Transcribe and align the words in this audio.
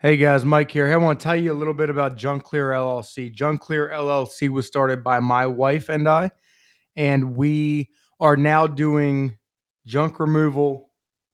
Hey 0.00 0.18
guys, 0.18 0.44
Mike 0.44 0.70
here. 0.70 0.92
I 0.92 0.96
want 0.98 1.18
to 1.18 1.24
tell 1.24 1.36
you 1.36 1.50
a 1.50 1.54
little 1.54 1.72
bit 1.72 1.88
about 1.88 2.18
Junk 2.18 2.44
Clear 2.44 2.72
LLC. 2.72 3.32
Junk 3.32 3.62
Clear 3.62 3.88
LLC 3.88 4.50
was 4.50 4.66
started 4.66 5.02
by 5.02 5.20
my 5.20 5.46
wife 5.46 5.88
and 5.88 6.06
I, 6.06 6.30
and 6.96 7.34
we 7.34 7.88
are 8.20 8.36
now 8.36 8.66
doing 8.66 9.38
junk 9.86 10.20
removal, 10.20 10.90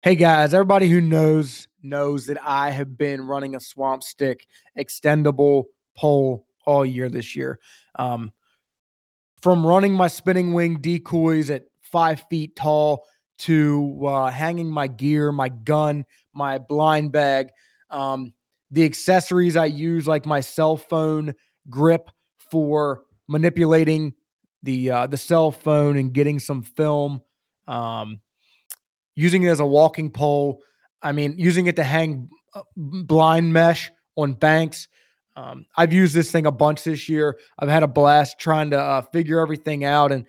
Hey, 0.02 0.14
guys, 0.14 0.54
everybody 0.54 0.88
who 0.88 1.00
knows 1.00 1.66
knows 1.84 2.26
that 2.26 2.38
I 2.42 2.70
have 2.70 2.96
been 2.96 3.26
running 3.26 3.54
a 3.54 3.60
swamp 3.60 4.02
stick 4.02 4.46
extendable 4.78 5.64
pole 5.96 6.46
all 6.66 6.84
year 6.84 7.08
this 7.08 7.36
year. 7.36 7.60
Um, 7.96 8.32
from 9.42 9.66
running 9.66 9.92
my 9.92 10.08
spinning 10.08 10.54
wing 10.54 10.80
decoys 10.80 11.50
at 11.50 11.64
five 11.82 12.24
feet 12.30 12.56
tall 12.56 13.04
to 13.36 14.06
uh, 14.06 14.30
hanging 14.30 14.70
my 14.70 14.86
gear, 14.86 15.32
my 15.32 15.48
gun, 15.48 16.04
my 16.32 16.58
blind 16.58 17.12
bag, 17.12 17.50
um, 17.90 18.32
the 18.70 18.84
accessories 18.84 19.56
I 19.56 19.66
use, 19.66 20.06
like 20.08 20.26
my 20.26 20.40
cell 20.40 20.76
phone 20.76 21.34
grip 21.68 22.10
for 22.50 23.02
manipulating 23.28 24.14
the 24.62 24.90
uh, 24.90 25.06
the 25.06 25.16
cell 25.16 25.50
phone 25.50 25.96
and 25.96 26.12
getting 26.12 26.38
some 26.38 26.62
film, 26.62 27.20
um, 27.68 28.20
using 29.14 29.42
it 29.42 29.48
as 29.48 29.60
a 29.60 29.66
walking 29.66 30.10
pole. 30.10 30.60
I 31.04 31.12
mean, 31.12 31.34
using 31.38 31.66
it 31.66 31.76
to 31.76 31.84
hang 31.84 32.30
uh, 32.54 32.62
blind 32.76 33.52
mesh 33.52 33.92
on 34.16 34.32
banks. 34.32 34.88
Um, 35.36 35.66
I've 35.76 35.92
used 35.92 36.14
this 36.14 36.32
thing 36.32 36.46
a 36.46 36.52
bunch 36.52 36.82
this 36.84 37.08
year. 37.08 37.38
I've 37.58 37.68
had 37.68 37.82
a 37.82 37.88
blast 37.88 38.38
trying 38.38 38.70
to 38.70 38.80
uh, 38.80 39.02
figure 39.12 39.40
everything 39.40 39.84
out. 39.84 40.12
And 40.12 40.26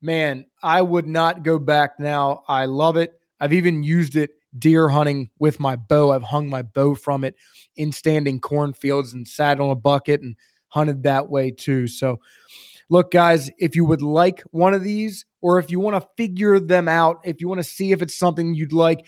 man, 0.00 0.46
I 0.62 0.80
would 0.80 1.06
not 1.06 1.42
go 1.42 1.58
back 1.58 2.00
now. 2.00 2.42
I 2.48 2.64
love 2.64 2.96
it. 2.96 3.20
I've 3.38 3.52
even 3.52 3.82
used 3.82 4.16
it 4.16 4.30
deer 4.58 4.88
hunting 4.88 5.30
with 5.38 5.60
my 5.60 5.76
bow. 5.76 6.12
I've 6.12 6.22
hung 6.22 6.48
my 6.48 6.62
bow 6.62 6.94
from 6.94 7.24
it 7.24 7.34
in 7.76 7.92
standing 7.92 8.40
cornfields 8.40 9.12
and 9.12 9.26
sat 9.26 9.60
on 9.60 9.70
a 9.70 9.74
bucket 9.74 10.22
and 10.22 10.36
hunted 10.68 11.02
that 11.02 11.28
way 11.28 11.50
too. 11.50 11.86
So, 11.86 12.20
look, 12.88 13.10
guys, 13.10 13.50
if 13.58 13.74
you 13.74 13.84
would 13.84 14.02
like 14.02 14.42
one 14.52 14.72
of 14.74 14.82
these, 14.82 15.26
or 15.40 15.58
if 15.58 15.70
you 15.70 15.80
want 15.80 16.00
to 16.00 16.08
figure 16.16 16.60
them 16.60 16.88
out, 16.88 17.20
if 17.24 17.40
you 17.40 17.48
want 17.48 17.58
to 17.58 17.64
see 17.64 17.92
if 17.92 18.00
it's 18.00 18.16
something 18.16 18.54
you'd 18.54 18.72
like, 18.72 19.04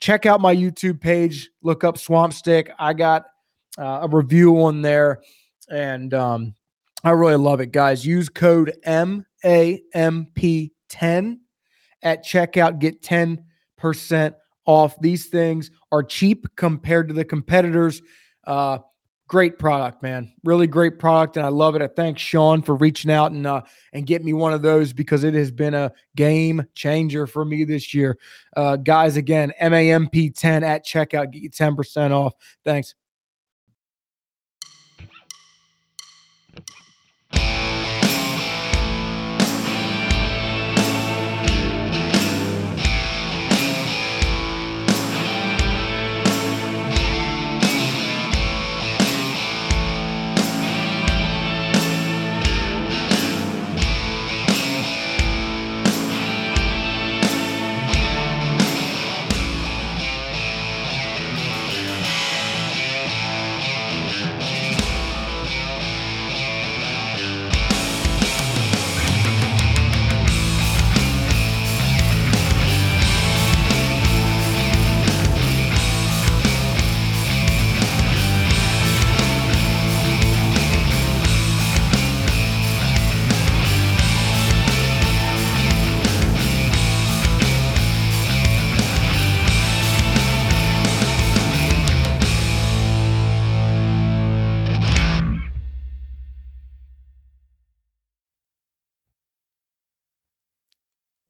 check 0.00 0.26
out 0.26 0.40
my 0.40 0.54
YouTube 0.54 1.00
page. 1.00 1.50
Look 1.62 1.84
up 1.84 1.96
Swamp 1.98 2.32
Stick. 2.32 2.72
I 2.78 2.92
got 2.94 3.26
uh, 3.78 4.00
a 4.02 4.08
review 4.08 4.62
on 4.62 4.82
there, 4.82 5.20
and 5.68 6.12
um, 6.14 6.54
I 7.04 7.10
really 7.10 7.36
love 7.36 7.60
it, 7.60 7.70
guys. 7.72 8.04
Use 8.04 8.28
code 8.28 8.74
MAMP10 8.86 9.22
at 12.02 12.24
checkout. 12.24 12.78
Get 12.78 13.02
10% 13.02 14.34
off. 14.66 15.00
These 15.00 15.26
things 15.26 15.70
are 15.92 16.02
cheap 16.02 16.46
compared 16.56 17.08
to 17.08 17.14
the 17.14 17.24
competitors. 17.24 18.02
Uh, 18.46 18.78
great 19.30 19.60
product, 19.60 20.02
man. 20.02 20.32
Really 20.42 20.66
great 20.66 20.98
product, 20.98 21.36
and 21.36 21.46
I 21.46 21.50
love 21.50 21.76
it. 21.76 21.82
I 21.82 21.86
thank 21.86 22.18
Sean 22.18 22.62
for 22.62 22.74
reaching 22.74 23.12
out 23.12 23.30
and 23.30 23.46
uh, 23.46 23.62
and 23.92 24.04
get 24.04 24.24
me 24.24 24.32
one 24.32 24.52
of 24.52 24.60
those 24.60 24.92
because 24.92 25.22
it 25.22 25.34
has 25.34 25.52
been 25.52 25.72
a 25.72 25.92
game 26.16 26.66
changer 26.74 27.28
for 27.28 27.44
me 27.44 27.62
this 27.62 27.94
year. 27.94 28.18
Uh, 28.56 28.74
guys, 28.74 29.16
again, 29.16 29.52
MAMP10 29.62 30.62
at 30.62 30.84
checkout, 30.84 31.30
get 31.30 31.42
you 31.42 31.50
10% 31.50 32.10
off. 32.10 32.34
Thanks. 32.64 32.96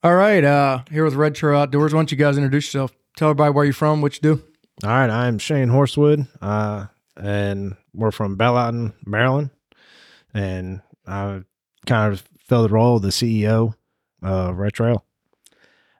All 0.03 0.15
right, 0.15 0.43
uh, 0.43 0.83
here 0.91 1.05
with 1.05 1.12
Red 1.12 1.34
Trail 1.34 1.61
Outdoors. 1.61 1.93
Why 1.93 1.99
don't 1.99 2.11
you 2.11 2.16
guys 2.16 2.38
introduce 2.38 2.72
yourself? 2.72 2.94
Tell 3.19 3.28
everybody 3.28 3.53
where 3.53 3.65
you're 3.66 3.75
from, 3.75 4.00
what 4.00 4.15
you 4.15 4.22
do. 4.22 4.43
All 4.83 4.88
right, 4.88 5.11
I'm 5.11 5.38
Shane 5.38 5.69
Horsewood, 5.69 6.27
uh, 6.41 6.87
and 7.19 7.77
we're 7.93 8.10
from 8.10 8.37
Bell 8.37 8.93
Maryland, 9.05 9.50
and 10.33 10.81
I 11.06 11.43
kind 11.84 12.15
of 12.15 12.27
fill 12.47 12.62
the 12.62 12.71
role 12.71 12.97
of 12.97 13.03
the 13.03 13.09
CEO 13.09 13.75
of 14.22 14.56
Red 14.56 14.72
Trail. 14.72 15.05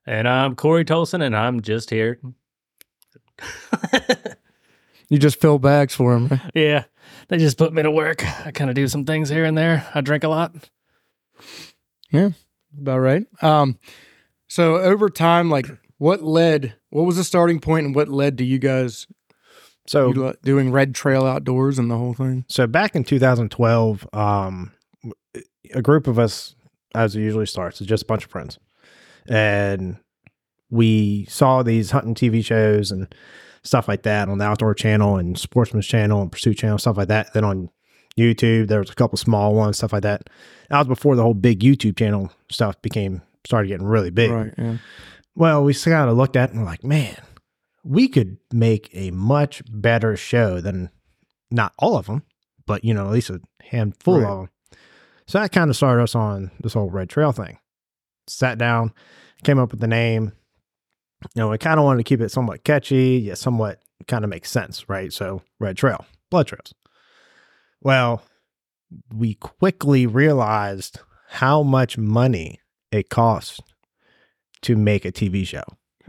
And 0.06 0.27
I'm 0.27 0.56
Cory 0.56 0.87
Tolson, 0.87 1.22
and 1.22 1.37
I'm 1.37 1.60
just 1.60 1.91
here. 1.91 2.19
You 5.10 5.19
just 5.19 5.41
fill 5.41 5.59
bags 5.59 5.94
for 5.94 6.15
them, 6.15 6.28
right? 6.28 6.41
Yeah, 6.55 6.84
they 7.28 7.37
just 7.37 7.59
put 7.59 7.75
me 7.75 7.83
to 7.83 7.91
work. 7.91 8.25
I 8.47 8.50
kind 8.53 8.71
of 8.71 8.77
do 8.77 8.89
some 8.89 9.05
things 9.05 9.28
here 9.28 9.44
and 9.44 9.59
there. 9.59 9.87
I 9.93 10.00
drink 10.00 10.25
a 10.25 10.28
lot. 10.28 10.55
Yeah, 12.10 12.31
about 12.79 12.99
right. 13.01 13.27
Um, 13.43 13.79
so 14.49 14.77
over 14.77 15.09
time, 15.09 15.51
like, 15.51 15.67
what 15.99 16.23
led? 16.23 16.75
What 16.91 17.05
was 17.05 17.17
the 17.17 17.25
starting 17.25 17.61
point, 17.61 17.87
and 17.87 17.95
what 17.95 18.09
led 18.09 18.39
to 18.39 18.45
you 18.45 18.59
guys 18.59 19.07
So, 19.87 20.35
doing 20.43 20.73
Red 20.73 20.95
Trail 20.95 21.25
Outdoors 21.25 21.79
and 21.79 21.91
the 21.91 21.97
whole 21.97 22.15
thing? 22.15 22.45
so 22.49 22.67
back 22.67 22.95
in 22.97 23.05
2012, 23.05 24.09
um, 24.13 24.72
a 25.75 25.83
group 25.83 26.07
of 26.07 26.19
us, 26.19 26.55
as 26.95 27.15
it 27.15 27.21
usually 27.21 27.47
starts, 27.47 27.81
is 27.81 27.87
just 27.87 28.03
a 28.05 28.07
bunch 28.07 28.25
of 28.25 28.31
friends, 28.31 28.59
and 29.28 29.99
we 30.71 31.27
saw 31.27 31.63
these 31.63 31.91
hunting 31.91 32.15
TV 32.15 32.45
shows 32.45 32.91
and 32.91 33.13
stuff 33.63 33.87
like 33.89 34.03
that 34.03 34.28
on 34.28 34.39
the 34.39 34.45
Outdoor 34.45 34.75
Channel 34.75 35.16
and 35.16 35.39
Sportsman's 35.39 35.87
Channel 35.87 36.23
and 36.23 36.33
Pursuit 36.33 36.57
Channel, 36.57 36.78
stuff 36.78 36.97
like 36.97 37.09
that. 37.09 37.33
Then 37.34 37.45
on 37.45 37.71
YouTube, 38.21 38.69
there 38.69 38.81
was 38.81 38.91
a 38.91 38.95
couple 38.95 39.17
small 39.19 39.55
ones, 39.55 39.78
stuff 39.78 39.93
like 39.93 40.03
that. 40.03 40.28
That 40.69 40.78
was 40.78 40.89
before 40.89 41.17
the 41.17 41.22
whole 41.22 41.34
big 41.34 41.61
YouTube 41.61 41.97
channel 41.99 42.31
stuff 42.51 42.81
became 42.83 43.22
started 43.47 43.69
getting 43.69 43.87
really 43.87 44.11
big. 44.11 44.31
Right. 44.31 44.55
Yeah. 44.59 44.77
Well, 45.34 45.65
we 45.65 45.75
kind 45.75 46.11
of 46.11 46.17
looked 46.17 46.37
at 46.37 46.51
it 46.51 46.53
and 46.53 46.61
we're 46.63 46.67
like, 46.69 46.84
man, 46.84 47.17
we 47.84 48.09
could 48.09 48.37
make 48.53 48.91
a 48.93 49.11
much 49.13 49.63
better 49.71 50.17
show 50.17 50.61
than 50.61 50.91
not 51.51 51.72
all 51.78 51.97
of 51.97 52.07
them, 52.07 52.22
but 52.67 52.84
you 52.84 52.93
know, 52.95 53.07
at 53.07 53.13
least 53.13 53.31
a 53.31 53.41
handful 53.63 54.21
Right. 54.21 54.28
of 54.31 54.39
them. 54.39 54.49
So 55.27 55.39
that 55.41 55.53
kind 55.53 55.71
of 55.71 55.77
started 55.77 56.03
us 56.03 56.15
on 56.15 56.51
this 56.61 56.75
whole 56.75 56.91
Red 56.91 57.09
Trail 57.09 57.33
thing. 57.33 57.59
Sat 58.27 58.59
down, 58.59 58.93
came 59.45 59.59
up 59.59 59.71
with 59.71 59.81
the 59.81 59.87
name. 59.87 60.33
You 61.34 61.43
know, 61.43 61.49
we 61.51 61.59
kind 61.59 61.78
of 61.78 61.84
wanted 61.84 61.99
to 61.99 62.09
keep 62.09 62.21
it 62.21 62.31
somewhat 62.31 62.65
catchy, 62.65 63.21
yet 63.25 63.39
somewhat 63.39 63.81
kind 64.09 64.25
of 64.25 64.31
makes 64.31 64.51
sense, 64.51 64.89
right? 64.89 65.13
So 65.13 65.43
Red 65.59 65.77
Trail, 65.77 66.05
blood 66.31 66.47
trails. 66.49 66.73
Well, 67.82 68.22
we 69.15 69.34
quickly 69.34 70.06
realized 70.06 70.98
how 71.28 71.62
much 71.62 71.97
money 71.97 72.60
it 72.91 73.09
costs 73.09 73.60
to 74.62 74.77
make 74.77 75.04
a 75.04 75.12
TV 75.12 75.47
show. 75.47 75.62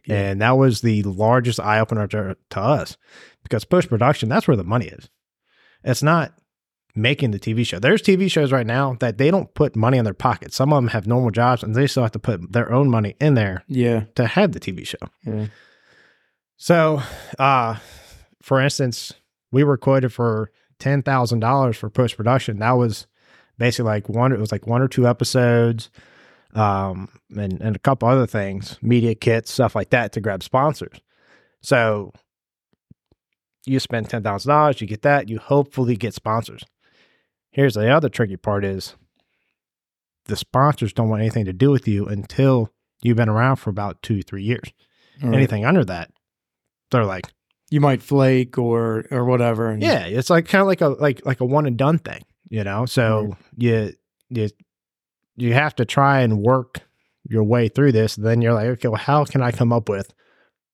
Yeah. 0.06 0.16
And 0.32 0.42
that 0.42 0.58
was 0.58 0.82
the 0.82 1.04
largest 1.04 1.60
eye 1.60 1.80
opener 1.80 2.08
to, 2.08 2.36
to 2.50 2.60
us 2.60 2.98
because 3.44 3.64
post 3.66 3.88
production, 3.88 4.30
that's 4.30 4.48
where 4.48 4.58
the 4.58 4.64
money 4.64 4.88
is. 4.88 5.10
It's 5.84 6.02
not 6.02 6.34
making 6.96 7.32
the 7.32 7.40
TV 7.40 7.66
show. 7.66 7.80
There's 7.80 8.02
TV 8.02 8.30
shows 8.30 8.52
right 8.52 8.66
now 8.66 8.98
that 9.00 9.18
they 9.20 9.30
don't 9.32 9.54
put 9.54 9.76
money 9.76 9.98
in 10.00 10.04
their 10.04 10.14
pocket. 10.16 10.54
Some 10.54 10.74
of 10.74 10.78
them 10.78 10.88
have 10.90 11.06
normal 11.08 11.30
jobs 11.32 11.62
and 11.64 11.76
they 11.76 11.88
still 11.88 12.04
have 12.04 12.12
to 12.14 12.20
put 12.20 12.52
their 12.52 12.72
own 12.72 12.90
money 12.90 13.16
in 13.22 13.36
there 13.36 13.64
Yeah. 13.68 14.06
to 14.16 14.26
have 14.26 14.52
the 14.54 14.60
TV 14.60 14.86
show. 14.86 14.98
Yeah. 15.24 15.46
So, 16.58 17.02
uh, 17.40 17.78
for 18.42 18.60
instance, 18.60 19.14
we 19.52 19.64
were 19.64 19.78
quoted 19.78 20.12
for 20.12 20.52
ten 20.82 21.02
thousand 21.04 21.40
dollars 21.40 21.78
for 21.78 21.90
post 21.90 22.18
production. 22.18 22.60
That 22.60 22.72
was 22.72 23.08
basically 23.58 23.90
like 23.90 24.10
one. 24.10 24.34
It 24.34 24.40
was 24.40 24.52
like 24.52 24.68
one 24.68 24.82
or 24.82 24.88
two 24.88 25.08
episodes, 25.08 25.90
um, 26.54 27.08
and 27.38 27.62
and 27.62 27.76
a 27.76 27.80
couple 27.80 28.10
other 28.10 28.28
things, 28.28 28.78
media 28.82 29.16
kits, 29.16 29.52
stuff 29.52 29.76
like 29.76 29.92
that, 29.92 30.12
to 30.14 30.22
grab 30.22 30.44
sponsors. 30.44 31.00
So, 31.62 32.12
you 33.66 33.80
spend 33.80 34.10
ten 34.10 34.24
thousand 34.24 34.50
dollars, 34.50 34.82
you 34.82 34.88
get 34.88 35.04
that, 35.04 35.30
you 35.30 35.40
hopefully 35.40 35.96
get 35.96 36.14
sponsors. 36.14 36.64
Here's 37.52 37.76
the 37.76 37.90
other 37.90 38.10
tricky 38.10 38.38
part: 38.38 38.66
is 38.66 38.96
the 40.26 40.36
sponsors 40.36 40.94
don't 40.94 41.10
want 41.10 41.22
anything 41.22 41.46
to 41.46 41.54
do 41.54 41.70
with 41.72 41.88
you 41.88 42.08
until 42.08 42.72
you've 43.02 43.18
been 43.18 43.30
around 43.30 43.58
for 43.58 43.70
about 43.70 44.02
two, 44.02 44.22
three 44.22 44.44
years. 44.44 44.72
Right. 45.22 45.36
Anything 45.36 45.66
under 45.66 45.86
that, 45.86 46.10
they're 46.90 47.06
like, 47.06 47.28
You 47.72 47.80
might 47.82 48.04
flake 48.04 48.58
or 48.60 49.06
or 49.10 49.26
whatever. 49.26 49.70
And 49.70 49.82
yeah, 49.82 50.06
it's 50.06 50.30
like 50.30 50.48
kind 50.48 50.62
of 50.62 50.68
like 50.68 50.82
a 50.82 50.90
like 50.90 51.26
like 51.26 51.40
a 51.40 51.46
one 51.46 51.66
and 51.66 51.78
done 51.78 51.98
thing, 51.98 52.22
you 52.50 52.64
know. 52.64 52.86
So 52.86 53.36
you 53.58 53.94
you 54.30 54.50
you 55.38 55.54
have 55.54 55.74
to 55.78 55.86
try 55.86 56.20
and 56.22 56.42
work 56.44 56.82
your 57.28 57.44
way 57.44 57.70
through 57.70 57.94
this. 57.94 58.16
Then 58.16 58.42
you're 58.42 58.54
like, 58.54 58.68
okay, 58.68 58.90
well, 58.90 59.00
how 59.02 59.26
can 59.26 59.42
I 59.42 59.52
come 59.52 59.72
up 59.74 59.88
with 59.90 60.14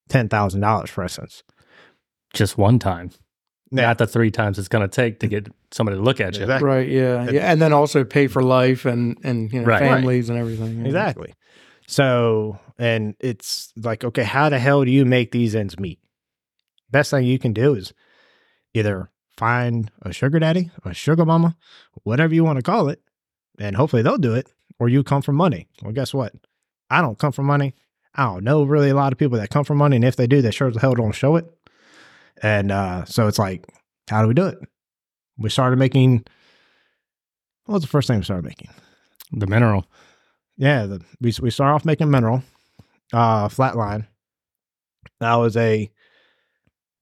ten 0.09 0.27
thousand 0.27 0.61
dollars, 0.61 0.89
for 0.89 1.03
instance? 1.03 1.44
Just 2.33 2.57
one 2.57 2.79
time, 2.79 3.11
Yeah. 3.71 3.83
not 3.83 3.99
the 3.99 4.07
three 4.07 4.31
times 4.31 4.57
it's 4.59 4.67
going 4.67 4.81
to 4.88 4.94
take 4.94 5.19
to 5.21 5.27
get 5.27 5.47
somebody 5.71 5.97
to 5.97 6.03
look 6.03 6.19
at 6.19 6.35
you. 6.35 6.41
Exactly. 6.44 6.67
Right. 6.67 6.89
Yeah. 6.89 7.29
Yeah. 7.29 7.51
And 7.51 7.61
then 7.61 7.73
also 7.73 8.03
pay 8.03 8.27
for 8.27 8.41
life 8.44 8.85
and 8.85 9.17
and 9.23 9.53
you 9.53 9.59
know 9.61 9.67
Right. 9.67 9.79
families 9.79 10.29
and 10.29 10.38
everything. 10.39 10.79
yeah. 10.79 10.85
Exactly. 10.88 11.33
So, 11.88 12.59
and 12.77 13.15
it's 13.19 13.71
like, 13.77 14.03
okay, 14.03 14.23
how 14.23 14.49
the 14.49 14.59
hell 14.59 14.83
do 14.83 14.91
you 14.91 15.05
make 15.05 15.31
these 15.31 15.55
ends 15.55 15.79
meet? 15.79 15.99
Best 16.89 17.12
thing 17.12 17.25
you 17.25 17.39
can 17.39 17.54
do 17.54 17.75
is 17.75 17.94
either 18.74 19.10
find 19.38 19.92
a 20.01 20.13
sugar 20.13 20.39
daddy, 20.39 20.72
a 20.86 20.94
sugar 20.94 21.25
mama, 21.25 21.56
whatever 22.04 22.34
you 22.34 22.44
want 22.44 22.57
to 22.57 22.63
call 22.63 22.89
it, 22.89 23.01
and 23.60 23.75
hopefully 23.75 24.01
they'll 24.01 24.18
do 24.18 24.34
it, 24.34 24.51
or 24.80 24.89
you 24.89 25.04
come 25.04 25.22
from 25.22 25.36
money. 25.36 25.68
Well, 25.81 25.94
guess 25.94 26.13
what? 26.13 26.34
I 26.89 27.01
don't 27.01 27.19
come 27.19 27.31
from 27.31 27.45
money. 27.45 27.74
I 28.16 28.25
don't 28.25 28.44
know 28.44 28.63
really 28.63 28.89
a 28.89 28.95
lot 28.95 29.12
of 29.12 29.19
people 29.19 29.38
that 29.38 29.50
come 29.50 29.63
from 29.63 29.78
money, 29.78 29.95
and 29.95 30.06
if 30.06 30.16
they 30.16 30.28
do, 30.28 30.42
they 30.42 30.51
sure 30.51 30.69
as 30.69 30.78
hell 30.78 30.95
don't 30.95 31.12
show 31.12 31.36
it. 31.36 31.45
And 32.42 32.72
uh, 32.72 33.06
so 33.06 33.28
it's 33.28 33.40
like, 33.40 33.66
how 34.10 34.22
do 34.22 34.28
we 34.28 34.33
do 34.33 34.48
it? 34.48 34.57
We 35.38 35.50
started 35.50 35.78
making. 35.78 36.25
What 37.66 37.75
was 37.75 37.83
the 37.83 37.90
first 37.90 38.07
thing 38.07 38.18
we 38.18 38.24
started 38.24 38.45
making? 38.45 38.69
The 39.33 39.48
mineral. 39.48 39.86
Yeah, 40.56 40.86
the, 40.86 41.01
we 41.22 41.33
we 41.42 41.51
start 41.51 41.75
off 41.75 41.86
making 41.86 42.10
mineral, 42.10 42.42
uh, 43.13 43.50
flatline. 43.50 44.07
That 45.19 45.36
was 45.36 45.57
a 45.57 45.92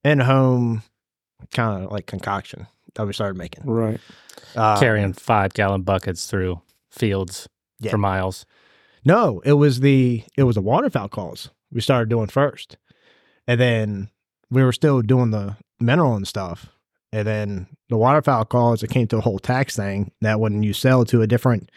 in-home 0.06 0.82
kind 1.52 1.84
of 1.84 1.92
like 1.92 2.06
concoction 2.06 2.66
that 2.94 3.06
we 3.06 3.12
started 3.12 3.36
making. 3.36 3.64
Right. 3.64 4.00
Uh, 4.54 4.78
Carrying 4.78 5.12
five 5.12 5.52
gallon 5.54 5.82
buckets 5.82 6.26
through 6.26 6.60
fields 6.90 7.48
Yeah. 7.80 7.90
for 7.90 7.98
miles. 7.98 8.46
No, 9.04 9.40
it 9.44 9.52
was 9.54 9.80
the 9.80 10.24
it 10.36 10.44
was 10.44 10.54
the 10.56 10.62
waterfowl 10.62 11.08
calls 11.08 11.50
we 11.70 11.80
started 11.80 12.08
doing 12.08 12.26
first, 12.28 12.76
and 13.46 13.60
then 13.60 14.08
we 14.50 14.62
were 14.64 14.72
still 14.72 15.02
doing 15.02 15.30
the 15.30 15.56
mineral 15.80 16.14
and 16.16 16.26
stuff. 16.26 16.66
And 17.12 17.26
then 17.26 17.66
the 17.88 17.96
waterfowl 17.96 18.44
calls, 18.46 18.82
it 18.82 18.90
came 18.90 19.06
to 19.08 19.18
a 19.18 19.20
whole 19.20 19.38
tax 19.38 19.76
thing 19.76 20.10
that 20.22 20.40
when 20.40 20.62
you 20.62 20.72
sell 20.72 21.04
to 21.06 21.22
a 21.22 21.26
different 21.26 21.70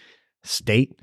state, 0.44 1.00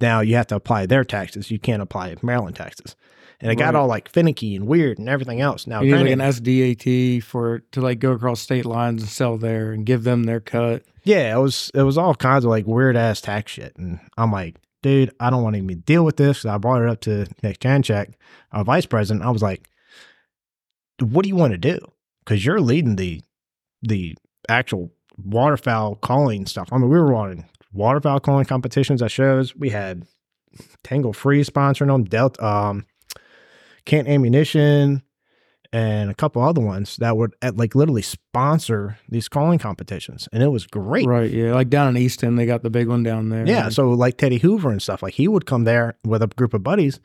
now 0.00 0.20
you 0.20 0.34
have 0.36 0.48
to 0.48 0.56
apply 0.56 0.86
their 0.86 1.04
taxes. 1.04 1.50
You 1.50 1.58
can't 1.58 1.82
apply 1.82 2.16
Maryland 2.22 2.56
taxes. 2.56 2.96
And 3.40 3.50
it 3.50 3.56
got 3.56 3.74
all 3.74 3.86
like 3.86 4.08
finicky 4.08 4.54
and 4.54 4.66
weird 4.66 4.98
and 4.98 5.08
everything 5.08 5.40
else. 5.40 5.66
Now, 5.66 5.80
You 5.80 5.96
need 5.96 6.02
like 6.02 6.12
an 6.12 6.18
SDAT 6.18 7.22
for 7.22 7.60
to 7.72 7.80
like 7.80 7.98
go 7.98 8.12
across 8.12 8.40
state 8.40 8.66
lines 8.66 9.02
and 9.02 9.10
sell 9.10 9.38
there 9.38 9.72
and 9.72 9.86
give 9.86 10.04
them 10.04 10.24
their 10.24 10.40
cut. 10.40 10.82
Yeah, 11.04 11.36
it 11.36 11.40
was 11.40 11.70
it 11.74 11.82
was 11.82 11.96
all 11.96 12.14
kinds 12.14 12.44
of 12.44 12.50
like 12.50 12.66
weird 12.66 12.96
ass 12.96 13.22
tax 13.22 13.52
shit, 13.52 13.74
and 13.76 13.98
I'm 14.18 14.30
like, 14.30 14.56
dude, 14.82 15.14
I 15.20 15.30
don't 15.30 15.42
want 15.42 15.54
to 15.54 15.62
even 15.62 15.80
deal 15.80 16.04
with 16.04 16.18
this. 16.18 16.42
Cause 16.42 16.50
I 16.50 16.58
brought 16.58 16.82
it 16.82 16.88
up 16.88 17.00
to 17.02 17.26
Nick 17.42 17.60
Janchek, 17.60 18.12
our 18.52 18.64
vice 18.64 18.84
president. 18.84 19.24
I 19.24 19.30
was 19.30 19.42
like, 19.42 19.68
what 21.00 21.22
do 21.22 21.28
you 21.28 21.36
want 21.36 21.52
to 21.52 21.58
do? 21.58 21.78
Because 22.24 22.44
you're 22.44 22.60
leading 22.60 22.96
the 22.96 23.22
the 23.82 24.16
actual 24.50 24.90
waterfowl 25.16 25.96
calling 25.96 26.44
stuff. 26.46 26.68
I 26.72 26.76
mean, 26.76 26.90
we 26.90 26.98
were 26.98 27.06
running 27.06 27.46
waterfowl 27.72 28.20
calling 28.20 28.44
competitions 28.44 29.00
at 29.00 29.10
shows. 29.10 29.56
We 29.56 29.70
had 29.70 30.06
Tanglefree 30.84 31.46
sponsoring 31.46 31.86
them, 31.88 32.04
Delta, 32.04 32.44
um, 32.44 32.86
Kent 33.84 34.08
Ammunition, 34.08 35.02
and 35.72 36.10
a 36.10 36.14
couple 36.14 36.42
other 36.42 36.60
ones 36.60 36.96
that 36.96 37.16
would 37.16 37.34
at 37.42 37.56
like 37.56 37.74
literally 37.74 38.02
sponsor 38.02 38.98
these 39.08 39.28
calling 39.28 39.58
competitions, 39.58 40.28
and 40.32 40.42
it 40.42 40.48
was 40.48 40.66
great. 40.66 41.06
Right. 41.06 41.30
Yeah. 41.30 41.54
Like 41.54 41.68
down 41.68 41.88
in 41.88 42.02
Easton, 42.02 42.36
they 42.36 42.46
got 42.46 42.62
the 42.62 42.70
big 42.70 42.88
one 42.88 43.02
down 43.02 43.28
there. 43.28 43.46
Yeah, 43.46 43.68
so 43.68 43.90
like 43.90 44.16
Teddy 44.16 44.38
Hoover 44.38 44.70
and 44.70 44.82
stuff, 44.82 45.02
like 45.02 45.14
he 45.14 45.28
would 45.28 45.46
come 45.46 45.64
there 45.64 45.96
with 46.04 46.22
a 46.22 46.26
group 46.26 46.54
of 46.54 46.62
buddies, 46.62 47.00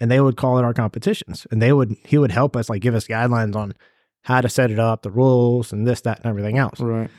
and 0.00 0.10
they 0.10 0.20
would 0.20 0.36
call 0.36 0.58
it 0.58 0.64
our 0.64 0.74
competitions, 0.74 1.46
and 1.50 1.62
they 1.62 1.72
would 1.72 1.96
he 2.04 2.18
would 2.18 2.32
help 2.32 2.56
us 2.56 2.68
like 2.68 2.82
give 2.82 2.94
us 2.94 3.06
guidelines 3.06 3.54
on 3.54 3.74
how 4.22 4.40
to 4.40 4.48
set 4.48 4.70
it 4.70 4.78
up, 4.78 5.02
the 5.02 5.10
rules, 5.10 5.72
and 5.72 5.86
this, 5.86 6.02
that, 6.02 6.18
and 6.18 6.26
everything 6.26 6.58
else. 6.58 6.80
Right. 6.80 7.10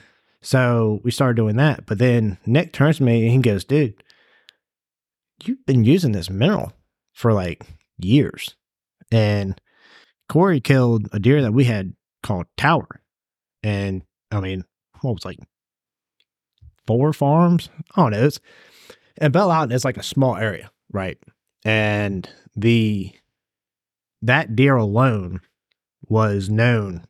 So 0.42 1.00
we 1.03 1.12
started 1.12 1.36
doing 1.36 1.56
that. 1.57 1.86
But 1.86 2.00
then 2.00 2.38
Nick 2.45 2.74
turns 2.74 2.98
to 2.98 3.03
me 3.03 3.24
and 3.24 3.31
he 3.31 3.38
goes, 3.39 3.63
dude, 3.63 4.03
you've 5.44 5.65
been 5.65 5.83
using 5.83 6.12
this 6.12 6.30
mineral 6.30 6.74
for 7.13 7.33
like 7.33 7.63
years. 7.98 8.56
And 9.11 9.59
Cory 10.29 10.61
killed 10.61 11.09
a 11.11 11.19
deer 11.19 11.41
that 11.41 11.53
we 11.53 11.65
had 11.65 11.93
called 12.23 12.45
Tower. 12.57 13.01
And 13.63 14.03
I 14.31 14.39
mean, 14.39 14.63
what 15.01 15.13
was 15.13 15.25
like 15.25 15.39
four 16.87 17.13
farms? 17.13 17.69
I 17.95 18.01
don't 18.01 18.11
know. 18.11 18.25
It's, 18.25 18.39
and 19.17 19.33
Bell 19.33 19.50
Mountain 19.50 19.75
is 19.75 19.86
like 19.86 19.97
a 19.97 20.03
small 20.03 20.36
area, 20.36 20.71
right? 20.91 21.17
And 21.65 22.29
the 22.55 23.12
that 24.21 24.55
deer 24.55 24.75
alone 24.75 25.41
was 26.07 26.50
known 26.50 27.05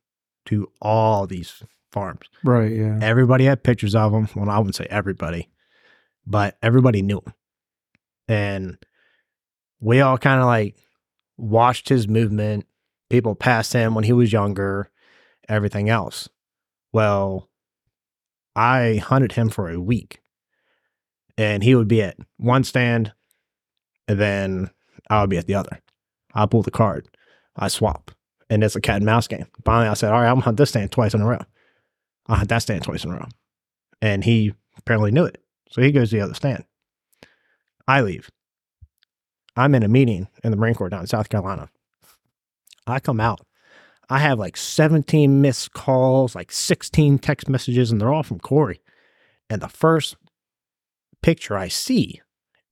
to 0.46 0.72
all 0.82 1.28
these 1.28 1.64
farms. 1.92 2.28
Right. 2.44 2.72
Yeah. 2.72 3.00
Everybody 3.02 3.46
had 3.46 3.64
pictures 3.64 3.96
of 3.96 4.14
him. 4.14 4.30
Well, 4.36 4.50
I 4.50 4.58
wouldn't 4.58 4.76
say 4.76 4.88
everybody, 4.90 5.50
but 6.26 6.58
everybody 6.62 7.02
knew 7.02 7.18
him. 7.18 7.34
And 8.28 8.78
we 9.80 10.00
all 10.02 10.18
kind 10.18 10.40
of 10.40 10.48
like 10.48 10.76
watched 11.42 11.90
his 11.90 12.08
movement. 12.08 12.66
People 13.10 13.36
passed 13.36 13.74
him 13.74 13.96
when 13.96 14.04
he 14.04 14.14
was 14.14 14.32
younger, 14.32 14.90
everything 15.50 15.90
else. 15.90 16.30
Well, 16.94 17.50
I 18.56 19.02
hunted 19.04 19.34
him 19.34 19.50
for 19.50 19.70
a 19.70 19.82
week 19.82 20.22
and 21.38 21.64
he 21.64 21.76
would 21.76 21.88
be 21.88 22.02
at 22.02 22.18
one 22.38 22.64
stand 22.64 23.14
and 24.08 24.20
then 24.20 24.70
I 25.10 25.22
would 25.22 25.30
be 25.30 25.38
at 25.38 25.48
the 25.48 25.56
other. 25.56 25.82
I 26.34 26.46
pull 26.46 26.62
the 26.62 26.72
card, 26.72 27.08
I 27.56 27.68
swap, 27.68 28.12
and 28.50 28.64
it's 28.64 28.76
a 28.76 28.82
cat 28.82 28.98
and 28.98 29.06
mouse 29.06 29.28
game. 29.28 29.48
Finally, 29.66 29.90
I 29.90 29.94
said, 29.96 30.14
All 30.14 30.22
right, 30.22 30.28
I'm 30.28 30.36
gonna 30.36 30.46
hunt 30.46 30.58
this 30.58 30.70
stand 30.70 30.92
twice 30.92 31.14
in 31.14 31.22
a 31.22 31.26
row. 31.26 31.42
I 32.28 32.36
hunt 32.36 32.50
that 32.50 32.60
stand 32.60 32.84
twice 32.84 33.04
in 33.04 33.12
a 33.12 33.16
row. 33.16 33.28
And 34.02 34.24
he 34.24 34.54
apparently 34.78 35.12
knew 35.12 35.26
it. 35.26 35.42
So 35.70 35.82
he 35.82 35.92
goes 35.92 36.10
to 36.10 36.18
the 36.18 36.22
other 36.22 36.34
stand. 36.34 36.64
I 37.88 38.02
leave. 38.02 38.30
I'm 39.56 39.76
in 39.76 39.84
a 39.84 39.88
meeting 39.88 40.28
in 40.44 40.52
the 40.52 40.58
Marine 40.58 40.76
Corps 40.76 40.90
down 40.90 41.02
in 41.02 41.08
South 41.08 41.30
Carolina. 41.30 41.70
I 42.88 43.00
come 43.00 43.20
out. 43.20 43.42
I 44.10 44.20
have 44.20 44.40
like 44.40 44.58
17 44.58 45.42
missed 45.42 45.74
calls, 45.74 46.36
like 46.36 46.52
16 46.52 47.20
text 47.20 47.48
messages, 47.48 47.92
and 47.92 48.02
they're 48.02 48.14
all 48.14 48.24
from 48.24 48.40
Cory. 48.40 48.82
And 49.50 49.62
the 49.62 49.70
first 49.70 50.16
picture 51.22 51.58
I 51.58 51.68
see 51.68 52.22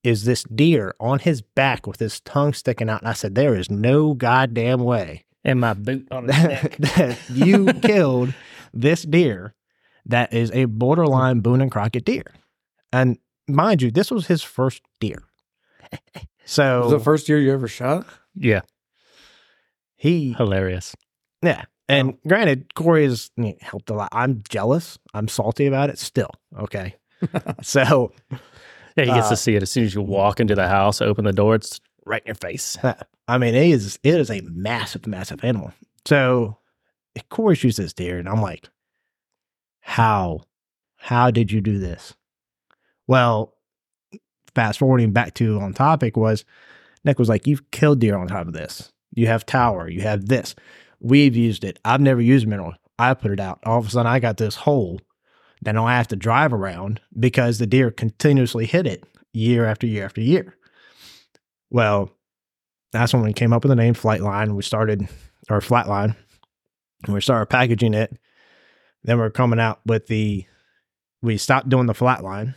is 0.03 0.25
this 0.25 0.43
deer 0.43 0.93
on 0.99 1.19
his 1.19 1.41
back 1.41 1.85
with 1.85 1.99
his 1.99 2.19
tongue 2.21 2.53
sticking 2.53 2.89
out. 2.89 3.01
And 3.01 3.09
I 3.09 3.13
said, 3.13 3.35
There 3.35 3.55
is 3.55 3.69
no 3.69 4.13
goddamn 4.13 4.83
way 4.83 5.25
And 5.43 5.59
my 5.59 5.73
boot 5.73 6.07
on 6.11 6.23
his 6.27 6.35
that, 6.35 6.49
neck. 6.49 6.77
that 6.77 7.17
you 7.29 7.73
killed 7.81 8.33
this 8.73 9.03
deer 9.03 9.55
that 10.05 10.33
is 10.33 10.51
a 10.51 10.65
borderline 10.65 11.41
Boone 11.41 11.61
and 11.61 11.71
Crockett 11.71 12.05
deer. 12.05 12.25
And 12.91 13.17
mind 13.47 13.81
you, 13.81 13.91
this 13.91 14.11
was 14.11 14.27
his 14.27 14.41
first 14.41 14.81
deer. 14.99 15.23
So 16.49 16.81
Was 16.81 16.91
the 16.91 16.99
first 16.99 17.29
year 17.29 17.37
you 17.39 17.53
ever 17.53 17.67
shot? 17.67 18.07
Yeah. 18.33 18.61
he, 19.95 20.33
Hilarious. 20.33 20.95
yeah. 21.43 21.65
And 21.87 22.17
granted, 22.27 22.73
Cory 22.75 23.03
has 23.03 23.29
helped 23.61 23.89
a 23.89 23.93
lot. 23.93 24.09
I'm 24.11 24.41
jealous. 24.49 24.97
I'm 25.13 25.27
salty 25.27 25.65
about 25.67 25.89
it 25.91 25.99
still. 25.99 26.31
Okay. 26.59 26.95
so 27.61 28.11
Yeah, 28.31 29.05
he 29.05 29.05
gets 29.05 29.27
Uh, 29.27 29.31
to 29.31 29.35
see 29.37 29.55
it 29.55 29.61
as 29.63 29.71
soon 29.71 29.83
as 29.85 29.93
you 29.93 30.01
walk 30.01 30.39
into 30.39 30.55
the 30.55 30.67
house, 30.67 31.01
open 31.01 31.25
the 31.25 31.33
door, 31.33 31.53
it's 31.55 31.79
right 32.05 32.21
in 32.23 32.27
your 32.27 32.35
face. 32.35 32.77
I 33.27 33.37
mean, 33.37 33.53
it 33.53 33.67
is 33.69 33.99
it 34.03 34.15
is 34.15 34.31
a 34.31 34.41
massive, 34.41 35.05
massive 35.05 35.43
animal. 35.43 35.71
So 36.05 36.57
Cory 37.29 37.55
shoots 37.55 37.77
this 37.77 37.93
deer, 37.93 38.17
and 38.17 38.27
I'm 38.27 38.41
like, 38.41 38.69
how? 39.81 40.41
How 40.97 41.29
did 41.31 41.51
you 41.51 41.61
do 41.61 41.77
this? 41.77 42.13
Well, 43.07 43.55
fast 44.59 44.79
forwarding 44.79 45.13
back 45.13 45.33
to 45.35 45.57
on 45.61 45.71
topic 45.71 46.17
was 46.17 46.43
Nick 47.05 47.17
was 47.17 47.29
like, 47.29 47.47
You've 47.47 47.71
killed 47.71 47.99
deer 47.99 48.17
on 48.17 48.27
top 48.27 48.45
of 48.45 48.51
this. 48.51 48.91
You 49.13 49.27
have 49.27 49.45
tower, 49.45 49.89
you 49.89 50.01
have 50.01 50.25
this. 50.25 50.53
We've 50.99 51.33
used 51.33 51.63
it. 51.63 51.79
I've 51.85 52.01
never 52.01 52.19
used 52.19 52.45
mineral. 52.45 52.73
I 52.97 53.13
put 53.13 53.31
it 53.31 53.39
out. 53.39 53.59
All 53.65 53.79
of 53.79 53.87
a 53.87 53.89
sudden 53.89 54.11
I 54.11 54.19
got 54.19 54.35
this 54.35 54.55
hole 54.55 54.99
that 55.61 55.77
I 55.77 55.95
have 55.95 56.09
to 56.09 56.17
drive 56.17 56.51
around 56.51 56.99
because 57.17 57.57
the 57.57 57.67
deer 57.67 57.89
continuously 57.89 58.65
hit 58.65 58.85
it 58.85 59.05
year 59.31 59.65
after 59.65 59.87
year 59.87 60.03
after 60.03 60.19
year. 60.19 60.57
Well, 61.69 62.11
that's 62.91 63.13
when 63.13 63.23
we 63.23 63.31
came 63.31 63.53
up 63.53 63.63
with 63.63 63.69
the 63.69 63.77
name 63.77 63.93
Flatline. 63.93 64.55
We 64.55 64.63
started 64.63 65.07
our 65.49 65.61
Flatline, 65.61 66.17
and 67.05 67.13
we 67.13 67.21
started 67.21 67.45
packaging 67.45 67.93
it. 67.93 68.11
Then 69.03 69.19
we're 69.19 69.29
coming 69.29 69.59
out 69.59 69.79
with 69.85 70.07
the. 70.07 70.45
We 71.21 71.37
stopped 71.37 71.69
doing 71.69 71.85
the 71.85 71.93
Flatline 71.93 72.55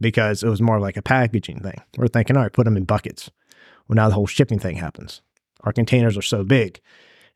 because 0.00 0.42
it 0.42 0.48
was 0.48 0.62
more 0.62 0.80
like 0.80 0.96
a 0.96 1.02
packaging 1.02 1.60
thing. 1.60 1.80
We're 1.96 2.08
thinking, 2.08 2.36
all 2.36 2.42
right, 2.44 2.52
put 2.52 2.64
them 2.64 2.76
in 2.76 2.84
buckets. 2.84 3.30
Well, 3.88 3.96
now 3.96 4.08
the 4.08 4.14
whole 4.14 4.26
shipping 4.26 4.58
thing 4.58 4.76
happens. 4.76 5.22
Our 5.62 5.72
containers 5.72 6.16
are 6.16 6.22
so 6.22 6.44
big, 6.44 6.80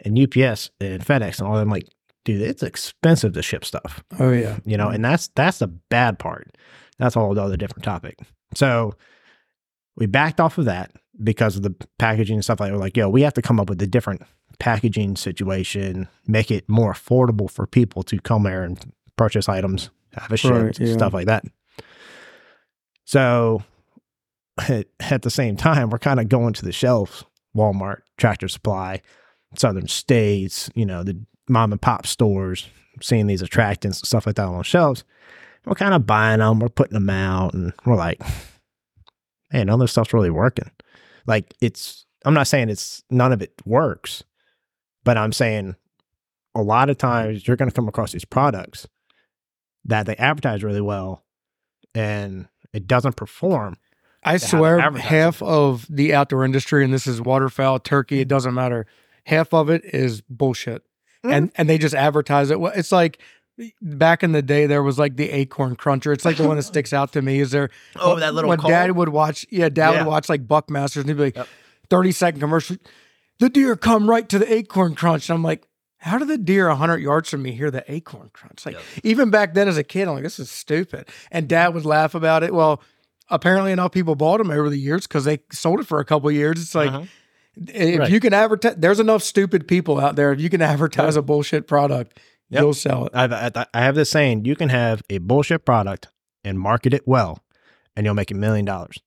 and 0.04 0.19
UPS 0.19 0.71
and 0.81 1.04
FedEx 1.04 1.38
and 1.38 1.49
all 1.49 1.57
them 1.57 1.71
like, 1.71 1.88
dude, 2.25 2.40
it's 2.42 2.62
expensive 2.62 3.33
to 3.33 3.42
ship 3.42 3.64
stuff 3.64 4.04
Oh 4.21 4.31
yeah. 4.31 4.59
you 4.64 4.76
know, 4.76 4.88
and 4.88 5.04
that's 5.04 5.28
that's 5.35 5.59
the 5.59 5.66
bad 5.66 6.19
part. 6.19 6.57
That's 6.99 7.16
a 7.16 7.21
whole 7.21 7.37
other 7.38 7.57
different 7.57 7.85
topic. 7.85 8.19
So 8.54 8.95
we 9.97 10.07
backed 10.07 10.38
off 10.40 10.59
of 10.59 10.66
that 10.66 10.92
because 11.23 11.57
of 11.57 11.62
the 11.62 11.75
packaging 11.99 12.37
and 12.37 12.45
stuff 12.45 12.61
like 12.61 12.69
that. 12.71 12.75
We're 12.75 12.81
like, 12.81 12.97
yo, 12.97 13.09
we 13.09 13.23
have 13.23 13.35
to 13.35 13.42
come 13.42 13.59
up 13.59 13.69
with 13.69 13.81
a 13.83 13.87
different 13.87 14.23
packaging 14.59 15.16
situation, 15.16 16.07
make 16.26 16.50
it 16.50 16.69
more 16.69 16.92
affordable 16.92 17.50
for 17.50 17.66
people 17.66 18.02
to 18.04 18.21
come 18.21 18.45
there 18.45 18.62
and 18.62 18.78
purchase 19.16 19.49
items, 19.49 19.90
have 20.12 20.31
a 20.31 20.37
ship, 20.37 20.52
Right, 20.52 20.78
yeah. 20.78 20.92
stuff 20.92 21.12
like 21.12 21.26
that. 21.26 21.45
So 23.12 23.62
at, 24.59 25.21
the 25.21 25.28
same 25.28 25.54
time, 25.54 25.90
we're 25.90 25.99
kind 25.99 26.19
of 26.19 26.31
going 26.31 26.54
to 26.54 26.64
the 26.64 26.73
shelves, 26.73 27.26
Walmart, 27.54 27.99
Tractor 28.16 28.49
Supply, 28.49 29.02
Southern 29.54 29.87
States, 29.87 30.71
you 30.75 30.87
know, 30.87 31.02
the 31.02 31.21
mom 31.47 31.73
and 31.73 31.83
pop 31.83 32.07
stores, 32.07 32.69
seeing 33.02 33.26
these 33.26 33.42
attractants 33.42 33.85
and 33.85 34.07
stuff 34.07 34.25
like 34.25 34.37
that 34.37 34.47
on 34.47 34.62
shelves. 34.62 35.04
We're 35.66 35.75
kind 35.75 35.92
of 35.92 36.07
buying 36.07 36.38
them, 36.38 36.59
we're 36.59 36.71
putting 36.71 36.95
them 36.95 37.11
out, 37.11 37.52
and 37.52 37.75
we're 37.85 37.97
like, 37.97 38.19
man, 39.52 39.66
none 39.66 39.75
of 39.75 39.81
this 39.81 39.92
stuff's 39.92 40.14
really 40.14 40.31
working. 40.31 40.71
Like, 41.26 41.52
it's, 41.61 42.07
I'm 42.25 42.33
not 42.33 42.47
saying 42.47 42.71
it's 42.71 43.04
none 43.11 43.35
of 43.35 43.42
it 43.42 43.52
works, 43.66 44.25
but 45.04 45.19
I'm 45.19 45.33
saying 45.33 45.76
a 46.54 46.62
lot 46.62 46.88
of 46.88 46.97
times 46.97 47.47
you're 47.47 47.59
going 47.59 47.69
to 47.71 47.76
come 47.76 47.88
across 47.88 48.12
these 48.12 48.25
products 48.25 48.88
that 49.85 50.07
they 50.07 50.16
advertise 50.16 50.64
really 50.64 50.81
well 50.81 51.26
and 51.95 52.49
it 52.73 52.87
doesn't 52.87 53.17
perform. 53.17 53.76
I 54.25 54.37
swear, 54.37 54.79
half 54.93 55.43
of 55.43 55.87
the 55.91 56.14
outdoor 56.14 56.45
industry, 56.45 56.85
and 56.85 56.95
this 56.95 57.07
is 57.09 57.21
waterfowl, 57.21 57.81
turkey, 57.81 58.21
it 58.21 58.29
doesn't 58.29 58.55
matter. 58.55 58.87
Half 59.26 59.52
of 59.52 59.69
it 59.69 59.83
is 59.85 60.21
bullshit, 60.23 60.83
Mm. 61.25 61.33
and 61.33 61.52
and 61.57 61.69
they 61.69 61.79
just 61.79 61.95
advertise 61.95 62.50
it. 62.50 62.59
It's 62.76 62.93
like 62.93 63.19
back 63.81 64.23
in 64.23 64.33
the 64.33 64.43
day, 64.43 64.67
there 64.67 64.83
was 64.83 64.99
like 64.99 65.17
the 65.17 65.31
acorn 65.31 65.76
cruncher. 65.76 66.12
It's 66.12 66.25
like 66.25 66.37
the 66.37 66.47
one 66.49 66.57
that 66.57 66.62
sticks 66.75 66.93
out 66.93 67.12
to 67.12 67.23
me. 67.23 67.41
Is 67.41 67.50
there? 67.50 67.71
Oh, 67.97 68.19
that 68.19 68.33
little 68.35 68.49
when 68.49 68.59
call? 68.59 68.71
dad 68.71 68.91
would 68.93 69.09
watch, 69.11 69.45
yeah, 69.50 69.69
dad 69.69 69.93
Yeah. 69.93 69.99
would 70.05 70.09
watch 70.09 70.29
like 70.29 70.47
Buckmasters, 70.47 70.99
and 71.00 71.09
he'd 71.09 71.17
be 71.17 71.23
like, 71.25 71.37
Yep. 71.37 71.49
thirty 71.91 72.12
second 72.12 72.41
commercial. 72.41 72.76
The 73.41 73.49
deer 73.49 73.75
come 73.76 74.09
right 74.09 74.29
to 74.29 74.38
the 74.38 74.52
acorn 74.52 74.95
crunch. 74.95 75.29
And 75.29 75.37
I'm 75.37 75.43
like. 75.43 75.67
How 76.02 76.18
do 76.18 76.25
the 76.25 76.37
deer 76.38 76.68
100 76.68 76.99
yards 76.99 77.30
from 77.30 77.42
me 77.42 77.52
hear 77.52 77.71
the 77.71 77.85
acorn 77.90 78.30
crunch? 78.32 78.66
Like, 78.66 78.76
even 79.04 79.30
back 79.30 79.54
then 79.54 79.68
as 79.68 79.76
a 79.78 79.85
kid, 79.85 80.09
I'm 80.09 80.14
like, 80.14 80.25
this 80.25 80.38
is 80.40 80.50
stupid. 80.50 81.09
And 81.30 81.49
dad 81.49 81.75
would 81.75 81.85
laugh 81.85 82.14
about 82.16 82.42
it. 82.42 82.52
Well, 82.52 82.82
apparently 83.30 83.71
enough 83.73 83.92
people 83.92 84.16
bought 84.16 84.38
them 84.38 84.50
over 84.50 84.68
the 84.68 84.78
years 84.78 85.06
because 85.06 85.25
they 85.25 85.38
sold 85.52 85.78
it 85.80 85.87
for 85.87 86.00
a 86.00 86.04
couple 86.04 86.28
of 86.28 86.35
years. 86.35 86.61
It's 86.61 86.75
like 86.75 86.90
Uh-huh. 86.90 87.04
if 87.68 87.99
Right. 88.00 88.11
you 88.11 88.18
can 88.18 88.35
advertise, 88.35 88.75
there's 88.76 88.99
enough 88.99 89.23
stupid 89.23 89.68
people 89.68 90.00
out 90.00 90.16
there. 90.16 90.32
If 90.32 90.40
you 90.40 90.50
can 90.50 90.61
advertise 90.61 91.14
a 91.16 91.23
bullshit 91.23 91.66
product, 91.68 92.18
Yep. 92.50 92.61
you'll 92.61 92.75
sell 92.75 93.06
it. 93.06 93.12
I've, 93.14 93.32
I 93.32 93.66
I 93.73 93.80
have 93.85 93.94
this 93.94 94.11
saying: 94.11 94.44
you 94.44 94.56
can 94.56 94.68
have 94.71 95.02
a 95.09 95.18
bullshit 95.18 95.64
product 95.64 96.09
and 96.44 96.59
market 96.59 96.92
it 96.92 97.06
well, 97.06 97.38
and 97.97 98.04
you'll 98.04 98.14
make 98.14 98.30
a 98.30 98.35
million 98.35 98.64
dollars. 98.66 98.99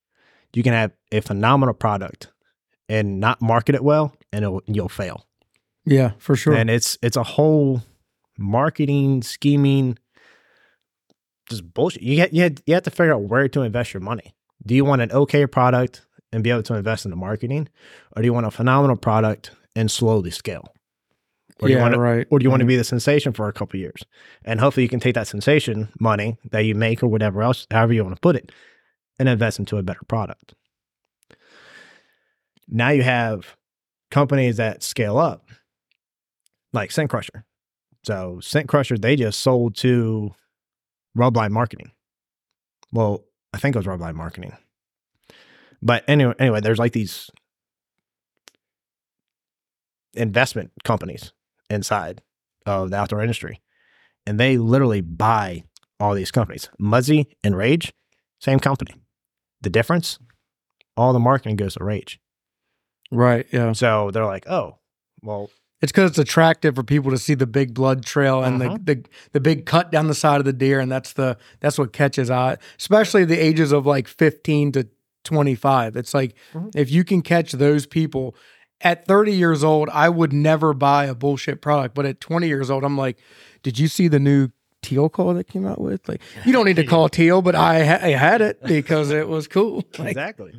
You 0.53 0.63
can 0.63 0.71
have 0.73 0.91
a 1.11 1.19
phenomenal 1.19 1.73
product 1.75 2.31
and 2.87 3.19
not 3.19 3.41
market 3.41 3.75
it 3.75 3.83
well, 3.83 4.15
and 4.31 4.45
it'll, 4.45 4.61
you'll 4.65 4.89
fail. 4.89 5.25
Yeah, 5.85 6.11
for 6.17 6.35
sure. 6.35 6.53
And 6.53 6.69
it's 6.69 6.97
it's 7.01 7.17
a 7.17 7.23
whole 7.23 7.81
marketing 8.37 9.21
scheming, 9.21 9.97
just 11.49 11.73
bullshit. 11.73 12.01
You 12.01 12.15
get 12.15 12.33
you 12.33 12.43
have, 12.43 12.57
you 12.65 12.73
have 12.73 12.83
to 12.83 12.91
figure 12.91 13.13
out 13.13 13.23
where 13.23 13.47
to 13.47 13.61
invest 13.61 13.93
your 13.93 14.01
money. 14.01 14.35
Do 14.65 14.75
you 14.75 14.83
want 14.85 15.01
an 15.01 15.11
okay 15.11 15.45
product 15.45 16.01
and 16.31 16.43
be 16.43 16.49
able 16.49 16.63
to 16.63 16.75
invest 16.75 17.05
in 17.05 17.11
the 17.11 17.17
marketing, 17.17 17.69
or 18.15 18.21
do 18.21 18.25
you 18.25 18.33
want 18.33 18.45
a 18.45 18.51
phenomenal 18.51 18.97
product 18.97 19.51
and 19.75 19.89
slowly 19.89 20.31
scale? 20.31 20.73
Or 21.61 21.67
do 21.67 21.71
you 21.71 21.77
yeah, 21.77 21.83
want 21.83 21.93
to 21.93 21.99
right. 21.99 22.27
or 22.29 22.39
do 22.39 22.43
you 22.43 22.49
want 22.49 22.61
to 22.61 22.65
be 22.65 22.75
the 22.75 22.83
sensation 22.83 23.31
for 23.31 23.47
a 23.47 23.53
couple 23.53 23.79
years? 23.79 24.03
And 24.43 24.59
hopefully 24.59 24.83
you 24.83 24.89
can 24.89 24.99
take 24.99 25.15
that 25.15 25.27
sensation 25.27 25.89
money 25.99 26.37
that 26.51 26.65
you 26.65 26.75
make 26.75 27.01
or 27.01 27.07
whatever 27.07 27.41
else, 27.41 27.65
however 27.71 27.93
you 27.93 28.03
want 28.03 28.15
to 28.15 28.19
put 28.19 28.35
it, 28.35 28.51
and 29.19 29.29
invest 29.29 29.59
into 29.59 29.77
a 29.77 29.83
better 29.83 30.03
product. 30.07 30.53
Now 32.67 32.89
you 32.89 33.03
have 33.03 33.55
companies 34.11 34.57
that 34.57 34.83
scale 34.83 35.17
up, 35.17 35.47
like 36.75 36.91
Scent 36.91 37.09
Crusher. 37.09 37.43
So 38.03 38.39
Scent 38.41 38.67
Crusher, 38.67 38.97
they 38.97 39.15
just 39.15 39.39
sold 39.39 39.75
to 39.77 40.31
Rubline 41.17 41.51
Marketing. 41.51 41.91
Well, 42.91 43.23
I 43.53 43.57
think 43.57 43.75
it 43.75 43.79
was 43.79 43.87
Rubline 43.87 44.15
Marketing. 44.15 44.55
But 45.81 46.03
anyway, 46.07 46.33
anyway, 46.39 46.61
there's 46.61 46.79
like 46.79 46.93
these 46.93 47.29
investment 50.13 50.71
companies 50.83 51.33
inside 51.69 52.21
of 52.65 52.91
the 52.91 52.97
outdoor 52.97 53.21
industry. 53.21 53.61
And 54.25 54.39
they 54.39 54.57
literally 54.57 55.01
buy 55.01 55.63
all 55.99 56.15
these 56.15 56.31
companies. 56.31 56.69
Muzzy 56.79 57.27
and 57.43 57.55
Rage, 57.55 57.93
same 58.39 58.59
company. 58.59 58.95
The 59.61 59.69
difference, 59.69 60.19
all 60.97 61.13
the 61.13 61.19
marketing 61.19 61.55
goes 61.55 61.75
to 61.75 61.83
Rage. 61.83 62.19
Right. 63.11 63.45
Yeah. 63.51 63.73
So 63.73 64.11
they're 64.11 64.25
like, 64.25 64.47
oh, 64.47 64.79
well, 65.21 65.49
It's 65.85 65.91
because 65.91 66.09
it's 66.09 66.17
attractive 66.17 66.73
for 66.73 66.81
people 66.83 67.11
to 67.11 67.17
see 67.19 67.35
the 67.35 67.45
big 67.45 67.75
blood 67.75 68.03
trail 68.03 68.43
and 68.43 68.59
Uh-huh. 68.59 68.77
the, 68.83 68.95
the 68.95 69.03
the 69.33 69.39
big 69.39 69.67
cut 69.67 69.91
down 69.91 70.07
the 70.07 70.15
side 70.15 70.39
of 70.39 70.45
the 70.45 70.51
deer, 70.53 70.79
and 70.79 70.91
that's 70.91 71.13
the 71.13 71.37
that's 71.59 71.77
what 71.77 71.93
catches 71.93 72.31
eye, 72.31 72.57
especially 72.79 73.23
the 73.23 73.37
ages 73.37 73.71
of 73.71 73.85
like 73.85 74.07
fifteen 74.07 74.71
to 74.71 74.87
twenty 75.23 75.53
five. 75.53 75.95
It's 75.95 76.15
like 76.15 76.33
Mhm. 76.55 76.71
if 76.75 76.89
you 76.89 77.03
can 77.03 77.21
catch 77.21 77.51
those 77.51 77.85
people 77.85 78.35
at 78.81 79.05
thirty 79.05 79.33
years 79.33 79.63
old, 79.63 79.87
I 79.93 80.09
would 80.09 80.33
never 80.33 80.73
buy 80.73 81.05
a 81.05 81.13
bullshit 81.13 81.61
product, 81.61 81.93
but 81.93 82.07
at 82.07 82.19
twenty 82.19 82.47
years 82.47 82.71
old, 82.71 82.83
I'm 82.83 82.97
like, 82.97 83.17
did 83.61 83.77
you 83.77 83.87
see 83.87 84.07
the 84.07 84.19
new 84.19 84.49
teal 84.81 85.07
call 85.07 85.35
that 85.35 85.47
came 85.47 85.67
out 85.67 85.79
with? 85.79 86.09
Like, 86.09 86.21
you 86.45 86.51
don't 86.51 86.65
need 86.65 86.77
to 86.77 86.83
call 86.85 87.09
teal, 87.19 87.43
but 87.43 87.53
I, 87.53 87.85
ha- 87.85 87.99
I 88.01 88.09
had 88.09 88.41
it 88.41 88.59
because 88.63 89.11
it 89.11 89.27
was 89.27 89.47
cool. 89.47 89.83
Like, 89.99 90.09
exactly. 90.17 90.53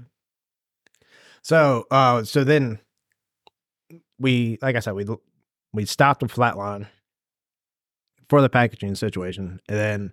So, 1.43 1.85
uh, 1.91 2.23
so 2.25 2.45
then 2.45 2.79
we, 4.19 4.59
like 4.63 4.77
I 4.77 4.81
said, 4.81 4.95
we 4.95 5.07
we 5.73 5.85
stopped 5.85 6.21
the 6.21 6.27
flatline 6.27 6.87
for 8.29 8.41
the 8.41 8.49
packaging 8.49 8.95
situation, 8.95 9.61
and 9.69 9.79
then 9.79 10.13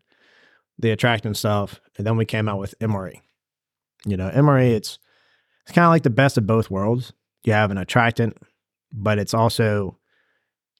the 0.77 0.91
attraction 0.91 1.33
stuff, 1.33 1.79
and 1.97 2.05
then 2.05 2.17
we 2.17 2.25
came 2.25 2.49
out 2.49 2.59
with 2.59 2.77
MRE. 2.79 3.19
You 4.05 4.17
know, 4.17 4.29
MRE, 4.29 4.71
it's 4.71 4.99
it's 5.63 5.71
kind 5.71 5.85
of 5.85 5.91
like 5.91 6.03
the 6.03 6.09
best 6.09 6.37
of 6.37 6.45
both 6.45 6.69
worlds. 6.69 7.13
You 7.43 7.53
have 7.53 7.71
an 7.71 7.77
attractant, 7.77 8.37
but 8.91 9.17
it's 9.17 9.33
also 9.33 9.97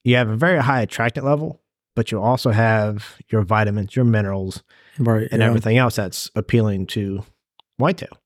you 0.04 0.16
have 0.16 0.30
a 0.30 0.36
very 0.36 0.62
high 0.62 0.82
attractant 0.82 1.26
level, 1.26 1.62
but 1.96 2.12
you 2.12 2.22
also 2.22 2.52
have 2.52 3.18
your 3.30 3.44
vitamins, 3.44 3.96
your 3.96 4.06
minerals, 4.06 4.64
right. 5.00 5.28
and 5.32 5.42
yeah. 5.42 5.48
everything 5.48 5.78
else 5.78 5.96
that's 5.96 6.30
appealing 6.36 6.88
to 6.88 7.24
whitetail. 7.78 8.18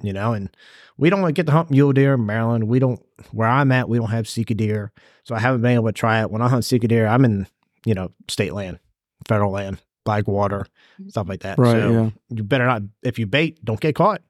You 0.00 0.12
know, 0.12 0.32
and 0.32 0.48
we 0.96 1.10
don't 1.10 1.32
get 1.34 1.46
to 1.46 1.52
hunt 1.52 1.70
mule 1.70 1.92
deer 1.92 2.14
in 2.14 2.26
Maryland. 2.26 2.64
We 2.68 2.78
don't 2.78 3.00
where 3.30 3.48
I'm 3.48 3.70
at, 3.72 3.88
we 3.88 3.98
don't 3.98 4.10
have 4.10 4.28
Sika 4.28 4.54
deer. 4.54 4.92
So 5.24 5.34
I 5.34 5.38
haven't 5.38 5.62
been 5.62 5.72
able 5.72 5.86
to 5.86 5.92
try 5.92 6.20
it. 6.22 6.30
When 6.30 6.42
I 6.42 6.48
hunt 6.48 6.64
Sika 6.64 6.88
deer, 6.88 7.06
I'm 7.06 7.24
in, 7.24 7.46
you 7.84 7.94
know, 7.94 8.10
state 8.28 8.52
land, 8.52 8.80
federal 9.28 9.52
land, 9.52 9.80
Blackwater, 10.04 10.66
stuff 11.08 11.28
like 11.28 11.42
that. 11.42 11.58
Right, 11.58 11.72
So 11.72 11.90
yeah. 11.92 12.10
you 12.30 12.42
better 12.42 12.66
not 12.66 12.82
if 13.02 13.18
you 13.18 13.26
bait, 13.26 13.64
don't 13.64 13.78
get 13.80 13.94
caught. 13.94 14.22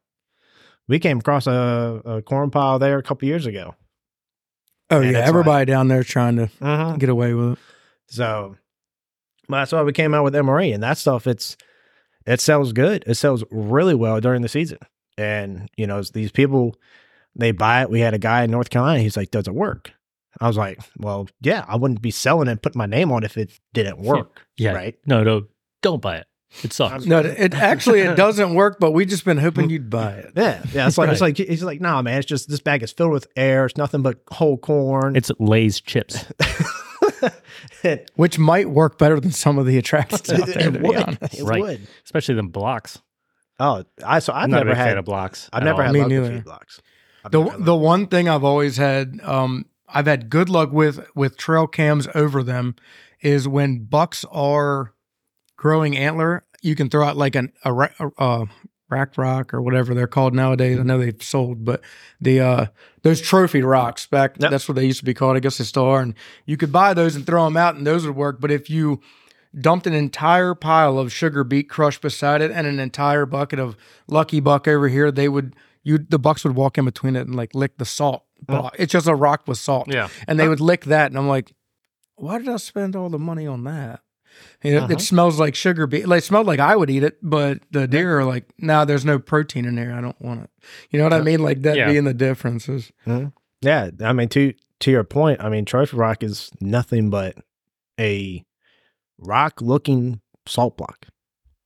We 0.88 0.99
came 0.99 1.19
across 1.21 1.47
a, 1.47 2.02
a 2.04 2.23
corn 2.23 2.50
pile 2.50 2.78
there 2.78 2.99
a 2.99 3.02
couple 3.02 3.26
years 3.28 3.47
ago. 3.47 3.75
Oh 4.90 5.00
and 5.00 5.11
yeah, 5.12 5.21
it's 5.21 5.28
everybody 5.28 5.64
down 5.64 5.88
there 5.88 6.02
trying 6.02 6.37
to 6.37 6.47
Mm-hmm. 6.61 6.99
get 6.99 7.09
away 7.09 7.33
with 7.33 7.52
it. 7.52 7.59
So 8.09 8.57
well, 9.49 9.61
that's 9.61 9.73
why 9.73 9.83
we 9.83 9.92
came 9.95 10.12
out 10.12 10.25
with 10.25 10.35
MRE 10.35 10.75
and 10.75 10.83
that 10.83 10.99
stuff. 10.99 11.26
It's 11.26 11.57
it 12.26 12.40
sells 12.40 12.73
good. 12.75 13.04
It 13.07 13.14
sells 13.14 13.42
really 13.50 13.95
well 13.95 14.21
during 14.21 14.42
the 14.42 14.49
season. 14.49 14.78
And, 15.22 15.68
you 15.76 15.86
know, 15.86 16.02
these 16.02 16.32
people, 16.32 16.76
they 17.36 17.52
buy 17.52 17.82
it. 17.82 17.90
We 17.90 18.00
had 18.00 18.14
a 18.14 18.18
guy 18.18 18.42
in 18.44 18.50
North 18.50 18.70
Carolina. 18.70 19.00
He's 19.00 19.16
like, 19.16 19.30
does 19.30 19.46
it 19.48 19.54
work? 19.54 19.92
I 20.40 20.46
was 20.48 20.56
like, 20.56 20.80
well, 20.98 21.28
yeah, 21.40 21.64
I 21.68 21.76
wouldn't 21.76 22.02
be 22.02 22.10
selling 22.10 22.48
it 22.48 22.52
and 22.52 22.62
putting 22.62 22.78
my 22.78 22.86
name 22.86 23.12
on 23.12 23.22
it 23.22 23.26
if 23.26 23.36
it 23.36 23.58
didn't 23.74 23.98
work. 24.02 24.46
Yeah. 24.56 24.72
Right. 24.72 24.96
No, 25.06 25.22
no, 25.22 25.44
don't 25.82 26.00
buy 26.02 26.16
it. 26.18 26.26
It 26.62 26.72
sucks. 26.72 27.06
No, 27.06 27.20
it 27.20 27.54
actually 27.54 28.00
it 28.00 28.14
doesn't 28.16 28.54
work, 28.54 28.78
but 28.80 28.90
we 28.92 29.06
just 29.06 29.24
been 29.24 29.38
hoping 29.38 29.70
you'd 29.70 29.88
buy 29.88 30.12
it. 30.14 30.32
Yeah. 30.36 30.62
Yeah. 30.72 30.86
It's 30.86 30.98
like, 30.98 31.10
it's 31.10 31.20
like, 31.20 31.36
he's 31.38 31.62
like, 31.62 31.80
nah, 31.80 32.02
man, 32.02 32.18
it's 32.18 32.26
just 32.26 32.48
this 32.48 32.60
bag 32.60 32.82
is 32.82 32.92
filled 32.92 33.12
with 33.12 33.26
air. 33.36 33.64
It's 33.66 33.76
nothing 33.78 34.02
but 34.02 34.18
whole 34.30 34.58
corn. 34.58 35.16
It's 35.16 35.30
Lay's 35.38 35.80
chips. 35.80 36.24
it, 37.82 38.10
Which 38.16 38.38
might 38.38 38.68
work 38.70 38.98
better 38.98 39.18
than 39.20 39.30
some 39.32 39.58
of 39.58 39.66
the 39.66 39.78
attractions 39.78 40.30
out 40.40 40.46
there, 40.46 40.70
to 40.70 40.78
be 40.78 40.78
would. 40.88 40.96
honest. 40.96 41.38
It 41.38 41.44
Right. 41.44 41.60
would. 41.62 41.86
Especially 42.04 42.34
them 42.34 42.48
blocks. 42.48 42.98
Oh, 43.64 43.85
I, 44.04 44.19
so 44.19 44.33
I've 44.33 44.45
I'm 44.45 44.54
a 44.54 44.57
never 44.57 44.75
had, 44.75 44.99
of 44.99 45.04
blocks. 45.04 45.49
I've 45.52 45.62
never 45.62 45.83
all. 45.83 45.87
had 45.87 45.92
Me 45.95 46.00
luck 46.00 46.09
with 46.11 46.33
feed 46.33 46.45
blocks. 46.45 46.81
I've 47.25 47.31
The 47.31 47.54
the 47.59 47.76
one 47.76 48.09
thing 48.09 48.28
I've 48.28 48.42
always 48.42 48.76
had, 48.76 49.21
um, 49.23 49.66
I've 49.88 50.07
had 50.07 50.28
good 50.31 50.49
luck 50.49 50.73
with 50.73 51.07
with 51.14 51.37
trail 51.37 51.66
cams 51.69 52.09
over 52.14 52.42
them, 52.42 52.75
is 53.21 53.47
when 53.47 53.85
bucks 53.85 54.25
are 54.33 54.92
growing 55.57 55.97
antler. 55.97 56.45
You 56.61 56.75
can 56.75 56.90
throw 56.90 57.07
out 57.07 57.16
like 57.16 57.37
an 57.37 57.52
a, 57.64 57.73
a, 57.73 57.90
a 58.19 58.47
rack 58.90 59.16
rock 59.16 59.54
or 59.54 59.62
whatever 59.62 59.95
they're 59.95 60.07
called 60.09 60.35
nowadays. 60.35 60.78
I 60.78 60.83
know 60.83 60.99
they've 60.99 61.23
sold, 61.23 61.64
but 61.64 61.81
the 62.21 62.40
uh 62.40 62.66
those 63.02 63.21
trophy 63.21 63.62
rocks 63.62 64.07
back 64.07 64.35
Yep. 64.38 64.50
that's 64.50 64.69
what 64.69 64.75
they 64.75 64.85
used 64.85 64.99
to 64.99 65.04
be 65.04 65.14
called. 65.14 65.37
I 65.37 65.40
guess 65.40 65.59
they 65.59 65.64
still 65.64 65.85
are. 65.87 66.00
And 66.00 66.14
you 66.47 66.57
could 66.57 66.73
buy 66.73 66.95
those 66.95 67.14
and 67.16 67.25
throw 67.25 67.45
them 67.45 67.57
out, 67.57 67.76
and 67.76 67.87
those 67.87 68.04
would 68.07 68.16
work. 68.16 68.40
But 68.40 68.50
if 68.50 68.69
you 68.69 69.00
dumped 69.61 69.87
an 69.87 69.92
entire 69.92 70.54
pile 70.54 70.99
of 70.99 71.12
sugar 71.12 71.44
beet 71.44 71.68
crush 71.68 71.99
beside 71.99 72.40
it 72.42 72.50
and 72.50 72.66
an 72.66 72.78
entire 72.78 73.26
bucket 73.26 73.59
of 73.59 73.76
lucky 74.06 74.40
buck 74.40 74.66
over 74.66 74.88
here, 74.88 75.11
they 75.11 75.28
would 75.28 75.54
you 75.82 75.99
the 75.99 76.18
bucks 76.18 76.44
would 76.44 76.54
walk 76.54 76.78
in 76.78 76.85
between 76.85 77.16
it 77.16 77.26
and 77.26 77.35
like 77.35 77.54
lick 77.54 77.76
the 77.78 77.85
salt. 77.85 78.25
It's 78.78 78.92
just 78.92 79.06
a 79.06 79.14
rock 79.14 79.42
with 79.47 79.59
salt. 79.59 79.92
Yeah. 79.92 80.09
And 80.26 80.38
they 80.38 80.49
would 80.49 80.61
lick 80.61 80.85
that 80.87 81.11
and 81.11 81.18
I'm 81.18 81.28
like, 81.28 81.52
why 82.16 82.38
did 82.38 82.49
I 82.49 82.56
spend 82.56 82.94
all 82.97 83.09
the 83.09 83.18
money 83.18 83.47
on 83.47 83.64
that? 83.64 84.00
You 84.62 84.73
know, 84.73 84.78
Uh-huh. 84.85 84.92
It 84.94 85.00
smells 85.00 85.38
like 85.38 85.54
sugar 85.54 85.87
beet. 85.87 86.09
Like 86.09 86.18
it 86.18 86.25
smelled 86.25 86.47
like 86.47 86.61
I 86.61 86.75
would 86.76 86.88
eat 86.88 87.02
it, 87.02 87.18
but 87.23 87.59
the 87.71 87.87
deer 87.87 88.18
are 88.21 88.25
like, 88.25 88.44
nah, 88.59 88.85
there's 88.85 89.04
no 89.04 89.18
protein 89.18 89.64
in 89.66 89.75
there. 89.75 89.92
I 89.92 90.00
don't 90.00 90.21
want 90.23 90.44
it. 90.44 90.50
You 90.90 90.99
know 90.99 91.04
what 91.04 91.12
I 91.12 91.21
mean? 91.21 91.40
Like 91.40 91.62
that 91.62 91.76
Yeah. 91.76 91.90
being 91.90 92.04
the 92.04 92.14
differences. 92.14 92.92
Yeah, 93.61 93.90
I 94.02 94.12
mean 94.12 94.28
to 94.30 94.54
to 94.80 94.90
your 94.90 95.04
point, 95.04 95.40
I 95.40 95.49
mean 95.49 95.64
trophy 95.64 95.97
rock 95.97 96.23
is 96.23 96.50
nothing 96.61 97.11
but 97.11 97.37
a 98.00 98.44
rock 99.22 99.60
looking 99.60 100.20
salt 100.46 100.76
block. 100.76 101.06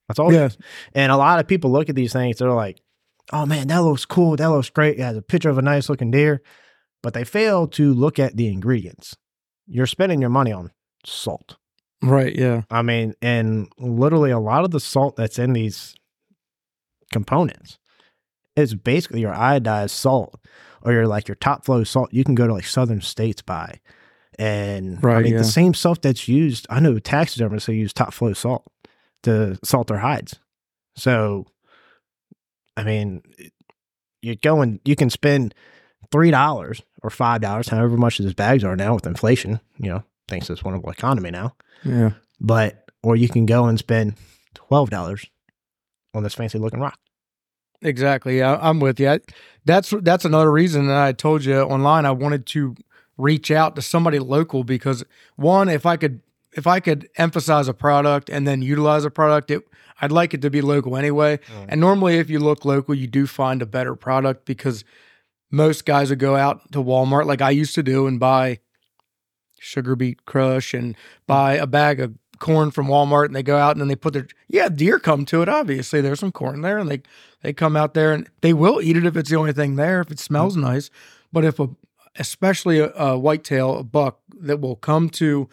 That's 0.09 0.19
all. 0.19 0.33
Yeah. 0.33 0.51
And 0.95 1.11
a 1.11 1.17
lot 1.17 1.41
of 1.41 1.49
people 1.49 1.71
look 1.71 1.89
at 1.89 1.97
these 1.97 2.13
things, 2.13 2.39
they're 2.39 2.51
like, 2.51 2.81
"Oh 3.33 3.47
man, 3.47 3.69
that 3.69 3.79
looks 3.79 4.05
cool. 4.05 4.37
That 4.37 4.47
looks 4.47 4.71
great. 4.71 4.99
It 4.99 5.03
has 5.03 5.17
a 5.17 5.23
picture 5.23 5.51
of 5.51 5.59
a 5.59 5.63
nice 5.63 5.89
looking 5.89 6.11
deer," 6.11 6.43
but 7.03 7.15
they 7.15 7.25
fail 7.25 7.67
to 7.69 7.93
look 7.93 8.19
at 8.19 8.37
the 8.37 8.49
ingredients. 8.49 9.17
You're 9.67 9.87
spending 9.87 10.21
your 10.21 10.31
money 10.31 10.53
on 10.53 10.71
salt. 11.05 11.57
Right. 12.03 12.37
Yeah. 12.37 12.63
I 12.71 12.83
mean, 12.83 13.15
and 13.21 13.69
literally 13.79 14.31
a 14.31 14.39
lot 14.39 14.65
of 14.65 14.71
the 14.71 14.81
salt 14.81 15.17
that's 15.17 15.39
in 15.39 15.55
these 15.55 15.95
components 17.11 17.79
is 18.55 18.75
basically 18.75 19.21
your 19.21 19.35
iodized 19.35 19.91
salt 19.91 20.39
or 20.83 20.93
your 20.93 21.07
like 21.07 21.29
your 21.29 21.35
top 21.37 21.65
flow 21.65 21.85
salt 21.85 22.13
you 22.13 22.25
can 22.25 22.35
go 22.35 22.47
to 22.47 22.53
like 22.53 22.67
southern 22.67 23.01
states 23.01 23.43
buy. 23.43 23.81
And 24.39 25.03
right, 25.03 25.19
I 25.19 25.23
mean 25.23 25.33
yeah. 25.33 25.39
the 25.39 25.45
same 25.45 25.73
stuff 25.75 26.01
that's 26.01 26.29
used, 26.29 26.67
I 26.69 26.81
know 26.81 26.99
taxidermists 26.99 27.67
they 27.67 27.75
use 27.75 27.93
top 27.93 28.13
flow 28.13 28.33
salt 28.35 28.65
to 29.23 29.59
salt 29.65 29.87
their 29.87 29.99
hides. 29.99 30.39
So 30.97 31.47
I 32.77 32.85
mean 32.85 33.23
you're 34.23 34.37
going 34.37 34.81
you 34.85 34.97
can 34.97 35.11
spend 35.11 35.55
three 36.11 36.31
dollars 36.31 36.83
or 37.03 37.11
five 37.11 37.41
dollars, 37.41 37.69
however 37.69 37.97
much 37.97 38.19
these 38.19 38.35
bags 38.35 38.63
are 38.65 38.77
now 38.77 38.95
with 38.95 39.07
inflation, 39.07 39.61
you 39.79 39.89
know, 39.89 40.03
thanks 40.29 40.47
to 40.47 40.53
this 40.53 40.63
wonderful 40.65 40.91
economy 40.91 41.31
now 41.31 41.55
Yeah. 41.85 42.11
but 42.41 42.91
or 43.03 43.17
you 43.17 43.29
can 43.29 43.47
go 43.47 43.67
and 43.67 43.79
spend 43.79 44.15
twelve 44.55 44.91
dollars 44.91 45.25
on 46.15 46.23
this 46.23 46.35
fancy 46.35 46.59
looking 46.59 46.81
rock. 46.81 46.99
Exactly. 47.83 48.39
Yeah, 48.39 48.59
I'm 48.61 48.81
with 48.81 48.99
you. 48.99 49.09
I, 49.11 49.21
that's 49.65 49.95
that's 50.03 50.25
another 50.25 50.51
reason 50.51 50.89
that 50.89 50.97
I 50.97 51.13
told 51.13 51.45
you 51.45 51.61
online 51.61 52.05
I 52.07 52.11
wanted 52.11 52.47
to 52.47 52.75
reach 53.19 53.51
out 53.51 53.77
to 53.77 53.83
somebody 53.83 54.19
local 54.19 54.65
because 54.65 55.05
one, 55.37 55.69
if 55.69 55.87
I 55.87 55.97
could 55.97 56.21
if 56.53 56.67
I 56.67 56.81
could 56.81 57.09
emphasize 57.17 57.69
a 57.69 57.75
product 57.75 58.31
and 58.31 58.49
then 58.49 58.63
utilize 58.63 59.05
a 59.05 59.11
product, 59.11 59.51
it 59.51 59.63
I'd 60.01 60.13
like 60.13 60.35
it 60.35 60.43
to 60.43 60.51
be 60.51 60.61
local 60.61 60.97
anyway. 60.97 61.39
Mm. 61.39 61.67
And 61.69 61.81
normally 61.81 62.17
if 62.19 62.29
you 62.29 62.39
look 62.39 62.65
local, 62.65 62.95
you 62.95 63.07
do 63.07 63.27
find 63.27 63.63
a 63.63 63.67
better 63.67 63.95
product 63.95 64.45
because 64.45 64.85
most 65.51 65.87
guys 65.87 66.11
would 66.11 66.19
go 66.19 66.37
out 66.37 66.73
to 66.73 66.83
Walmart 66.83 67.27
like 67.27 67.41
I 67.41 67.51
used 67.51 67.75
to 67.77 67.83
do 67.83 68.07
and 68.07 68.21
buy 68.21 68.59
sugar 69.59 69.97
beet 69.97 70.25
crush 70.27 70.75
and 70.75 70.95
buy 71.27 71.55
a 71.55 71.67
bag 71.67 72.01
of 72.01 72.15
corn 72.39 72.71
from 72.71 72.89
Walmart 72.89 73.27
and 73.27 73.35
they 73.35 73.43
go 73.43 73.57
out 73.57 73.73
and 73.73 73.81
then 73.81 73.89
they 73.89 73.97
put 73.97 74.13
their 74.13 74.27
yeah 74.49 74.69
deer 74.69 74.99
come 74.99 75.25
to 75.27 75.43
it 75.43 75.49
obviously. 75.49 76.01
There's 76.01 76.21
some 76.21 76.33
corn 76.33 76.61
there 76.61 76.79
and 76.79 76.91
they 76.91 77.03
they 77.43 77.53
come 77.53 77.77
out 77.77 77.95
there 77.95 78.13
and 78.13 78.29
they 78.43 78.53
will 78.53 78.83
eat 78.83 78.97
it 78.97 79.07
if 79.07 79.17
it's 79.17 79.31
the 79.31 79.37
only 79.37 79.53
thing 79.53 79.77
there 79.77 80.01
if 80.01 80.11
it 80.11 80.19
smells 80.19 80.57
mm. 80.57 80.63
nice. 80.63 80.91
But 81.33 81.45
if 81.45 81.59
a 81.59 81.69
especially 82.19 82.79
a, 82.79 82.93
a 82.95 83.19
whitetail 83.19 83.79
a 83.79 83.85
buck 83.85 84.21
that 84.41 84.61
will 84.61 84.77
come 84.77 85.09
to 85.11 85.49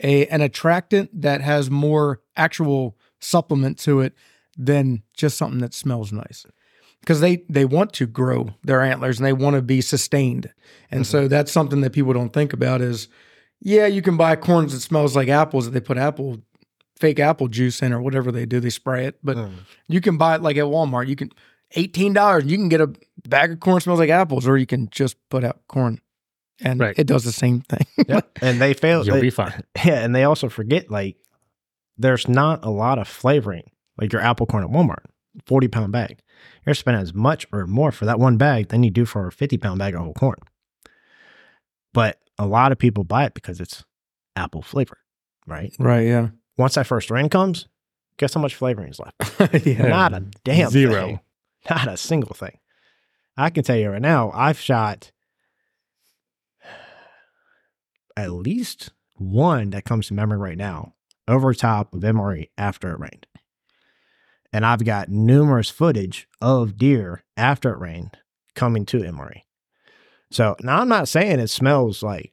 a 0.00 0.26
an 0.26 0.40
attractant 0.40 1.10
that 1.22 1.40
has 1.40 1.70
more 1.70 2.20
actual 2.36 2.96
supplement 3.20 3.78
to 3.80 4.00
it 4.00 4.14
than 4.56 5.02
just 5.14 5.36
something 5.36 5.60
that 5.60 5.74
smells 5.74 6.12
nice. 6.12 6.46
Because 7.00 7.20
they 7.20 7.44
they 7.48 7.64
want 7.64 7.92
to 7.94 8.06
grow 8.06 8.50
their 8.62 8.82
antlers 8.82 9.18
and 9.18 9.26
they 9.26 9.32
want 9.32 9.56
to 9.56 9.62
be 9.62 9.80
sustained. 9.80 10.52
And 10.90 11.06
so 11.06 11.20
mm-hmm. 11.20 11.28
that's 11.28 11.52
something 11.52 11.80
that 11.80 11.92
people 11.92 12.12
don't 12.12 12.32
think 12.32 12.52
about 12.52 12.80
is 12.80 13.08
yeah 13.60 13.86
you 13.86 14.02
can 14.02 14.16
buy 14.16 14.36
corns 14.36 14.72
that 14.72 14.80
smells 14.80 15.16
like 15.16 15.28
apples 15.28 15.64
that 15.64 15.72
they 15.72 15.80
put 15.80 15.98
apple 15.98 16.38
fake 16.94 17.18
apple 17.18 17.48
juice 17.48 17.82
in 17.82 17.92
or 17.92 18.00
whatever 18.00 18.30
they 18.30 18.46
do 18.46 18.60
they 18.60 18.70
spray 18.70 19.06
it. 19.06 19.18
But 19.22 19.36
mm. 19.36 19.52
you 19.86 20.00
can 20.00 20.16
buy 20.16 20.36
it 20.36 20.42
like 20.42 20.56
at 20.56 20.64
walmart. 20.64 21.08
You 21.08 21.16
can 21.16 21.30
$18 21.76 22.48
you 22.48 22.56
can 22.56 22.68
get 22.68 22.80
a 22.80 22.92
bag 23.28 23.52
of 23.52 23.60
corn 23.60 23.76
that 23.76 23.82
smells 23.82 23.98
like 23.98 24.10
apples 24.10 24.48
or 24.48 24.56
you 24.56 24.66
can 24.66 24.88
just 24.90 25.16
put 25.28 25.44
out 25.44 25.60
corn 25.68 26.00
and 26.60 26.80
Right. 26.80 26.98
it 26.98 27.06
does 27.06 27.24
the 27.24 27.32
same 27.32 27.60
thing 27.60 27.86
Yep. 28.08 28.38
and 28.42 28.60
they 28.60 28.74
fail. 28.74 29.04
You'll 29.04 29.16
they- 29.16 29.20
be 29.22 29.30
fine. 29.30 29.62
yeah, 29.84 30.00
and 30.04 30.14
they 30.14 30.24
also 30.24 30.48
forget 30.48 30.90
like 30.90 31.16
there's 31.96 32.28
not 32.28 32.64
a 32.64 32.70
lot 32.70 32.98
of 32.98 33.08
flavoring. 33.08 33.70
Like 34.00 34.12
your 34.12 34.22
apple 34.22 34.46
corn 34.46 34.62
at 34.64 34.70
Walmart, 34.70 35.04
forty 35.46 35.68
pound 35.68 35.92
bag. 35.92 36.20
You're 36.64 36.74
spending 36.74 37.02
as 37.02 37.12
much 37.14 37.46
or 37.52 37.66
more 37.66 37.90
for 37.90 38.04
that 38.04 38.20
one 38.20 38.36
bag 38.36 38.68
than 38.68 38.82
you 38.84 38.90
do 38.90 39.04
for 39.04 39.26
a 39.26 39.32
fifty 39.32 39.58
pound 39.58 39.78
bag 39.80 39.94
of 39.94 40.00
whole 40.02 40.14
corn. 40.14 40.36
But 41.92 42.18
a 42.38 42.46
lot 42.46 42.72
of 42.72 42.78
people 42.78 43.04
buy 43.04 43.24
it 43.24 43.34
because 43.34 43.60
it's 43.60 43.84
apple 44.36 44.62
flavor, 44.62 44.98
right? 45.46 45.74
right 45.78 46.06
yeah 46.06 46.28
Once 46.56 46.74
that 46.74 46.86
first 46.86 47.10
rain 47.10 47.28
comes, 47.28 47.66
guess 48.18 48.34
how 48.34 48.40
much 48.40 48.54
flavoring 48.54 48.90
is 48.90 49.00
left? 49.00 49.66
yeah 49.66 49.88
Not 49.88 50.12
a 50.14 50.20
damn 50.44 50.70
Zero. 50.70 51.06
thing. 51.06 51.20
Not 51.68 51.88
a 51.88 51.96
single 51.96 52.34
thing. 52.34 52.58
I 53.36 53.50
can 53.50 53.64
tell 53.64 53.76
you 53.76 53.90
right 53.90 54.02
now, 54.02 54.30
I've 54.32 54.58
shot 54.60 55.10
at 58.18 58.32
least 58.32 58.90
one 59.14 59.70
that 59.70 59.84
comes 59.84 60.08
to 60.08 60.14
memory 60.14 60.38
right 60.38 60.58
now 60.58 60.94
over 61.26 61.52
top 61.54 61.92
of 61.92 62.00
MRE 62.00 62.48
after 62.56 62.92
it 62.92 62.98
rained. 62.98 63.26
And 64.52 64.64
I've 64.64 64.84
got 64.84 65.08
numerous 65.08 65.68
footage 65.68 66.26
of 66.40 66.78
deer 66.78 67.22
after 67.36 67.72
it 67.72 67.78
rained 67.78 68.16
coming 68.54 68.86
to 68.86 68.98
MRE. 68.98 69.42
So 70.30 70.56
now 70.60 70.80
I'm 70.80 70.88
not 70.88 71.08
saying 71.08 71.40
it 71.40 71.48
smells 71.48 72.02
like 72.02 72.32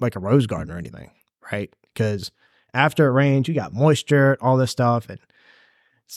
like 0.00 0.16
a 0.16 0.20
rose 0.20 0.46
garden 0.46 0.72
or 0.72 0.78
anything, 0.78 1.10
right? 1.50 1.74
Because 1.92 2.30
after 2.72 3.06
it 3.06 3.12
rains, 3.12 3.48
you 3.48 3.54
got 3.54 3.72
moisture, 3.72 4.36
all 4.40 4.56
this 4.56 4.70
stuff, 4.70 5.08
and 5.08 5.18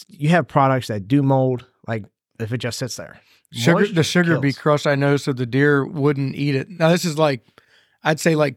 you 0.07 0.29
have 0.29 0.47
products 0.47 0.87
that 0.87 1.07
do 1.07 1.23
mold. 1.23 1.65
Like 1.87 2.05
if 2.39 2.53
it 2.53 2.59
just 2.59 2.77
sits 2.77 2.95
there, 2.95 3.19
Sugar, 3.53 3.79
Moisture 3.79 3.95
the 3.95 4.03
sugar 4.03 4.31
kills. 4.33 4.41
beet 4.41 4.57
crush, 4.57 4.85
I 4.85 4.95
noticed 4.95 5.25
so 5.25 5.33
the 5.33 5.45
deer 5.45 5.85
wouldn't 5.85 6.35
eat 6.35 6.55
it. 6.55 6.69
Now, 6.69 6.89
this 6.89 7.03
is 7.03 7.17
like, 7.17 7.45
I'd 8.01 8.19
say 8.19 8.35
like, 8.35 8.55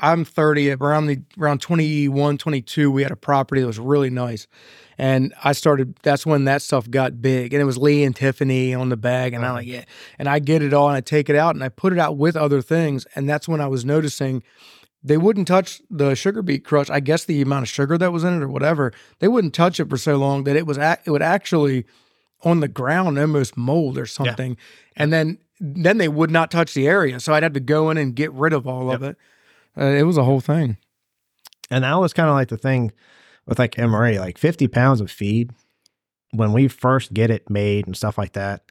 I'm 0.00 0.24
30, 0.24 0.72
around 0.72 1.06
the, 1.06 1.20
around 1.38 1.60
21, 1.60 2.38
22, 2.38 2.90
we 2.90 3.02
had 3.02 3.12
a 3.12 3.16
property 3.16 3.60
that 3.60 3.66
was 3.66 3.78
really 3.78 4.10
nice. 4.10 4.46
And 4.96 5.32
I 5.42 5.52
started, 5.52 5.96
that's 6.02 6.26
when 6.26 6.44
that 6.44 6.62
stuff 6.62 6.90
got 6.90 7.20
big. 7.22 7.52
And 7.52 7.60
it 7.60 7.64
was 7.64 7.78
Lee 7.78 8.04
and 8.04 8.14
Tiffany 8.14 8.74
on 8.74 8.88
the 8.88 8.96
bag. 8.96 9.34
And 9.34 9.44
I'm 9.44 9.54
like, 9.54 9.66
uh-huh. 9.66 9.76
yeah. 9.76 9.84
And 10.18 10.28
I 10.28 10.38
get 10.38 10.62
it 10.62 10.72
all 10.72 10.88
and 10.88 10.96
I 10.96 11.00
take 11.00 11.28
it 11.28 11.36
out 11.36 11.54
and 11.54 11.62
I 11.62 11.68
put 11.68 11.92
it 11.92 11.98
out 11.98 12.16
with 12.16 12.36
other 12.36 12.62
things. 12.62 13.06
And 13.14 13.28
that's 13.28 13.48
when 13.48 13.60
I 13.60 13.68
was 13.68 13.84
noticing 13.84 14.42
they 15.02 15.16
wouldn't 15.16 15.46
touch 15.46 15.80
the 15.88 16.14
sugar 16.14 16.42
beet 16.42 16.64
crush. 16.64 16.90
I 16.90 17.00
guess 17.00 17.24
the 17.24 17.40
amount 17.40 17.62
of 17.64 17.68
sugar 17.68 17.96
that 17.98 18.12
was 18.12 18.24
in 18.24 18.34
it 18.34 18.42
or 18.42 18.48
whatever, 18.48 18.92
they 19.20 19.28
wouldn't 19.28 19.54
touch 19.54 19.78
it 19.78 19.88
for 19.88 19.96
so 19.96 20.16
long 20.16 20.44
that 20.44 20.56
it 20.56 20.66
was, 20.66 20.78
ac- 20.78 21.02
it 21.04 21.10
would 21.12 21.22
actually, 21.22 21.84
on 22.42 22.60
the 22.60 22.68
ground 22.68 23.18
almost 23.18 23.56
mold 23.56 23.98
or 23.98 24.06
something 24.06 24.56
and 24.96 25.12
then 25.12 25.38
then 25.60 25.98
they 25.98 26.08
would 26.08 26.30
not 26.30 26.50
touch 26.50 26.74
the 26.74 26.86
area 26.86 27.18
so 27.18 27.34
i'd 27.34 27.42
have 27.42 27.52
to 27.52 27.60
go 27.60 27.90
in 27.90 27.96
and 27.96 28.14
get 28.14 28.32
rid 28.32 28.52
of 28.52 28.66
all 28.66 28.90
of 28.90 29.02
it 29.02 29.16
uh, 29.78 29.84
it 29.84 30.02
was 30.02 30.16
a 30.16 30.24
whole 30.24 30.40
thing 30.40 30.76
and 31.70 31.84
that 31.84 31.94
was 31.94 32.12
kind 32.12 32.28
of 32.28 32.34
like 32.34 32.48
the 32.48 32.56
thing 32.58 32.92
with 33.46 33.58
like 33.58 33.74
MRE, 33.76 34.18
like 34.18 34.38
50 34.38 34.68
pounds 34.68 35.00
of 35.00 35.10
feed 35.10 35.50
when 36.32 36.52
we 36.52 36.68
first 36.68 37.14
get 37.14 37.30
it 37.30 37.48
made 37.48 37.86
and 37.86 37.96
stuff 37.96 38.18
like 38.18 38.34
that, 38.34 38.62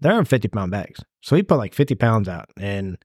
they're 0.00 0.18
in 0.18 0.24
50 0.24 0.48
pound 0.48 0.70
bags. 0.70 1.00
So 1.22 1.36
we 1.36 1.42
put 1.42 1.56
like 1.56 1.74
50 1.74 1.94
pounds 1.94 2.28
out 2.28 2.50
and 2.58 2.98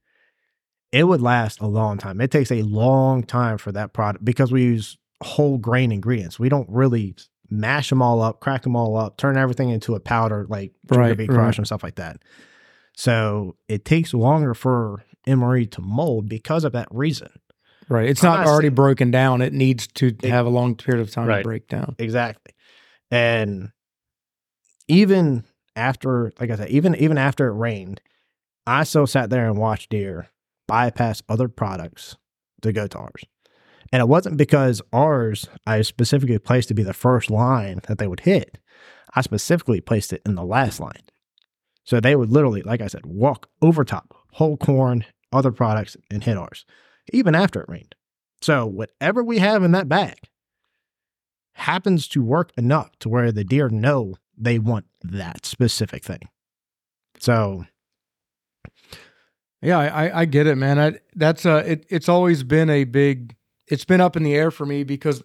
it 0.92 1.04
would 1.04 1.22
last 1.22 1.60
a 1.60 1.66
long 1.66 1.98
time. 1.98 2.20
It 2.20 2.30
takes 2.30 2.50
a 2.50 2.62
long 2.62 3.22
time 3.22 3.58
for 3.58 3.72
that 3.72 3.92
product 3.92 4.24
because 4.24 4.52
we 4.52 4.62
use 4.62 4.98
whole 5.22 5.58
grain 5.58 5.92
ingredients. 5.92 6.38
We 6.38 6.48
don't 6.48 6.68
really 6.68 7.14
mash 7.50 7.88
them 7.88 8.02
all 8.02 8.20
up, 8.20 8.40
crack 8.40 8.62
them 8.62 8.76
all 8.76 8.96
up, 8.96 9.16
turn 9.16 9.36
everything 9.36 9.70
into 9.70 9.94
a 9.94 10.00
powder 10.00 10.46
like 10.48 10.72
sugar 10.88 11.00
Right, 11.00 11.16
beet 11.16 11.30
right. 11.30 11.36
crush 11.36 11.58
and 11.58 11.66
stuff 11.66 11.82
like 11.82 11.96
that. 11.96 12.22
So 12.96 13.56
it 13.68 13.84
takes 13.84 14.12
longer 14.12 14.54
for 14.54 15.04
MRE 15.28 15.70
to 15.72 15.80
mold 15.80 16.28
because 16.28 16.64
of 16.64 16.72
that 16.72 16.88
reason. 16.90 17.30
Right. 17.88 18.08
It's 18.08 18.22
not 18.22 18.40
not 18.40 18.46
already 18.48 18.66
saying- 18.66 18.74
broken 18.74 19.10
down. 19.10 19.40
It 19.42 19.52
needs 19.52 19.86
to 19.94 20.08
It- 20.08 20.24
have 20.24 20.46
a 20.46 20.50
long 20.50 20.74
period 20.74 21.00
of 21.00 21.10
time 21.10 21.28
to 21.28 21.42
break 21.42 21.68
down. 21.68 21.94
Exactly. 21.98 22.52
And 23.10 23.70
even 24.88 25.44
after, 25.76 26.32
like 26.40 26.50
I 26.50 26.56
said, 26.56 26.68
even 26.70 26.94
even 26.96 27.18
after 27.18 27.46
it 27.48 27.52
rained, 27.54 28.00
I 28.66 28.84
still 28.84 29.06
sat 29.06 29.30
there 29.30 29.46
and 29.48 29.56
watched 29.58 29.90
deer 29.90 30.28
bypass 30.66 31.22
other 31.28 31.48
products 31.48 32.16
to 32.62 32.72
go 32.72 32.86
to 32.86 32.98
ours. 32.98 33.24
And 33.90 34.00
it 34.00 34.08
wasn't 34.08 34.36
because 34.36 34.82
ours 34.92 35.48
I 35.66 35.80
specifically 35.82 36.38
placed 36.38 36.68
to 36.68 36.74
be 36.74 36.82
the 36.82 36.92
first 36.92 37.30
line 37.30 37.80
that 37.88 37.96
they 37.98 38.06
would 38.06 38.20
hit. 38.20 38.58
I 39.14 39.22
specifically 39.22 39.80
placed 39.80 40.12
it 40.12 40.20
in 40.26 40.34
the 40.34 40.44
last 40.44 40.78
line. 40.80 41.04
So 41.84 42.00
they 42.00 42.14
would 42.14 42.30
literally, 42.30 42.60
like 42.60 42.82
I 42.82 42.86
said, 42.88 43.06
walk 43.06 43.48
over 43.62 43.82
top, 43.82 44.14
whole 44.32 44.58
corn, 44.58 45.06
other 45.32 45.52
products, 45.52 45.96
and 46.10 46.24
hit 46.24 46.36
ours, 46.36 46.64
even 47.12 47.34
after 47.34 47.60
it 47.60 47.68
rained. 47.68 47.94
So 48.40 48.66
whatever 48.66 49.22
we 49.22 49.38
have 49.38 49.62
in 49.62 49.72
that 49.72 49.88
bag 49.88 50.16
happens 51.54 52.06
to 52.08 52.22
work 52.22 52.52
enough 52.56 52.96
to 53.00 53.08
where 53.08 53.32
the 53.32 53.44
deer 53.44 53.68
know 53.68 54.14
they 54.36 54.58
want 54.58 54.86
that 55.02 55.44
specific 55.44 56.04
thing. 56.04 56.28
So 57.18 57.64
Yeah, 59.60 59.78
I, 59.78 60.20
I, 60.20 60.24
get 60.24 60.46
it, 60.46 60.54
man. 60.54 60.78
I, 60.78 60.98
that's 61.16 61.44
uh, 61.44 61.64
it, 61.66 61.84
it's 61.88 62.08
always 62.08 62.44
been 62.44 62.70
a 62.70 62.84
big. 62.84 63.34
It's 63.66 63.84
been 63.84 64.00
up 64.00 64.16
in 64.16 64.22
the 64.22 64.34
air 64.34 64.50
for 64.50 64.64
me 64.64 64.84
because 64.84 65.22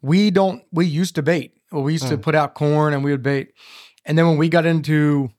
we 0.00 0.30
don't. 0.30 0.62
We 0.72 0.86
used 0.86 1.14
to 1.16 1.22
bait. 1.22 1.52
Well, 1.70 1.82
we 1.82 1.92
used 1.92 2.08
to 2.08 2.16
Mm. 2.16 2.22
put 2.22 2.34
out 2.34 2.54
corn 2.54 2.94
and 2.94 3.04
we 3.04 3.10
would 3.10 3.22
bait, 3.22 3.52
and 4.06 4.16
then 4.16 4.26
when 4.26 4.38
we 4.38 4.48
got 4.48 4.64
into 4.64 5.30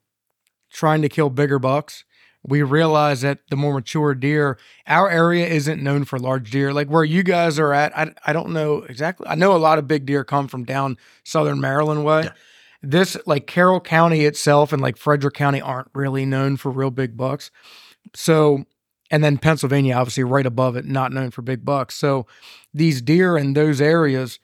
trying 0.71 1.01
to 1.01 1.09
kill 1.09 1.29
bigger 1.29 1.57
bucks, 1.57 2.03
we 2.47 2.61
realized 2.61 3.23
that 3.23 3.39
the 3.49 3.55
more 3.55 3.73
mature 3.73 4.13
deer, 4.13 4.57
our 4.85 5.09
area 5.09 5.47
isn't 5.47 5.81
known 5.81 6.05
for 6.05 6.19
large 6.19 6.51
deer. 6.51 6.71
Like 6.73 6.87
where 6.87 7.03
you 7.03 7.23
guys 7.23 7.57
are 7.57 7.73
at, 7.73 7.97
I 7.97 8.13
I 8.25 8.33
don't 8.33 8.51
know 8.51 8.83
exactly. 8.83 9.27
I 9.27 9.35
know 9.35 9.55
a 9.55 9.57
lot 9.57 9.79
of 9.79 9.87
big 9.87 10.05
deer 10.05 10.23
come 10.23 10.47
from 10.47 10.63
down 10.63 10.97
southern 11.23 11.59
Maryland 11.59 12.05
way. 12.05 12.23
Yeah. 12.23 12.31
This 12.83 13.17
like 13.25 13.47
Carroll 13.47 13.79
County 13.79 14.25
itself 14.25 14.71
and 14.71 14.81
like 14.81 14.95
Frederick 14.95 15.33
County 15.33 15.59
aren't 15.59 15.89
really 15.95 16.25
known 16.25 16.55
for 16.55 16.69
real 16.71 16.91
big 16.91 17.17
bucks. 17.17 17.49
So, 18.13 18.65
and 19.09 19.23
then 19.23 19.39
Pennsylvania, 19.39 19.95
obviously 19.95 20.23
right 20.23 20.45
above 20.45 20.75
it, 20.75 20.85
not 20.85 21.11
known 21.11 21.31
for 21.31 21.41
big 21.41 21.65
bucks. 21.65 21.95
So, 21.95 22.27
these 22.75 23.01
deer 23.01 23.37
in 23.37 23.53
those 23.53 23.81
areas, 23.81 24.39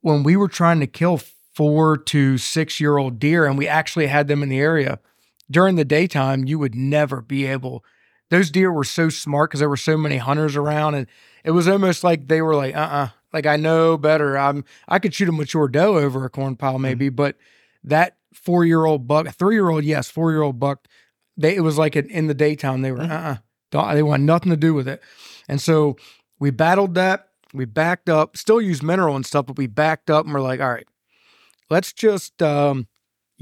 when 0.00 0.22
we 0.22 0.34
were 0.34 0.48
trying 0.48 0.80
to 0.80 0.86
kill 0.86 1.20
four 1.52 1.98
to 1.98 2.38
six 2.38 2.80
year 2.80 2.96
old 2.96 3.18
deer 3.18 3.44
and 3.44 3.58
we 3.58 3.68
actually 3.68 4.06
had 4.06 4.28
them 4.28 4.42
in 4.42 4.48
the 4.48 4.58
area 4.58 4.98
during 5.52 5.76
the 5.76 5.84
daytime, 5.84 6.44
you 6.46 6.58
would 6.58 6.74
never 6.74 7.20
be 7.20 7.46
able. 7.46 7.84
Those 8.30 8.50
deer 8.50 8.72
were 8.72 8.84
so 8.84 9.08
smart 9.10 9.50
because 9.50 9.60
there 9.60 9.68
were 9.68 9.76
so 9.76 9.96
many 9.96 10.16
hunters 10.16 10.56
around, 10.56 10.94
and 10.94 11.06
it 11.44 11.50
was 11.52 11.68
almost 11.68 12.02
like 12.04 12.28
they 12.28 12.42
were 12.42 12.54
like, 12.56 12.74
uh 12.74 12.78
uh 12.80 13.08
like 13.32 13.46
I 13.46 13.56
know 13.56 13.96
better. 13.98 14.38
I'm 14.38 14.64
I 14.88 14.98
could 14.98 15.14
shoot 15.14 15.28
a 15.28 15.32
mature 15.32 15.68
doe 15.68 15.96
over 15.98 16.24
a 16.24 16.30
corn 16.30 16.56
pile 16.56 16.78
maybe, 16.78 17.08
but 17.10 17.36
that 17.84 18.16
four 18.34 18.64
year 18.64 18.84
old 18.84 19.06
buck, 19.06 19.28
three 19.34 19.54
year 19.54 19.68
old, 19.70 19.84
yes, 19.84 20.08
four 20.10 20.32
year 20.32 20.42
old 20.42 20.58
buck, 20.58 20.88
they 21.36 21.54
it 21.56 21.60
was 21.60 21.78
like 21.78 21.96
in- 21.96 22.10
in 22.10 22.26
the 22.26 22.34
daytime 22.34 22.82
they 22.82 22.92
were 22.92 23.00
uh 23.02 23.36
uh 23.74 23.94
they 23.94 24.02
want 24.02 24.22
nothing 24.22 24.50
to 24.50 24.56
do 24.56 24.74
with 24.74 24.88
it, 24.88 25.02
and 25.48 25.60
so 25.60 25.96
we 26.38 26.50
battled 26.50 26.94
that. 26.94 27.28
We 27.54 27.66
backed 27.66 28.08
up, 28.08 28.36
still 28.36 28.62
use 28.62 28.82
mineral 28.82 29.14
and 29.14 29.26
stuff, 29.26 29.46
but 29.46 29.58
we 29.58 29.66
backed 29.66 30.08
up 30.10 30.24
and 30.24 30.32
we're 30.32 30.40
like, 30.40 30.60
all 30.60 30.70
right, 30.70 30.86
let's 31.70 31.92
just 31.92 32.42
um, 32.42 32.86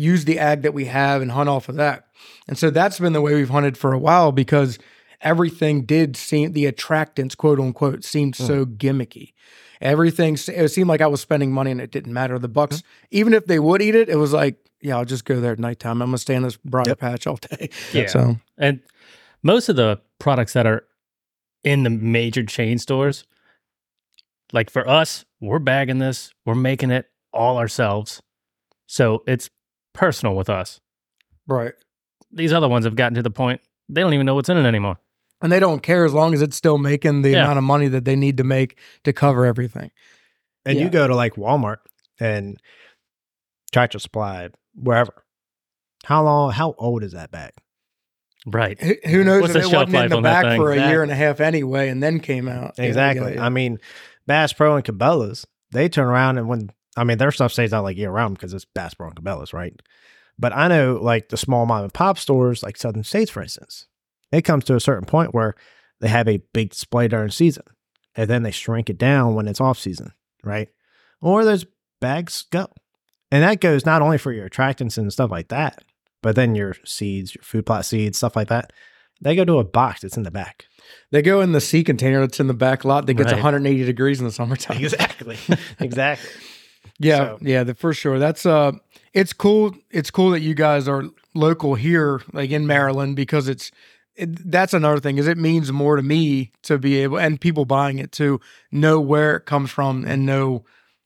use 0.00 0.24
the 0.24 0.38
ag 0.38 0.62
that 0.62 0.74
we 0.74 0.86
have 0.86 1.20
and 1.20 1.30
hunt 1.32 1.48
off 1.48 1.68
of 1.68 1.76
that. 1.76 2.06
And 2.48 2.58
so 2.58 2.70
that's 2.70 2.98
been 2.98 3.12
the 3.12 3.20
way 3.20 3.34
we've 3.34 3.50
hunted 3.50 3.76
for 3.76 3.92
a 3.92 3.98
while 3.98 4.32
because 4.32 4.78
everything 5.20 5.84
did 5.84 6.16
seem 6.16 6.52
the 6.52 6.70
attractants, 6.70 7.36
quote 7.36 7.60
unquote, 7.60 8.02
seemed 8.02 8.34
so 8.34 8.64
mm. 8.64 8.76
gimmicky. 8.76 9.34
Everything 9.80 10.34
it 10.34 10.70
seemed 10.70 10.88
like 10.88 11.00
I 11.00 11.06
was 11.06 11.20
spending 11.20 11.52
money 11.52 11.70
and 11.70 11.80
it 11.80 11.90
didn't 11.90 12.12
matter. 12.12 12.38
The 12.38 12.48
bucks, 12.48 12.78
mm-hmm. 12.78 13.06
even 13.10 13.34
if 13.34 13.46
they 13.46 13.58
would 13.58 13.82
eat 13.82 13.94
it, 13.94 14.08
it 14.08 14.16
was 14.16 14.32
like, 14.32 14.56
yeah, 14.80 14.96
I'll 14.96 15.04
just 15.04 15.24
go 15.24 15.40
there 15.40 15.52
at 15.52 15.58
nighttime. 15.58 16.02
I'm 16.02 16.08
gonna 16.08 16.18
stay 16.18 16.34
in 16.34 16.42
this 16.42 16.56
briar 16.56 16.84
Yep. 16.86 16.98
patch 16.98 17.26
all 17.26 17.36
day. 17.36 17.70
Yeah. 17.92 18.06
So 18.06 18.36
And 18.58 18.80
most 19.42 19.68
of 19.68 19.76
the 19.76 20.00
products 20.18 20.54
that 20.54 20.66
are 20.66 20.84
in 21.62 21.82
the 21.82 21.90
major 21.90 22.42
chain 22.44 22.78
stores, 22.78 23.24
like 24.52 24.70
for 24.70 24.88
us, 24.88 25.24
we're 25.40 25.58
bagging 25.58 25.98
this, 25.98 26.32
we're 26.44 26.54
making 26.54 26.90
it 26.90 27.06
all 27.32 27.58
ourselves. 27.58 28.22
So 28.86 29.22
it's 29.26 29.48
personal 29.92 30.35
with 30.37 30.48
us. 30.50 30.81
right. 31.46 31.72
These 32.33 32.53
other 32.53 32.68
ones 32.68 32.85
have 32.85 32.94
gotten 32.94 33.14
to 33.16 33.22
the 33.22 33.31
point 33.31 33.61
they 33.88 34.03
don't 34.03 34.14
even 34.14 34.24
know 34.24 34.37
what's 34.37 34.48
in 34.48 34.57
it 34.57 34.64
anymore. 34.64 34.98
And 35.42 35.50
they 35.50 35.59
don't 35.59 35.83
care 35.83 36.05
as 36.05 36.12
long 36.14 36.33
as 36.33 36.42
it's 36.42 36.55
still 36.57 36.79
making 36.79 37.22
the 37.22 37.31
Yeah. 37.31 37.42
amount 37.44 37.59
of 37.59 37.64
money 37.64 37.88
that 37.88 38.05
they 38.05 38.14
need 38.14 38.37
to 38.37 38.44
make 38.44 38.79
to 39.05 39.12
cover 39.12 39.44
everything. 39.44 39.90
and 40.64 40.79
Yeah. 40.79 40.85
you 40.85 40.90
go 40.90 41.09
to 41.09 41.14
like 41.16 41.35
Walmart 41.35 41.79
and 42.20 42.61
Tractor 43.72 43.98
Supply, 43.98 44.50
wherever. 44.74 45.24
How 46.05 46.22
long? 46.22 46.53
How 46.53 46.74
old 46.79 47.03
is 47.03 47.12
that 47.12 47.31
bag? 47.31 47.53
Right. 48.46 48.81
Who 48.81 48.94
who 49.07 49.24
knows 49.24 49.42
What's 49.42 49.55
if 49.57 49.62
the 49.62 49.68
it 49.68 49.70
shelf 49.70 49.88
wasn't 49.88 50.05
in 50.05 50.11
the 50.11 50.20
back 50.22 50.44
thing? 50.44 50.61
for 50.61 50.70
a 50.72 50.88
year 50.88 51.03
and 51.03 51.11
a 51.11 51.14
half 51.14 51.40
anyway, 51.40 51.88
and 51.88 52.03
then 52.03 52.20
came 52.20 52.48
out. 52.48 52.74
Yeah, 52.79 52.85
Exactly. 52.85 53.31
yeah, 53.33 53.37
yeah. 53.37 53.44
I 53.46 53.48
mean, 53.48 53.79
Bass 54.26 54.53
Pro 54.53 54.76
and 54.76 54.85
Cabela's, 54.85 55.46
they 55.72 55.88
turn 55.88 56.07
around 56.09 56.38
and 56.38 56.48
when 56.48 56.70
I 57.00 57.04
mean 57.04 57.18
their 57.18 57.32
stuff 57.32 57.52
stays 57.52 57.72
out 57.72 57.84
like 57.84 57.96
year 57.96 58.10
round 58.10 58.34
because 58.34 58.52
it's 58.52 58.64
Bass 58.64 58.94
Pro 58.94 59.08
and 59.08 59.16
Cabela's, 59.16 59.52
right? 59.52 59.74
But 60.38 60.52
I 60.54 60.68
know 60.68 60.98
like 61.00 61.28
the 61.28 61.36
small 61.36 61.66
mom 61.66 61.84
and 61.84 61.92
pop 61.94 62.18
stores, 62.18 62.62
like 62.62 62.76
Southern 62.76 63.04
States, 63.04 63.30
for 63.30 63.42
instance, 63.42 63.86
it 64.32 64.42
comes 64.42 64.64
to 64.64 64.74
a 64.76 64.80
certain 64.80 65.06
point 65.06 65.34
where 65.34 65.54
they 66.00 66.08
have 66.08 66.28
a 66.28 66.40
big 66.52 66.70
display 66.70 67.08
during 67.08 67.30
season, 67.30 67.64
and 68.14 68.28
then 68.28 68.42
they 68.42 68.50
shrink 68.50 68.88
it 68.90 68.98
down 68.98 69.34
when 69.34 69.48
it's 69.48 69.60
off 69.60 69.78
season, 69.78 70.12
right? 70.44 70.68
Or 71.20 71.44
those 71.44 71.66
bags 72.00 72.44
go, 72.50 72.68
and 73.30 73.42
that 73.42 73.60
goes 73.60 73.84
not 73.84 74.00
only 74.02 74.18
for 74.18 74.32
your 74.32 74.48
attractants 74.48 74.96
and 74.96 75.12
stuff 75.12 75.30
like 75.30 75.48
that, 75.48 75.84
but 76.22 76.36
then 76.36 76.54
your 76.54 76.74
seeds, 76.84 77.34
your 77.34 77.42
food 77.42 77.66
plot 77.66 77.84
seeds, 77.84 78.18
stuff 78.18 78.36
like 78.36 78.48
that. 78.48 78.72
They 79.22 79.36
go 79.36 79.44
to 79.44 79.58
a 79.58 79.64
box 79.64 80.00
that's 80.00 80.16
in 80.16 80.22
the 80.22 80.30
back. 80.30 80.64
they 81.12 81.20
go 81.20 81.42
in 81.42 81.52
the 81.52 81.60
sea 81.60 81.84
container 81.84 82.20
that's 82.20 82.40
in 82.40 82.46
the 82.46 82.54
back 82.54 82.86
lot 82.86 83.06
that 83.06 83.14
gets 83.14 83.26
Right. 83.32 83.36
180 83.36 83.84
degrees 83.84 84.18
in 84.20 84.24
the 84.26 84.32
summertime. 84.32 84.78
Exactly. 84.82 85.36
exactly. 85.78 86.30
Yeah, 87.00 87.16
So- 87.16 87.38
yeah, 87.40 87.64
the, 87.64 87.74
for 87.74 87.92
sure. 87.94 88.18
That's 88.18 88.44
uh, 88.46 88.72
it's 89.12 89.32
cool. 89.32 89.74
It's 89.90 90.10
cool 90.10 90.30
that 90.30 90.40
you 90.40 90.54
guys 90.54 90.86
are 90.86 91.04
local 91.34 91.74
here, 91.74 92.20
like 92.32 92.50
in 92.50 92.66
Maryland, 92.66 93.16
because 93.16 93.48
it's 93.48 93.72
it, 94.16 94.50
that's 94.50 94.74
another 94.74 95.00
thing. 95.00 95.16
Is 95.18 95.26
it 95.26 95.38
means 95.38 95.72
more 95.72 95.96
to 95.96 96.02
me 96.02 96.52
to 96.64 96.78
be 96.78 96.98
able 96.98 97.18
and 97.18 97.40
people 97.40 97.64
buying 97.64 97.98
it 97.98 98.12
to 98.12 98.38
know 98.70 99.00
where 99.00 99.36
it 99.36 99.46
comes 99.46 99.70
from 99.70 100.04
and 100.04 100.26
know 100.26 100.64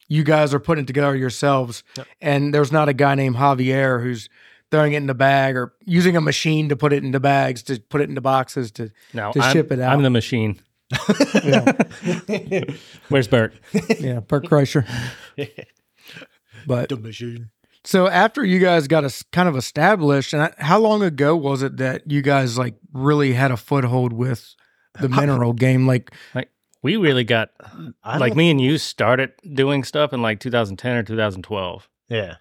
you 0.08 0.24
guys 0.24 0.52
are 0.52 0.60
putting 0.60 0.84
it 0.84 0.86
together 0.86 1.14
yourselves. 1.16 1.82
Yep. 1.96 2.06
And 2.20 2.52
there's 2.52 2.72
not 2.72 2.88
a 2.90 2.92
guy 2.92 3.14
named 3.14 3.36
Javier 3.36 4.02
who's 4.02 4.28
throwing 4.70 4.92
it 4.94 4.98
in 4.98 5.06
the 5.06 5.14
bag 5.14 5.56
or 5.56 5.72
using 5.86 6.16
a 6.16 6.20
machine 6.20 6.68
to 6.70 6.76
put 6.76 6.92
it 6.92 7.04
into 7.04 7.20
bags 7.20 7.62
to 7.62 7.78
put 7.78 8.00
it 8.00 8.08
into 8.08 8.20
boxes 8.20 8.70
to 8.72 8.90
To 9.12 9.40
I'm, 9.40 9.52
ship 9.52 9.70
it 9.70 9.78
out. 9.80 9.92
I'm 9.94 10.02
the 10.02 10.10
machine. 10.10 10.60
Where's 13.08 13.28
Bert? 13.28 13.54
yeah 14.00 14.20
Bert 14.20 14.44
Kreischer. 14.44 14.84
But 16.66 16.88
the 16.88 16.96
machine. 16.96 17.50
So 17.86 18.08
after 18.08 18.44
you 18.44 18.58
guys 18.60 18.88
got 18.88 19.04
us 19.04 19.22
kind 19.32 19.48
of 19.48 19.56
established, 19.56 20.32
and 20.32 20.42
I- 20.42 20.54
how 20.58 20.78
long 20.80 21.02
ago 21.02 21.36
was 21.36 21.62
it 21.62 21.76
that 21.78 22.10
you 22.10 22.22
guys 22.22 22.56
like 22.56 22.76
really 22.92 23.34
had 23.34 23.50
a 23.50 23.56
foothold 23.56 24.12
with 24.12 24.54
the 24.98 25.08
mineral 25.08 25.52
game? 25.52 25.86
Like, 25.86 26.10
like 26.34 26.48
We 26.82 26.96
really 26.96 27.24
got 27.24 27.50
I 28.02 28.18
like 28.18 28.34
me 28.36 28.50
and 28.50 28.60
you 28.60 28.78
started 28.78 29.32
doing 29.54 29.84
stuff 29.84 30.12
in 30.12 30.22
like 30.22 30.40
2010 30.40 30.96
or 30.96 31.02
2012. 31.02 31.88
Yeah. 32.08 32.36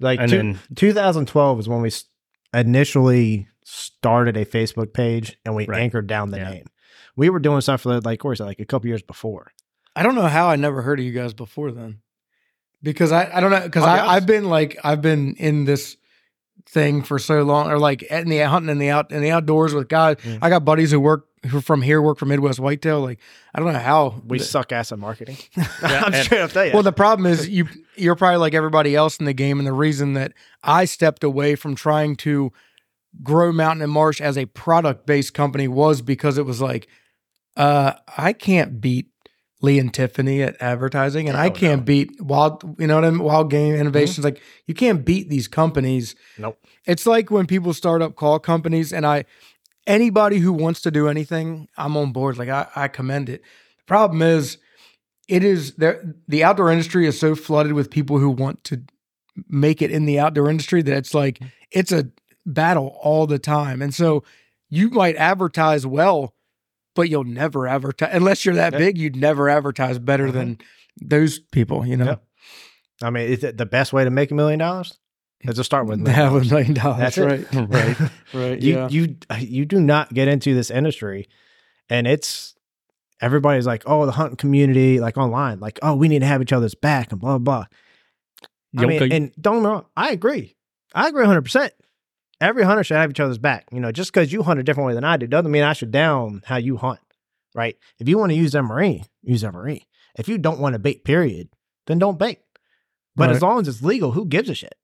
Like 0.00 0.20
And 0.20 0.30
two- 0.30 0.36
then 0.36 0.58
2012 0.76 1.58
is 1.60 1.68
when 1.68 1.80
we 1.82 1.90
initially 2.52 3.48
started 3.64 4.36
a 4.36 4.44
Facebook 4.44 4.92
page 4.92 5.36
and 5.44 5.54
we 5.54 5.66
Right. 5.66 5.80
anchored 5.82 6.06
down 6.06 6.30
the 6.30 6.38
Yeah. 6.38 6.50
name. 6.50 6.66
We 7.16 7.30
were 7.30 7.38
doing 7.40 7.60
stuff 7.60 7.82
for 7.82 8.00
like, 8.00 8.24
where's 8.24 8.40
it, 8.40 8.44
like 8.44 8.60
a 8.60 8.64
couple 8.64 8.88
years 8.88 9.02
before. 9.02 9.50
I 9.96 10.02
don't 10.02 10.14
know 10.14 10.26
how 10.26 10.48
I 10.48 10.56
never 10.56 10.82
heard 10.82 10.98
of 10.98 11.04
you 11.04 11.12
guys 11.12 11.32
before 11.34 11.70
then, 11.70 12.00
because 12.84 13.10
I 13.10 13.28
I 13.36 13.40
don't 13.40 13.50
know 13.50 13.60
because 13.62 13.82
I'll 13.82 13.96
be 13.96 13.98
I 14.00 14.02
honest. 14.04 14.16
I've 14.16 14.26
been 14.26 14.44
like 14.44 14.78
I've 14.84 15.02
been 15.02 15.34
in 15.36 15.64
this 15.64 15.96
thing 16.66 17.02
for 17.02 17.18
so 17.18 17.42
long, 17.42 17.70
or 17.70 17.78
like 17.78 18.02
in 18.04 18.28
the 18.28 18.38
hunting 18.40 18.70
in 18.70 18.78
the 18.78 18.90
out 18.90 19.10
in 19.10 19.22
the 19.22 19.30
outdoors 19.32 19.74
with 19.74 19.88
guys. 19.88 20.16
Mm. 20.18 20.38
I 20.42 20.50
got 20.50 20.64
buddies 20.64 20.90
who 20.92 21.00
work 21.00 21.26
who 21.48 21.60
from 21.60 21.82
here, 21.82 22.00
work 22.00 22.18
for 22.18 22.26
Midwest 22.26 22.60
Whitetail. 22.60 23.00
Like 23.00 23.18
I 23.54 23.60
don't 23.60 23.72
know 23.72 23.78
how 23.78 24.22
We 24.26 24.38
the- 24.38 24.44
suck 24.44 24.70
ass 24.72 24.92
at 24.92 24.98
marketing. 24.98 25.36
I'm 25.82 26.12
straight 26.22 26.40
up 26.42 26.52
tell 26.52 26.64
you. 26.66 26.72
Well, 26.72 26.82
the 26.82 26.92
problem 26.92 27.26
is 27.26 27.48
you 27.56 27.66
you're 27.96 28.16
probably 28.16 28.38
like 28.38 28.54
everybody 28.54 28.94
else 28.94 29.18
in 29.18 29.24
the 29.24 29.34
game, 29.34 29.58
and 29.58 29.66
the 29.66 29.72
reason 29.72 30.12
that 30.14 30.32
I 30.62 30.84
stepped 30.84 31.24
away 31.24 31.54
from 31.56 31.74
trying 31.74 32.16
to 32.16 32.52
grow 33.22 33.52
Mountain 33.52 33.82
and 33.82 33.92
Marsh 33.92 34.20
as 34.20 34.36
a 34.36 34.46
product 34.46 35.06
based 35.06 35.34
company 35.34 35.68
was 35.68 36.02
because 36.02 36.36
it 36.38 36.44
was 36.44 36.60
like, 36.60 36.88
uh, 37.56 37.92
I 38.18 38.32
can't 38.32 38.80
beat 38.80 39.06
Lee 39.64 39.78
and 39.78 39.92
Tiffany 39.92 40.42
at 40.42 40.60
advertising, 40.60 41.28
and 41.28 41.36
I 41.36 41.44
Hell 41.44 41.52
can't 41.52 41.84
beat 41.84 42.20
Wild, 42.20 42.76
you 42.78 42.86
know 42.86 42.96
what 42.96 43.04
I 43.04 43.10
mean? 43.10 43.20
Wild 43.20 43.50
Game 43.50 43.72
mm-hmm. 43.72 43.80
Innovations. 43.80 44.24
Like 44.24 44.40
you 44.66 44.74
can't 44.74 45.04
beat 45.04 45.28
these 45.28 45.48
companies. 45.48 46.14
Nope. 46.38 46.58
It's 46.86 47.06
like 47.06 47.30
when 47.30 47.46
people 47.46 47.72
start 47.74 48.02
up 48.02 48.14
call 48.14 48.38
companies, 48.38 48.92
and 48.92 49.06
I 49.06 49.24
anybody 49.86 50.38
who 50.38 50.52
wants 50.52 50.80
to 50.82 50.90
do 50.90 51.08
anything, 51.08 51.68
I'm 51.76 51.96
on 51.96 52.12
board. 52.12 52.38
Like 52.38 52.48
I, 52.48 52.66
I 52.76 52.88
commend 52.88 53.28
it. 53.28 53.42
The 53.78 53.84
problem 53.86 54.22
is, 54.22 54.58
it 55.28 55.42
is 55.42 55.74
there. 55.74 56.14
The 56.28 56.44
outdoor 56.44 56.70
industry 56.70 57.06
is 57.06 57.18
so 57.18 57.34
flooded 57.34 57.72
with 57.72 57.90
people 57.90 58.18
who 58.18 58.30
want 58.30 58.62
to 58.64 58.82
make 59.48 59.82
it 59.82 59.90
in 59.90 60.04
the 60.04 60.20
outdoor 60.20 60.48
industry 60.48 60.82
that 60.82 60.96
it's 60.96 61.14
like 61.14 61.38
mm-hmm. 61.38 61.48
it's 61.70 61.92
a 61.92 62.10
battle 62.46 62.98
all 63.02 63.26
the 63.26 63.38
time. 63.38 63.80
And 63.82 63.94
so 63.94 64.22
you 64.68 64.90
might 64.90 65.16
advertise 65.16 65.86
well, 65.86 66.33
but 66.94 67.08
you'll 67.10 67.24
never 67.24 67.66
advertise 67.68 68.10
unless 68.12 68.44
you're 68.44 68.54
that 68.54 68.72
Yeah. 68.72 68.78
big. 68.78 68.98
You'd 68.98 69.16
never 69.16 69.48
advertise 69.48 69.98
better 69.98 70.28
Mhm. 70.28 70.32
than 70.32 70.58
those 71.00 71.38
people. 71.38 71.86
You 71.86 71.96
know, 71.96 72.04
Yep. 72.04 72.24
I 73.02 73.10
mean, 73.10 73.28
is 73.28 73.42
it 73.44 73.56
the 73.58 73.66
best 73.66 73.92
way 73.92 74.04
to 74.04 74.10
make 74.10 74.30
a 74.30 74.34
million 74.34 74.58
dollars? 74.60 74.98
Is 75.40 75.56
to 75.56 75.64
start 75.64 75.86
with. 75.86 75.98
a 75.98 76.02
million 76.02 76.14
have 76.16 76.26
a 76.28 76.30
dollars. 76.36 76.50
million 76.50 76.74
dollars. 76.74 76.98
That's 77.00 77.18
right. 77.18 77.46
Right. 77.68 78.10
Right. 78.32 78.60
you 78.62 78.74
yeah. 78.74 78.88
you 78.88 79.16
you 79.40 79.64
do 79.66 79.78
not 79.80 80.14
get 80.14 80.26
into 80.28 80.54
this 80.54 80.70
industry 80.70 81.28
and 81.90 82.06
it's 82.06 82.54
everybody's 83.20 83.66
like 83.66 83.82
oh 83.86 84.06
the 84.06 84.12
hunting 84.12 84.36
community 84.36 85.00
like 85.00 85.16
online 85.18 85.60
like 85.60 85.78
oh 85.82 85.94
we 85.94 86.08
need 86.08 86.20
to 86.20 86.26
have 86.26 86.40
each 86.40 86.52
other's 86.52 86.74
back 86.74 87.12
and 87.12 87.20
blah 87.20 87.36
blah 87.38 87.64
blah 88.74 88.82
I 88.82 88.86
mean, 88.86 89.12
and 89.12 89.32
don't 89.40 89.62
wrong 89.62 89.84
i 89.96 90.10
agree 90.10 90.56
i 90.94 91.08
agree 91.08 91.24
100% 91.24 91.70
every 92.44 92.62
hunter 92.62 92.84
should 92.84 92.96
have 92.96 93.10
each 93.10 93.20
other's 93.20 93.38
back. 93.38 93.66
You 93.72 93.80
know 93.80 93.92
just 93.92 94.12
because 94.12 94.32
you 94.32 94.42
hunt 94.42 94.60
a 94.60 94.62
different 94.62 94.86
way 94.86 94.94
than 94.94 95.04
i 95.04 95.16
do 95.16 95.26
doesn't 95.26 95.50
mean 95.50 95.62
i 95.62 95.72
should 95.72 95.90
down 95.90 96.42
how 96.46 96.56
you 96.56 96.76
hunt 96.76 97.00
right? 97.54 97.76
If 98.00 98.08
you 98.08 98.18
want 98.18 98.30
to 98.30 98.36
use 98.36 98.52
that 98.52 98.62
marine 98.62 99.04
use 99.22 99.42
that 99.42 99.52
marine. 99.52 99.84
If 100.16 100.28
you 100.28 100.38
don't 100.38 100.60
want 100.60 100.74
to 100.74 100.78
bait 100.78 101.04
period 101.04 101.48
then 101.86 101.98
don't 101.98 102.18
bait. 102.18 102.40
But 103.16 103.30
as 103.30 103.42
long 103.42 103.60
as 103.60 103.68
it's 103.68 103.82
legal 103.82 104.12
who 104.12 104.26
gives 104.26 104.48
a 104.48 104.54
shit 104.54 104.74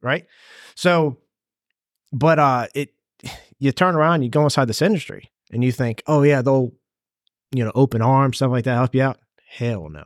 right? 0.00 0.26
So 0.74 1.18
but 2.12 2.38
uh 2.38 2.66
it 2.74 2.94
you 3.58 3.72
turn 3.72 3.94
around 3.94 4.22
you 4.22 4.28
go 4.28 4.44
inside 4.44 4.68
this 4.68 4.82
industry 4.82 5.30
and 5.50 5.62
you 5.62 5.72
think 5.72 6.02
oh 6.06 6.22
yeah 6.22 6.42
they'll 6.42 6.72
you 7.54 7.64
know 7.64 7.72
open 7.74 8.02
arms 8.02 8.36
stuff 8.36 8.50
like 8.50 8.64
that 8.64 8.74
help 8.74 8.94
you 8.94 9.02
out? 9.02 9.18
Hell 9.46 9.88
no. 9.88 10.04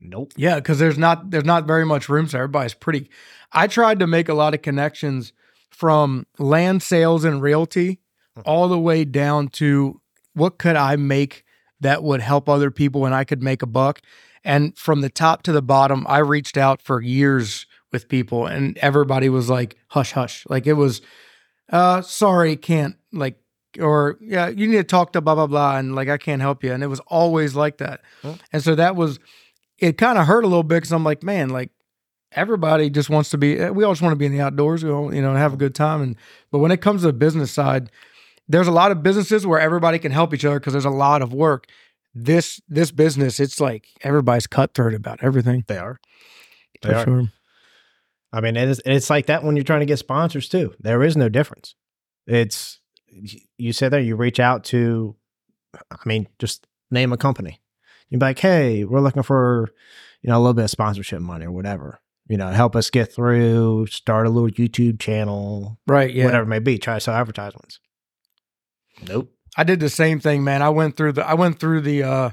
Nope. 0.00 0.32
Yeah, 0.36 0.56
because 0.56 0.78
there's 0.78 0.98
not 0.98 1.30
there's 1.30 1.44
not 1.44 1.66
very 1.66 1.84
much 1.84 2.08
room, 2.08 2.28
so 2.28 2.38
everybody's 2.38 2.74
pretty. 2.74 3.10
I 3.52 3.66
tried 3.66 3.98
to 4.00 4.06
make 4.06 4.28
a 4.28 4.34
lot 4.34 4.54
of 4.54 4.62
connections 4.62 5.32
from 5.78 6.26
land 6.40 6.82
sales 6.82 7.24
and 7.24 7.40
realty 7.40 8.00
all 8.44 8.66
the 8.66 8.78
way 8.78 9.04
down 9.04 9.46
to 9.46 10.00
what 10.34 10.58
could 10.58 10.74
I 10.74 10.96
make 10.96 11.44
that 11.78 12.02
would 12.02 12.20
help 12.20 12.48
other 12.48 12.72
people 12.72 13.06
and 13.06 13.14
I 13.14 13.22
could 13.22 13.44
make 13.44 13.62
a 13.62 13.66
buck. 13.66 14.00
And 14.42 14.76
from 14.76 15.02
the 15.02 15.08
top 15.08 15.44
to 15.44 15.52
the 15.52 15.62
bottom, 15.62 16.04
I 16.08 16.18
reached 16.18 16.56
out 16.56 16.82
for 16.82 17.00
years 17.00 17.64
with 17.92 18.08
people, 18.08 18.44
and 18.46 18.76
everybody 18.78 19.28
was 19.28 19.48
like, 19.48 19.76
"Hush, 19.88 20.12
hush!" 20.12 20.44
Like 20.48 20.66
it 20.66 20.72
was, 20.72 21.00
uh, 21.70 22.02
sorry, 22.02 22.56
can't 22.56 22.96
like, 23.12 23.38
or 23.80 24.18
yeah, 24.20 24.48
you 24.48 24.66
need 24.66 24.76
to 24.76 24.84
talk 24.84 25.12
to 25.12 25.20
blah 25.20 25.36
blah 25.36 25.46
blah, 25.46 25.76
and 25.76 25.94
like 25.94 26.08
I 26.08 26.18
can't 26.18 26.42
help 26.42 26.64
you, 26.64 26.72
and 26.72 26.82
it 26.82 26.88
was 26.88 27.00
always 27.06 27.54
like 27.54 27.78
that. 27.78 28.00
Huh. 28.22 28.34
And 28.52 28.62
so 28.62 28.74
that 28.74 28.96
was 28.96 29.18
it 29.78 29.96
kind 29.96 30.18
of 30.18 30.26
hurt 30.26 30.44
a 30.44 30.48
little 30.48 30.64
bit 30.64 30.76
because 30.76 30.92
I'm 30.92 31.04
like, 31.04 31.22
man, 31.22 31.50
like 31.50 31.70
everybody 32.32 32.90
just 32.90 33.10
wants 33.10 33.30
to 33.30 33.38
be, 33.38 33.58
eh, 33.58 33.70
we 33.70 33.84
all 33.84 33.92
just 33.92 34.02
want 34.02 34.12
to 34.12 34.16
be 34.16 34.26
in 34.26 34.32
the 34.32 34.40
outdoors, 34.40 34.84
we 34.84 34.90
all, 34.90 35.12
you 35.14 35.22
know, 35.22 35.34
have 35.34 35.54
a 35.54 35.56
good 35.56 35.74
time. 35.74 36.02
And, 36.02 36.16
but 36.50 36.58
when 36.58 36.70
it 36.70 36.80
comes 36.80 37.02
to 37.02 37.06
the 37.08 37.12
business 37.12 37.50
side, 37.50 37.90
there's 38.48 38.68
a 38.68 38.72
lot 38.72 38.90
of 38.92 39.02
businesses 39.02 39.46
where 39.46 39.60
everybody 39.60 39.98
can 39.98 40.12
help 40.12 40.32
each 40.34 40.44
other 40.44 40.58
because 40.58 40.72
there's 40.72 40.84
a 40.84 40.90
lot 40.90 41.22
of 41.22 41.32
work. 41.32 41.66
This, 42.14 42.60
this 42.68 42.90
business, 42.90 43.38
it's 43.40 43.60
like 43.60 43.86
everybody's 44.02 44.46
cutthroat 44.46 44.94
about 44.94 45.22
everything. 45.22 45.64
they 45.68 45.78
are 45.78 45.98
they 46.82 46.90
For 46.90 46.94
are 46.96 47.04
sure. 47.04 47.32
i 48.32 48.40
mean 48.40 48.56
it 48.56 48.68
is, 48.68 48.80
it's 48.86 49.10
like 49.10 49.26
that 49.26 49.42
when 49.42 49.56
you're 49.56 49.64
trying 49.64 49.80
to 49.80 49.86
get 49.86 49.98
sponsors 49.98 50.48
too 50.48 50.74
there 50.78 51.02
is 51.02 51.16
no 51.16 51.28
difference 51.28 51.74
it's 52.26 52.78
you 53.56 53.72
sit 53.72 53.90
there 53.90 54.00
you 54.00 54.14
reach 54.16 54.38
out 54.38 54.62
to 54.64 55.16
i 55.90 55.96
mean 56.06 56.28
just 56.38 56.66
name 56.90 57.12
a 57.12 57.16
company 57.16 57.60
you'd 58.08 58.18
be 58.20 58.26
like 58.26 58.38
hey 58.38 58.84
we're 58.84 59.00
looking 59.00 59.22
for 59.24 59.70
you 60.22 60.30
know 60.30 60.36
a 60.36 60.40
little 60.40 60.54
bit 60.54 60.64
of 60.64 60.70
sponsorship 60.70 61.20
money 61.20 61.46
or 61.46 61.50
whatever 61.52 62.00
you 62.28 62.36
know 62.36 62.48
help 62.50 62.76
us 62.76 62.90
get 62.90 63.12
through 63.12 63.86
start 63.86 64.26
a 64.26 64.30
little 64.30 64.50
youtube 64.50 64.98
channel 65.00 65.78
Right. 65.86 66.12
Yeah. 66.12 66.24
whatever 66.26 66.44
it 66.44 66.48
may 66.48 66.58
be 66.58 66.78
try 66.78 66.94
to 66.94 67.00
sell 67.00 67.14
advertisements 67.14 67.80
nope 69.08 69.30
I 69.56 69.64
did 69.64 69.80
the 69.80 69.88
same 69.90 70.20
thing, 70.20 70.44
man. 70.44 70.62
I 70.62 70.68
went 70.68 70.96
through 70.96 71.12
the 71.14 71.26
I 71.26 71.34
went 71.34 71.58
through 71.58 71.80
the 71.80 72.04
uh 72.04 72.30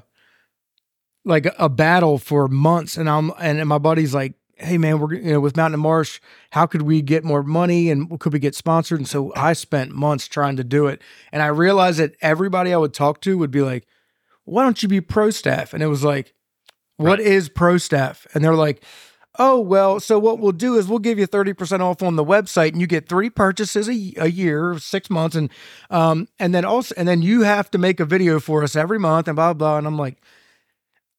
like 1.23 1.47
a 1.57 1.69
battle 1.69 2.17
for 2.19 2.47
months 2.47 2.97
and 2.97 3.09
I'm 3.09 3.31
and 3.39 3.67
my 3.67 3.79
buddy's 3.79 4.13
like, 4.13 4.33
"Hey 4.57 4.77
man, 4.77 4.99
we're 4.99 5.13
you 5.15 5.33
know 5.33 5.39
with 5.39 5.57
Mountain 5.57 5.75
and 5.75 5.81
Marsh, 5.81 6.19
how 6.51 6.67
could 6.67 6.83
we 6.83 7.01
get 7.01 7.23
more 7.23 7.41
money 7.41 7.89
and 7.89 8.19
could 8.19 8.33
we 8.33 8.37
get 8.39 8.53
sponsored?" 8.53 8.99
And 8.99 9.07
so 9.07 9.33
I 9.35 9.53
spent 9.53 9.91
months 9.91 10.27
trying 10.27 10.55
to 10.57 10.63
do 10.63 10.85
it. 10.87 11.01
And 11.31 11.41
I 11.41 11.47
realized 11.47 11.97
that 11.99 12.15
everybody 12.21 12.73
I 12.73 12.77
would 12.77 12.93
talk 12.93 13.21
to 13.21 13.37
would 13.39 13.49
be 13.51 13.61
like, 13.61 13.87
"Why 14.43 14.61
don't 14.63 14.83
you 14.83 14.89
be 14.89 15.01
pro 15.01 15.31
staff?" 15.31 15.73
And 15.73 15.81
it 15.81 15.87
was 15.87 16.03
like, 16.03 16.33
"What 16.97 17.19
is 17.19 17.49
pro 17.49 17.77
staff?" 17.77 18.27
And 18.35 18.43
they're 18.43 18.53
like, 18.53 18.83
Oh, 19.37 19.59
well, 19.59 19.99
so 19.99 20.17
what 20.17 20.39
we'll 20.39 20.51
do 20.51 20.77
is 20.77 20.87
we'll 20.87 20.99
give 20.99 21.19
you 21.19 21.27
30% 21.27 21.81
off 21.81 22.01
on 22.01 22.15
the 22.15 22.23
website 22.23 22.71
and 22.71 22.81
you 22.81 22.87
get 22.87 23.09
three 23.09 23.29
purchases 23.29 23.89
a, 23.89 24.13
a 24.17 24.27
year, 24.27 24.77
six 24.79 25.09
months. 25.09 25.35
And, 25.35 25.49
um, 25.89 26.27
and 26.39 26.53
then 26.55 26.63
also, 26.63 26.95
and 26.97 27.07
then 27.07 27.21
you 27.21 27.41
have 27.41 27.69
to 27.71 27.77
make 27.77 27.99
a 27.99 28.05
video 28.05 28.39
for 28.39 28.63
us 28.63 28.75
every 28.75 28.99
month 28.99 29.27
and 29.27 29.35
blah, 29.35 29.53
blah. 29.53 29.77
And 29.77 29.87
I'm 29.87 29.97
like, 29.97 30.21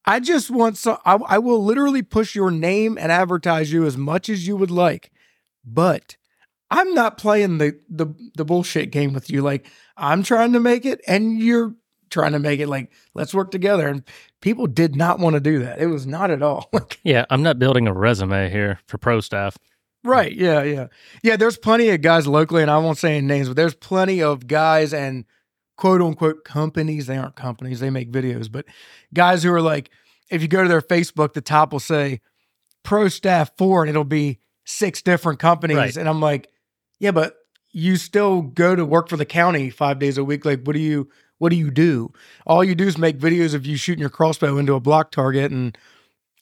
I 0.07 0.21
just 0.21 0.49
want 0.49 0.77
so 0.77 0.99
I, 1.05 1.15
I 1.27 1.37
will 1.37 1.63
literally 1.63 2.01
push 2.01 2.33
your 2.33 2.49
name 2.49 2.97
and 2.97 3.11
advertise 3.11 3.73
you 3.73 3.85
as 3.85 3.97
much 3.97 4.29
as 4.29 4.47
you 4.47 4.55
would 4.55 4.71
like, 4.71 5.11
but 5.65 6.15
I'm 6.71 6.93
not 6.93 7.17
playing 7.17 7.57
the, 7.57 7.77
the, 7.89 8.07
the 8.35 8.45
bullshit 8.45 8.91
game 8.91 9.11
with 9.11 9.29
you. 9.29 9.41
Like 9.41 9.67
I'm 9.97 10.23
trying 10.23 10.53
to 10.53 10.61
make 10.61 10.85
it 10.85 11.01
and 11.07 11.37
you're 11.37 11.75
trying 12.09 12.33
to 12.33 12.39
make 12.39 12.59
it 12.59 12.67
like, 12.67 12.91
let's 13.13 13.33
work 13.33 13.51
together. 13.51 13.87
And 13.87 14.03
people 14.41 14.67
did 14.67 14.95
not 14.95 15.19
want 15.19 15.35
to 15.35 15.39
do 15.39 15.59
that. 15.59 15.79
It 15.79 15.87
was 15.87 16.05
not 16.05 16.31
at 16.31 16.41
all. 16.41 16.69
Yeah, 17.03 17.25
I'm 17.29 17.41
not 17.41 17.57
building 17.57 17.87
a 17.87 17.93
resume 17.93 18.49
here 18.49 18.79
for 18.87 18.97
pro 18.97 19.21
staff. 19.21 19.57
Right. 20.03 20.33
Yeah. 20.33 20.63
Yeah. 20.63 20.87
Yeah. 21.23 21.37
There's 21.37 21.57
plenty 21.57 21.89
of 21.89 22.01
guys 22.01 22.27
locally, 22.27 22.61
and 22.61 22.69
I 22.69 22.77
won't 22.79 22.97
say 22.97 23.17
any 23.17 23.25
names, 23.25 23.47
but 23.47 23.55
there's 23.55 23.75
plenty 23.75 24.21
of 24.21 24.45
guys 24.45 24.93
and 24.93 25.23
quote 25.77 26.01
unquote 26.01 26.43
companies. 26.43 27.07
They 27.07 27.17
aren't 27.17 27.35
companies, 27.35 27.79
they 27.79 27.89
make 27.89 28.11
videos, 28.11 28.51
but 28.51 28.65
guys 29.13 29.43
who 29.43 29.53
are 29.53 29.61
like, 29.61 29.89
if 30.29 30.41
you 30.41 30.49
go 30.49 30.63
to 30.63 30.69
their 30.69 30.81
Facebook, 30.81 31.33
the 31.33 31.41
top 31.41 31.71
will 31.71 31.79
say 31.79 32.19
pro 32.83 33.07
staff 33.07 33.51
four, 33.57 33.83
and 33.83 33.89
it'll 33.89 34.03
be 34.03 34.39
six 34.65 35.01
different 35.01 35.39
companies. 35.39 35.77
Right. 35.77 35.97
And 35.97 36.09
I'm 36.09 36.19
like, 36.19 36.49
yeah, 36.99 37.11
but 37.11 37.35
you 37.71 37.95
still 37.95 38.41
go 38.41 38.75
to 38.75 38.85
work 38.85 39.07
for 39.09 39.17
the 39.17 39.25
county 39.25 39.69
five 39.69 39.99
days 39.99 40.17
a 40.17 40.23
week. 40.23 40.45
Like, 40.45 40.63
what 40.63 40.73
do 40.73 40.79
you, 40.79 41.09
what 41.37 41.49
do 41.49 41.55
you 41.55 41.71
do? 41.71 42.11
All 42.45 42.63
you 42.63 42.75
do 42.75 42.87
is 42.87 42.97
make 42.97 43.17
videos 43.17 43.53
of 43.53 43.65
you 43.65 43.77
shooting 43.77 44.01
your 44.01 44.09
crossbow 44.09 44.57
into 44.57 44.73
a 44.73 44.79
block 44.79 45.11
target 45.11 45.51
and 45.51 45.77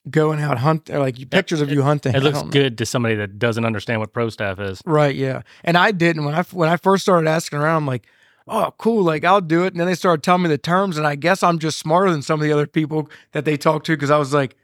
going 0.09 0.41
out 0.41 0.59
hunt, 0.59 0.89
or 0.89 0.99
like 0.99 1.29
pictures 1.29 1.61
of 1.61 1.71
you 1.71 1.81
hunting. 1.81 2.15
It 2.15 2.23
looks 2.23 2.41
know. 2.41 2.49
good 2.49 2.77
to 2.77 2.85
somebody 2.85 3.15
that 3.15 3.39
doesn't 3.39 3.65
understand 3.65 3.99
what 3.99 4.13
pro 4.13 4.29
staff 4.29 4.59
is. 4.59 4.81
Right, 4.85 5.15
yeah. 5.15 5.41
And 5.63 5.77
I 5.77 5.91
didn't 5.91 6.25
when 6.25 6.35
I 6.35 6.43
when 6.43 6.69
I 6.69 6.77
first 6.77 7.03
started 7.03 7.27
asking 7.27 7.59
around. 7.59 7.77
I'm 7.77 7.87
like, 7.87 8.05
oh, 8.47 8.73
cool, 8.77 9.03
like 9.03 9.23
I'll 9.23 9.41
do 9.41 9.63
it. 9.63 9.73
And 9.73 9.79
then 9.79 9.87
they 9.87 9.95
started 9.95 10.23
telling 10.23 10.43
me 10.43 10.49
the 10.49 10.57
terms, 10.57 10.97
and 10.97 11.07
I 11.07 11.15
guess 11.15 11.43
I'm 11.43 11.59
just 11.59 11.79
smarter 11.79 12.11
than 12.11 12.21
some 12.21 12.39
of 12.39 12.43
the 12.45 12.53
other 12.53 12.67
people 12.67 13.09
that 13.31 13.45
they 13.45 13.57
talk 13.57 13.83
to 13.85 13.93
because 13.93 14.11
I 14.11 14.17
was 14.17 14.33
like, 14.33 14.55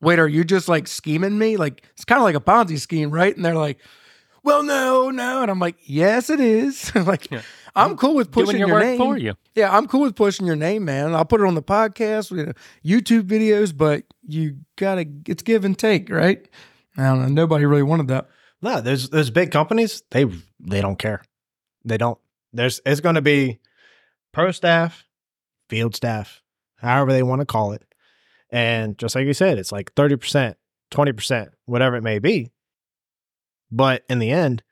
wait, 0.00 0.18
are 0.18 0.28
you 0.28 0.44
just 0.44 0.68
like 0.68 0.86
scheming 0.86 1.38
me? 1.38 1.56
Like 1.56 1.82
it's 1.92 2.04
kind 2.04 2.18
of 2.18 2.24
like 2.24 2.36
a 2.36 2.40
Ponzi 2.40 2.78
scheme, 2.78 3.10
right? 3.10 3.34
And 3.34 3.44
they're 3.44 3.54
like, 3.54 3.78
well, 4.42 4.62
no, 4.62 5.10
no, 5.10 5.42
and 5.42 5.50
I'm 5.50 5.58
like, 5.58 5.76
yes, 5.84 6.28
it 6.28 6.40
is. 6.40 6.94
like 7.06 7.30
Yeah. 7.30 7.42
I'm 7.76 7.96
cool 7.96 8.14
with 8.14 8.30
pushing 8.30 8.58
Doing 8.58 8.58
your, 8.60 8.68
your, 8.68 8.76
work 8.76 8.84
name 8.84 8.98
for 8.98 9.16
you. 9.16 9.34
Yeah, 9.54 9.76
I'm 9.76 9.88
cool 9.88 10.02
with 10.02 10.14
pushing 10.14 10.46
your 10.46 10.56
name, 10.56 10.84
man. 10.84 11.14
I'll 11.14 11.24
put 11.24 11.40
it 11.40 11.46
on 11.46 11.54
the 11.54 11.62
podcast, 11.62 12.30
you 12.30 12.46
know, 12.46 12.52
YouTube 12.84 13.22
videos, 13.22 13.76
but 13.76 14.04
you 14.26 14.58
gotta 14.76 15.06
it's 15.26 15.42
give 15.42 15.64
and 15.64 15.76
take, 15.76 16.08
right? 16.08 16.46
I 16.96 17.04
don't 17.04 17.20
know. 17.20 17.28
Nobody 17.28 17.64
really 17.66 17.82
wanted 17.82 18.08
that. 18.08 18.28
No, 18.62 18.80
there's 18.80 19.10
there's 19.10 19.30
big 19.30 19.50
companies. 19.50 20.02
They 20.10 20.24
they 20.60 20.80
don't 20.80 20.98
care. 20.98 21.22
They 21.84 21.98
don't. 21.98 22.18
There's 22.52 22.80
it's 22.86 23.00
going 23.00 23.16
to 23.16 23.22
be 23.22 23.58
pro 24.32 24.52
staff, 24.52 25.04
field 25.68 25.96
staff, 25.96 26.42
however 26.76 27.12
they 27.12 27.22
want 27.22 27.40
to 27.40 27.46
call 27.46 27.72
it, 27.72 27.84
and 28.50 28.96
just 28.96 29.14
like 29.14 29.26
you 29.26 29.34
said, 29.34 29.58
it's 29.58 29.72
like 29.72 29.92
thirty 29.94 30.16
percent, 30.16 30.56
twenty 30.90 31.12
percent, 31.12 31.50
whatever 31.66 31.96
it 31.96 32.02
may 32.02 32.20
be. 32.20 32.52
But 33.70 34.04
in 34.08 34.20
the 34.20 34.30
end, 34.30 34.62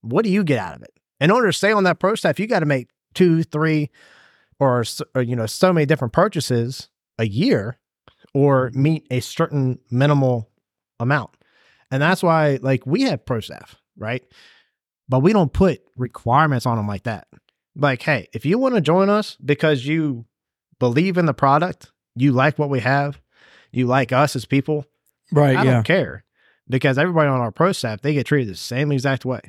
what 0.00 0.24
do 0.24 0.30
you 0.30 0.42
get 0.42 0.58
out 0.58 0.74
of 0.74 0.82
it? 0.82 0.95
In 1.20 1.30
order 1.30 1.48
to 1.48 1.52
stay 1.52 1.72
on 1.72 1.84
that 1.84 1.98
pro 1.98 2.14
staff, 2.14 2.38
you 2.38 2.46
got 2.46 2.60
to 2.60 2.66
make 2.66 2.88
two, 3.14 3.42
three, 3.42 3.90
or, 4.58 4.84
or 5.14 5.22
you 5.22 5.36
know, 5.36 5.46
so 5.46 5.72
many 5.72 5.86
different 5.86 6.12
purchases 6.12 6.88
a 7.18 7.26
year, 7.26 7.78
or 8.34 8.70
mm-hmm. 8.70 8.82
meet 8.82 9.06
a 9.10 9.20
certain 9.20 9.78
minimal 9.90 10.50
amount. 11.00 11.30
And 11.90 12.02
that's 12.02 12.22
why, 12.22 12.58
like, 12.60 12.84
we 12.84 13.02
have 13.02 13.24
pro 13.24 13.40
staff, 13.40 13.76
right? 13.96 14.22
But 15.08 15.20
we 15.20 15.32
don't 15.32 15.52
put 15.52 15.82
requirements 15.96 16.66
on 16.66 16.76
them 16.76 16.88
like 16.88 17.04
that. 17.04 17.28
Like, 17.76 18.02
hey, 18.02 18.28
if 18.32 18.44
you 18.44 18.58
want 18.58 18.74
to 18.74 18.80
join 18.80 19.08
us 19.08 19.36
because 19.44 19.86
you 19.86 20.26
believe 20.78 21.16
in 21.16 21.26
the 21.26 21.34
product, 21.34 21.92
you 22.14 22.32
like 22.32 22.58
what 22.58 22.70
we 22.70 22.80
have, 22.80 23.20
you 23.70 23.86
like 23.86 24.12
us 24.12 24.34
as 24.34 24.46
people, 24.46 24.86
Right. 25.32 25.56
I 25.56 25.64
yeah. 25.64 25.74
don't 25.74 25.86
care 25.86 26.24
because 26.68 26.98
everybody 26.98 27.28
on 27.28 27.40
our 27.40 27.52
pro 27.52 27.72
staff 27.72 28.00
they 28.00 28.14
get 28.14 28.26
treated 28.26 28.52
the 28.52 28.56
same 28.56 28.92
exact 28.92 29.24
way. 29.24 29.40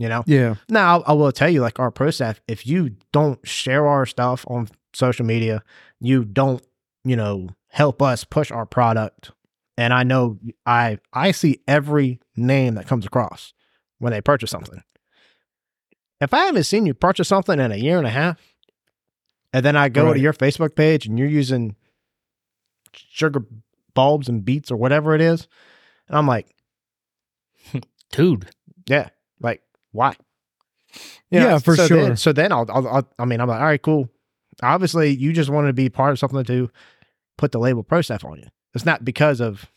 You 0.00 0.08
know. 0.08 0.24
Yeah. 0.26 0.54
Now 0.70 1.02
I 1.06 1.12
will 1.12 1.30
tell 1.30 1.50
you, 1.50 1.60
like 1.60 1.78
our 1.78 1.90
pro 1.90 2.10
staff, 2.10 2.40
if 2.48 2.66
you 2.66 2.96
don't 3.12 3.38
share 3.46 3.86
our 3.86 4.06
stuff 4.06 4.46
on 4.48 4.66
social 4.94 5.26
media, 5.26 5.62
you 6.00 6.24
don't, 6.24 6.64
you 7.04 7.16
know, 7.16 7.50
help 7.68 8.00
us 8.00 8.24
push 8.24 8.50
our 8.50 8.64
product. 8.64 9.30
And 9.76 9.92
I 9.92 10.02
know 10.04 10.38
I 10.64 10.98
I 11.12 11.32
see 11.32 11.60
every 11.68 12.18
name 12.34 12.76
that 12.76 12.86
comes 12.86 13.04
across 13.04 13.52
when 13.98 14.10
they 14.12 14.22
purchase 14.22 14.50
something. 14.50 14.82
If 16.18 16.32
I 16.32 16.46
haven't 16.46 16.64
seen 16.64 16.86
you 16.86 16.94
purchase 16.94 17.28
something 17.28 17.60
in 17.60 17.70
a 17.70 17.76
year 17.76 17.98
and 17.98 18.06
a 18.06 18.10
half, 18.10 18.40
and 19.52 19.62
then 19.62 19.76
I 19.76 19.90
go 19.90 20.06
Right. 20.06 20.14
to 20.14 20.20
your 20.20 20.32
Facebook 20.32 20.74
page 20.76 21.04
and 21.06 21.18
you're 21.18 21.28
using 21.28 21.76
sugar 22.94 23.44
bulbs 23.92 24.30
and 24.30 24.44
beets 24.46 24.70
or 24.70 24.76
whatever 24.76 25.14
it 25.14 25.20
is, 25.20 25.46
and 26.08 26.16
I'm 26.16 26.26
like, 26.26 26.54
Dude, 28.12 28.48
yeah, 28.86 29.10
like 29.40 29.62
why? 29.92 30.14
Yeah, 31.30 31.58
for 31.58 31.76
so 31.76 31.86
sure. 31.86 32.02
Then, 32.02 32.16
so 32.16 32.32
then 32.32 32.52
I'll, 32.52 32.66
I'll, 32.68 32.88
I'll, 32.88 33.08
I 33.18 33.24
mean, 33.24 33.40
I'm 33.40 33.48
like, 33.48 33.60
all 33.60 33.66
right, 33.66 33.80
cool. 33.80 34.08
Obviously, 34.62 35.10
you 35.10 35.32
just 35.32 35.50
want 35.50 35.68
to 35.68 35.72
be 35.72 35.88
part 35.88 36.12
of 36.12 36.18
something 36.18 36.44
to 36.44 36.70
put 37.38 37.52
the 37.52 37.58
label 37.58 37.82
pro 37.82 38.02
staff 38.02 38.24
on 38.24 38.38
you. 38.38 38.48
It's 38.74 38.84
not 38.84 39.04
because 39.04 39.40
of, 39.40 39.70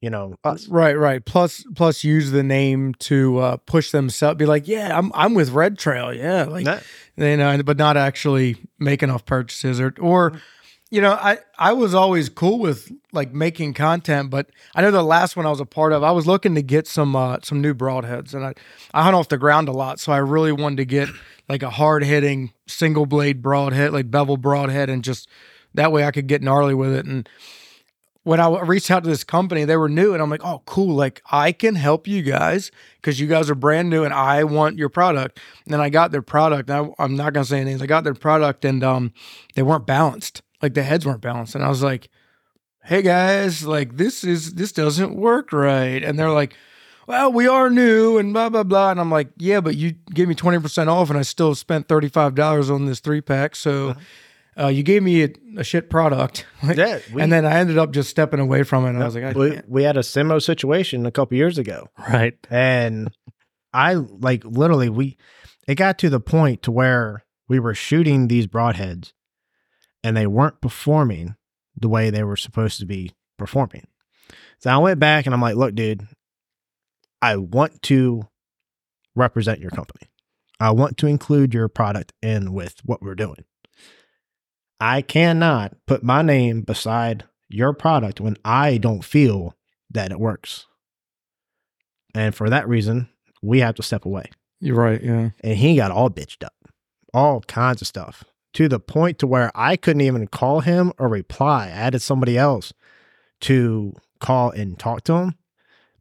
you 0.00 0.10
know, 0.10 0.36
us. 0.44 0.68
Right, 0.68 0.94
right. 0.94 1.24
Plus, 1.24 1.64
plus, 1.74 2.04
use 2.04 2.30
the 2.30 2.42
name 2.42 2.94
to 3.00 3.38
uh, 3.38 3.56
push 3.58 3.90
themselves. 3.90 4.38
Be 4.38 4.46
like, 4.46 4.68
yeah, 4.68 4.96
I'm, 4.96 5.10
I'm 5.14 5.34
with 5.34 5.50
Red 5.50 5.78
Trail. 5.78 6.14
Yeah, 6.14 6.44
like 6.44 6.64
No. 6.64 6.80
you 7.16 7.36
know, 7.36 7.62
but 7.62 7.76
not 7.76 7.96
actually 7.96 8.56
make 8.78 9.02
enough 9.02 9.24
purchases 9.24 9.80
or, 9.80 9.94
or, 9.98 10.40
you 10.90 11.00
know, 11.00 11.12
I, 11.12 11.38
I 11.58 11.72
was 11.72 11.94
always 11.94 12.28
cool 12.28 12.58
with 12.58 12.92
like 13.12 13.32
making 13.32 13.74
content, 13.74 14.30
but 14.30 14.50
I 14.74 14.82
know 14.82 14.90
the 14.90 15.02
last 15.02 15.36
one 15.36 15.44
I 15.44 15.50
was 15.50 15.60
a 15.60 15.66
part 15.66 15.92
of, 15.92 16.04
I 16.04 16.12
was 16.12 16.26
looking 16.26 16.54
to 16.54 16.62
get 16.62 16.86
some, 16.86 17.16
uh, 17.16 17.38
some 17.42 17.60
new 17.60 17.74
broadheads, 17.74 18.34
and 18.34 18.44
I, 18.44 18.54
I 18.94 19.02
hunt 19.02 19.16
off 19.16 19.28
the 19.28 19.38
ground 19.38 19.68
a 19.68 19.72
lot, 19.72 19.98
so 19.98 20.12
I 20.12 20.18
really 20.18 20.52
wanted 20.52 20.76
to 20.76 20.84
get 20.84 21.08
like 21.48 21.62
a 21.62 21.70
hard 21.70 22.04
hitting 22.04 22.52
single 22.66 23.06
blade 23.06 23.42
broadhead, 23.42 23.92
like 23.92 24.10
bevel 24.10 24.36
broadhead, 24.36 24.88
and 24.88 25.02
just 25.02 25.28
that 25.74 25.90
way 25.90 26.04
I 26.04 26.12
could 26.12 26.28
get 26.28 26.42
gnarly 26.42 26.74
with 26.74 26.94
it. 26.94 27.04
And 27.04 27.28
when 28.22 28.40
I 28.40 28.60
reached 28.60 28.90
out 28.90 29.04
to 29.04 29.08
this 29.08 29.22
company, 29.22 29.64
they 29.64 29.76
were 29.76 29.88
new, 29.88 30.12
and 30.12 30.22
I'm 30.22 30.30
like, 30.30 30.44
oh, 30.44 30.62
cool. 30.66 30.94
Like 30.94 31.22
I 31.30 31.52
can 31.52 31.76
help 31.76 32.08
you 32.08 32.22
guys 32.22 32.72
because 32.96 33.20
you 33.20 33.26
guys 33.26 33.50
are 33.50 33.54
brand 33.54 33.90
new, 33.90 34.04
and 34.04 34.14
I 34.14 34.44
want 34.44 34.78
your 34.78 34.88
product. 34.88 35.38
And 35.64 35.72
then 35.72 35.80
I 35.80 35.90
got 35.90 36.10
their 36.10 36.22
product. 36.22 36.70
I, 36.70 36.88
I'm 36.98 37.16
not 37.16 37.32
gonna 37.32 37.44
say 37.44 37.60
anything. 37.60 37.82
I 37.82 37.86
got 37.86 38.04
their 38.04 38.14
product, 38.14 38.64
and 38.64 38.82
um, 38.82 39.12
they 39.54 39.62
weren't 39.62 39.86
balanced. 39.86 40.42
Like 40.62 40.74
the 40.74 40.82
heads 40.82 41.04
weren't 41.06 41.20
balanced, 41.20 41.54
and 41.54 41.64
I 41.64 41.68
was 41.68 41.82
like, 41.82 42.08
hey 42.84 43.02
guys, 43.02 43.66
like 43.66 43.96
this 43.96 44.24
is 44.24 44.54
this 44.54 44.72
doesn't 44.72 45.14
work 45.16 45.52
right. 45.52 46.02
And 46.02 46.18
they're 46.18 46.30
like, 46.30 46.54
well, 47.06 47.32
we 47.32 47.46
are 47.46 47.68
new, 47.70 48.18
and 48.18 48.32
blah 48.32 48.48
blah 48.48 48.62
blah. 48.62 48.90
And 48.90 49.00
I'm 49.00 49.10
like, 49.10 49.28
yeah, 49.36 49.60
but 49.60 49.76
you 49.76 49.92
gave 50.14 50.28
me 50.28 50.34
twenty 50.34 50.58
percent 50.58 50.88
off, 50.90 51.10
and 51.10 51.18
I 51.18 51.22
still 51.22 51.54
spent 51.54 51.88
thirty 51.88 52.08
five 52.08 52.34
dollars 52.34 52.70
on 52.70 52.86
this 52.86 53.00
three 53.00 53.20
pack. 53.20 53.56
So. 53.56 53.94
Uh, 54.58 54.68
you 54.68 54.82
gave 54.82 55.02
me 55.02 55.22
a, 55.22 55.28
a 55.58 55.62
shit 55.62 55.90
product, 55.90 56.46
Like, 56.62 56.78
Yeah, 56.78 56.98
we- 57.12 57.20
and 57.20 57.30
then 57.30 57.44
I 57.44 57.58
ended 57.58 57.76
up 57.76 57.90
just 57.90 58.08
stepping 58.08 58.40
away 58.40 58.62
from 58.62 58.86
it. 58.86 58.88
And 58.88 59.02
I 59.02 59.04
was 59.04 59.14
like, 59.14 59.24
I 59.24 59.32
we, 59.32 59.60
we 59.68 59.82
had 59.82 59.98
a 59.98 60.02
similar 60.02 60.40
situation 60.40 61.04
a 61.04 61.10
couple 61.10 61.36
years 61.36 61.58
ago. 61.58 61.90
right? 62.08 62.32
And 62.48 63.10
I 63.74 63.92
like 63.96 64.46
literally 64.46 64.88
we 64.88 65.18
it 65.68 65.74
got 65.74 65.98
to 65.98 66.08
the 66.08 66.20
point 66.20 66.62
to 66.62 66.70
where 66.70 67.26
we 67.48 67.58
were 67.60 67.74
shooting 67.74 68.28
these 68.28 68.46
broadheads 68.46 69.12
and 70.06 70.16
they 70.16 70.28
weren't 70.28 70.60
performing 70.60 71.34
the 71.76 71.88
way 71.88 72.10
they 72.10 72.22
were 72.22 72.36
supposed 72.36 72.78
to 72.78 72.86
be 72.86 73.10
performing. 73.36 73.88
So 74.60 74.70
I 74.70 74.78
went 74.78 75.00
back 75.00 75.26
and 75.26 75.34
I'm 75.34 75.40
like, 75.40 75.56
look, 75.56 75.74
dude, 75.74 76.06
I 77.20 77.34
want 77.34 77.82
to 77.82 78.28
represent 79.16 79.58
your 79.58 79.72
company. 79.72 80.06
I 80.60 80.70
want 80.70 80.96
to 80.98 81.08
include 81.08 81.52
your 81.52 81.66
product 81.66 82.12
in 82.22 82.52
with 82.52 82.76
what 82.84 83.02
we're 83.02 83.16
doing. 83.16 83.44
I 84.78 85.02
cannot 85.02 85.74
put 85.88 86.04
my 86.04 86.22
name 86.22 86.60
beside 86.60 87.24
your 87.48 87.72
product 87.72 88.20
when 88.20 88.36
I 88.44 88.78
don't 88.78 89.04
feel 89.04 89.56
that 89.90 90.12
it 90.12 90.20
works. 90.20 90.66
And 92.14 92.32
for 92.32 92.48
that 92.48 92.68
reason, 92.68 93.08
we 93.42 93.58
have 93.58 93.74
to 93.74 93.82
step 93.82 94.04
away. 94.04 94.30
You're 94.60 94.76
right. 94.76 95.02
Yeah. 95.02 95.30
And 95.40 95.58
he 95.58 95.74
got 95.74 95.90
all 95.90 96.10
bitched 96.10 96.44
up, 96.44 96.54
all 97.12 97.40
kinds 97.40 97.82
of 97.82 97.88
stuff 97.88 98.22
to 98.56 98.68
the 98.68 98.80
point 98.80 99.18
to 99.18 99.26
where 99.26 99.50
I 99.54 99.76
couldn't 99.76 100.00
even 100.00 100.26
call 100.28 100.60
him 100.60 100.90
or 100.98 101.08
reply. 101.08 101.66
I 101.66 101.68
added 101.68 102.00
somebody 102.00 102.38
else 102.38 102.72
to 103.42 103.92
call 104.18 104.50
and 104.50 104.78
talk 104.78 105.04
to 105.04 105.12
him 105.12 105.34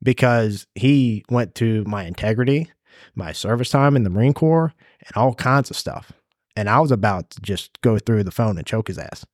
because 0.02 0.66
he 0.74 1.26
went 1.30 1.54
to 1.56 1.84
my 1.86 2.06
integrity, 2.06 2.72
my 3.14 3.34
service 3.34 3.70
time 3.70 3.98
in 3.98 4.04
the 4.04 4.10
Marine 4.10 4.34
Corps, 4.34 4.74
and 5.06 5.18
all 5.18 5.34
kinds 5.36 5.70
of 5.70 5.76
stuff. 5.76 6.14
And 6.56 6.70
I 6.70 6.80
was 6.80 6.92
about 6.92 7.30
to 7.32 7.42
just 7.42 7.82
go 7.82 8.00
through 8.00 8.24
the 8.24 8.32
phone 8.32 8.58
and 8.58 8.66
choke 8.66 8.88
his 8.88 8.98
ass. 8.98 9.26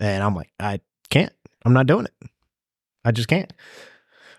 And 0.00 0.22
I'm 0.22 0.34
like, 0.34 0.50
I 0.58 0.80
can't. 1.10 1.34
I'm 1.66 1.74
not 1.74 1.86
doing 1.86 2.06
it. 2.06 2.30
I 3.04 3.12
just 3.12 3.28
can't. 3.28 3.52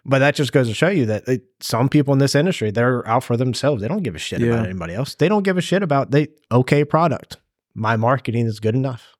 But 0.03 0.17
that 0.19 0.33
just 0.33 0.51
goes 0.51 0.67
to 0.67 0.73
show 0.73 0.89
you 0.89 1.05
that 1.05 1.27
it, 1.27 1.43
some 1.59 1.89
people 1.89 2.13
in 2.13 2.17
this 2.19 2.33
industry, 2.33 2.71
they're 2.71 3.07
out 3.07 3.23
for 3.23 3.37
themselves. 3.37 3.83
They 3.83 3.87
don't 3.87 4.01
give 4.01 4.15
a 4.15 4.19
shit 4.19 4.39
Yeah. 4.39 4.53
about 4.53 4.65
anybody 4.65 4.95
else. 4.95 5.13
They 5.13 5.29
don't 5.29 5.43
give 5.43 5.59
a 5.59 5.61
shit 5.61 5.83
about 5.83 6.09
the 6.09 6.27
okay 6.51 6.83
product. 6.83 7.37
My 7.73 7.95
marketing 7.95 8.45
is 8.45 8.59
good 8.59 8.75
enough. 8.75 9.15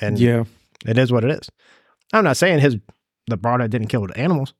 And 0.00 0.18
yeah. 0.18 0.44
it 0.86 0.98
is 0.98 1.12
what 1.12 1.24
it 1.24 1.30
is. 1.30 1.48
I'm 2.12 2.24
not 2.24 2.36
saying 2.36 2.60
his 2.60 2.76
the 3.28 3.36
broadhead 3.36 3.70
didn't 3.70 3.88
kill 3.88 4.06
the 4.06 4.18
animals 4.18 4.52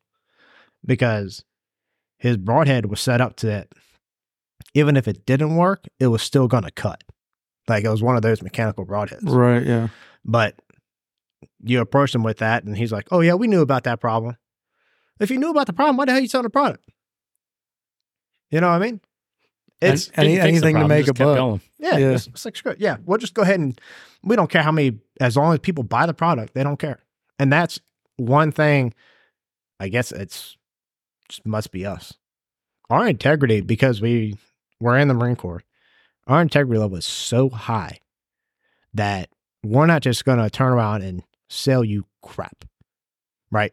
because 0.84 1.44
his 2.18 2.36
broadhead 2.36 2.86
was 2.86 3.00
set 3.00 3.20
up 3.20 3.36
to 3.36 3.46
that 3.46 3.68
even 4.74 4.96
if 4.96 5.08
it 5.08 5.26
didn't 5.26 5.56
work, 5.56 5.86
it 5.98 6.06
was 6.06 6.22
still 6.22 6.48
gonna 6.48 6.70
cut. 6.70 7.02
Like 7.68 7.84
it 7.84 7.88
was 7.90 8.02
one 8.02 8.16
of 8.16 8.22
those 8.22 8.42
mechanical 8.42 8.86
broadheads. 8.86 9.28
Right. 9.28 9.64
Yeah. 9.64 9.88
But 10.24 10.56
you 11.64 11.80
approach 11.80 12.14
him 12.14 12.22
with 12.22 12.38
that, 12.38 12.64
and 12.64 12.76
he's 12.76 12.92
like, 12.92 13.08
"Oh 13.10 13.20
yeah, 13.20 13.34
we 13.34 13.46
knew 13.48 13.60
about 13.60 13.84
that 13.84 14.00
problem. 14.00 14.36
If 15.20 15.30
you 15.30 15.38
knew 15.38 15.50
about 15.50 15.66
the 15.66 15.72
problem, 15.72 15.96
why 15.96 16.04
the 16.04 16.12
hell 16.12 16.18
are 16.18 16.22
you 16.22 16.28
selling 16.28 16.44
the 16.44 16.50
product? 16.50 16.84
You 18.50 18.60
know 18.60 18.68
what 18.68 18.82
I 18.82 18.84
mean? 18.84 19.00
It's 19.82 20.10
Any- 20.14 20.34
Didn't 20.36 20.44
fix 20.46 20.60
the 20.60 20.66
anything 20.66 20.82
to 20.82 20.88
make 20.88 21.04
a 21.04 21.06
kept 21.08 21.18
buck. 21.18 21.36
going. 21.36 21.60
yeah, 21.78 21.96
Yeah. 21.98 22.10
It's, 22.12 22.26
it's 22.28 22.44
like 22.44 22.56
screw 22.56 22.72
it. 22.72 22.80
Yeah, 22.80 22.96
we'll 23.04 23.18
just 23.18 23.34
go 23.34 23.42
ahead 23.42 23.60
and 23.60 23.80
we 24.22 24.36
don't 24.36 24.50
care 24.50 24.62
how 24.62 24.72
many, 24.72 24.98
as 25.20 25.36
long 25.36 25.52
as 25.52 25.58
people 25.60 25.84
buy 25.84 26.06
the 26.06 26.14
product, 26.14 26.54
they 26.54 26.62
don't 26.62 26.78
care. 26.78 27.00
And 27.38 27.52
that's 27.52 27.80
one 28.16 28.52
thing. 28.52 28.94
I 29.80 29.88
guess 29.88 30.12
it's 30.12 30.56
just 31.28 31.44
must 31.44 31.72
be 31.72 31.84
us. 31.84 32.14
Our 32.90 33.08
integrity, 33.08 33.60
because 33.62 34.00
we 34.00 34.36
we're 34.80 34.98
in 34.98 35.08
the 35.08 35.14
Marine 35.14 35.36
Corps, 35.36 35.62
our 36.26 36.40
integrity 36.42 36.78
level 36.78 36.96
is 36.98 37.04
so 37.06 37.48
high 37.48 37.98
that 38.94 39.28
we're 39.64 39.86
not 39.86 40.02
just 40.02 40.24
going 40.24 40.38
to 40.38 40.50
turn 40.50 40.72
around 40.72 41.02
and 41.02 41.22
sell 41.48 41.82
you 41.84 42.04
crap, 42.22 42.64
right? 43.50 43.72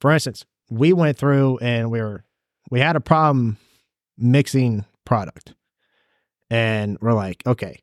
For 0.00 0.12
instance, 0.12 0.44
we 0.70 0.92
went 0.92 1.16
through 1.16 1.58
and 1.58 1.90
we 1.90 2.00
were 2.00 2.24
we 2.70 2.78
had 2.80 2.94
a 2.96 3.00
problem 3.00 3.56
mixing 4.18 4.84
product, 5.08 5.54
and 6.50 6.98
we're 7.00 7.14
like, 7.14 7.42
okay, 7.46 7.82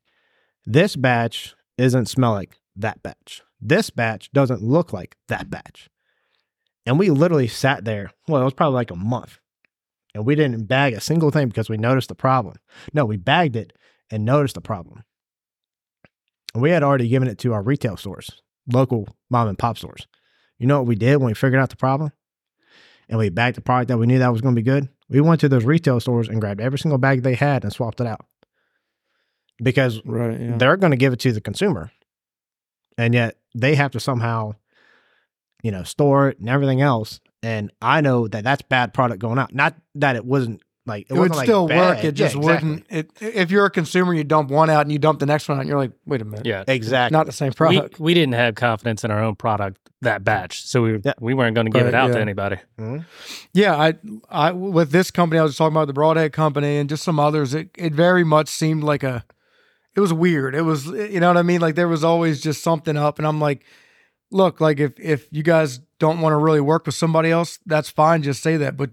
this 0.64 0.96
batch 0.96 1.56
isn't 1.76 2.06
smell 2.06 2.34
like 2.34 2.60
that 2.76 3.02
batch. 3.02 3.42
This 3.60 3.90
batch 3.90 4.32
doesn't 4.32 4.62
look 4.62 4.94
like 4.94 5.18
that 5.28 5.50
batch. 5.50 5.90
And 6.86 7.00
we 7.00 7.10
literally 7.10 7.48
sat 7.48 7.84
there. 7.84 8.12
Well, 8.28 8.44
it 8.44 8.46
was 8.46 8.54
probably 8.54 8.76
like 8.76 8.92
a 8.92 8.96
month. 8.96 9.40
And 10.14 10.24
we 10.24 10.36
didn't 10.36 10.68
bag 10.68 10.94
a 10.94 11.02
single 11.02 11.32
thing 11.32 11.48
because 11.48 11.68
we 11.68 11.78
noticed 11.78 12.10
the 12.10 12.16
problem. 12.16 12.58
No, 12.94 13.06
we 13.06 13.18
bagged 13.18 13.56
it 13.56 13.74
and 14.12 14.24
noticed 14.24 14.54
the 14.54 14.62
problem. 14.62 15.04
And 16.54 16.62
we 16.62 16.70
had 16.70 16.84
already 16.84 17.08
given 17.08 17.28
it 17.28 17.40
to 17.40 17.54
our 17.54 17.64
retail 17.64 17.98
stores, 17.98 18.44
local 18.72 19.08
mom 19.32 19.48
and 19.48 19.58
pop 19.58 19.80
stores. 19.80 20.08
You 20.60 20.68
know 20.68 20.78
what 20.78 20.88
we 20.88 20.96
did 20.96 21.18
when 21.18 21.28
we 21.28 21.34
figured 21.34 21.60
out 21.60 21.72
the 21.72 21.76
problem? 21.76 22.12
And 23.10 23.18
we 23.18 23.30
bagged 23.30 23.58
the 23.58 23.62
product 23.62 23.88
that 23.88 23.98
we 23.98 24.06
knew 24.06 24.20
that 24.20 24.32
was 24.32 24.42
going 24.42 24.56
to 24.56 24.62
be 24.62 24.64
good. 24.64 24.90
We 25.10 25.22
went 25.22 25.42
to 25.42 25.50
those 25.50 25.66
retail 25.66 26.00
stores 26.00 26.28
and 26.28 26.42
grabbed 26.42 26.62
every 26.62 26.80
single 26.80 26.98
bag 26.98 27.22
they 27.24 27.36
had 27.36 27.64
and 27.64 27.72
swapped 27.72 28.02
it 28.02 28.08
out. 28.08 28.26
Because 29.62 30.02
Right. 30.06 30.40
Yeah. 30.40 30.58
they're 30.58 30.78
going 30.78 30.92
to 30.92 30.98
give 30.98 31.14
it 31.14 31.20
to 31.22 31.32
the 31.32 31.42
consumer 31.42 31.92
and 32.98 33.14
yet 33.14 33.38
they 33.56 33.76
have 33.76 33.92
to 33.92 34.00
somehow 34.00 34.54
you 35.64 35.72
know 35.72 35.84
store 35.84 36.30
it 36.30 36.40
and 36.40 36.50
everything 36.50 36.82
else 36.82 37.20
and 37.42 37.72
i 37.82 38.00
know 38.02 38.28
that 38.28 38.44
that's 38.44 38.62
bad 38.64 38.94
product 38.94 39.20
going 39.20 39.40
out 39.40 39.54
not 39.54 39.76
that 39.96 40.16
it 40.16 40.26
wasn't 40.26 40.62
like 40.86 41.06
It, 41.10 41.12
it, 41.12 41.14
would 41.14 41.30
wasn't, 41.30 41.38
like, 41.38 41.46
still 41.46 41.64
work. 41.64 41.70
bad. 41.98 42.06
It 42.06 42.12
just 42.14 42.36
Yeah, 42.36 42.42
exactly. 42.42 42.70
wouldn't. 42.70 42.86
It, 42.90 43.12
if 43.22 43.52
you're 43.52 43.66
a 43.66 43.70
consumer, 43.72 44.14
you 44.14 44.24
dump 44.24 44.50
one 44.52 44.70
out 44.70 44.82
and 44.82 44.92
you 44.92 45.00
dump 45.00 45.20
the 45.20 45.26
next 45.26 45.48
one 45.50 45.58
out, 45.58 45.62
and 45.62 45.70
you're 45.70 45.78
like, 45.80 45.92
wait 46.06 46.22
a 46.22 46.26
minute, 46.26 46.46
Yeah. 46.46 46.64
exactly. 46.68 47.16
not 47.18 47.26
the 47.26 47.32
same 47.32 47.50
We, 47.50 47.54
product. 47.56 48.00
we 48.00 48.14
didn't 48.14 48.34
have 48.36 48.56
confidence 48.56 49.04
in 49.04 49.12
our 49.12 49.24
own 49.24 49.36
product 49.36 49.80
that 50.02 50.24
batch, 50.24 50.64
so 50.66 50.84
we 50.84 51.00
Yeah. 51.04 51.14
we 51.20 51.34
weren't 51.34 51.56
going 51.56 51.66
to 51.66 51.72
give 51.72 51.82
Right, 51.84 51.88
it 51.90 51.96
out 51.96 52.10
yeah. 52.10 52.16
to 52.16 52.22
anybody. 52.22 52.58
Mhm. 52.80 53.06
Yeah, 53.54 53.76
I, 53.76 53.94
I 54.30 54.52
with 54.52 54.92
this 54.92 55.10
company, 55.10 55.40
I 55.40 55.44
was 55.44 55.56
talking 55.58 55.76
about 55.76 55.88
the 55.88 55.94
Broadhead 55.94 56.32
company 56.34 56.78
and 56.78 56.88
just 56.88 57.04
some 57.04 57.20
others. 57.20 57.54
It 57.56 57.70
it 57.78 57.94
very 57.94 58.24
much 58.24 58.48
seemed 58.50 58.84
like 58.84 59.04
a, 59.04 59.24
it 59.96 60.02
was 60.02 60.14
weird. 60.14 60.54
It 60.54 60.62
was, 60.64 60.86
you 60.86 61.20
know 61.20 61.30
what 61.30 61.38
I 61.38 61.42
mean? 61.42 61.62
Like 61.62 61.74
there 61.76 61.88
was 61.88 62.04
always 62.04 62.42
just 62.42 62.62
something 62.62 62.96
up, 62.98 63.18
and 63.18 63.26
I'm 63.28 63.40
like, 63.40 63.64
look, 64.30 64.62
like 64.62 64.80
if 64.80 65.00
if 65.00 65.28
you 65.32 65.42
guys 65.42 65.80
don't 65.98 66.20
want 66.22 66.34
to 66.34 66.38
really 66.38 66.62
work 66.62 66.86
with 66.86 66.94
somebody 66.96 67.32
else, 67.32 67.58
that's 67.66 67.90
fine. 67.90 68.22
Just 68.22 68.44
say 68.44 68.58
that. 68.58 68.78
But 68.78 68.92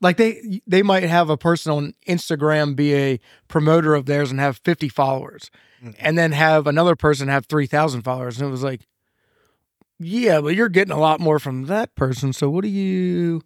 like 0.00 0.16
they 0.16 0.60
they 0.66 0.82
might 0.82 1.02
have 1.04 1.28
a 1.30 1.36
person 1.36 1.72
on 1.72 1.94
Instagram 2.06 2.76
be 2.76 2.94
a 2.94 3.20
promoter 3.48 3.94
of 3.94 4.06
theirs 4.06 4.30
and 4.30 4.38
have 4.40 4.58
50 4.64 4.88
followers, 4.88 5.50
Mhm. 5.82 5.94
and 5.98 6.16
then 6.18 6.32
have 6.32 6.66
another 6.66 6.94
person 6.96 7.28
have 7.28 7.46
3,000 7.46 8.02
followers, 8.02 8.38
and 8.40 8.48
it 8.48 8.50
was 8.50 8.62
like. 8.62 8.86
Yeah, 10.00 10.40
but 10.40 10.54
you're 10.54 10.68
getting 10.68 10.92
a 10.94 10.98
lot 11.00 11.18
more 11.18 11.38
from 11.40 11.64
that 11.66 11.94
person. 11.96 12.32
So 12.32 12.48
what 12.48 12.62
do 12.62 12.68
you 12.68 13.42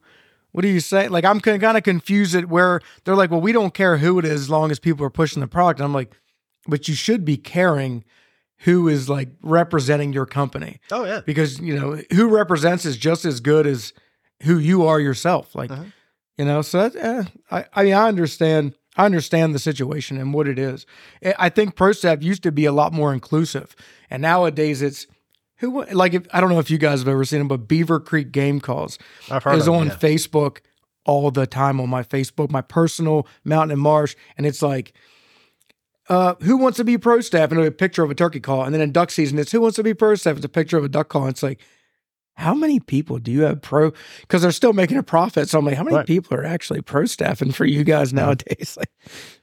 what 0.51 0.61
do 0.61 0.69
you 0.69 0.81
say? 0.81 1.09
Like 1.09 1.25
I'm 1.25 1.41
kind 1.41 1.65
of 1.65 1.83
confused 1.83 2.35
at 2.35 2.47
where 2.51 2.81
they're 3.05 3.17
like, 3.17 3.31
well, 3.31 3.41
we 3.41 3.53
don't 3.53 3.73
care 3.73 3.97
who 3.97 4.19
it 4.19 4.27
is 4.27 4.43
as 4.43 4.51
long 4.51 4.71
as 4.71 4.79
people 4.79 5.05
are 5.07 5.11
pushing 5.11 5.41
the 5.41 5.47
product. 5.47 5.81
And 5.81 5.87
I'm 5.87 5.95
like, 5.95 6.15
but 6.67 6.89
you 6.89 6.95
should 6.95 7.25
be 7.25 7.39
caring 7.39 8.05
who 8.59 8.87
is 8.87 9.09
like 9.09 9.31
representing 9.43 10.13
your 10.13 10.27
company 10.27 10.79
Oh 10.91 11.05
yeah. 11.07 11.21
because 11.25 11.59
you 11.59 11.75
know 11.75 12.03
who 12.13 12.29
represents 12.29 12.85
is 12.85 12.99
just 12.99 13.25
as 13.25 13.41
good 13.41 13.67
as 13.67 13.95
who 14.43 14.59
you 14.59 14.85
are 14.87 15.01
yourself. 15.01 15.55
Like 15.55 15.71
Uh-huh. 15.71 15.85
You 16.39 16.45
know, 16.45 16.63
so 16.63 16.89
that, 16.89 16.97
eh, 16.97 17.25
I 17.51 17.65
I 17.75 17.85
mean 17.85 17.95
I 17.95 18.09
understand 18.09 18.75
I 18.97 19.07
understand 19.07 19.55
the 19.55 19.59
situation 19.59 20.19
and 20.19 20.35
what 20.35 20.49
it 20.49 20.59
is. 20.59 20.87
I- 21.39 21.49
think 21.49 21.77
ProStaff 21.77 22.23
used 22.23 22.43
to 22.43 22.53
be 22.53 22.67
a 22.67 22.73
lot 22.73 22.93
more 22.93 23.13
inclusive, 23.15 23.75
and 24.11 24.21
nowadays 24.21 24.83
it's 24.83 25.07
who 25.59 25.85
like 25.87 26.15
if 26.15 26.27
I 26.33 26.41
don't 26.41 26.51
know 26.51 26.59
if 26.59 26.71
you 26.71 26.79
guys 26.79 27.01
have 27.01 27.09
ever 27.09 27.25
seen 27.25 27.39
them, 27.39 27.49
but 27.49 27.69
Beaver 27.69 28.01
Creek 28.01 28.33
Game 28.33 28.61
Calls 28.61 28.99
is 29.31 29.69
on 29.69 29.87
yeah. 29.87 29.95
Facebook 29.95 30.59
all 31.05 31.31
the 31.31 31.47
time 31.47 31.81
on 31.81 31.89
my 31.89 32.03
Facebook, 32.03 32.51
my 32.51 32.61
personal 32.61 33.27
Mountain 33.45 33.73
and 33.73 33.81
Marsh, 33.81 34.15
and 34.37 34.47
it's 34.47 34.63
like, 34.63 34.93
uh, 36.09 36.35
who 36.43 36.57
wants 36.57 36.77
to 36.77 36.85
be 36.85 36.99
pro 36.99 37.21
staff? 37.21 37.51
And 37.51 37.61
a 37.61 37.71
picture 37.71 38.03
of 38.03 38.11
a 38.11 38.15
turkey 38.15 38.41
call, 38.41 38.65
and 38.65 38.75
then 38.75 38.81
in 38.81 38.93
duck 38.93 39.11
season, 39.11 39.39
it's 39.39 39.53
who 39.53 39.61
wants 39.61 39.77
to 39.77 39.83
be 39.83 39.95
pro 39.95 40.15
staff? 40.15 40.37
It's 40.37 40.45
a 40.45 40.49
picture 40.49 40.79
of 40.79 40.85
a 40.85 40.89
duck 40.89 41.09
call. 41.09 41.23
And 41.23 41.31
it's 41.31 41.43
like, 41.43 41.61
how 42.35 42.55
many 42.55 42.81
people 42.81 43.19
do 43.19 43.31
you 43.31 43.43
have 43.43 43.61
pro? 43.63 43.93
Because 44.23 44.43
they're 44.43 44.53
still 44.53 44.73
making 44.73 44.97
a 44.97 45.03
profit. 45.03 45.49
So 45.49 45.59
I'm 45.59 45.65
like, 45.67 45.77
how 45.77 45.85
many 45.85 45.97
Right. 45.97 46.07
people 46.07 46.37
are 46.37 46.45
actually 46.45 46.81
pro 46.81 47.05
staffing 47.05 47.53
for 47.53 47.65
you 47.65 47.85
guys 47.85 48.13
nowadays? 48.13 48.77
Like, 48.79 48.91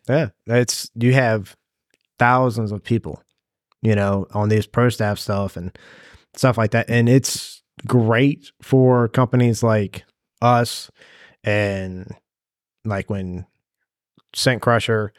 Yeah, 0.08 0.30
it's 0.48 0.90
you 0.96 1.14
have 1.14 1.56
thousands 2.18 2.72
of 2.72 2.84
people, 2.84 3.22
you 3.82 3.94
know, 3.96 4.26
on 4.34 4.50
these 4.50 4.66
pro 4.66 4.90
staff 4.90 5.20
stuff 5.20 5.56
and 5.56 5.78
stuff 6.36 6.58
like 6.58 6.72
that, 6.72 6.90
and 6.90 7.08
it's 7.08 7.62
great 7.88 8.52
for 8.62 9.08
companies 9.08 9.62
like 9.64 10.04
us 10.42 10.90
and 11.44 12.14
like 12.86 13.10
when 13.10 13.46
Scent 14.34 14.62
Crusher, 14.62 15.14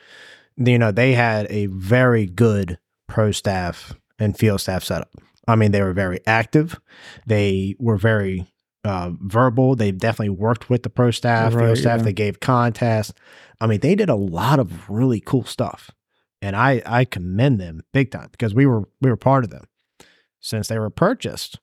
you 0.57 0.79
know, 0.79 0.91
they 0.93 1.13
had 1.15 1.47
a 1.51 1.67
very 1.67 2.27
good 2.27 2.79
pro 3.07 3.31
staff 3.33 3.95
and 4.19 4.37
field 4.37 4.61
staff 4.61 4.85
setup. 4.85 5.11
I 5.51 5.57
mean, 5.57 5.73
they 5.73 5.83
were 5.83 5.93
very 5.93 6.21
active. 6.27 6.81
They 7.27 7.75
were 7.79 7.97
very 7.97 8.47
uh, 8.85 9.11
verbal. 9.21 9.75
They 9.77 9.93
definitely 9.93 10.31
worked 10.31 10.71
with 10.71 10.83
the 10.83 10.91
pro 10.91 11.11
staff, 11.11 11.55
Right, 11.55 11.67
field 11.67 11.79
staff. 11.79 11.99
yeah. 11.99 12.05
They 12.05 12.13
gave 12.13 12.41
contests. 12.41 13.13
I 13.61 13.67
mean, 13.67 13.81
they 13.81 13.95
did 13.95 14.09
a 14.09 14.15
lot 14.15 14.59
of 14.59 14.89
really 14.89 15.21
cool 15.21 15.45
stuff, 15.45 15.91
and 16.41 16.57
I 16.57 16.81
I 16.87 17.05
commend 17.05 17.61
them 17.61 17.83
big 17.93 18.11
time 18.11 18.29
because 18.33 18.55
we 18.55 18.65
were 18.67 18.89
we 19.03 19.11
were 19.11 19.17
part 19.19 19.45
of 19.45 19.51
them 19.51 19.65
since 20.41 20.69
they 20.69 20.79
were 20.79 20.91
purchased. 20.91 21.59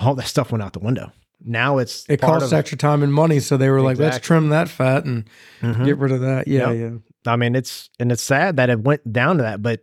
All 0.00 0.14
that 0.14 0.26
stuff 0.26 0.50
went 0.50 0.62
out 0.64 0.72
the 0.72 0.78
window. 0.78 1.12
Now 1.44 1.78
it's 1.78 2.06
it 2.08 2.20
costs 2.20 2.52
extra 2.52 2.78
time 2.78 3.02
and 3.02 3.12
money. 3.12 3.40
So 3.40 3.56
they 3.56 3.68
were 3.68 3.82
like, 3.82 3.98
let's 3.98 4.18
trim 4.24 4.48
that 4.50 4.68
fat 4.68 5.04
and 5.04 5.28
Mhm. 5.60 5.84
get 5.84 5.98
rid 5.98 6.12
of 6.12 6.20
that. 6.20 6.46
Yeah, 6.48 6.70
Yep. 6.70 6.92
yeah. 7.26 7.32
I 7.32 7.36
mean, 7.36 7.54
it's 7.54 7.90
and 8.00 8.10
it's 8.12 8.22
sad 8.22 8.56
that 8.56 8.70
it 8.70 8.80
went 8.80 9.12
down 9.12 9.36
to 9.38 9.42
that, 9.42 9.60
but 9.60 9.80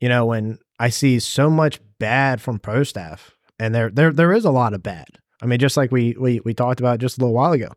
you 0.00 0.08
know, 0.08 0.26
when 0.26 0.58
I 0.80 0.88
see 0.88 1.20
so 1.20 1.48
much 1.48 1.78
bad 2.04 2.40
from 2.42 2.58
pro 2.58 2.82
staff, 2.84 3.34
and 3.58 3.74
there 3.74 3.90
there 3.90 4.12
there 4.12 4.32
is 4.32 4.44
a 4.44 4.50
lot 4.50 4.74
of 4.74 4.82
bad. 4.82 5.06
I 5.42 5.46
mean, 5.46 5.58
just 5.58 5.76
like 5.76 5.90
we 5.92 6.14
we 6.18 6.40
we 6.44 6.52
talked 6.54 6.80
about 6.80 6.98
just 7.00 7.16
a 7.18 7.20
little 7.20 7.34
while 7.34 7.52
ago. 7.52 7.70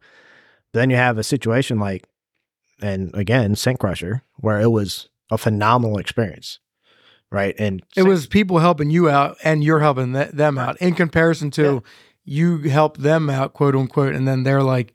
then 0.74 0.90
you 0.90 0.98
have 0.98 1.18
a 1.18 1.24
situation 1.24 1.80
like, 1.80 2.04
and 2.82 3.10
again, 3.16 3.56
Scent 3.56 3.80
Crusher, 3.80 4.22
where 4.36 4.60
it 4.62 4.68
was 4.72 5.10
a 5.32 5.38
phenomenal 5.38 5.98
experience, 5.98 6.60
right? 7.32 7.56
And 7.58 7.82
It 7.96 8.04
was 8.04 8.28
people 8.28 8.60
helping 8.60 8.90
you 8.92 9.10
out 9.10 9.38
and 9.44 9.64
you're 9.64 9.80
helping 9.80 10.14
th- 10.14 10.32
them 10.32 10.58
out 10.58 10.78
in 10.82 10.94
comparison 10.94 11.50
to 11.52 11.64
Yeah. 11.64 11.80
you 12.38 12.70
help 12.70 12.98
them 12.98 13.30
out, 13.30 13.54
quote 13.54 13.76
unquote, 13.76 14.14
and 14.14 14.28
then 14.28 14.44
they're 14.44 14.62
like 14.64 14.94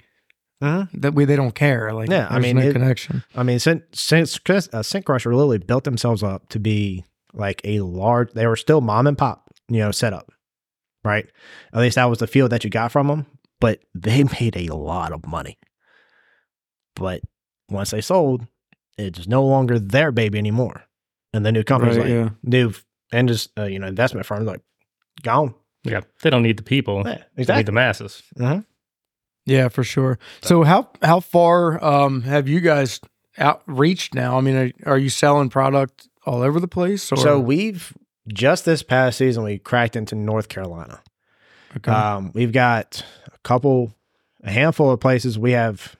Mhm. 0.62 0.89
that 1.03 1.14
we 1.14 1.24
they 1.24 1.37
don't 1.37 1.55
care. 1.55 1.93
Like 1.93 2.11
Yeah, 2.11 2.28
I 2.30 2.39
mean, 2.39 2.57
no 2.57 2.62
it- 2.68 2.72
connection. 2.74 3.24
I 3.35 3.43
mean, 3.43 3.59
since 3.59 3.83
since 3.93 4.39
uh, 4.72 4.83
Scent 4.83 5.05
Crusher 5.07 5.35
literally 5.35 5.59
built 5.59 5.85
themselves 5.85 6.22
up 6.22 6.49
to 6.51 6.61
be 6.61 7.05
like 7.33 7.61
a 7.64 7.80
large. 7.80 8.33
They 8.33 8.47
were 8.47 8.57
still 8.57 8.80
mom 8.80 9.07
and 9.07 9.16
pop, 9.18 9.51
you 9.68 9.78
know, 9.78 9.91
setup, 9.91 10.30
right? 11.05 11.26
At 11.72 11.80
least 11.80 11.97
that 11.97 12.05
was 12.11 12.18
the 12.18 12.26
feel 12.26 12.49
that 12.49 12.64
you 12.64 12.70
got 12.70 12.93
from 12.93 13.07
them. 13.09 13.26
But 13.61 13.80
they 13.95 14.24
made 14.41 14.57
a 14.57 14.74
lot 14.74 15.12
of 15.12 15.26
money. 15.26 15.59
But 16.97 17.22
once 17.70 17.91
they 17.91 18.01
sold, 18.01 18.47
it's 18.99 19.26
no 19.26 19.45
longer 19.45 19.78
their 19.78 20.12
baby 20.12 20.39
anymore, 20.39 20.85
and 21.33 21.45
the 21.47 21.53
new 21.53 21.64
company's 21.64 21.97
Right, 21.97 22.07
like 22.07 22.12
yeah. 22.14 22.28
new 22.43 22.72
and 23.12 23.28
just 23.28 23.51
uh, 23.59 23.64
you 23.64 23.78
know 23.78 23.87
investment 23.87 24.26
firms 24.26 24.47
like 24.47 24.61
gone. 25.22 25.55
Yeah, 25.85 26.01
they 26.22 26.30
don't 26.30 26.43
need 26.43 26.59
the 26.59 26.62
people. 26.62 27.03
Yeah, 27.07 27.22
They 27.35 27.57
need 27.57 27.66
the 27.66 27.72
masses. 27.72 28.22
Yeah, 29.45 29.68
for 29.68 29.83
sure. 29.83 30.18
So 30.43 30.62
how 30.62 30.91
how 31.03 31.20
far 31.20 31.83
um 31.83 32.22
have 32.22 32.47
you 32.49 32.61
guys 32.61 33.01
outreached 33.39 34.14
now? 34.14 34.37
I 34.39 34.41
mean, 34.43 34.57
are, 34.57 34.93
are 34.93 34.99
you 34.99 35.09
selling 35.09 35.49
product 35.49 36.09
all 36.25 36.43
over 36.43 36.61
the 36.61 36.68
place? 36.68 37.11
Or 37.12 37.16
So 37.16 37.39
we've 37.41 37.93
just 38.29 38.64
this 38.64 38.83
past 38.83 39.18
season 39.18 39.43
we 39.45 39.59
cracked 39.59 39.97
into 39.97 40.14
North 40.14 40.49
Carolina. 40.49 41.03
Okay. 41.77 41.91
Um, 41.91 42.31
we've 42.35 42.53
got 42.53 43.05
a 43.33 43.39
couple, 43.39 43.95
a 44.45 44.51
handful 44.51 44.91
of 44.91 45.01
places. 45.01 45.39
We 45.39 45.53
have, 45.53 45.97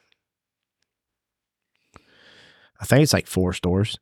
I 2.81 2.85
think 2.85 3.03
it's 3.03 3.13
like 3.13 3.27
four 3.27 3.53
stores 3.53 3.99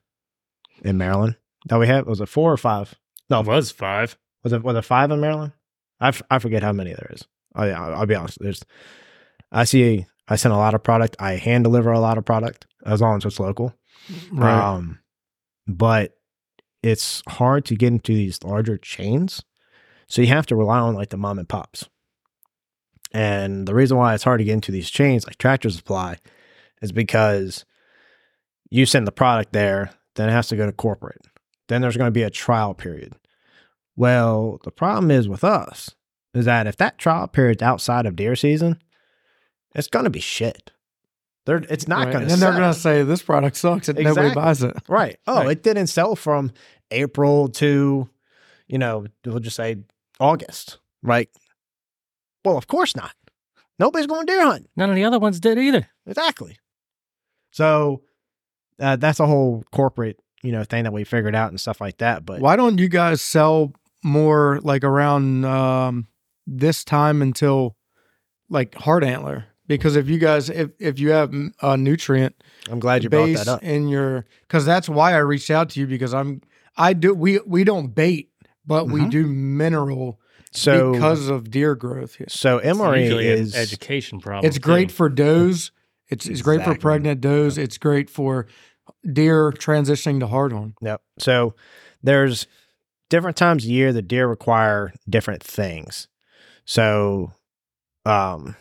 in 0.82 0.98
Maryland 0.98 1.36
that 1.66 1.78
we 1.78 1.86
have. 1.86 2.06
Was 2.06 2.20
it 2.20 2.28
four 2.28 2.52
or 2.52 2.56
five? 2.56 2.94
No, 3.28 3.40
it 3.40 3.46
was 3.46 3.70
five. 3.70 4.16
Was 4.42 4.52
it 4.52 4.62
was 4.62 4.76
it 4.76 4.82
five 4.84 5.10
in 5.10 5.20
Maryland? 5.20 5.52
I, 6.00 6.08
f- 6.08 6.22
I 6.30 6.38
forget 6.38 6.62
how 6.62 6.72
many 6.72 6.90
there 6.90 7.10
is. 7.12 7.24
I, 7.54 7.70
I'll, 7.70 7.94
I'll 7.94 8.06
be 8.06 8.14
honest. 8.14 8.38
There's, 8.40 8.62
I 9.52 9.64
see. 9.64 10.06
I 10.28 10.36
send 10.36 10.54
a 10.54 10.56
lot 10.56 10.74
of 10.74 10.82
product. 10.82 11.16
I 11.18 11.32
hand 11.32 11.64
deliver 11.64 11.92
a 11.92 12.00
lot 12.00 12.16
of 12.16 12.24
product 12.24 12.66
as 12.86 13.00
long 13.00 13.16
as 13.18 13.24
it's 13.24 13.40
local. 13.40 13.74
right. 14.32 14.74
Um, 14.74 14.99
but 15.76 16.16
it's 16.82 17.22
hard 17.28 17.64
to 17.66 17.76
get 17.76 17.88
into 17.88 18.14
these 18.14 18.42
larger 18.42 18.78
chains. 18.78 19.42
So 20.06 20.22
you 20.22 20.28
have 20.28 20.46
to 20.46 20.56
rely 20.56 20.78
on 20.78 20.94
like 20.94 21.10
the 21.10 21.16
mom 21.16 21.38
and 21.38 21.48
pops. 21.48 21.88
And 23.12 23.66
the 23.66 23.74
reason 23.74 23.96
why 23.96 24.14
it's 24.14 24.24
hard 24.24 24.38
to 24.38 24.44
get 24.44 24.54
into 24.54 24.72
these 24.72 24.90
chains 24.90 25.26
like 25.26 25.38
Tractor 25.38 25.70
Supply 25.70 26.16
is 26.80 26.92
because 26.92 27.64
you 28.70 28.86
send 28.86 29.06
the 29.06 29.12
product 29.12 29.52
there, 29.52 29.90
then 30.14 30.28
it 30.28 30.32
has 30.32 30.48
to 30.48 30.56
go 30.56 30.66
to 30.66 30.72
corporate. 30.72 31.26
Then 31.68 31.82
there's 31.82 31.96
going 31.96 32.08
to 32.08 32.12
be 32.12 32.22
a 32.22 32.30
trial 32.30 32.74
period. 32.74 33.14
Well, 33.96 34.58
the 34.64 34.70
problem 34.70 35.10
is 35.10 35.28
with 35.28 35.44
us 35.44 35.94
is 36.34 36.44
that 36.44 36.66
if 36.66 36.76
that 36.76 36.98
trial 36.98 37.26
period's 37.26 37.62
outside 37.62 38.06
of 38.06 38.16
deer 38.16 38.36
season, 38.36 38.80
it's 39.74 39.88
going 39.88 40.04
to 40.04 40.10
be 40.10 40.20
shit. 40.20 40.72
They're, 41.50 41.64
it's 41.68 41.88
not 41.88 42.04
Right. 42.06 42.12
going 42.12 42.22
to. 42.24 42.28
then 42.28 42.38
they're 42.38 42.52
going 42.52 42.72
to 42.72 42.78
say 42.78 43.02
this 43.02 43.22
product 43.22 43.56
sucks 43.56 43.88
and 43.88 43.98
nobody 43.98 44.32
buys 44.32 44.62
it. 44.62 44.76
Right. 44.88 45.18
Oh, 45.26 45.38
Right. 45.38 45.50
it 45.50 45.64
didn't 45.64 45.88
sell 45.88 46.14
from 46.14 46.52
April 46.92 47.48
to, 47.48 48.08
you 48.68 48.78
know, 48.78 49.06
we'll 49.26 49.40
just 49.40 49.56
say 49.56 49.78
August. 50.20 50.78
Right. 51.02 51.28
Well, 52.44 52.56
of 52.56 52.68
course 52.68 52.94
not. 52.94 53.12
Nobody's 53.80 54.06
going 54.06 54.26
deer 54.26 54.44
hunt. 54.44 54.70
None 54.76 54.90
of 54.90 54.94
the 54.94 55.02
other 55.04 55.18
ones 55.18 55.40
did 55.40 55.58
either. 55.58 55.88
Exactly. 56.06 56.56
So 57.50 58.02
uh, 58.78 58.94
that's 58.94 59.18
a 59.18 59.26
whole 59.26 59.64
corporate, 59.72 60.20
you 60.44 60.52
know, 60.52 60.62
thing 60.62 60.84
that 60.84 60.92
we 60.92 61.02
figured 61.02 61.34
out 61.34 61.50
and 61.50 61.60
stuff 61.60 61.80
like 61.80 61.98
that. 61.98 62.24
But 62.24 62.40
Why 62.40 62.54
don't 62.54 62.78
you 62.78 62.88
guys 62.88 63.20
sell 63.22 63.72
more 64.04 64.60
like 64.62 64.84
around 64.84 65.44
um, 65.44 66.06
this 66.46 66.84
time 66.84 67.22
until 67.22 67.76
like 68.48 68.76
hard 68.76 69.02
antler? 69.02 69.46
Because 69.74 69.94
if 69.96 70.08
you 70.08 70.18
guys, 70.18 70.50
if 70.50 70.70
if 70.80 70.98
you 70.98 71.10
have 71.10 71.32
a 71.62 71.76
nutrient 71.76 72.34
I'm 72.68 72.80
glad 72.80 73.04
you 73.04 73.08
brought 73.10 73.26
base 73.26 73.38
that 73.38 73.48
up. 73.48 73.62
in 73.62 73.88
your, 73.88 74.24
because 74.42 74.64
that's 74.66 74.88
why 74.88 75.12
I 75.14 75.18
reached 75.18 75.50
out 75.50 75.70
to 75.70 75.80
you 75.80 75.86
because 75.86 76.12
I'm, 76.12 76.40
I 76.76 76.92
do 76.92 77.14
we 77.14 77.38
we 77.46 77.62
don't 77.64 77.94
bait, 77.94 78.30
but 78.66 78.88
we 78.88 79.02
Mhm. 79.02 79.10
do 79.10 79.26
mineral 79.26 80.20
So, 80.52 80.92
because 80.92 81.28
of 81.28 81.50
deer 81.52 81.76
growth. 81.76 82.16
Here. 82.16 82.26
so 82.28 82.58
It's 82.58 82.66
Emory 82.66 83.02
usually 83.04 83.30
an 83.30 83.38
is 83.38 83.54
education 83.54 84.20
problem. 84.20 84.48
It's 84.48 84.58
great 84.58 84.88
too. 84.88 84.94
for 84.96 85.08
does. 85.08 85.70
It's 86.08 86.26
it's 86.26 86.42
great 86.42 86.64
for 86.64 86.74
pregnant 86.74 87.20
does. 87.20 87.56
It's 87.56 87.78
great 87.78 88.10
for 88.10 88.48
deer 89.12 89.52
transitioning 89.52 90.18
to 90.18 90.26
hard 90.26 90.50
hardhorn. 90.50 90.74
Yep. 90.82 91.00
So 91.20 91.54
there's 92.02 92.48
different 93.08 93.36
times 93.36 93.64
a 93.64 93.68
year 93.68 93.92
the 93.92 94.02
deer 94.02 94.26
require 94.26 94.92
different 95.08 95.44
things. 95.44 96.08
So 96.64 97.32
um 98.04 98.56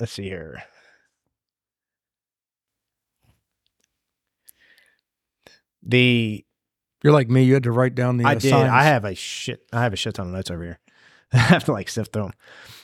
let's 0.00 0.12
see 0.12 0.24
here. 0.24 0.62
The 5.82 6.44
You're 7.02 7.12
like 7.12 7.30
me. 7.30 7.44
You 7.44 7.54
had 7.54 7.62
to 7.64 7.72
write 7.72 7.94
down 7.94 8.16
the. 8.16 8.24
I 8.24 8.32
uh, 8.32 8.38
did. 8.38 8.50
signs. 8.50 8.70
I 8.70 8.84
have 8.84 9.04
a 9.04 9.14
shit. 9.14 9.66
I 9.72 9.82
have 9.82 9.92
a 9.92 9.96
shit 9.96 10.14
ton 10.14 10.28
of 10.28 10.32
notes 10.32 10.50
over 10.50 10.62
here. 10.62 10.78
I 11.32 11.38
have 11.38 11.64
to 11.64 11.72
like 11.72 11.88
sift 11.88 12.12
through 12.12 12.24
them. 12.24 12.32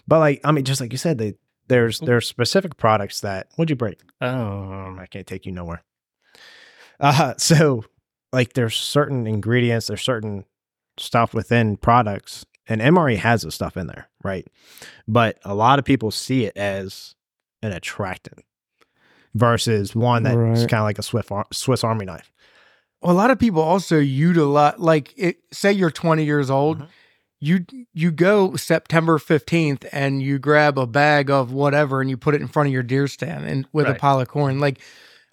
But 0.06 0.18
like, 0.20 0.40
I 0.44 0.52
mean, 0.52 0.64
just 0.64 0.80
like 0.80 0.92
you 0.92 0.98
said, 0.98 1.18
they, 1.18 1.34
there's 1.68 2.00
there's 2.00 2.28
specific 2.28 2.76
products 2.76 3.20
that. 3.20 3.48
What'd 3.56 3.70
you 3.70 3.76
break? 3.76 4.00
Oh, 4.20 4.96
I 4.98 5.06
can't 5.10 5.26
take 5.26 5.46
you 5.46 5.52
nowhere. 5.52 5.82
Uh, 7.00 7.34
so 7.36 7.84
like, 8.32 8.52
there's 8.54 8.76
certain 8.76 9.26
ingredients. 9.26 9.86
There's 9.86 10.02
certain 10.02 10.44
stuff 10.98 11.34
within 11.34 11.76
products, 11.76 12.46
and 12.68 12.80
MRE 12.80 13.16
has 13.16 13.42
this 13.42 13.54
stuff 13.54 13.76
in 13.76 13.86
there, 13.86 14.08
right? 14.22 14.46
But 15.06 15.38
a 15.44 15.54
lot 15.54 15.78
of 15.78 15.84
people 15.84 16.10
see 16.10 16.44
it 16.44 16.56
as 16.56 17.14
an 17.62 17.72
attractant 17.72 18.44
versus 19.34 19.94
one 19.94 20.22
that's 20.22 20.36
Right. 20.36 20.56
kind 20.68 20.80
of 20.80 20.84
like 20.84 20.98
a 20.98 21.02
Swiss 21.02 21.30
Ar- 21.30 21.46
Swiss 21.52 21.82
Army 21.84 22.04
knife. 22.04 22.32
Well, 23.02 23.12
a 23.12 23.16
lot 23.18 23.30
of 23.30 23.38
people 23.38 23.60
also 23.62 23.98
utilize 23.98 24.74
like 24.78 25.12
it, 25.16 25.38
say 25.52 25.72
you're 25.72 25.90
20 25.90 26.24
years 26.24 26.50
old, 26.50 26.80
Mhm. 26.80 26.86
you 27.40 27.66
you 27.92 28.10
go 28.10 28.56
September 28.56 29.18
15th 29.18 29.84
and 29.92 30.22
you 30.22 30.38
grab 30.38 30.78
a 30.78 30.86
bag 30.86 31.30
of 31.30 31.52
whatever 31.52 32.00
and 32.00 32.08
you 32.08 32.16
put 32.16 32.34
it 32.34 32.40
in 32.40 32.48
front 32.48 32.68
of 32.68 32.72
your 32.72 32.82
deer 32.82 33.06
stand 33.08 33.44
and 33.44 33.66
with 33.72 33.86
a 33.86 33.94
pile 33.94 34.20
of 34.20 34.28
corn. 34.28 34.58
Like 34.60 34.78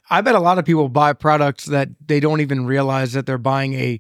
I 0.10 0.20
bet 0.22 0.36
a 0.36 0.40
lot 0.40 0.58
of 0.58 0.66
people 0.66 0.90
buy 0.90 1.14
products 1.14 1.66
that 1.66 1.90
they 2.06 2.20
don't 2.20 2.42
even 2.42 2.66
realize 2.66 3.14
that 3.14 3.26
they're 3.26 3.38
buying 3.38 3.74
a 3.76 4.00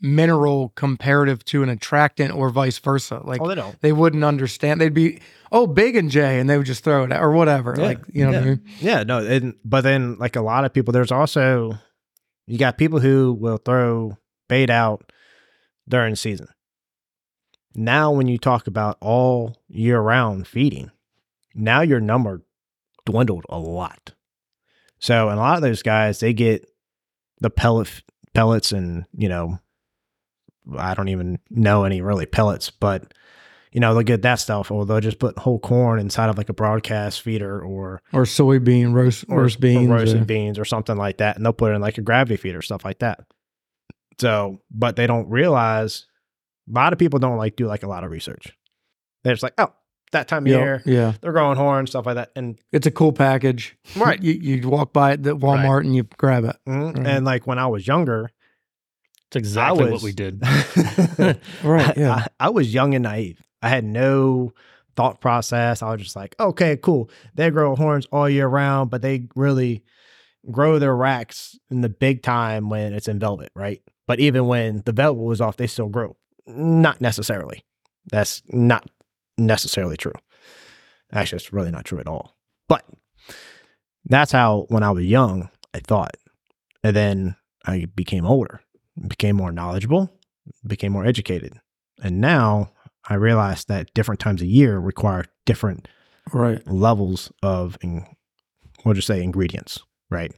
mineral 0.00 0.70
comparative 0.76 1.44
to 1.46 1.62
an 1.62 1.68
attractant 1.68 2.34
or 2.34 2.50
vice 2.50 2.78
versa. 2.78 3.20
Like 3.24 3.40
Oh, 3.40 3.48
they 3.48 3.54
don't. 3.54 3.80
they 3.80 3.92
wouldn't 3.92 4.24
understand. 4.24 4.80
They'd 4.80 4.92
be, 4.92 5.20
oh, 5.50 5.66
big 5.66 5.96
and 5.96 6.10
J, 6.10 6.38
and 6.38 6.48
they 6.50 6.56
would 6.58 6.66
just 6.66 6.84
throw 6.84 7.04
it 7.04 7.12
out 7.12 7.22
or 7.22 7.32
whatever. 7.32 7.74
Yeah, 7.76 7.82
Like, 7.84 8.00
you 8.12 8.24
know 8.24 8.32
what 8.32 8.36
I 8.36 8.40
yeah. 8.40 8.46
mean? 8.46 8.64
Yeah, 8.80 9.02
no, 9.04 9.24
and 9.24 9.54
but 9.64 9.80
then 9.82 10.16
like 10.18 10.36
a 10.36 10.42
lot 10.42 10.64
of 10.64 10.72
people, 10.72 10.92
there's 10.92 11.12
also 11.12 11.78
you 12.46 12.58
got 12.58 12.78
people 12.78 13.00
who 13.00 13.32
will 13.32 13.56
throw 13.58 14.16
bait 14.48 14.70
out 14.70 15.10
during 15.88 16.14
season. 16.14 16.48
Now, 17.74 18.10
when 18.10 18.26
you 18.28 18.38
talk 18.38 18.66
about 18.66 18.96
all 19.00 19.56
year 19.68 20.00
round 20.00 20.46
feeding, 20.46 20.90
now 21.54 21.80
your 21.82 22.00
number 22.00 22.42
dwindled 23.04 23.44
a 23.48 23.58
lot. 23.58 24.12
So, 24.98 25.28
and 25.28 25.38
a 25.38 25.42
lot 25.42 25.56
of 25.56 25.62
those 25.62 25.82
guys, 25.82 26.20
they 26.20 26.32
get 26.32 26.66
the 27.40 27.50
pellet 27.50 28.02
pellets, 28.34 28.72
and 28.72 29.04
you 29.16 29.28
know, 29.28 29.58
I 30.76 30.94
don't 30.94 31.08
even 31.08 31.38
know 31.50 31.84
any 31.84 32.00
really 32.00 32.26
pellets, 32.26 32.70
but 32.70 33.12
you 33.72 33.80
know, 33.80 33.92
they'll 33.92 34.02
get 34.04 34.22
that 34.22 34.36
stuff, 34.36 34.70
or 34.70 34.86
they'll 34.86 35.00
just 35.00 35.18
put 35.18 35.38
whole 35.38 35.58
corn 35.58 35.98
inside 35.98 36.30
of 36.30 36.38
like 36.38 36.48
a 36.48 36.54
broadcast 36.54 37.20
feeder, 37.20 37.60
or 37.60 38.00
Or 38.12 38.22
soybean, 38.22 38.94
roast, 38.94 39.24
or, 39.28 39.42
roast 39.42 39.58
or 39.58 39.60
beans. 39.60 39.88
roasted 39.88 40.22
or- 40.22 40.24
beans 40.24 40.58
or 40.58 40.64
something 40.64 40.96
like 40.96 41.18
that, 41.18 41.36
and 41.36 41.44
they'll 41.44 41.52
put 41.52 41.72
it 41.72 41.74
in 41.74 41.82
like 41.82 41.98
a 41.98 42.02
gravity 42.02 42.36
feeder, 42.36 42.62
stuff 42.62 42.84
like 42.84 43.00
that. 43.00 43.20
So, 44.18 44.60
but 44.70 44.96
they 44.96 45.06
don't 45.06 45.28
realize 45.28 46.06
a 46.70 46.72
lot 46.74 46.92
of 46.92 46.98
people 46.98 47.18
don't 47.18 47.36
like 47.36 47.56
do 47.56 47.66
like 47.66 47.82
a 47.82 47.88
lot 47.88 48.02
of 48.04 48.10
research. 48.10 48.56
They're 49.24 49.34
just 49.34 49.42
like, 49.42 49.54
oh, 49.58 49.72
that 50.12 50.26
time 50.28 50.46
of 50.46 50.52
yeah, 50.52 50.58
year, 50.58 50.82
yeah. 50.86 51.12
they're 51.20 51.32
growing 51.32 51.58
horn 51.58 51.86
stuff 51.86 52.06
like 52.06 52.14
that, 52.14 52.30
and 52.36 52.58
It's 52.72 52.86
a 52.86 52.90
cool 52.90 53.12
package. 53.12 53.76
Right. 53.96 54.22
You, 54.22 54.32
you 54.32 54.68
walk 54.68 54.92
by 54.92 55.12
at 55.12 55.22
the 55.22 55.36
Walmart 55.36 55.80
and 55.80 55.94
you 55.94 56.04
grab 56.16 56.44
it. 56.44 56.56
mm, 56.66 56.96
Right. 56.96 57.06
and 57.06 57.24
like 57.26 57.46
when 57.46 57.58
I 57.58 57.66
was 57.66 57.86
younger, 57.86 58.30
it's 59.28 59.36
exactly 59.36 59.84
was- 59.84 59.92
what 59.92 60.02
we 60.02 60.12
did. 60.12 60.42
Right. 61.64 61.96
Yeah. 61.96 62.14
I, 62.14 62.26
I 62.40 62.50
was 62.50 62.72
young 62.72 62.94
and 62.94 63.02
naive. 63.02 63.42
I 63.62 63.68
had 63.68 63.84
no 63.84 64.52
thought 64.94 65.20
process. 65.20 65.82
I 65.82 65.90
was 65.92 66.02
just 66.02 66.16
like, 66.16 66.34
okay, 66.38 66.76
cool. 66.76 67.10
They 67.34 67.50
grow 67.50 67.74
horns 67.76 68.06
all 68.12 68.28
year 68.28 68.46
round, 68.46 68.90
but 68.90 69.02
they 69.02 69.28
really 69.34 69.82
grow 70.50 70.78
their 70.78 70.94
racks 70.94 71.58
in 71.70 71.80
the 71.80 71.88
big 71.88 72.22
time 72.22 72.68
when 72.68 72.92
it's 72.92 73.08
in 73.08 73.18
velvet, 73.18 73.50
right? 73.54 73.82
But 74.06 74.20
even 74.20 74.46
when 74.46 74.82
the 74.86 74.92
velvet 74.92 75.20
was 75.22 75.40
off, 75.40 75.56
they 75.56 75.66
still 75.66 75.88
grow. 75.88 76.16
Not 76.46 77.00
necessarily. 77.00 77.64
That's 78.12 78.42
not 78.48 78.88
necessarily 79.36 79.96
true. 79.96 80.12
Actually, 81.12 81.36
it's 81.36 81.52
really 81.52 81.70
not 81.72 81.84
true 81.84 81.98
at 81.98 82.06
all. 82.06 82.36
But 82.68 82.84
that's 84.04 84.30
how, 84.32 84.66
when 84.68 84.82
I 84.84 84.90
was 84.92 85.04
young, 85.04 85.50
I 85.74 85.80
thought. 85.80 86.16
And 86.84 86.94
then 86.94 87.36
I 87.64 87.86
became 87.86 88.24
older, 88.24 88.60
became 89.08 89.36
more 89.36 89.52
knowledgeable, 89.52 90.12
became 90.66 90.92
more 90.92 91.04
educated. 91.04 91.54
And 92.02 92.20
now 92.20 92.70
I 93.08 93.14
realize 93.14 93.64
that 93.66 93.92
different 93.94 94.20
times 94.20 94.42
a 94.42 94.46
year 94.46 94.78
require 94.78 95.24
different 95.44 95.88
right. 96.32 96.66
levels 96.66 97.32
of, 97.42 97.78
in, 97.80 98.06
we'll 98.84 98.94
just 98.94 99.06
say 99.06 99.22
ingredients, 99.22 99.80
right? 100.10 100.32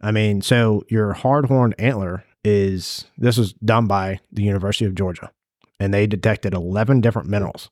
I 0.00 0.10
mean, 0.10 0.42
so 0.42 0.82
your 0.88 1.12
hard-horned 1.12 1.74
antler 1.78 2.24
is, 2.44 3.04
this 3.16 3.36
was 3.36 3.52
done 3.52 3.86
by 3.86 4.20
the 4.32 4.42
University 4.42 4.84
of 4.84 4.94
Georgia, 4.94 5.30
and 5.78 5.94
they 5.94 6.06
detected 6.06 6.54
11 6.54 7.00
different 7.00 7.28
minerals. 7.28 7.70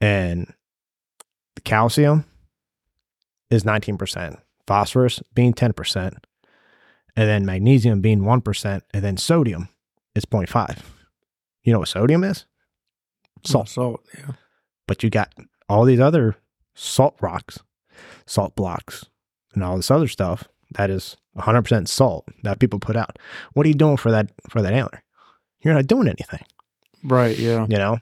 And 0.00 0.52
the 1.54 1.60
calcium 1.60 2.24
is 3.50 3.62
19%, 3.62 4.38
phosphorus 4.66 5.22
being 5.32 5.54
10%, 5.54 6.16
and 7.16 7.28
then 7.28 7.46
magnesium 7.46 8.00
being 8.00 8.20
1%, 8.20 8.80
and 8.92 9.04
then 9.04 9.16
sodium 9.16 9.68
is 10.14 10.24
0.5. 10.24 10.78
You 11.62 11.72
know 11.72 11.80
what 11.80 11.88
sodium 11.88 12.22
is? 12.24 12.46
Salt 13.44 13.68
Salt. 13.68 14.02
Yeah. 14.18 14.32
but 14.88 15.02
you 15.02 15.10
got 15.10 15.32
all 15.68 15.84
these 15.84 16.00
other 16.00 16.36
salt 16.74 17.16
rocks, 17.20 17.58
salt 18.26 18.54
blocks, 18.56 19.04
and 19.54 19.62
all 19.64 19.76
this 19.76 19.90
other 19.90 20.08
stuff 20.08 20.44
that 20.72 20.90
is 20.90 21.16
100% 21.36 21.88
salt 21.88 22.26
that 22.42 22.58
people 22.58 22.78
put 22.78 22.96
out. 22.96 23.18
What 23.54 23.66
are 23.66 23.68
you 23.68 23.74
doing 23.74 23.96
for 23.96 24.10
that 24.10 24.30
for 24.48 24.62
that 24.62 24.72
antler? 24.72 25.02
You're 25.62 25.74
not 25.74 25.86
doing 25.86 26.06
anything, 26.08 26.44
Right. 27.02 27.36
Yeah. 27.38 27.66
you 27.68 27.76
know. 27.78 27.98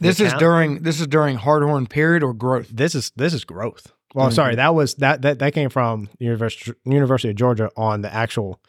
This 0.00 0.18
is 0.20 0.30
count- 0.30 0.40
during 0.40 0.82
this 0.82 1.00
is 1.00 1.06
during 1.06 1.38
hardhorn 1.38 1.88
period 1.88 2.22
or 2.24 2.34
growth. 2.34 2.68
This 2.68 2.94
is 2.94 3.12
this 3.16 3.32
is 3.34 3.44
growth. 3.44 3.92
Well, 4.14 4.28
Mhm. 4.28 4.32
sorry, 4.34 4.54
that 4.56 4.74
was 4.74 4.94
that 4.96 5.22
that 5.22 5.38
that 5.38 5.54
came 5.54 5.70
from 5.70 6.08
University 6.18 6.72
University 6.84 7.30
of 7.30 7.36
Georgia 7.36 7.70
on 7.76 8.02
the 8.02 8.12
actual 8.12 8.60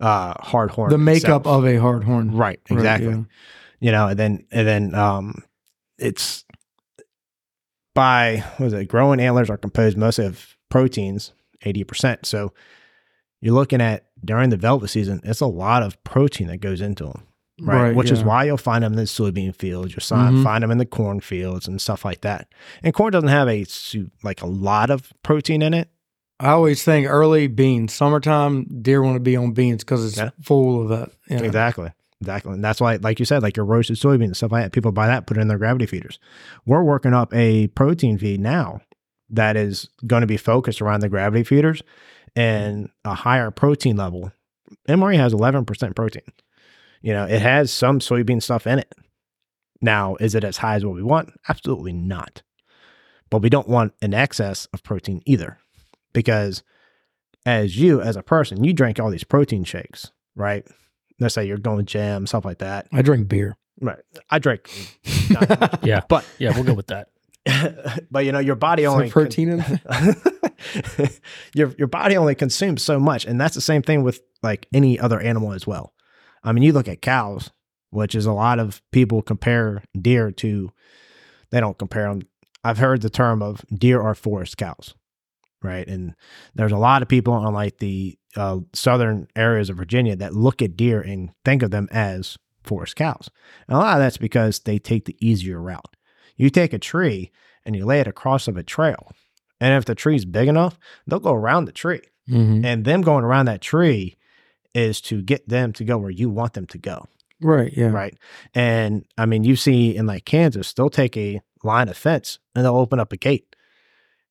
uh 0.00 0.34
hard 0.40 0.70
horn. 0.72 0.90
the 0.90 0.98
makeup 0.98 1.42
itself. 1.42 1.46
of 1.46 1.66
a 1.66 1.76
hard 1.76 2.04
horn. 2.04 2.30
Right, 2.36 2.60
exactly. 2.70 3.08
yeah. 3.10 3.22
you 3.80 3.90
know, 3.92 4.08
and 4.08 4.18
then 4.18 4.44
and 4.50 4.66
then 4.68 4.94
um 4.94 5.42
it's 5.98 6.44
by 7.94 8.44
what 8.58 8.66
is 8.66 8.72
it 8.74 8.88
growing 8.88 9.20
antlers 9.20 9.48
are 9.50 9.56
composed 9.56 9.96
mostly 9.96 10.26
of 10.26 10.56
proteins, 10.68 11.32
80%. 11.64 12.26
So 12.26 12.52
you're 13.40 13.54
looking 13.54 13.80
at 13.80 14.06
during 14.24 14.50
the 14.50 14.56
velvet 14.56 14.88
season, 14.88 15.20
it's 15.24 15.40
a 15.40 15.46
lot 15.46 15.82
of 15.82 16.02
protein 16.04 16.48
that 16.48 16.58
goes 16.58 16.80
into 16.80 17.04
them. 17.04 17.22
Right. 17.60 17.82
Right, 17.84 17.96
Which 17.96 18.10
is 18.10 18.22
why 18.22 18.44
you'll 18.44 18.58
find 18.58 18.84
them 18.84 18.92
in 18.92 18.96
the 18.98 19.04
soybean 19.04 19.54
fields. 19.56 19.92
You'll 19.92 20.18
Mhm. 20.18 20.42
find 20.44 20.62
them 20.62 20.70
in 20.70 20.76
the 20.78 20.84
corn 20.84 21.20
fields 21.20 21.66
and 21.66 21.80
stuff 21.80 22.04
like 22.04 22.20
that. 22.20 22.48
And 22.82 22.92
corn 22.92 23.12
doesn't 23.12 23.30
have 23.30 23.48
a 23.48 23.64
like 24.22 24.42
a 24.42 24.46
lot 24.46 24.90
of 24.90 25.10
protein 25.22 25.62
in 25.62 25.72
it. 25.72 25.88
I 26.38 26.50
always 26.50 26.82
think 26.84 27.06
early 27.08 27.46
beans, 27.46 27.94
summertime, 27.94 28.64
deer 28.82 29.00
want 29.02 29.16
to 29.16 29.20
be 29.20 29.36
on 29.36 29.52
beans 29.52 29.82
because 29.84 30.04
it's 30.04 30.18
Yeah. 30.18 30.30
full 30.42 30.82
of 30.82 30.88
that. 30.90 31.10
you 31.28 31.38
know. 31.38 31.44
Exactly. 31.44 31.90
Exactly. 32.20 32.52
And 32.52 32.62
that's 32.64 32.80
why, 32.80 32.96
like 32.96 33.18
you 33.18 33.24
said, 33.24 33.42
like 33.42 33.56
your 33.56 33.64
roasted 33.66 33.96
soybeans 33.96 34.24
and 34.26 34.36
stuff 34.36 34.52
like 34.52 34.64
that, 34.64 34.72
people 34.72 34.92
buy 34.92 35.06
that, 35.06 35.26
put 35.26 35.36
it 35.38 35.40
in 35.40 35.48
their 35.48 35.58
gravity 35.58 35.86
feeders. 35.86 36.18
We're 36.66 36.82
working 36.82 37.14
up 37.14 37.32
a 37.34 37.68
protein 37.68 38.18
feed 38.18 38.40
now 38.40 38.80
that 39.30 39.56
is 39.56 39.88
going 40.06 40.20
to 40.22 40.26
be 40.26 40.36
focused 40.36 40.80
around 40.82 41.00
the 41.00 41.08
gravity 41.08 41.42
feeders 41.44 41.82
and 42.34 42.90
a 43.04 43.14
higher 43.14 43.50
protein 43.50 43.96
level. 43.96 44.30
MRE 44.88 45.16
has 45.16 45.32
11% 45.32 45.94
protein. 45.96 46.22
You 47.02 47.12
know, 47.12 47.24
it 47.24 47.40
has 47.42 47.72
some 47.72 48.00
soybean 48.00 48.42
stuff 48.42 48.66
in 48.66 48.78
it. 48.78 48.92
Now, 49.80 50.16
is 50.16 50.34
it 50.34 50.44
as 50.44 50.58
high 50.58 50.76
as 50.76 50.84
what 50.84 50.94
we 50.94 51.02
want? 51.02 51.30
Absolutely 51.48 51.92
not. 51.92 52.42
But 53.30 53.42
we 53.42 53.50
don't 53.50 53.68
want 53.68 53.92
an 54.00 54.14
excess 54.14 54.66
of 54.72 54.82
protein 54.82 55.22
either. 55.26 55.58
Because 56.12 56.62
as 57.44 57.76
you, 57.76 58.00
as 58.00 58.16
a 58.16 58.22
person, 58.22 58.64
you 58.64 58.72
drink 58.72 58.98
all 58.98 59.10
these 59.10 59.24
protein 59.24 59.64
shakes, 59.64 60.10
right? 60.34 60.66
Let's 61.20 61.34
say 61.34 61.46
you're 61.46 61.58
going 61.58 61.78
to 61.78 61.84
gym, 61.84 62.26
stuff 62.26 62.44
like 62.44 62.58
that. 62.58 62.88
I 62.92 63.02
drink 63.02 63.28
beer. 63.28 63.56
Right. 63.80 63.98
I 64.30 64.38
drink. 64.38 64.70
not. 65.30 65.80
Yeah. 65.84 66.02
But 66.08 66.24
Yeah, 66.38 66.52
we'll 66.54 66.64
go 66.64 66.74
with 66.74 66.88
that. 66.88 67.08
but 68.10 68.24
you 68.24 68.32
know, 68.32 68.38
your 68.38 68.56
body 68.56 68.82
Is 68.82 68.88
only 68.88 69.10
protein 69.10 69.50
in 69.50 69.64
your 71.54 71.72
your 71.78 71.86
body 71.86 72.16
only 72.16 72.34
consumes 72.34 72.82
so 72.82 72.98
much, 72.98 73.24
and 73.24 73.40
that's 73.40 73.54
the 73.54 73.60
same 73.60 73.82
thing 73.82 74.02
with 74.02 74.20
like 74.42 74.66
any 74.74 74.98
other 74.98 75.20
animal 75.20 75.52
as 75.52 75.66
well. 75.66 75.92
I 76.46 76.52
mean, 76.52 76.62
you 76.62 76.72
look 76.72 76.88
at 76.88 77.02
cows, 77.02 77.50
which 77.90 78.14
is 78.14 78.24
a 78.24 78.32
lot 78.32 78.58
of 78.58 78.80
people 78.92 79.20
compare 79.20 79.82
deer 80.00 80.30
to. 80.30 80.70
They 81.50 81.60
don't 81.60 81.76
compare 81.76 82.08
them. 82.08 82.22
I've 82.64 82.78
heard 82.78 83.02
the 83.02 83.10
term 83.10 83.42
of 83.42 83.64
deer 83.72 84.00
are 84.00 84.14
forest 84.14 84.56
cows, 84.56 84.94
right? 85.62 85.86
And 85.86 86.14
there's 86.54 86.72
a 86.72 86.78
lot 86.78 87.02
of 87.02 87.08
people 87.08 87.32
on 87.32 87.52
like 87.52 87.78
the 87.78 88.18
uh, 88.36 88.60
southern 88.72 89.28
areas 89.36 89.70
of 89.70 89.76
Virginia 89.76 90.16
that 90.16 90.34
look 90.34 90.62
at 90.62 90.76
deer 90.76 91.00
and 91.00 91.30
think 91.44 91.62
of 91.62 91.70
them 91.70 91.88
as 91.92 92.36
forest 92.64 92.96
cows. 92.96 93.30
And 93.68 93.76
a 93.76 93.80
lot 93.80 93.96
of 93.96 94.00
that's 94.00 94.18
because 94.18 94.60
they 94.60 94.78
take 94.78 95.04
the 95.04 95.16
easier 95.20 95.60
route. 95.60 95.96
You 96.36 96.50
take 96.50 96.72
a 96.72 96.78
tree 96.78 97.30
and 97.64 97.76
you 97.76 97.84
lay 97.84 98.00
it 98.00 98.06
across 98.06 98.48
of 98.48 98.56
a 98.56 98.62
trail, 98.62 99.12
and 99.60 99.74
if 99.74 99.84
the 99.84 99.94
tree's 99.94 100.24
big 100.24 100.48
enough, 100.48 100.78
they'll 101.06 101.18
go 101.18 101.32
around 101.32 101.64
the 101.64 101.72
tree. 101.72 102.02
Mm-hmm. 102.28 102.64
And 102.64 102.84
them 102.84 103.02
going 103.02 103.24
around 103.24 103.46
that 103.46 103.60
tree 103.60 104.16
is 104.76 105.00
to 105.00 105.22
get 105.22 105.48
them 105.48 105.72
to 105.72 105.84
go 105.84 105.96
where 105.98 106.10
you 106.10 106.28
want 106.30 106.52
them 106.52 106.66
to 106.66 106.78
go 106.78 107.06
Right. 107.40 107.72
Yeah. 107.76 107.88
right? 107.90 108.16
And 108.54 109.04
I 109.18 109.26
mean, 109.26 109.44
you 109.44 109.56
see 109.56 109.94
in 109.96 110.06
like 110.06 110.24
Kansas, 110.24 110.72
they'll 110.72 110.88
take 110.90 111.16
a 111.16 111.40
line 111.64 111.88
of 111.88 111.96
fence 111.96 112.38
and 112.54 112.64
they'll 112.64 112.76
open 112.76 112.98
up 113.00 113.12
a 113.12 113.16
gate, 113.16 113.54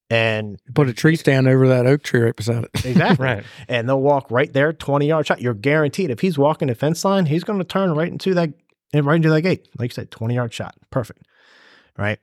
and 0.10 0.58
Put 0.74 0.88
a 0.90 0.94
tree 0.94 1.16
stand 1.16 1.48
over 1.48 1.68
that 1.68 1.86
oak 1.86 2.02
tree 2.04 2.22
right 2.22 2.36
beside 2.36 2.64
it. 2.64 2.72
exactly, 2.86 3.24
Right. 3.26 3.44
and 3.68 3.88
they'll 3.90 4.02
walk 4.02 4.30
right 4.32 4.52
there, 4.54 4.72
twenty 4.74 5.08
yard 5.08 5.28
shot. 5.28 5.42
You're 5.42 5.54
guaranteed 5.54 6.10
if 6.10 6.20
he's 6.20 6.38
walking 6.38 6.68
the 6.68 6.76
fence 6.76 7.04
line, 7.06 7.26
he's 7.28 7.44
going 7.44 7.60
to 7.60 7.66
turn 7.66 7.94
right 7.94 8.12
into 8.12 8.34
that, 8.36 8.50
and 8.94 9.06
right 9.06 9.16
into 9.18 9.30
that 9.30 9.42
gate. 9.42 9.68
Like 9.78 9.92
you 9.92 9.94
said, 9.96 10.10
twenty 10.12 10.36
yard 10.36 10.54
shot, 10.54 10.76
perfect, 10.92 11.24
right? 11.98 12.20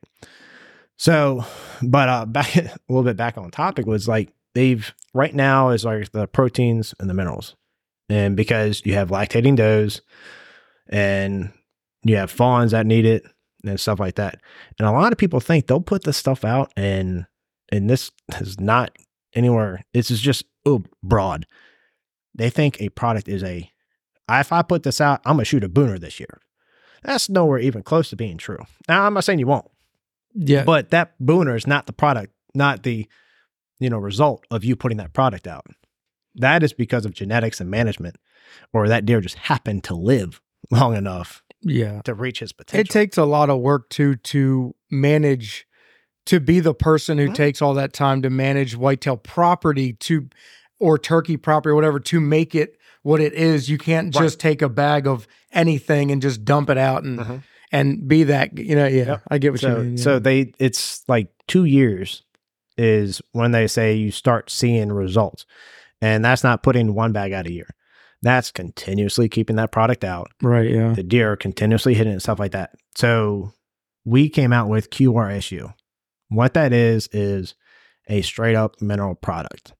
So, 0.96 1.44
but 1.82 2.08
uh, 2.08 2.26
back 2.38 2.54
a 2.56 2.70
little 2.88 3.04
bit 3.04 3.16
back 3.16 3.38
on 3.38 3.50
topic 3.50 3.86
was 3.86 4.06
like 4.08 4.32
they've 4.54 4.92
right 5.14 5.34
now 5.34 5.70
is 5.70 5.84
like 5.84 6.12
the 6.12 6.26
proteins 6.26 6.94
and 7.00 7.08
the 7.10 7.14
minerals, 7.14 7.56
and 8.12 8.36
because 8.36 8.82
you 8.84 8.94
have 8.94 9.08
lactating 9.10 9.56
does, 9.56 10.02
and 10.88 11.50
you 12.04 12.16
have 12.16 12.30
fawns 12.30 12.72
that 12.72 12.86
need 12.86 13.06
it 13.06 13.24
and 13.64 13.78
stuff 13.80 14.00
like 14.00 14.16
that, 14.16 14.40
and 14.78 14.86
a 14.86 14.92
lot 14.92 15.12
of 15.12 15.18
people 15.18 15.40
think 15.40 15.66
they'll 15.66 15.80
put 15.80 16.04
this 16.04 16.16
stuff 16.16 16.44
out, 16.44 16.72
and 16.76 17.26
and 17.70 17.88
this 17.88 18.10
is 18.40 18.60
not 18.60 18.96
anywhere. 19.34 19.84
This 19.94 20.10
is 20.10 20.20
just 20.20 20.44
oh 20.66 20.82
broad. 21.02 21.46
They 22.34 22.50
think 22.50 22.80
a 22.80 22.88
product 22.90 23.28
is 23.28 23.42
a. 23.42 23.70
If 24.30 24.52
I 24.52 24.62
put 24.62 24.82
this 24.82 25.00
out, 25.00 25.20
I'm 25.24 25.34
gonna 25.34 25.44
shoot 25.44 25.64
a 25.64 25.68
booner 25.68 25.98
this 26.00 26.18
year. 26.20 26.40
That's 27.02 27.28
nowhere 27.28 27.58
even 27.58 27.82
close 27.82 28.10
to 28.10 28.16
being 28.16 28.38
true. 28.38 28.60
Now 28.88 29.04
I'm 29.04 29.14
not 29.14 29.24
saying 29.24 29.38
you 29.40 29.46
won't 29.46 29.66
Yeah. 30.34 30.64
but 30.64 30.90
that 30.90 31.14
booner 31.20 31.56
is 31.56 31.66
not 31.66 31.86
the 31.86 31.92
product, 31.92 32.32
not 32.54 32.82
the 32.82 33.06
you 33.80 33.90
know 33.90 33.98
result 33.98 34.44
of 34.50 34.64
you 34.64 34.76
putting 34.76 34.98
that 34.98 35.12
product 35.12 35.46
out. 35.46 35.66
That 36.34 36.62
is 36.62 36.72
because 36.72 37.04
of 37.04 37.12
genetics 37.14 37.60
and 37.60 37.70
management, 37.70 38.16
or 38.72 38.88
that 38.88 39.04
deer 39.06 39.20
just 39.20 39.36
happened 39.36 39.84
to 39.84 39.94
live 39.94 40.40
long 40.70 40.96
enough 40.96 41.42
yeah. 41.62 42.00
to 42.02 42.14
reach 42.14 42.40
his 42.40 42.52
potential. 42.52 42.80
It 42.80 42.88
takes 42.88 43.18
a 43.18 43.24
lot 43.24 43.50
of 43.50 43.60
work 43.60 43.88
to 43.90 44.16
to 44.16 44.74
manage 44.90 45.66
to 46.26 46.38
be 46.40 46.60
the 46.60 46.74
person 46.74 47.18
who 47.18 47.28
Mhm. 47.30 47.34
takes 47.34 47.60
all 47.60 47.74
that 47.74 47.92
time 47.92 48.22
to 48.22 48.30
manage 48.30 48.76
whitetail 48.76 49.16
property 49.16 49.92
to 49.94 50.28
or 50.78 50.96
turkey 50.98 51.36
property 51.36 51.70
or 51.72 51.74
whatever 51.74 51.98
to 52.00 52.20
make 52.20 52.54
it 52.54 52.76
what 53.02 53.20
it 53.20 53.32
is. 53.34 53.68
You 53.68 53.76
can't 53.78 54.14
Right. 54.14 54.22
just 54.24 54.38
take 54.40 54.62
a 54.62 54.68
bag 54.68 55.06
of 55.06 55.26
anything 55.52 56.10
and 56.10 56.22
just 56.22 56.44
dump 56.44 56.70
it 56.70 56.78
out 56.78 57.02
and 57.04 57.18
Mhm. 57.18 57.42
and 57.72 58.06
be 58.08 58.22
that 58.24 58.56
you 58.56 58.76
know, 58.76 58.86
yeah. 58.86 59.04
Yep. 59.06 59.22
I 59.30 59.38
get 59.38 59.52
what 59.52 59.60
so, 59.60 59.76
you 59.78 59.82
mean. 59.84 59.96
yeah. 59.96 60.02
so 60.02 60.18
they 60.18 60.52
it's 60.58 61.02
like 61.08 61.28
two 61.48 61.64
years 61.64 62.22
is 62.78 63.20
when 63.32 63.50
they 63.52 63.66
say 63.66 63.94
you 63.94 64.10
start 64.10 64.48
seeing 64.50 64.90
results, 64.92 65.44
and 66.02 66.22
that's 66.22 66.44
not 66.44 66.62
putting 66.62 66.94
one 66.94 67.12
bag 67.12 67.32
out 67.32 67.46
a 67.46 67.52
year. 67.52 67.68
That's 68.20 68.50
continuously 68.50 69.28
keeping 69.28 69.56
that 69.56 69.72
product 69.72 70.04
out. 70.04 70.30
right, 70.42 70.68
yeah. 70.68 70.92
the 70.92 71.02
deer 71.02 71.32
are 71.32 71.36
continuously 71.36 71.94
hitting 71.94 72.10
it 72.10 72.14
and 72.14 72.22
stuff 72.22 72.38
like 72.38 72.52
that. 72.52 72.74
So 72.96 73.52
we 74.04 74.28
came 74.28 74.52
out 74.52 74.68
with 74.68 74.90
QRSU. 74.90 75.72
What 76.28 76.54
that 76.54 76.72
is 76.72 77.08
is 77.12 77.54
a 78.08 78.22
straight 78.22 78.56
up 78.56 78.82
mineral 78.82 79.14
product. 79.14 79.74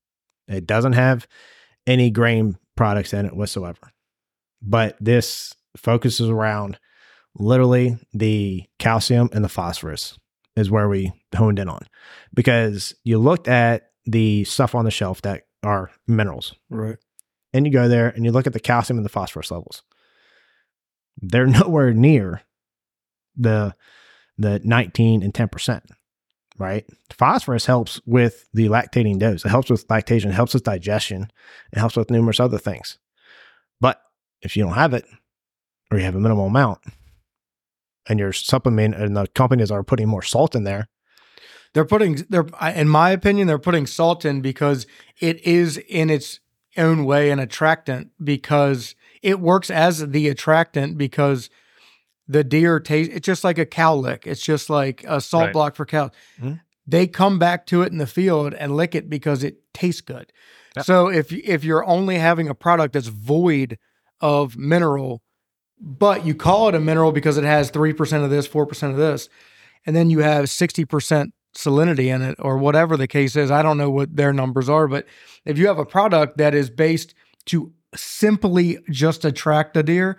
It 0.49 0.66
doesn't 0.66 0.95
have 0.95 1.27
any 1.87 2.11
grain 2.11 2.57
products 2.77 3.12
in 3.12 3.27
it 3.27 3.37
whatsoever. 3.37 3.93
But 4.61 4.97
this 5.01 5.55
focuses 5.77 6.29
around 6.29 6.79
literally 7.35 7.99
the 8.12 8.64
calcium 8.79 9.31
and 9.33 9.45
the 9.45 9.49
phosphorus 9.49 10.18
is 10.55 10.70
where 10.70 10.89
we 10.89 11.12
honed 11.35 11.59
in 11.59 11.68
on. 11.68 11.87
Because 12.35 12.95
you 13.03 13.18
looked 13.18 13.49
at 13.49 13.91
the 14.05 14.45
stuff 14.45 14.75
on 14.75 14.85
the 14.85 14.91
shelf 14.91 15.23
that 15.23 15.45
are 15.63 15.91
minerals 16.07 16.55
Right. 16.71 16.97
and 17.53 17.67
you 17.67 17.73
go 17.73 17.89
there 17.89 18.09
and 18.09 18.25
you 18.25 18.33
look 18.33 18.47
at 18.47 18.53
the 18.53 18.61
calcium 18.61 18.99
and 18.99 19.05
the 19.05 19.09
phosphorus 19.11 19.51
levels. 19.51 19.83
They're 21.21 21.47
nowhere 21.61 21.93
near 21.93 22.43
the 23.37 23.75
the 24.39 24.61
19 24.65 25.23
and 25.23 25.33
10%, 25.35 25.83
right? 26.59 26.87
Phosphorus 27.11 27.67
helps 27.67 28.01
with 28.07 28.49
the 28.55 28.67
lactating 28.69 29.19
dose. 29.19 29.45
It 29.45 29.51
helps 29.51 29.71
with 29.71 29.89
lactation, 29.91 30.31
it 30.31 30.35
helps 30.35 30.55
with 30.55 30.65
digestion, 30.65 31.31
it 31.73 31.79
helps 31.79 31.97
with 31.97 32.11
numerous 32.11 32.41
other 32.41 32.59
things. 32.59 32.99
But 33.81 34.01
if 34.41 34.57
you 34.57 34.65
don't 34.65 34.73
have 34.75 34.95
it 34.95 35.05
or 35.91 35.99
you 35.99 36.05
have 36.05 36.15
a 36.17 36.21
minimal 36.21 36.47
amount 36.47 36.81
and 38.09 38.19
your 38.19 38.33
supplement 38.33 38.95
and 38.95 39.17
the 39.17 39.27
companies 39.29 39.71
are 39.71 39.85
putting 39.85 40.09
more 40.09 40.23
salt 40.23 40.55
in 40.57 40.65
there, 40.65 40.89
They're 41.75 41.85
putting 41.85 42.16
they're 42.29 42.47
in 42.75 42.89
my 42.89 43.11
opinion 43.11 43.47
they're 43.47 43.59
putting 43.59 43.87
salt 43.87 44.25
in 44.25 44.41
because 44.41 44.87
it 45.20 45.41
is 45.47 45.79
in 45.79 46.11
its 46.11 46.41
own 46.77 47.05
way 47.05 47.31
an 47.31 47.39
attractant 47.39 48.11
because 48.23 48.95
it 49.23 49.41
works 49.41 49.70
as 49.70 50.11
the 50.11 50.29
attractant 50.29 50.99
because 50.99 51.49
the 52.29 52.45
deer 52.45 52.79
taste 52.81 53.11
it's 53.12 53.27
just 53.27 53.45
like 53.45 53.59
a 53.59 53.66
cow 53.66 53.95
lick. 53.95 54.27
It's 54.27 54.43
just 54.43 54.68
like 54.70 55.05
a 55.07 55.20
salt 55.20 55.45
Right. 55.45 55.53
block 55.53 55.75
for 55.77 55.87
cows. 55.87 56.11
Mhm. 56.41 56.61
They 56.87 57.07
come 57.07 57.39
back 57.39 57.66
to 57.66 57.83
it 57.83 57.93
in 57.93 57.99
the 57.99 58.07
field 58.07 58.55
and 58.55 58.77
lick 58.77 58.95
it 58.95 59.09
because 59.09 59.43
it 59.45 59.57
tastes 59.73 60.01
good. 60.01 60.33
Yep. 60.77 60.85
So 60.85 61.09
if 61.09 61.33
if 61.33 61.64
you're 61.64 61.85
only 61.87 62.18
having 62.18 62.49
a 62.49 62.55
product 62.55 62.95
that's 62.95 63.09
void 63.09 63.79
of 64.20 64.57
mineral, 64.57 65.23
but 65.81 66.25
you 66.27 66.35
call 66.35 66.68
it 66.68 66.75
a 66.75 66.81
mineral 66.81 67.12
because 67.12 67.37
it 67.39 67.45
has 67.45 67.70
3% 67.70 68.25
of 68.25 68.31
this, 68.31 68.47
4% 68.47 68.93
of 68.93 68.99
this, 68.99 69.29
and 69.87 69.97
then 69.97 70.11
you 70.11 70.20
have 70.20 70.49
60% 70.49 71.33
salinity 71.55 72.07
in 72.07 72.22
it 72.22 72.36
or 72.38 72.59
whatever 72.59 72.96
the 72.96 73.07
case 73.07 73.36
is. 73.36 73.50
I 73.50 73.62
don't 73.62 73.78
know 73.78 73.90
what 73.90 74.16
their 74.16 74.32
numbers 74.32 74.68
are, 74.68 74.88
but 74.88 75.07
if 75.44 75.59
you 75.59 75.66
have 75.66 75.78
a 75.78 75.86
product 75.86 76.38
that 76.38 76.55
is 76.55 76.70
based 76.70 77.14
to 77.46 77.72
simply 77.94 78.78
just 78.90 79.24
attract 79.24 79.76
a 79.76 79.82
deer, 79.82 80.16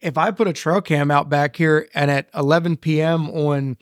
if 0.00 0.18
I 0.18 0.30
put 0.30 0.48
a 0.48 0.52
trail 0.52 0.82
cam 0.82 1.10
out 1.10 1.28
back 1.28 1.56
here 1.56 1.88
and 1.94 2.10
at 2.10 2.28
11 2.34 2.76
p.m. 2.78 3.30
on 3.30 3.76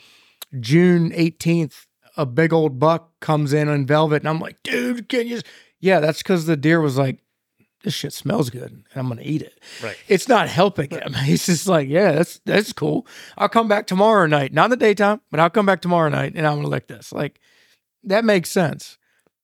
June 0.60 1.10
18th, 1.10 1.86
a 2.16 2.26
big 2.26 2.52
old 2.52 2.78
buck 2.78 3.18
comes 3.20 3.52
in 3.52 3.68
on 3.68 3.86
velvet, 3.86 4.22
and 4.22 4.28
I'm 4.28 4.38
like, 4.38 4.62
dude, 4.62 5.08
can 5.08 5.26
you? 5.26 5.40
Yeah, 5.80 5.98
that's 5.98 6.18
because 6.18 6.46
the 6.46 6.56
deer 6.56 6.80
was 6.80 6.98
like, 6.98 7.18
this 7.84 7.94
shit 7.94 8.12
smells 8.12 8.50
good, 8.50 8.70
and 8.70 8.84
I'm 8.94 9.08
gonna 9.08 9.22
eat 9.24 9.42
it. 9.42 9.60
Right. 9.82 9.96
It's 10.08 10.28
not 10.28 10.48
helping 10.48 10.90
him. 10.90 11.12
He's 11.24 11.46
just 11.46 11.66
like, 11.66 11.88
yeah, 11.88 12.12
that's 12.12 12.40
that's 12.44 12.72
cool. 12.72 13.06
I'll 13.36 13.48
come 13.48 13.68
back 13.68 13.86
tomorrow 13.86 14.26
night, 14.26 14.52
not 14.52 14.64
in 14.66 14.70
the 14.70 14.76
daytime, 14.76 15.20
but 15.30 15.40
I'll 15.40 15.50
come 15.50 15.66
back 15.66 15.80
tomorrow 15.82 16.08
night, 16.08 16.32
and 16.36 16.46
I'm 16.46 16.56
gonna 16.56 16.68
lick 16.68 16.88
this. 16.88 17.12
Like, 17.12 17.40
that 18.04 18.24
makes 18.24 18.50
sense. 18.50 18.98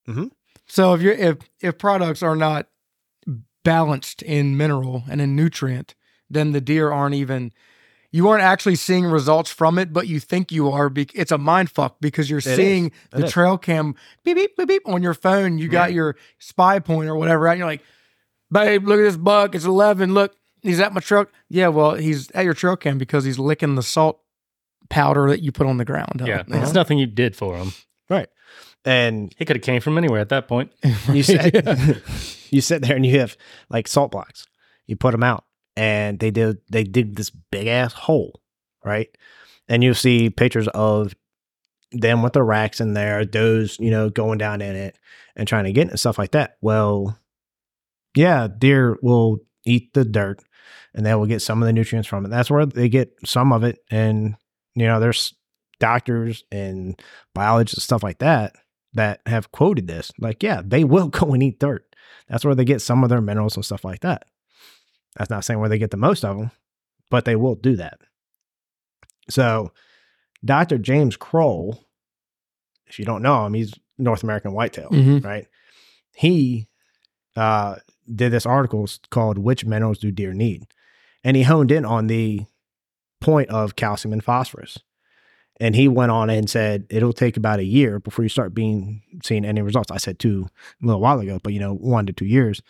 Mhm. 0.09 0.31
So 0.67 0.95
if 0.95 1.03
you're 1.03 1.15
if 1.15 1.39
if 1.61 1.79
products 1.79 2.23
are 2.23 2.37
not 2.37 2.69
balanced 3.65 4.23
in 4.23 4.57
mineral 4.57 5.05
and 5.11 5.21
in 5.21 5.35
nutrient, 5.37 5.95
then 6.31 6.53
the 6.53 6.61
deer 6.61 6.91
aren't 6.91 7.15
even 7.15 7.53
you 8.11 8.27
aren't 8.29 8.43
actually 8.43 8.75
seeing 8.77 9.05
results 9.05 9.51
from 9.51 9.79
it, 9.79 9.93
but 9.93 10.09
you 10.09 10.19
think 10.19 10.51
you 10.51 10.71
are. 10.71 10.89
Be- 10.89 11.11
it's 11.15 11.31
a 11.31 11.37
mind 11.37 11.71
fuck 11.71 11.97
because 12.01 12.31
you're 12.31 12.39
is. 12.39 12.45
seeing 12.47 12.87
It 12.87 12.93
the 13.11 13.25
is. 13.27 13.33
trail 13.33 13.59
cam 13.59 13.95
beep 14.25 14.37
beep 14.37 14.57
beep 14.57 14.67
beep 14.69 14.83
on 14.89 15.03
your 15.03 15.13
phone. 15.13 15.59
You 15.59 15.69
got 15.69 15.93
your 15.93 16.17
SpyPoint 16.41 17.07
or 17.07 17.17
whatever, 17.17 17.47
and 17.49 17.59
you're 17.59 17.67
like, 17.67 17.83
babe, 18.51 18.87
look 18.87 18.99
at 18.99 19.05
this 19.05 19.17
buck. 19.17 19.55
It's 19.55 19.65
eleven. 19.65 20.15
Look, 20.15 20.35
he's 20.63 20.81
at 20.81 20.93
my 20.93 21.01
truck. 21.01 21.31
Yeah, 21.49 21.69
well, 21.69 21.95
he's 21.95 22.31
at 22.33 22.45
your 22.45 22.55
trail 22.55 22.77
cam 22.77 22.99
because 22.99 23.25
he's 23.25 23.39
licking 23.39 23.75
the 23.75 23.83
salt 23.83 24.21
powder 24.89 25.29
that 25.29 25.43
you 25.43 25.53
put 25.53 25.67
on 25.67 25.77
the 25.77 25.85
ground. 25.85 26.23
Yeah. 26.25 26.43
It's 26.49 26.73
nothing 26.73 26.99
you 26.99 27.07
did 27.07 27.37
for 27.37 27.57
him. 27.57 27.73
right? 28.09 28.29
And 28.85 29.35
He 29.37 29.45
could 29.45 29.57
have 29.57 29.63
came 29.63 29.81
from 29.83 29.99
anywhere 29.99 30.21
at 30.21 30.31
that 30.31 30.49
point. 30.49 30.73
you 31.13 31.23
sit 31.23 31.55
you 32.51 32.61
sit 32.61 32.83
there 32.83 32.97
and 32.97 33.05
you 33.05 33.19
have 33.21 33.37
like 33.69 33.87
salt 33.89 34.11
blocks. 34.11 34.47
You 34.87 34.97
put 34.97 35.13
them 35.13 35.23
out, 35.23 35.45
and 35.77 36.19
they 36.19 36.31
did 36.31 36.59
they 36.71 36.85
dig 36.85 37.17
this 37.17 37.31
big 37.31 37.67
ass 37.67 37.93
hole, 37.93 38.41
right? 38.85 39.09
And 39.69 39.85
you 39.85 39.93
see 39.93 40.31
pictures 40.31 40.69
of 40.69 41.15
them 41.93 42.23
with 42.23 42.33
the 42.35 42.43
racks 42.43 42.81
in 42.81 42.95
there, 42.95 43.25
those 43.27 43.79
you 43.79 43.91
know 43.91 44.09
going 44.09 44.39
down 44.39 44.63
in 44.63 44.75
it 44.77 44.99
and 45.37 45.47
trying 45.47 45.65
to 45.65 45.73
get 45.73 45.89
it 45.89 45.91
and 45.91 46.01
stuff 46.01 46.19
like 46.19 46.31
that. 46.31 46.57
Well, 46.63 47.19
yeah, 48.15 48.49
deer 48.49 48.99
will 49.03 49.39
eat 49.65 49.93
the 49.95 50.05
dirt, 50.05 50.41
and 50.95 51.05
they 51.05 51.15
will 51.15 51.27
get 51.27 51.43
some 51.43 51.63
of 51.63 51.67
the 51.67 51.73
nutrients 51.73 52.09
from 52.09 52.25
it. 52.25 52.29
That's 52.29 52.51
where 52.51 52.67
they 52.67 52.89
get 52.89 53.13
some 53.25 53.53
of 53.53 53.65
it, 53.65 53.79
and 53.91 54.37
you 54.75 54.87
know 54.87 55.01
there's 55.01 55.35
doctors 55.81 56.45
and 56.51 57.01
biologists 57.35 57.79
and 57.79 57.83
stuff 57.83 58.03
like 58.03 58.19
that 58.19 58.57
that 58.95 59.21
have 59.27 59.53
quoted 59.53 59.87
this. 59.87 60.11
Like, 60.19 60.43
yeah, 60.43 60.61
they 60.65 60.83
will 60.85 61.09
go 61.09 61.33
and 61.33 61.43
eat 61.43 61.61
dirt. 61.61 61.85
That's 62.29 62.45
where 62.45 62.55
they 62.55 62.65
get 62.65 62.83
some 62.83 63.03
of 63.05 63.11
their 63.11 63.21
minerals 63.21 63.55
and 63.57 63.65
stuff 63.65 63.85
like 63.85 64.01
that. 64.01 64.25
That's 65.17 65.31
not 65.31 65.45
saying 65.45 65.61
where 65.61 65.69
they 65.69 65.79
get 65.79 65.91
the 65.91 65.97
most 65.97 66.25
of 66.25 66.37
them, 66.37 66.51
but 67.11 67.25
they 67.25 67.37
will 67.37 67.55
do 67.55 67.77
that. 67.77 67.99
So, 69.31 69.73
Dr. 70.45 70.79
James 70.79 71.17
Kroll 71.17 71.85
if 72.87 72.99
you 72.99 73.05
don't 73.05 73.21
know 73.23 73.45
him, 73.45 73.53
he's 73.53 73.75
North 73.99 74.23
American 74.23 74.53
whitetail, 74.55 74.89
Mhm. 74.91 75.23
right? 75.23 75.47
He 76.17 76.69
uh, 77.37 77.77
did 78.15 78.33
this 78.33 78.47
article 78.47 78.89
called 79.11 79.39
"Which 79.39 79.65
Minerals 79.65 79.99
Do 79.99 80.11
Deer 80.11 80.33
Need," 80.33 80.67
and 81.25 81.37
he 81.37 81.43
honed 81.43 81.71
in 81.71 81.85
on 81.85 82.07
the 82.07 82.47
point 83.21 83.51
of 83.51 83.77
calcium 83.77 84.13
and 84.13 84.25
phosphorus. 84.25 84.79
And 85.61 85.75
he 85.75 85.89
went 85.89 86.13
on 86.13 86.31
and 86.31 86.49
said 86.49 86.87
it'll 86.89 87.13
take 87.13 87.37
about 87.37 87.59
a 87.59 87.65
year 87.65 87.99
before 87.99 88.23
you 88.23 88.29
start 88.29 88.55
being 88.55 89.03
seeing 89.25 89.45
any 89.45 89.61
results. 89.61 89.91
I 89.91 89.97
said 89.97 90.19
two 90.19 90.47
a 90.83 90.87
little 90.87 91.01
while 91.01 91.19
ago, 91.19 91.41
but 91.43 91.53
you 91.53 91.59
know, 91.59 91.75
one 91.75 92.07
to 92.07 92.13
two 92.13 92.27
years 92.27 92.63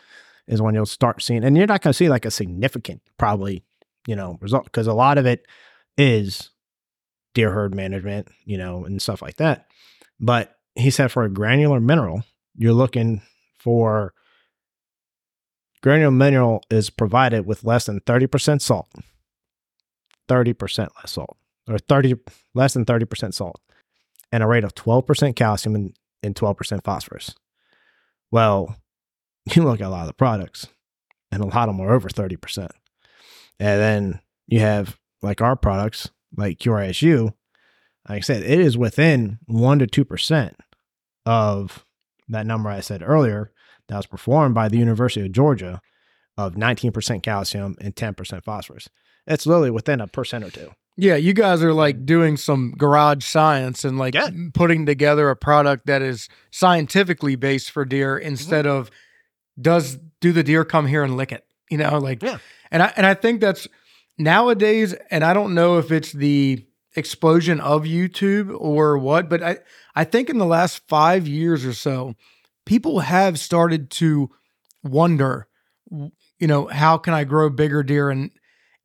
is 0.47 0.62
when 0.62 0.74
you'll 0.74 0.86
start 0.86 1.22
seeing, 1.22 1.45
and 1.45 1.57
you're 1.57 1.66
not 1.66 1.82
going 1.82 1.93
to 1.93 1.97
see 1.97 2.09
like 2.09 2.24
a 2.24 2.30
significant, 2.30 3.03
probably, 3.18 3.62
you 4.07 4.16
know, 4.16 4.39
result 4.41 4.64
because 4.64 4.86
a 4.86 4.95
lot 4.95 5.18
of 5.18 5.26
it 5.26 5.47
is 5.99 6.51
deer 7.34 7.53
herd 7.53 7.74
management, 7.74 8.28
you 8.45 8.57
know, 8.57 8.84
and 8.84 9.03
stuff 9.03 9.20
like 9.20 9.36
that. 9.36 9.66
But 10.18 10.57
he 10.74 10.91
said 10.91 11.12
for 11.12 11.24
a 11.24 11.30
granular 11.30 11.80
mineral, 11.80 12.24
you're 12.57 12.72
looking 12.72 13.20
for 13.59 14.14
granular 15.83 16.11
mineral 16.11 16.62
is 16.70 16.91
provided 16.91 17.47
with 17.47 17.64
less 17.64 17.87
than 17.87 18.01
30% 18.01 18.61
salt, 18.61 18.89
30% 20.29 20.79
less 20.79 21.12
salt, 21.12 21.37
or 21.68 21.79
30 21.79 22.14
less 22.55 22.74
than 22.74 22.85
30% 22.85 23.35
salt, 23.35 23.61
and 24.33 24.43
a 24.43 24.47
rate 24.47 24.64
of 24.64 24.74
12% 24.74 25.37
calcium 25.37 25.74
and, 25.74 25.97
and 26.22 26.35
12% 26.35 26.85
phosphorus. 26.85 27.35
Well, 28.31 28.76
you 29.55 29.62
look 29.62 29.81
at 29.81 29.87
a 29.87 29.91
lot 29.91 30.03
of 30.03 30.09
the 30.09 30.14
products, 30.14 30.68
and 31.31 31.43
a 31.43 31.47
lot 31.47 31.68
of 31.68 31.76
them 31.76 31.87
are 31.87 31.93
over 31.93 32.09
30%. 32.09 32.68
And 33.61 33.81
then 33.81 34.20
you 34.47 34.61
have 34.61 34.99
like 35.22 35.41
our 35.41 35.57
products, 35.57 36.11
like 36.37 36.59
QRSU, 36.59 37.33
like 38.09 38.18
I 38.18 38.20
said, 38.20 38.43
it 38.43 38.61
is 38.61 38.79
within 38.79 39.39
one 39.47 39.79
to 39.81 39.87
two 39.87 40.05
percent 40.05 40.57
of 41.26 41.85
that 42.29 42.47
number 42.47 42.70
I 42.70 42.81
said 42.81 43.03
earlier 43.05 43.53
that 43.89 43.97
was 43.97 44.07
performed 44.07 44.55
by 44.55 44.68
the 44.68 44.78
University 44.78 45.24
of 45.24 45.32
Georgia 45.32 45.80
of 46.36 46.55
19% 46.55 47.22
calcium 47.22 47.76
and 47.80 47.95
10% 47.95 48.45
phosphorus. 48.45 48.89
It's 49.26 49.47
literally 49.47 49.70
within 49.70 50.01
a 50.01 50.07
percent 50.07 50.45
or 50.45 50.51
two. 50.51 50.70
Yeah, 50.97 51.14
you 51.16 51.32
guys 51.32 51.62
are 51.62 51.72
like 51.72 52.07
doing 52.07 52.36
some 52.36 52.72
garage 52.76 53.24
science 53.24 53.84
and 53.84 53.99
like 53.99 54.14
Yeah. 54.14 54.30
putting 54.53 54.84
together 54.86 55.30
a 55.30 55.36
product 55.36 55.86
that 55.86 56.03
is 56.03 56.28
scientifically 56.51 57.36
based 57.36 57.70
for 57.70 57.84
deer 57.84 58.16
mm-hmm. 58.16 58.28
instead 58.28 58.66
of 58.66 58.91
does 59.61 59.99
do 60.20 60.32
the 60.32 60.43
deer 60.43 60.64
come 60.64 60.86
here 60.86 61.05
and 61.05 61.16
lick 61.16 61.30
it? 61.30 61.45
You 61.70 61.78
know, 61.78 61.99
like 61.99 62.22
Yeah. 62.22 62.39
and 62.70 62.82
I 62.82 62.93
and 62.97 63.07
I 63.07 63.14
think 63.14 63.41
that's 63.41 63.68
nowadays 64.18 64.95
and 65.11 65.22
I 65.24 65.34
don't 65.34 65.55
know 65.55 65.78
if 65.78 65.93
it's 65.93 66.12
the 66.12 66.64
explosion 66.97 67.61
of 67.61 67.82
YouTube 67.82 68.57
or 68.59 68.99
what, 68.99 69.28
but 69.28 69.43
I 69.43 69.59
I 69.95 70.05
think 70.05 70.28
in 70.28 70.39
the 70.39 70.47
last 70.47 70.82
5 70.89 71.28
years 71.28 71.64
or 71.64 71.74
so 71.74 72.14
people 72.69 73.01
have 73.01 73.39
started 73.39 73.91
to 73.91 74.31
wonder 74.85 75.49
you 76.39 76.47
know, 76.47 76.66
how 76.66 76.99
can 76.99 77.14
I 77.14 77.25
grow 77.25 77.51
bigger 77.51 77.83
deer 77.83 78.11
and 78.11 78.31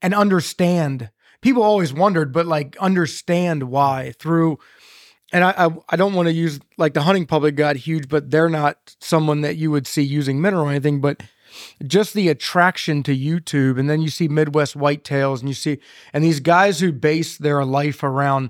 and 0.01 0.13
understand 0.13 1.09
people 1.41 1.63
always 1.63 1.93
wondered, 1.93 2.34
but 2.34 2.45
like 2.45 2.75
understand 2.77 3.63
why 3.63 4.13
through. 4.19 4.59
And 5.31 5.43
I, 5.43 5.53
I, 5.57 5.69
I 5.89 5.95
don't 5.95 6.13
want 6.13 6.27
to 6.27 6.34
use 6.34 6.59
like 6.77 6.93
the 6.93 7.01
hunting 7.01 7.25
public 7.25 7.55
got 7.55 7.75
huge, 7.75 8.07
but 8.07 8.29
they're 8.29 8.49
not 8.49 8.95
someone 8.99 9.41
that 9.41 9.55
you 9.55 9.71
would 9.71 9.88
see 9.88 10.03
using 10.03 10.41
mineral 10.41 10.67
or 10.67 10.69
anything. 10.69 11.01
But 11.01 11.23
just 11.86 12.13
the 12.13 12.29
attraction 12.29 13.03
to 13.03 13.15
YouTube, 13.15 13.79
and 13.79 13.89
then 13.89 14.01
you 14.01 14.09
see 14.09 14.27
Midwest 14.27 14.77
whitetails, 14.77 15.39
and 15.39 15.47
you 15.47 15.55
see 15.55 15.79
and 16.11 16.23
these 16.23 16.39
guys 16.39 16.79
who 16.79 16.91
base 16.91 17.38
their 17.38 17.63
life 17.63 18.03
around 18.03 18.49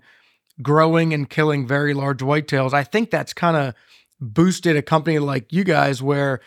growing 0.61 1.13
and 1.13 1.29
killing 1.29 1.67
very 1.67 1.93
large 1.93 2.19
whitetails. 2.19 2.73
I 2.73 2.83
think 2.83 3.11
that's 3.11 3.33
kind 3.33 3.57
of 3.57 3.75
boosted 4.23 4.75
a 4.75 4.81
company 4.81 5.19
like 5.19 5.51
you 5.51 5.63
guys 5.63 6.01
where 6.01 6.39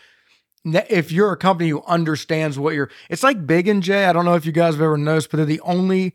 if 0.64 1.12
you're 1.12 1.33
a 1.33 1.37
company 1.37 1.68
who 1.70 1.83
understands 1.87 2.59
what 2.59 2.74
you're 2.74 2.91
it's 3.09 3.22
like 3.22 3.47
big 3.47 3.68
and 3.68 3.83
j 3.83 4.05
i 4.07 4.12
don't 4.12 4.24
know 4.24 4.35
if 4.35 4.45
you 4.47 4.53
guys 4.53 4.74
have 4.74 4.83
ever 4.83 4.97
noticed 4.97 5.31
but 5.31 5.37
they're 5.37 5.47
the 5.47 5.61
only 5.61 6.14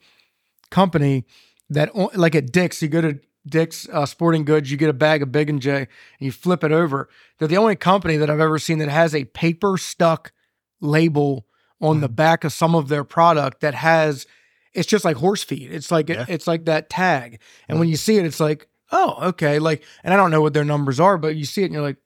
company 0.69 1.25
that 1.69 1.95
like 2.17 2.35
at 2.35 2.51
dick's 2.51 2.81
you 2.81 2.87
go 2.89 3.01
to 3.01 3.19
dick's 3.47 3.87
uh, 3.89 4.05
sporting 4.05 4.43
goods 4.45 4.69
you 4.69 4.77
get 4.77 4.89
a 4.89 4.93
bag 4.93 5.21
of 5.21 5.31
big 5.31 5.49
and 5.49 5.61
j 5.61 5.75
and 5.77 5.87
you 6.19 6.31
flip 6.31 6.63
it 6.63 6.71
over. 6.71 7.09
They're 7.39 7.47
the 7.47 7.57
only 7.57 7.75
company 7.75 8.17
that 8.17 8.29
i've 8.29 8.39
ever 8.39 8.59
seen 8.59 8.77
that 8.79 8.89
has 8.89 9.15
a 9.15 9.25
paper 9.25 9.77
stuck 9.77 10.31
label 10.79 11.45
on 11.79 12.01
the 12.01 12.09
back 12.09 12.43
of 12.43 12.53
some 12.53 12.75
of 12.75 12.87
their 12.89 13.03
product 13.03 13.61
that 13.61 13.73
has 13.73 14.27
it's 14.73 14.87
just 14.87 15.03
like 15.03 15.17
horse 15.17 15.43
feed. 15.43 15.71
It's 15.71 15.91
like 15.91 16.09
Yeah. 16.09 16.25
it's 16.27 16.45
like 16.47 16.65
that 16.65 16.89
tag. 16.89 17.39
And 17.67 17.79
when 17.79 17.89
you 17.89 17.95
see 17.97 18.17
it 18.17 18.25
it's 18.25 18.39
like 18.39 18.67
oh 18.91 19.17
okay 19.29 19.59
like 19.59 19.83
and 20.03 20.13
i 20.13 20.17
don't 20.17 20.31
know 20.31 20.41
what 20.41 20.53
their 20.53 20.65
numbers 20.65 20.99
are 20.99 21.17
but 21.17 21.35
you 21.35 21.45
see 21.45 21.61
it 21.61 21.65
and 21.65 21.73
you're 21.73 21.81
like 21.83 21.97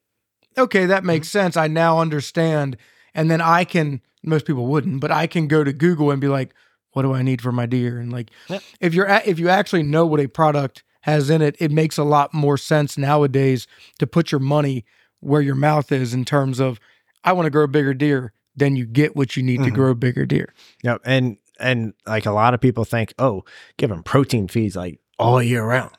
okay, 0.57 0.85
that 0.85 1.03
makes 1.03 1.27
sense. 1.27 1.57
I 1.57 1.67
now 1.67 1.99
understand. 1.99 2.77
And 3.13 3.29
then 3.29 3.41
I 3.41 3.65
can, 3.65 3.99
most 4.23 4.45
people 4.45 4.67
wouldn't, 4.67 5.01
but 5.01 5.11
I 5.11 5.27
can 5.27 5.49
go 5.49 5.65
to 5.65 5.73
Google 5.73 6.11
and 6.11 6.21
be 6.21 6.29
like, 6.29 6.53
what 6.93 7.01
do 7.01 7.13
I 7.13 7.23
need 7.23 7.41
for 7.41 7.51
my 7.51 7.65
deer? 7.65 7.99
And 7.99 8.09
like, 8.09 8.31
Yep. 8.47 8.63
if 8.79 8.93
you're, 8.93 9.05
a- 9.05 9.21
if 9.29 9.37
you 9.37 9.49
actually 9.49 9.83
know 9.83 10.05
what 10.05 10.21
a 10.21 10.27
product 10.29 10.85
has 11.01 11.29
in 11.29 11.41
it, 11.41 11.57
it 11.59 11.71
makes 11.73 11.97
a 11.97 12.05
lot 12.05 12.33
more 12.33 12.57
sense 12.57 12.97
nowadays 12.97 13.67
to 13.99 14.07
put 14.07 14.31
your 14.31 14.39
money 14.39 14.85
where 15.19 15.41
your 15.41 15.55
mouth 15.55 15.91
is 15.91 16.13
in 16.13 16.23
terms 16.23 16.61
of, 16.61 16.79
I 17.25 17.33
want 17.33 17.47
to 17.47 17.49
grow 17.49 17.67
bigger 17.67 17.93
deer. 17.93 18.31
Then 18.55 18.77
you 18.77 18.85
get 18.85 19.13
what 19.13 19.35
you 19.35 19.43
need 19.43 19.61
to 19.65 19.71
Mhm. 19.71 19.75
grow 19.75 19.93
bigger 19.93 20.25
deer. 20.25 20.53
Yep. 20.83 21.01
And 21.03 21.35
and 21.59 21.93
like 22.07 22.25
a 22.25 22.31
lot 22.31 22.53
of 22.53 22.61
people 22.61 22.85
think, 22.85 23.13
oh, 23.19 23.43
give 23.75 23.89
them 23.89 24.03
protein 24.03 24.47
feeds 24.47 24.77
like 24.77 25.01
all 25.19 25.43
year 25.43 25.65
round. 25.65 25.91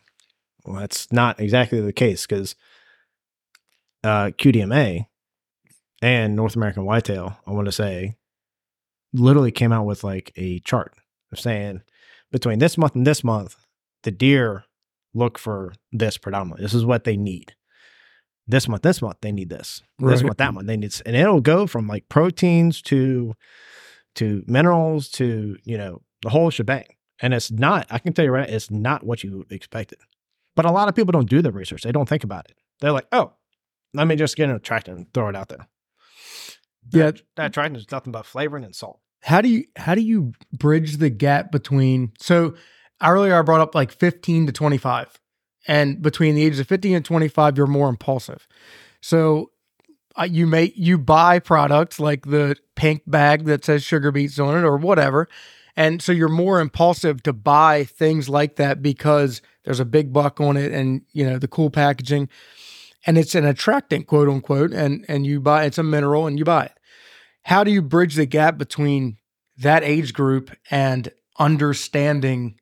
Well, 0.67 0.81
that's 0.81 1.11
not 1.13 1.41
exactly 1.41 1.81
the 1.81 1.93
case 1.93 2.27
because 2.27 2.55
uh, 4.03 4.31
QDMA 4.39 5.07
and 6.03 6.37
North 6.37 6.57
American 6.57 6.85
Whitetail, 6.85 7.39
I 7.47 7.53
want 7.53 7.67
to 7.67 7.73
say, 7.73 8.17
literally 9.13 9.53
came 9.53 9.73
out 9.73 9.87
with 9.87 10.05
like 10.05 10.33
a 10.37 10.59
chart 10.61 10.95
of 11.33 11.41
saying 11.41 11.83
between 12.31 12.59
this 12.59 12.77
month 12.77 12.95
and 12.95 13.07
this 13.07 13.25
month, 13.25 13.57
the 14.03 14.11
deer 14.11 14.65
look 15.15 15.39
for 15.39 15.73
this 15.93 16.19
predominantly. 16.19 16.65
This 16.65 16.75
is 16.75 16.85
what 16.85 17.05
they 17.05 17.17
need. 17.17 17.55
This 18.47 18.69
month, 18.69 18.83
this 18.83 19.03
month, 19.03 19.17
they 19.23 19.33
need 19.33 19.49
this. 19.49 19.83
This 19.99 20.23
month, 20.23 20.37
that 20.37 20.55
month, 20.55 20.67
they 20.69 20.77
need, 20.77 20.91
this. 20.91 21.01
and 21.01 21.17
it'll 21.17 21.41
go 21.41 21.67
from 21.67 21.89
like 21.89 22.09
proteins 22.09 22.81
to 22.83 23.35
to 24.17 24.45
minerals 24.47 25.09
to 25.11 25.57
you 25.65 25.77
know 25.77 26.03
the 26.23 26.31
whole 26.31 26.51
shebang. 26.51 26.87
And 27.21 27.33
it's 27.33 27.51
not. 27.51 27.87
I 27.91 27.99
can 27.99 28.13
tell 28.13 28.25
you 28.25 28.31
right, 28.31 28.49
it's 28.49 28.71
not 28.71 29.05
what 29.05 29.25
you 29.25 29.47
expected. 29.51 29.99
But 30.57 30.65
a 30.65 30.73
lot 30.73 30.89
of 30.89 30.97
people 30.97 31.13
don't 31.13 31.29
do 31.31 31.41
the 31.43 31.53
research. 31.53 31.83
They 31.83 31.93
don't 31.93 32.09
think 32.09 32.25
about 32.25 32.47
it. 32.51 32.57
They're 32.81 32.91
like, 32.93 33.07
oh, 33.13 33.35
let 33.95 34.09
me 34.09 34.17
just 34.17 34.37
get 34.37 34.49
an 34.51 34.57
attractant 34.57 34.99
and 34.99 35.15
throw 35.15 35.29
it 35.29 35.37
out 35.37 35.49
there. 35.49 35.69
Yeah. 36.91 37.05
That, 37.05 37.23
that 37.37 37.47
attractant 37.47 37.77
is 37.79 37.91
nothing 37.93 38.13
but 38.13 38.27
flavoring 38.27 38.65
and 38.65 38.75
salt. 38.75 39.01
how 39.23 39.41
do 39.41 39.49
you 39.49 39.65
how 39.77 39.95
do 39.95 40.01
you 40.01 40.33
bridge 40.53 40.99
the 40.99 41.11
gap 41.11 41.51
between 41.51 42.13
so 42.21 42.55
earlier 43.03 43.37
i 43.37 43.43
brought 43.43 43.61
up 43.61 43.75
like 43.75 43.91
15 43.91 44.47
to 44.47 44.53
25 44.53 45.19
and 45.67 46.01
between 46.01 46.35
the 46.37 46.45
ages 46.45 46.61
of 46.61 46.69
15 46.69 46.97
and 46.97 47.05
25 47.05 47.57
you're 47.57 47.67
more 47.67 47.89
impulsive 47.89 48.47
so 49.01 49.51
uh, 50.19 50.23
you 50.23 50.47
may 50.47 50.73
you 50.77 50.97
buy 50.97 51.41
products 51.41 51.99
like 51.99 52.27
the 52.27 52.55
pink 52.77 53.03
bag 53.07 53.47
that 53.47 53.65
says 53.65 53.83
sugar 53.83 54.13
beets 54.13 54.39
on 54.39 54.57
it 54.57 54.63
or 54.63 54.77
whatever 54.77 55.29
and 55.77 56.01
so 56.01 56.11
you're 56.11 56.29
more 56.29 56.61
impulsive 56.61 57.23
to 57.25 57.33
buy 57.33 57.85
things 57.85 58.29
like 58.29 58.57
that 58.57 58.83
because 58.83 59.43
there's 59.65 59.81
a 59.81 59.85
big 59.85 60.13
buck 60.13 60.41
on 60.41 60.57
it 60.57 60.73
and 60.73 61.03
you 61.13 61.29
know 61.29 61.39
the 61.39 61.49
cool 61.49 61.71
packaging. 61.71 62.29
And 63.07 63.19
it's 63.19 63.35
an 63.35 63.45
attractant 63.45 64.07
quote 64.07 64.29
unquote 64.29 64.73
and 64.73 65.05
and 65.07 65.27
you 65.27 65.41
buy 65.41 65.65
it's 65.65 65.79
a 65.79 65.83
mineral 65.83 66.27
and 66.27 66.39
you 66.39 66.45
buy 66.45 66.67
it. 66.67 66.73
How 67.43 67.63
do 67.63 67.71
you 67.71 67.83
bridge 67.83 68.15
the 68.15 68.27
gap 68.27 68.57
between 68.57 69.19
that 69.59 69.85
age 69.85 70.13
group 70.15 70.51
and 70.71 71.13
understanding? 71.39 72.59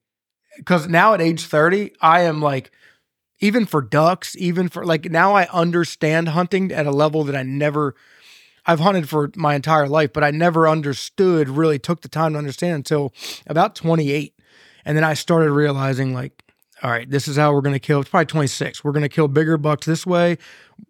Because 0.58 0.88
now 0.88 1.14
at 1.14 1.20
age 1.20 1.46
30 1.46 1.92
i 2.00 2.20
am 2.20 2.40
like 2.40 2.70
even 3.40 3.66
for 3.66 3.82
ducks 3.82 4.36
even 4.36 4.68
for 4.68 4.84
like 4.84 5.10
now 5.10 5.34
i 5.34 5.48
understand 5.52 6.28
hunting 6.28 6.70
at 6.70 6.86
a 6.86 6.92
level 6.92 7.24
that 7.24 7.34
i 7.34 7.42
never 7.42 7.96
i've 8.66 8.80
hunted 8.80 9.08
for 9.08 9.30
my 9.36 9.54
entire 9.54 9.88
life 9.88 10.12
but 10.12 10.24
i 10.24 10.30
never 10.30 10.68
understood 10.68 11.48
really 11.48 11.78
took 11.78 12.02
the 12.02 12.08
time 12.08 12.32
to 12.32 12.38
understand 12.38 12.74
until 12.74 13.12
about 13.46 13.74
28 13.74 14.34
and 14.84 14.96
then 14.96 15.04
i 15.04 15.14
started 15.14 15.50
realizing 15.50 16.14
like 16.14 16.44
all 16.82 16.90
right 16.90 17.10
this 17.10 17.26
is 17.26 17.36
how 17.36 17.52
we're 17.52 17.60
going 17.62 17.74
to 17.74 17.80
kill 17.80 18.00
it's 18.00 18.10
probably 18.10 18.26
26 18.26 18.84
we're 18.84 18.92
going 18.92 19.02
to 19.02 19.08
kill 19.08 19.28
bigger 19.28 19.56
bucks 19.56 19.86
this 19.86 20.06
way. 20.06 20.38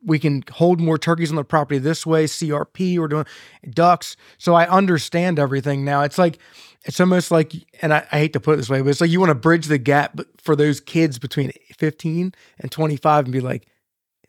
We 0.03 0.19
can 0.19 0.43
hold 0.51 0.81
more 0.81 0.99
turkeys 0.99 1.31
on 1.31 1.37
the 1.37 1.45
property 1.45 1.79
this 1.79 2.05
way 2.05 2.25
crp 2.25 2.99
we're 2.99 3.09
doing 3.09 3.27
ducks. 3.71 4.17
So 4.39 4.55
i 4.55 4.67
understand 4.69 5.39
everything 5.39 5.85
now. 5.85 6.03
It's 6.03 6.19
like 6.19 6.39
it's 6.85 7.01
almost 7.01 7.31
like 7.31 7.53
and 7.81 7.95
I, 7.95 8.07
I 8.11 8.19
hate 8.19 8.33
to 8.33 8.41
put 8.41 8.55
it 8.55 8.57
this 8.57 8.69
way 8.69 8.81
but 8.83 8.91
it's 8.91 9.01
like 9.01 9.11
you 9.11 9.21
want 9.21 9.31
to 9.31 9.35
bridge 9.35 9.67
the 9.67 9.79
gap 9.79 10.19
for 10.39 10.57
those 10.57 10.81
kids 10.81 11.19
between 11.19 11.53
15 11.79 12.35
and 12.59 12.73
25 12.73 13.25
and 13.25 13.33
be 13.33 13.41
like 13.41 13.67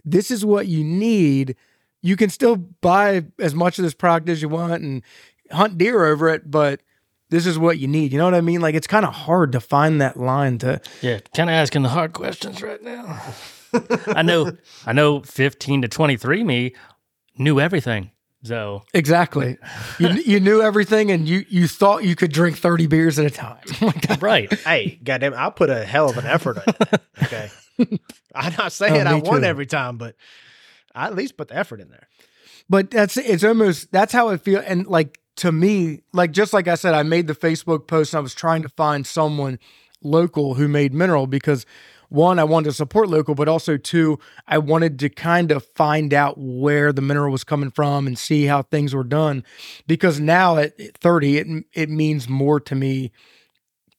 this 0.04 0.30
is 0.30 0.46
what 0.46 0.68
you 0.68 0.84
need 0.84 1.56
you 2.06 2.16
can 2.16 2.30
still 2.30 2.56
buy 2.56 3.26
as 3.40 3.54
much 3.56 3.80
of 3.80 3.84
this 3.84 3.94
product 3.94 4.30
as 4.30 4.42
you 4.42 4.50
want 4.50 4.82
and 4.84 5.02
hunt 5.52 5.78
deer 5.78 6.06
over 6.06 6.30
it 6.30 6.50
but 6.50 6.82
this 7.30 7.46
is 7.46 7.58
what 7.58 7.78
you 7.80 7.88
need 7.88 8.12
you 8.12 8.18
know 8.18 8.26
what 8.26 8.34
i 8.36 8.42
mean 8.42 8.62
like 8.62 8.76
it's 8.76 8.88
kind 8.88 9.06
of 9.06 9.14
hard 9.14 9.52
to 9.52 9.60
find 9.60 10.00
that 10.02 10.16
line 10.18 10.58
to 10.60 10.80
Yeah, 11.02 11.20
kind 11.36 11.50
of 11.50 11.54
asking 11.56 11.84
the 11.84 11.90
hard 11.90 12.14
questions 12.14 12.62
right 12.62 12.82
now. 12.82 13.22
I 14.08 14.22
know, 14.22 14.52
I 14.86 14.94
know. 14.94 15.20
Fifteen 15.22 15.82
to 15.82 15.88
twenty 15.90 16.16
three, 16.16 16.44
me 16.46 16.74
knew 17.38 17.60
everything. 17.60 18.12
So 18.44 18.84
Exactly. 18.94 19.58
You 20.00 20.10
you 20.26 20.40
knew 20.40 20.62
everything, 20.62 21.12
and 21.12 21.28
you 21.28 21.44
you 21.50 21.68
thought 21.68 22.06
you 22.06 22.16
could 22.16 22.32
drink 22.32 22.58
thirty 22.58 22.88
beers 22.88 23.20
at 23.20 23.26
a 23.26 23.30
time. 23.30 23.58
Right, 24.22 24.54
hey, 24.62 24.98
goddamn, 25.04 25.34
I'll 25.34 25.52
put 25.52 25.70
a 25.70 25.84
hell 25.84 26.10
of 26.10 26.18
an 26.18 26.26
effort 26.26 26.58
in. 26.66 27.00
Okay. 27.24 27.50
I'm 28.34 28.54
not 28.58 28.72
saying 28.72 29.06
Oh, 29.08 29.12
I 29.12 29.16
me 29.16 29.22
won 29.22 29.42
too. 29.42 29.48
every 29.48 29.66
time, 29.66 29.98
but 29.98 30.16
I 30.96 31.08
at 31.08 31.16
least 31.16 31.38
put 31.38 31.50
the 31.50 31.58
effort 31.58 31.82
in 31.82 31.90
there. 31.90 32.08
but 32.70 32.92
that's 32.92 33.18
it's 33.18 33.44
almost 33.44 33.92
that's 33.92 34.14
how 34.14 34.30
it 34.30 34.42
feels. 34.42 34.64
And 34.64 34.88
like 34.88 35.20
to 35.38 35.52
me, 35.52 36.02
like 36.14 36.32
just 36.32 36.54
like 36.54 36.68
I 36.68 36.76
said, 36.76 36.94
I 36.94 37.04
made 37.04 37.28
the 37.28 37.36
Facebook 37.36 37.88
post 37.88 38.14
and 38.14 38.20
I 38.20 38.22
was 38.22 38.34
trying 38.34 38.62
to 38.62 38.70
find 38.70 39.06
someone 39.06 39.60
local 40.02 40.54
who 40.56 40.68
made 40.68 40.94
mineral 40.94 41.28
because 41.28 41.66
one, 42.10 42.40
I 42.40 42.44
wanted 42.44 42.66
to 42.66 42.74
support 42.74 43.10
local, 43.10 43.36
but 43.36 43.48
also 43.48 43.78
two, 43.78 44.20
I 44.48 44.58
wanted 44.60 45.00
to 45.00 45.10
kind 45.10 45.52
of 45.52 45.66
find 45.76 46.14
out 46.14 46.38
where 46.38 46.94
the 46.94 47.02
mineral 47.02 47.32
was 47.32 47.44
coming 47.44 47.72
from 47.72 48.08
and 48.08 48.18
see 48.18 48.46
how 48.46 48.62
things 48.62 48.94
were 48.94 49.04
done. 49.04 49.44
Because 49.88 50.20
now 50.20 50.58
at 50.58 50.76
30, 50.98 51.38
it 51.38 51.66
it 51.74 51.90
means 51.90 52.30
more 52.30 52.60
to 52.62 52.76
me. 52.76 53.12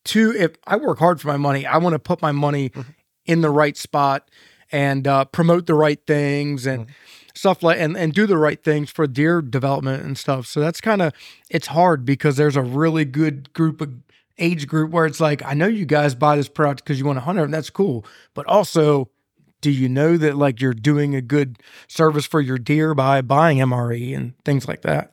To 0.07 0.33
if 0.33 0.53
I 0.65 0.77
work 0.77 1.01
hard 1.01 1.21
for 1.21 1.27
my 1.27 1.37
money, 1.37 1.67
I 1.67 1.79
want 1.79 1.95
to 1.95 1.99
put 1.99 2.23
my 2.23 2.31
money 2.31 2.71
mm-hmm. 2.71 2.91
in 3.25 3.41
the 3.41 3.51
right 3.51 3.77
spot 3.77 4.31
and 4.73 5.07
uh, 5.07 5.25
promote 5.27 5.67
the 5.67 5.75
right 5.75 6.01
things 6.07 6.67
and 6.67 6.87
stuff 7.35 7.63
like 7.63 7.79
and, 7.79 7.97
and 7.97 8.13
do 8.15 8.27
the 8.27 8.39
right 8.39 8.63
things 8.63 8.91
for 8.91 9.07
deer 9.07 9.43
development 9.43 10.03
and 10.05 10.17
stuff. 10.17 10.47
So 10.47 10.61
that's 10.61 10.81
kind 10.81 11.03
of 11.03 11.13
it's 11.51 11.69
hard 11.69 12.05
because 12.05 12.37
there's 12.37 12.57
a 12.57 12.63
really 12.63 13.05
good 13.05 13.53
group 13.53 13.81
of 13.81 13.93
age 14.39 14.67
group 14.67 14.91
where 14.91 15.07
it's 15.07 15.21
like 15.21 15.43
I 15.45 15.55
know 15.55 15.67
you 15.67 15.87
guys 15.87 16.15
buy 16.15 16.37
this 16.37 16.49
product 16.49 16.85
because 16.85 16.99
you 16.99 17.07
want 17.07 17.17
to 17.17 17.25
hunt 17.25 17.39
it 17.39 17.43
and 17.43 17.55
that's 17.55 17.71
cool, 17.71 18.05
but 18.35 18.47
also 18.47 19.11
do 19.63 19.71
you 19.71 19.89
know 19.89 20.17
that 20.17 20.37
like 20.37 20.61
you're 20.61 20.75
doing 20.75 21.15
a 21.15 21.23
good 21.23 21.59
service 21.89 22.27
for 22.27 22.41
your 22.41 22.59
deer 22.59 22.95
by 22.95 23.21
buying 23.23 23.59
MRE 23.59 24.15
and 24.17 24.35
things 24.45 24.69
like 24.69 24.83
that? 24.83 25.13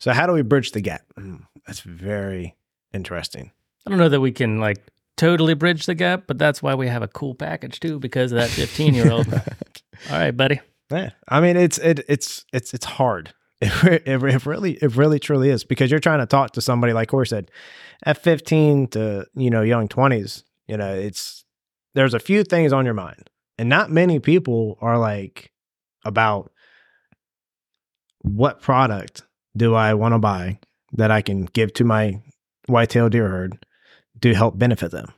So 0.00 0.12
how 0.12 0.26
do 0.26 0.32
we 0.32 0.42
bridge 0.42 0.72
the 0.72 0.80
gap? 0.80 1.02
Hmm, 1.16 1.36
That's 1.66 1.80
very 1.80 2.56
interesting. 2.92 3.52
I 3.86 3.90
don't 3.90 3.98
know 3.98 4.08
that 4.08 4.20
we 4.20 4.32
can 4.32 4.58
like 4.60 4.78
totally 5.16 5.54
bridge 5.54 5.86
the 5.86 5.94
gap, 5.94 6.24
but 6.26 6.38
that's 6.38 6.62
why 6.62 6.74
we 6.74 6.88
have 6.88 7.02
a 7.02 7.08
cool 7.08 7.34
package 7.34 7.80
too, 7.80 7.98
because 7.98 8.32
of 8.32 8.38
that 8.38 8.50
fifteen 8.50 8.94
year 8.94 9.10
old. 9.10 9.32
All 10.10 10.18
right, 10.18 10.36
buddy. 10.36 10.60
Yeah, 10.90 11.10
I 11.28 11.40
mean 11.40 11.56
it's 11.56 11.78
it 11.78 12.04
it's 12.08 12.44
it's 12.52 12.74
it's 12.74 12.84
hard. 12.84 13.32
It, 13.58 14.02
it, 14.06 14.22
it 14.22 14.44
really 14.44 14.72
it 14.72 14.96
really 14.96 15.18
truly 15.18 15.48
is 15.48 15.64
because 15.64 15.90
you're 15.90 15.98
trying 15.98 16.18
to 16.18 16.26
talk 16.26 16.50
to 16.52 16.60
somebody 16.60 16.92
like 16.92 17.08
Cory 17.08 17.26
said, 17.26 17.50
at 18.04 18.18
15 18.18 18.88
to 18.88 19.26
you 19.34 19.48
know 19.48 19.62
young 19.62 19.88
20s. 19.88 20.42
You 20.68 20.76
know, 20.76 20.92
it's 20.94 21.44
there's 21.94 22.12
a 22.12 22.18
few 22.18 22.44
things 22.44 22.74
on 22.74 22.84
your 22.84 22.92
mind, 22.92 23.30
and 23.56 23.70
not 23.70 23.90
many 23.90 24.18
people 24.18 24.76
are 24.82 24.98
like 24.98 25.52
about 26.04 26.52
what 28.20 28.60
product 28.60 29.22
do 29.56 29.74
I 29.74 29.94
want 29.94 30.12
to 30.12 30.18
buy 30.18 30.58
that 30.92 31.10
I 31.10 31.22
can 31.22 31.46
give 31.46 31.72
to 31.74 31.84
my 31.84 32.20
whitetail 32.66 33.08
deer 33.08 33.28
herd 33.28 33.64
to 34.20 34.34
help 34.34 34.58
benefit 34.58 34.90
them. 34.90 35.12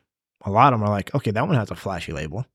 A 0.45 0.51
lot 0.51 0.73
of 0.73 0.81
them 0.81 0.89
are 0.89 0.93
like, 0.93 1.15
okay, 1.15 1.31
that 1.31 1.47
one 1.47 1.57
has 1.57 1.71
a 1.71 1.77
flashy 1.77 2.13
label. 2.13 2.47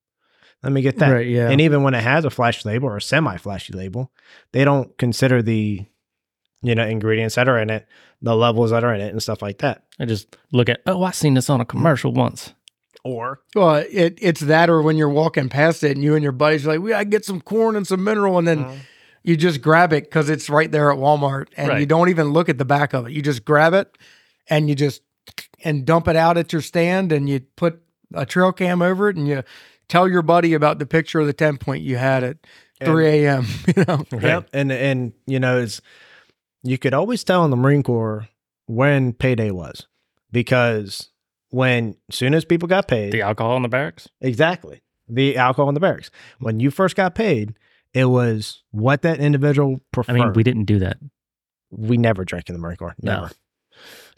Let 0.64 0.72
me 0.72 0.82
get 0.82 0.98
that. 1.00 1.10
Right, 1.10 1.28
yeah. 1.28 1.50
And 1.50 1.60
even 1.60 1.84
when 1.84 1.94
it 1.94 2.04
has 2.04 2.24
a 2.24 2.30
flash 2.30 2.64
label 2.64 2.88
or 2.88 2.98
a 2.98 3.02
semi 3.02 3.36
flashy 3.38 3.74
label, 3.74 4.12
they 4.54 4.64
don't 4.64 4.98
consider 4.98 5.42
the 5.42 5.86
you 6.62 6.76
know 6.76 6.86
ingredients 6.86 7.36
that 7.36 7.50
are 7.50 7.60
in 7.60 7.70
it, 7.70 7.86
the 8.22 8.36
levels 8.36 8.72
that 8.72 8.84
are 8.84 8.94
in 8.96 9.02
it, 9.02 9.12
and 9.12 9.22
stuff 9.22 9.42
like 9.42 9.58
that. 9.60 9.84
I 10.00 10.06
just 10.06 10.38
look 10.54 10.70
at, 10.70 10.82
oh, 10.88 11.04
I 11.04 11.12
seen 11.12 11.34
this 11.34 11.50
on 11.50 11.60
a 11.60 11.66
commercial 11.66 12.14
once. 12.14 12.54
Or 13.04 13.42
Well, 13.54 13.84
it 13.92 14.18
it's 14.22 14.40
that 14.40 14.70
or 14.70 14.82
when 14.82 14.96
you're 14.96 15.10
walking 15.10 15.50
past 15.50 15.84
it 15.84 15.92
and 15.92 16.04
you 16.04 16.16
and 16.16 16.24
your 16.24 16.32
buddies 16.32 16.66
are 16.66 16.70
like, 16.70 16.80
we 16.80 16.92
gotta 16.92 17.04
get 17.04 17.26
some 17.26 17.42
corn 17.42 17.76
and 17.76 17.86
some 17.86 18.02
mineral, 18.02 18.38
and 18.38 18.48
then 18.48 18.64
uh-huh. 18.64 18.76
you 19.24 19.36
just 19.36 19.62
grab 19.62 19.92
it 19.92 20.06
because 20.06 20.30
it's 20.30 20.50
right 20.50 20.72
there 20.72 20.90
at 20.90 20.98
Walmart, 20.98 21.48
and 21.58 21.78
you 21.82 21.86
don't 21.86 22.08
even 22.08 22.32
look 22.32 22.48
at 22.48 22.58
the 22.58 22.64
back 22.64 22.94
of 22.94 23.08
it. 23.08 23.12
You 23.12 23.22
just 23.22 23.44
grab 23.44 23.74
it 23.74 23.98
and 24.50 24.70
you 24.70 24.76
just 24.76 25.02
and 25.64 25.86
dump 25.86 26.08
it 26.08 26.16
out 26.16 26.38
at 26.38 26.52
your 26.54 26.62
stand, 26.62 27.12
and 27.12 27.30
you 27.30 27.42
put 27.56 27.82
a 28.14 28.26
trail 28.26 28.52
cam 28.52 28.82
over 28.82 29.10
it, 29.10 29.16
and 29.18 29.28
you 29.28 29.44
tell 29.88 30.08
your 30.08 30.22
buddy 30.22 30.54
about 30.54 30.80
the 30.80 30.86
picture 30.86 31.20
of 31.20 31.28
the 31.28 31.34
ten 31.34 31.58
point 31.58 31.84
you 31.84 31.98
had 31.98 32.24
at 32.24 32.38
three 32.84 33.08
a.m. 33.26 33.46
You 33.76 33.86
know, 33.88 34.04
Yep. 34.12 34.50
And 34.54 34.72
and 34.72 35.14
you 35.26 35.40
know, 35.40 35.60
it's 35.62 35.82
you 36.64 36.78
could 36.78 36.94
always 36.94 37.24
tell 37.24 37.44
in 37.46 37.52
the 37.52 37.58
Marine 37.58 37.84
Corps 37.84 38.28
when 38.68 39.14
payday 39.14 39.52
was 39.52 39.88
because 40.32 41.10
when 41.50 41.96
soon 42.10 42.34
as 42.34 42.46
people 42.46 42.68
got 42.68 42.88
paid, 42.88 43.12
The 43.14 43.22
alcohol 43.22 43.56
in 43.58 43.62
the 43.64 43.70
barracks. 43.70 44.08
exactly 44.22 44.82
the 45.10 45.36
alcohol 45.38 45.68
in 45.70 45.74
the 45.76 45.82
barracks. 45.82 46.10
When 46.40 46.60
you 46.62 46.72
first 46.72 46.96
got 46.96 47.14
paid, 47.14 47.56
it 47.94 48.06
was 48.06 48.64
what 48.72 49.02
that 49.04 49.20
individual 49.20 49.82
preferred. 49.92 50.14
I 50.14 50.16
mean, 50.26 50.34
we 50.34 50.44
didn't 50.44 50.64
do 50.66 50.80
that. 50.80 50.98
we 51.70 51.98
never 51.98 52.24
drank 52.24 52.50
in 52.50 52.54
the 52.56 52.60
Marine 52.60 52.78
Corps. 52.78 52.96
No. 53.02 53.28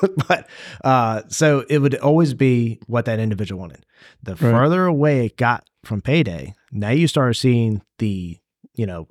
But 0.28 0.48
uh, 0.84 1.22
so 1.28 1.64
it 1.68 1.78
would 1.78 1.96
always 1.96 2.34
be 2.34 2.78
what 2.86 3.04
that 3.06 3.18
individual 3.18 3.60
wanted. 3.60 3.84
The 4.22 4.36
further 4.36 4.84
away 4.84 5.26
it 5.26 5.36
got 5.36 5.64
from 5.84 6.00
payday, 6.00 6.54
now 6.72 6.90
you 6.90 7.08
start 7.08 7.36
seeing 7.36 7.82
the, 7.98 8.38
you 8.74 8.86
know, 8.86 9.08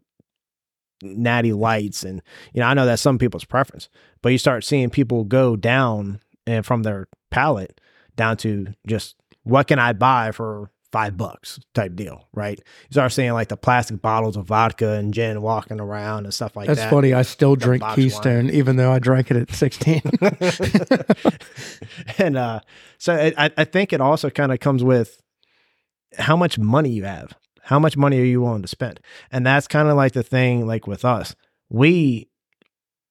natty 1.01 1.53
lights 1.53 2.03
and 2.03 2.21
you 2.53 2.61
know, 2.61 2.67
I 2.67 2.73
know 2.73 2.85
that's 2.85 3.01
some 3.01 3.17
people's 3.17 3.45
preference, 3.45 3.89
but 4.21 4.29
you 4.29 4.37
start 4.37 4.63
seeing 4.63 4.89
people 4.89 5.23
go 5.23 5.55
down 5.55 6.19
and 6.45 6.65
from 6.65 6.83
their 6.83 7.07
palate 7.29 7.79
down 8.15 8.37
to 8.37 8.67
just 8.87 9.15
what 9.43 9.67
can 9.67 9.79
I 9.79 9.93
buy 9.93 10.31
for 10.31 10.71
five 10.91 11.17
bucks 11.17 11.59
type 11.73 11.95
deal, 11.95 12.27
right? 12.33 12.57
You 12.59 12.93
start 12.93 13.11
seeing 13.11 13.33
like 13.33 13.49
the 13.49 13.57
plastic 13.57 14.01
bottles 14.01 14.37
of 14.37 14.45
vodka 14.45 14.93
and 14.93 15.13
gin 15.13 15.41
walking 15.41 15.79
around 15.79 16.25
and 16.25 16.33
stuff 16.33 16.55
like 16.55 16.67
that's 16.67 16.79
that. 16.79 16.83
That's 16.85 16.93
funny. 16.93 17.13
I 17.13 17.23
still 17.23 17.55
drink 17.55 17.81
box 17.81 17.97
wine. 17.97 18.05
Keystone, 18.05 18.49
even 18.49 18.77
though 18.77 18.91
I 18.91 18.99
drank 18.99 19.31
it 19.31 19.37
at 19.37 19.51
sixteen. 19.51 20.01
and 22.17 22.37
uh, 22.37 22.61
so 22.97 23.15
it, 23.15 23.33
I, 23.37 23.51
I 23.57 23.63
think 23.65 23.93
it 23.93 24.01
also 24.01 24.29
kind 24.29 24.51
of 24.51 24.59
comes 24.59 24.83
with 24.83 25.21
how 26.17 26.35
much 26.35 26.57
money 26.57 26.89
you 26.89 27.03
have. 27.03 27.33
How 27.63 27.79
much 27.79 27.97
money 27.97 28.19
are 28.21 28.25
you 28.25 28.41
willing 28.41 28.61
to 28.61 28.67
spend? 28.67 29.01
And 29.29 29.45
that's 29.45 29.67
kind 29.67 29.89
of 29.89 29.97
like 29.97 30.13
the 30.13 30.23
thing, 30.23 30.65
like 30.65 30.87
with 30.87 31.03
us, 31.03 31.35
we 31.69 32.29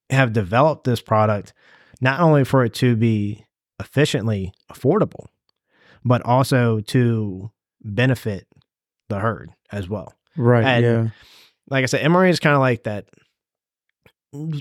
have 0.08 0.32
developed 0.32 0.84
this 0.84 1.02
product 1.02 1.52
not 2.00 2.20
only 2.20 2.44
for 2.44 2.64
it 2.64 2.72
to 2.74 2.96
be 2.96 3.44
efficiently 3.78 4.52
affordable, 4.72 5.26
but 6.04 6.24
also 6.24 6.80
to 6.80 7.50
benefit 7.94 8.46
the 9.08 9.18
herd 9.20 9.50
as 9.72 9.88
well 9.88 10.12
right. 10.36 10.64
And- 10.64 10.84
yeah. 10.84 11.08
like 11.70 11.82
I 11.82 11.86
said, 11.86 12.02
MRE 12.04 12.28
is 12.30 12.40
kind 12.40 12.54
of 12.54 12.60
like 12.60 12.82
that 12.84 13.06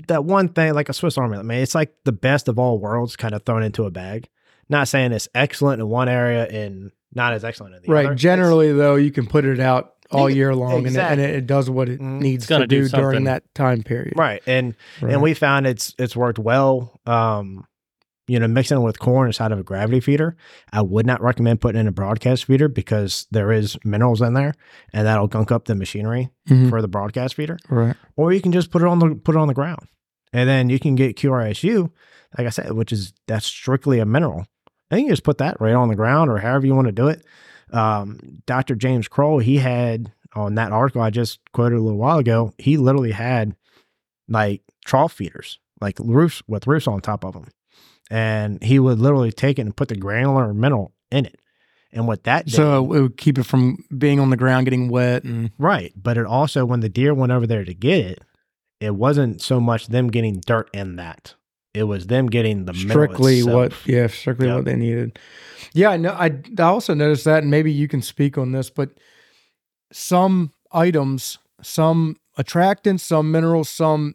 that 0.08 0.24
one 0.24 0.48
thing, 0.48 0.72
like 0.74 0.88
a 0.88 0.92
Swiss 0.94 1.18
Army. 1.18 1.36
I 1.36 1.42
mean, 1.42 1.58
it's 1.58 1.74
like 1.74 1.92
the 2.04 2.12
best 2.12 2.48
of 2.48 2.58
all 2.58 2.78
worlds 2.78 3.16
kind 3.16 3.34
of 3.34 3.42
thrown 3.44 3.62
into 3.62 3.84
a 3.84 3.90
bag. 3.90 4.28
Not 4.68 4.88
saying 4.88 5.12
it's 5.12 5.28
excellent 5.34 5.80
in 5.80 5.88
one 5.88 6.08
area 6.08 6.46
and 6.46 6.90
not 7.14 7.32
as 7.34 7.44
excellent 7.44 7.74
in 7.74 7.82
the 7.82 7.92
Right. 7.92 8.00
other. 8.00 8.08
Right. 8.10 8.18
Generally, 8.18 8.72
though, 8.72 8.94
you 8.96 9.10
can 9.10 9.26
put 9.26 9.44
it 9.44 9.60
out 9.60 9.94
all 10.10 10.30
year 10.30 10.54
long, 10.54 10.86
exactly. 10.86 11.12
and, 11.12 11.20
it, 11.20 11.24
and 11.34 11.36
it 11.36 11.46
does 11.46 11.68
what 11.68 11.88
it 11.88 12.00
Mhm. 12.00 12.20
needs 12.20 12.46
gonna 12.46 12.66
do 12.66 12.84
do, 12.84 12.96
during 12.96 13.24
that 13.24 13.42
time 13.54 13.82
period. 13.82 14.14
right, 14.16 14.40
and 14.46 14.74
Right. 15.02 15.12
and 15.12 15.20
we 15.20 15.34
found 15.34 15.66
it's 15.66 15.94
it's 15.98 16.14
worked 16.16 16.38
well. 16.38 17.00
Um, 17.06 17.66
you 18.28 18.38
know, 18.40 18.48
mixing 18.48 18.78
it 18.78 18.80
with 18.80 18.98
corn 18.98 19.28
inside 19.28 19.52
of 19.52 19.58
a 19.58 19.62
gravity 19.62 20.00
feeder. 20.00 20.36
I 20.72 20.82
would 20.82 21.06
not 21.06 21.22
recommend 21.22 21.60
putting 21.60 21.80
in 21.80 21.86
a 21.86 21.92
broadcast 21.92 22.44
feeder 22.44 22.68
because 22.68 23.26
there 23.30 23.52
is 23.52 23.76
minerals 23.84 24.20
in 24.20 24.34
there, 24.34 24.54
and 24.92 25.06
that'll 25.06 25.28
gunk 25.28 25.52
up 25.52 25.66
the 25.66 25.74
machinery 25.74 26.30
Mhm. 26.48 26.68
for 26.70 26.80
the 26.82 26.88
broadcast 26.88 27.34
feeder. 27.34 27.58
right. 27.68 27.96
or 28.16 28.32
you 28.32 28.40
can 28.40 28.52
just 28.52 28.70
put 28.70 28.82
it 28.82 28.88
on 28.88 28.98
the 28.98 29.14
put 29.14 29.34
it 29.34 29.38
on 29.38 29.48
the 29.48 29.54
ground, 29.54 29.86
and 30.32 30.48
then 30.48 30.68
you 30.70 30.78
can 30.78 30.94
get 30.94 31.16
QRSU, 31.16 31.90
like 32.36 32.46
I 32.46 32.50
said, 32.50 32.72
which 32.72 32.92
is 32.92 33.12
that's 33.26 33.46
strictly 33.46 33.98
a 34.00 34.06
mineral. 34.06 34.46
I 34.90 34.94
think 34.96 35.06
you 35.06 35.12
just 35.12 35.24
put 35.24 35.38
that 35.38 35.60
right 35.60 35.74
on 35.74 35.88
the 35.88 35.96
ground, 35.96 36.30
or 36.30 36.38
however 36.38 36.66
you 36.66 36.74
want 36.74 36.86
to 36.86 36.92
do 36.92 37.08
it. 37.08 37.24
Um, 37.72 38.18
Dr. 38.46 38.74
James 38.76 39.08
Kroll, 39.08 39.40
he 39.40 39.58
had 39.58 40.12
on 40.34 40.54
that 40.54 40.70
article 40.72 41.02
I 41.02 41.10
just 41.10 41.40
quoted 41.52 41.76
a 41.76 41.82
little 41.82 41.98
while 41.98 42.18
ago, 42.18 42.52
he 42.58 42.76
literally 42.76 43.10
had 43.12 43.56
like 44.28 44.62
trough 44.84 45.12
feeders, 45.12 45.58
like 45.80 45.98
roofs 45.98 46.42
with 46.46 46.66
roofs 46.66 46.86
on 46.86 47.00
top 47.00 47.24
of 47.24 47.32
them, 47.34 47.48
and 48.10 48.62
he 48.62 48.78
would 48.78 48.98
literally 48.98 49.32
take 49.32 49.58
it 49.58 49.62
and 49.62 49.76
put 49.76 49.88
the 49.88 49.96
granular 49.96 50.52
mineral 50.54 50.92
in 51.10 51.26
it. 51.26 51.40
And 51.92 52.06
what 52.06 52.24
that 52.24 52.46
did, 52.46 52.54
So 52.54 52.78
it 52.92 53.00
would 53.00 53.16
keep 53.16 53.38
it 53.38 53.44
from 53.44 53.78
being 53.96 54.20
on 54.20 54.30
the 54.30 54.36
ground, 54.36 54.66
getting 54.66 54.88
wet, 54.90 55.24
and 55.24 55.50
Right. 55.58 55.92
But 55.96 56.18
it 56.18 56.26
also, 56.26 56.64
when 56.66 56.80
the 56.80 56.88
deer 56.88 57.14
went 57.14 57.32
over 57.32 57.46
there 57.46 57.64
to 57.64 57.74
get 57.74 58.04
it, 58.04 58.22
it 58.80 58.94
wasn't 58.94 59.40
so 59.40 59.60
much 59.60 59.86
them 59.86 60.08
getting 60.08 60.40
dirt 60.40 60.68
in 60.74 60.96
that. 60.96 61.34
It 61.72 61.84
was 61.84 62.06
them 62.06 62.26
getting 62.26 62.64
the 62.64 62.72
mineral 62.72 62.90
strictly 62.90 63.42
what, 63.42 63.72
yeah, 63.86 64.06
strictly 64.08 64.46
Yep. 64.46 64.56
what 64.56 64.64
they 64.66 64.76
needed. 64.76 65.18
Yeah, 65.72 65.90
I 65.90 65.96
know. 65.96 66.12
I, 66.12 66.38
I 66.58 66.62
also 66.62 66.92
noticed 66.94 67.24
that, 67.24 67.42
and 67.42 67.50
maybe 67.50 67.72
you 67.72 67.88
can 67.88 68.02
speak 68.02 68.36
on 68.38 68.52
this, 68.52 68.68
but 68.70 68.90
some 69.92 70.52
items, 70.72 71.38
some 71.62 72.16
attractants, 72.38 73.00
some 73.00 73.30
minerals, 73.30 73.68
some 73.68 74.14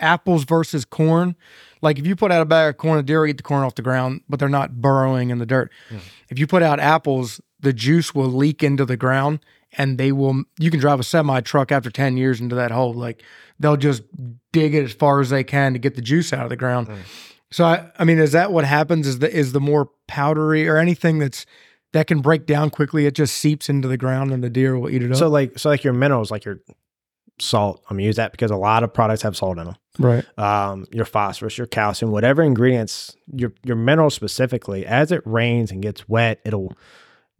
apples 0.00 0.44
versus 0.44 0.84
corn. 0.84 1.36
Like 1.82 1.98
if 1.98 2.06
you 2.06 2.16
put 2.16 2.30
out 2.32 2.42
a 2.42 2.44
bag 2.44 2.70
of 2.70 2.78
corn, 2.78 2.96
the 2.98 3.02
deer 3.02 3.20
will 3.20 3.28
eat 3.28 3.36
the 3.36 3.42
corn 3.42 3.62
off 3.64 3.74
the 3.74 3.82
ground, 3.82 4.22
but 4.28 4.38
they're 4.38 4.48
not 4.48 4.80
burrowing 4.80 5.30
in 5.30 5.38
the 5.38 5.46
dirt. 5.46 5.70
Mhm. 5.90 6.00
If 6.28 6.38
you 6.38 6.46
put 6.46 6.62
out 6.62 6.78
apples, 6.80 7.40
the 7.60 7.72
juice 7.72 8.14
will 8.14 8.28
leak 8.28 8.62
into 8.62 8.84
the 8.84 8.96
ground 8.96 9.40
and 9.76 9.98
they 9.98 10.12
will. 10.12 10.44
You 10.58 10.70
can 10.70 10.80
drive 10.80 11.00
a 11.00 11.04
semi 11.04 11.40
truck 11.40 11.72
after 11.72 11.90
ten 11.90 12.16
years 12.16 12.40
into 12.40 12.54
that 12.56 12.70
hole. 12.70 12.92
Like 12.92 13.22
they'll 13.58 13.76
just 13.76 14.02
dig 14.52 14.74
it 14.74 14.84
as 14.84 14.92
far 14.92 15.20
as 15.20 15.30
they 15.30 15.44
can 15.44 15.72
to 15.72 15.78
get 15.78 15.94
the 15.94 16.02
juice 16.02 16.32
out 16.32 16.44
of 16.44 16.50
the 16.50 16.56
ground. 16.56 16.88
Mm. 16.88 16.96
So 17.52 17.64
I, 17.64 17.90
I 17.98 18.04
mean, 18.04 18.18
is 18.18 18.32
that 18.32 18.52
what 18.52 18.64
happens? 18.64 19.06
Is 19.06 19.18
the 19.18 19.30
is 19.30 19.52
the 19.52 19.60
more 19.60 19.90
powdery 20.06 20.68
or 20.68 20.76
anything 20.76 21.18
that's 21.18 21.46
that 21.92 22.06
can 22.06 22.20
break 22.20 22.46
down 22.46 22.70
quickly? 22.70 23.06
It 23.06 23.14
just 23.14 23.36
seeps 23.36 23.68
into 23.68 23.88
the 23.88 23.96
ground 23.96 24.32
and 24.32 24.42
the 24.42 24.50
deer 24.50 24.78
will 24.78 24.90
eat 24.90 25.02
it 25.02 25.10
up. 25.10 25.16
So 25.18 25.28
like 25.28 25.58
so 25.58 25.68
like 25.68 25.82
your 25.84 25.92
minerals, 25.92 26.30
like 26.30 26.44
your 26.44 26.60
salt. 27.40 27.82
I'm 27.88 27.96
gonna 27.96 28.06
use 28.06 28.16
that 28.16 28.32
because 28.32 28.50
a 28.50 28.56
lot 28.56 28.82
of 28.82 28.92
products 28.92 29.22
have 29.22 29.36
salt 29.36 29.58
in 29.58 29.64
them. 29.64 29.76
right. 29.98 30.38
Um, 30.38 30.86
your 30.92 31.04
phosphorus, 31.04 31.58
your 31.58 31.66
calcium, 31.66 32.10
whatever 32.10 32.42
ingredients, 32.42 33.16
your 33.32 33.52
your 33.64 33.76
minerals 33.76 34.14
specifically, 34.14 34.86
as 34.86 35.12
it 35.12 35.22
rains 35.24 35.70
and 35.70 35.82
gets 35.82 36.08
wet, 36.08 36.40
it'll 36.44 36.74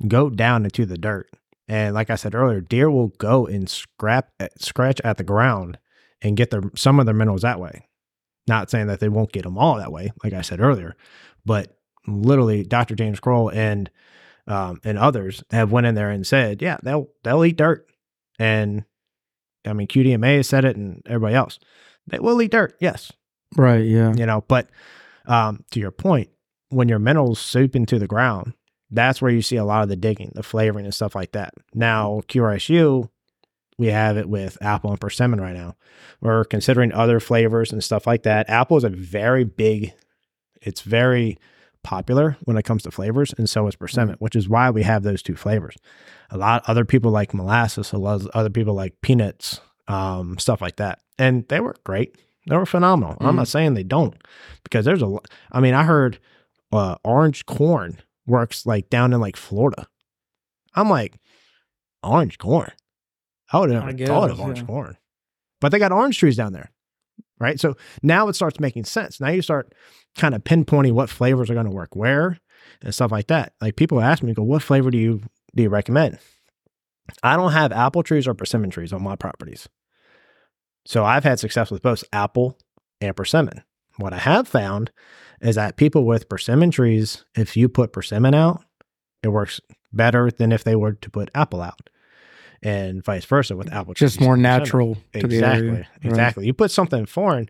go 0.07 0.31
down 0.31 0.65
into 0.65 0.87
the 0.87 0.99
dirt. 0.99 1.31
And 1.69 1.95
like 1.95 2.11
I 2.11 2.17
said 2.17 2.35
earlier, 2.35 2.61
deer 2.61 2.91
will 2.91 3.09
go 3.19 3.47
and 3.47 3.69
scrap 3.69 4.31
scratch 4.59 5.01
at 5.05 5.17
the 5.19 5.25
ground 5.25 5.79
and 6.23 6.37
get 6.37 6.51
their 6.51 6.63
some 6.75 6.99
of 6.99 7.07
their 7.07 7.15
minerals 7.15 7.43
that 7.43 7.61
way. 7.61 7.87
Not 8.47 8.71
saying 8.71 8.89
that 8.89 9.01
they 9.01 9.09
won't 9.09 9.33
get 9.33 9.45
them 9.45 9.59
all 9.59 9.77
that 9.77 9.93
way, 9.93 10.11
like 10.25 10.33
I 10.33 10.41
said 10.41 10.61
earlier, 10.61 10.97
but 11.45 11.77
literally, 12.07 12.65
Dr. 12.65 12.95
James 12.95 13.21
Kroll 13.21 13.51
and 13.51 13.91
um, 14.47 14.81
and 14.85 14.99
others 14.99 15.45
have 15.51 15.71
went 15.71 15.87
in 15.87 15.95
there 15.95 16.11
and 16.11 16.27
said, 16.27 16.61
yeah, 16.63 16.79
they'll 16.83 17.09
they'll 17.23 17.45
eat 17.45 17.57
dirt. 17.57 17.87
And 18.39 18.85
I 19.67 19.73
mean, 19.73 19.87
QDMA 19.87 20.39
has 20.39 20.49
said 20.49 20.65
it, 20.65 20.77
and 20.77 21.03
everybody 21.07 21.35
else, 21.35 21.59
they 22.07 22.19
will 22.19 22.41
eat 22.43 22.51
dirt. 22.51 22.77
Yes, 22.81 23.13
Right. 23.57 23.85
Yeah. 23.85 24.15
you 24.15 24.27
know. 24.27 24.45
But 24.47 24.69
um, 25.27 25.65
to 25.73 25.81
your 25.81 25.91
point, 25.91 26.31
when 26.71 26.89
your 26.89 26.99
minerals 26.99 27.41
seep 27.41 27.75
into 27.75 27.99
the 27.99 28.07
ground, 28.07 28.55
that's 28.91 29.21
where 29.21 29.31
you 29.31 29.43
see 29.43 29.57
a 29.57 29.65
lot 29.65 29.83
of 29.83 29.89
the 29.89 29.97
digging, 29.97 30.33
the 30.35 30.43
flavoring, 30.43 30.85
and 30.85 30.95
stuff 30.95 31.15
like 31.15 31.33
that. 31.33 31.55
Now, 31.75 32.23
QRSU, 32.29 33.09
we 33.79 33.89
have 33.89 34.17
it 34.17 34.29
with 34.29 34.59
apple 34.61 34.91
and 34.91 35.01
persimmon 35.01 35.41
right 35.41 35.55
now. 35.55 35.77
We're 36.21 36.45
considering 36.45 36.93
other 36.93 37.21
flavors 37.21 37.73
and 37.73 37.83
stuff 37.83 38.07
like 38.07 38.25
that. 38.25 38.49
Apple 38.49 38.77
is 38.77 38.85
a 38.85 38.89
very 38.89 39.45
big, 39.45 39.93
it's 40.61 40.83
very 40.83 41.39
popular 41.83 42.37
when 42.45 42.57
it 42.57 42.65
comes 42.65 42.83
to 42.83 42.91
flavors, 42.91 43.33
and 43.39 43.49
so 43.49 43.67
is 43.67 43.77
persimmon, 43.77 44.17
which 44.19 44.37
is 44.37 44.49
why 44.49 44.71
we 44.71 44.83
have 44.83 45.03
those 45.03 45.23
two 45.23 45.37
flavors. 45.37 45.77
A 46.31 46.39
lot 46.39 46.63
other 46.67 46.85
people 46.85 47.11
like 47.11 47.35
molasses, 47.35 47.93
a 47.93 47.99
lot 47.99 48.21
of 48.21 48.29
other 48.29 48.51
people 48.51 48.75
like 48.75 49.01
peanuts, 49.01 49.61
um, 49.89 50.39
stuff 50.39 50.61
like 50.61 50.77
that, 50.77 51.01
and 51.19 51.47
they 51.49 51.61
were 51.61 51.75
great. 51.85 52.17
They 52.47 52.57
were 52.57 52.67
phenomenal. 52.67 53.17
I'm 53.21 53.37
not 53.37 53.49
saying 53.49 53.75
they 53.75 53.83
don't, 53.83 54.15
because 54.65 54.85
there's 54.85 55.03
a. 55.03 55.19
I 55.53 55.61
mean, 55.61 55.75
I 55.75 55.85
heard 55.85 56.19
uh, 56.73 56.97
orange 57.05 57.47
corn 57.47 57.99
works 58.27 58.65
like 58.65 58.91
down 58.91 59.13
in 59.13 59.21
like 59.21 59.37
Florida. 59.37 59.87
I'm 60.75 60.89
like, 60.89 61.17
orange 62.03 62.39
corn. 62.39 62.71
I 63.53 63.59
would 63.59 63.71
have 63.71 63.85
never 63.85 63.93
guess, 63.93 64.09
thought 64.09 64.31
of 64.31 64.41
orange 64.41 64.61
yeah. 64.61 64.67
corn, 64.67 64.97
but 65.61 65.71
they 65.73 65.79
got 65.79 65.93
orange 65.93 66.19
trees 66.19 66.37
down 66.37 66.53
there, 66.53 66.71
right? 67.41 67.59
So 67.59 67.77
now 68.03 68.29
it 68.29 68.37
starts 68.37 68.61
making 68.61 68.85
sense. 68.85 69.21
Now 69.21 69.31
you 69.31 69.43
start 69.43 69.75
kind 70.17 70.35
of 70.35 70.45
pinpointing 70.45 70.93
what 70.93 71.11
flavors 71.11 71.51
are 71.51 71.55
going 71.55 71.67
to 71.67 71.73
work 71.73 71.97
where 71.97 72.39
and 72.83 72.95
stuff 72.95 73.11
like 73.11 73.27
that. 73.27 73.53
Like 73.61 73.77
people 73.77 74.01
ask 74.01 74.23
me, 74.23 74.33
go, 74.33 74.43
what 74.43 74.63
flavor 74.63 74.91
do 74.91 74.99
you 74.99 75.23
do 75.55 75.63
you 75.63 75.69
recommend? 75.69 76.19
I 77.23 77.37
don't 77.37 77.53
have 77.53 77.73
apple 77.73 78.03
trees 78.03 78.29
or 78.29 78.35
persimmon 78.35 78.71
trees 78.71 78.93
on 78.93 79.03
my 79.03 79.17
properties. 79.17 79.69
So 80.87 81.05
I've 81.05 81.25
had 81.25 81.39
success 81.41 81.71
with 81.71 81.83
both 81.83 82.05
apple 82.13 82.59
and 83.01 83.15
persimmon. 83.17 83.63
What 83.97 84.13
I 84.13 84.19
have 84.19 84.49
found 84.49 84.91
is 85.41 85.57
that 85.57 85.77
people 85.77 86.05
with 86.07 86.29
persimmon 86.29 86.71
trees, 86.71 87.25
if 87.35 87.57
you 87.57 87.69
put 87.69 87.93
persimmon 87.93 88.35
out, 88.35 88.65
it 89.23 89.29
works 89.29 89.61
better 89.93 90.31
than 90.31 90.53
if 90.53 90.65
they 90.65 90.77
were 90.77 90.93
to 90.93 91.11
put 91.11 91.31
apple 91.35 91.61
out. 91.61 91.91
And 92.63 93.03
vice 93.05 93.25
versa 93.25 93.57
with 93.57 93.73
apple 93.73 93.95
trees. 93.95 94.13
Just 94.13 94.21
more 94.21 94.37
natural 94.37 94.99
Exactly. 95.15 95.69
area. 95.69 95.73
Right. 95.73 95.87
Exactly. 96.11 96.47
You 96.47 96.53
put 96.55 96.71
something 96.71 97.07
foreign. 97.07 97.49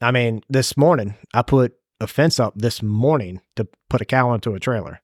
I 0.00 0.10
mean, 0.10 0.42
this 0.48 0.76
morning 0.76 1.14
I 1.32 1.42
put 1.42 1.74
a 2.00 2.06
fence 2.08 2.40
up 2.40 2.54
this 2.56 2.82
morning 2.82 3.40
to 3.56 3.68
put 3.88 4.00
a 4.00 4.04
cow 4.04 4.34
into 4.34 4.54
a 4.54 4.60
trailer. 4.60 5.00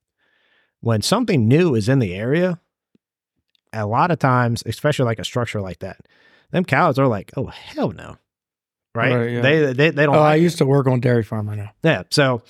When 0.81 1.01
something 1.01 1.47
new 1.47 1.75
is 1.75 1.89
in 1.89 1.99
the 1.99 2.13
area, 2.13 2.59
a 3.73 3.85
lot 3.85 4.11
of 4.11 4.19
times, 4.19 4.63
especially 4.65 5.05
like 5.05 5.19
a 5.19 5.25
structure 5.25 5.61
like 5.61 5.79
that, 5.79 5.97
them 6.51 6.65
cows 6.65 6.97
are 6.97 7.07
like, 7.07 7.31
"Oh 7.35 7.47
hell 7.47 7.91
no!" 7.91 8.17
Right? 8.95 9.15
Right, 9.15 9.31
yeah. 9.31 9.41
They 9.41 9.73
they 9.73 9.89
they 9.91 10.05
don't. 10.05 10.15
Oh, 10.15 10.19
I 10.19 10.31
like 10.31 10.39
it. 10.39 10.43
used 10.43 10.57
to 10.59 10.65
work 10.65 10.87
on 10.87 10.99
dairy 10.99 11.23
farm. 11.23 11.49
I 11.49 11.55
know. 11.55 11.69
Yeah. 11.83 12.03
So 12.09 12.41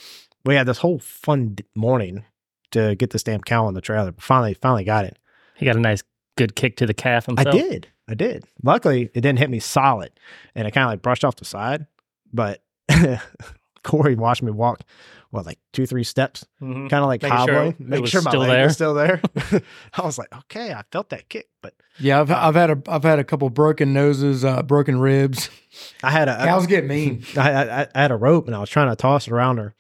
we 0.45 0.55
had 0.55 0.67
this 0.67 0.77
whole 0.77 0.99
fun 0.99 1.57
morning 1.75 2.23
to 2.71 2.95
get 2.95 3.09
this 3.09 3.23
damn 3.23 3.41
cow 3.41 3.65
on 3.65 3.73
the 3.73 3.82
trailer. 3.82 4.11
But 4.11 4.23
finally, 4.23 4.53
finally 4.53 4.84
got 4.84 5.05
it. 5.05 5.17
He 5.55 5.65
got 5.65 5.75
a 5.75 5.80
nice 5.80 6.03
good 6.38 6.55
kick 6.55 6.77
to 6.77 6.86
the 6.86 6.93
calf 6.93 7.25
himself. 7.25 7.47
I 7.47 7.51
did. 7.51 7.88
I 8.07 8.13
did. 8.13 8.45
Luckily, 8.63 9.09
it 9.13 9.21
didn't 9.21 9.39
hit 9.39 9.49
me 9.49 9.59
solid, 9.59 10.11
and 10.55 10.67
it 10.67 10.71
kind 10.71 10.86
of 10.86 10.91
like 10.91 11.01
brushed 11.01 11.25
off 11.25 11.36
the 11.36 11.45
side. 11.45 11.86
But 12.32 12.63
Cory 13.84 14.15
watched 14.15 14.41
me 14.41 14.51
walk, 14.51 14.82
what, 15.32 15.45
like 15.45 15.59
two, 15.73 15.86
three 15.86 16.03
steps, 16.03 16.45
Mhm. 16.61 16.89
kind 16.89 17.03
of 17.03 17.07
like 17.07 17.21
Making 17.21 17.38
sure 17.45 17.53
hobbling, 17.55 17.71
it 17.73 17.80
make 17.80 18.07
sure 18.07 18.21
my 18.21 18.32
still 18.32 18.39
leg 18.41 18.49
there. 18.49 18.63
was 18.65 18.73
still 18.73 18.93
there. 18.95 19.21
I 19.93 20.01
was 20.01 20.17
like, 20.17 20.36
okay, 20.36 20.73
I 20.73 20.84
felt 20.91 21.09
that 21.09 21.30
kick, 21.30 21.49
but 21.61 21.73
Yeah, 21.99 22.21
I've, 22.21 22.32
I've 22.32 22.55
had 22.55 22.69
a 22.71 22.82
I've 22.88 23.03
had 23.03 23.19
a 23.19 23.23
couple 23.23 23.49
broken 23.49 23.93
noses, 23.93 24.43
uh, 24.43 24.63
broken 24.63 24.99
ribs. 24.99 25.49
I 26.03 26.11
had 26.11 26.27
a 26.30 26.36
Cows 26.38 26.65
get 26.67 26.86
mean. 26.86 27.23
I, 27.38 27.51
I, 27.51 27.88
I 27.93 28.01
had 28.01 28.11
a 28.11 28.15
rope 28.17 28.47
and 28.47 28.55
I 28.55 28.59
was 28.59 28.69
trying 28.69 28.89
to 28.89 28.95
toss 28.95 29.27
it 29.27 29.34
around 29.34 29.57
her, 29.57 29.75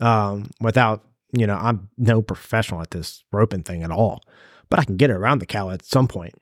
um, 0.00 0.50
without 0.60 1.04
you 1.32 1.46
know 1.46 1.56
I'm 1.56 1.90
no 1.98 2.22
professional 2.22 2.80
at 2.80 2.90
this 2.90 3.22
roping 3.32 3.62
thing 3.62 3.82
at 3.82 3.90
all, 3.90 4.22
but 4.70 4.78
I 4.80 4.84
can 4.84 4.96
get 4.96 5.10
it 5.10 5.14
around 5.16 5.38
the 5.40 5.46
cow 5.46 5.70
at 5.70 5.84
some 5.84 6.08
point. 6.08 6.34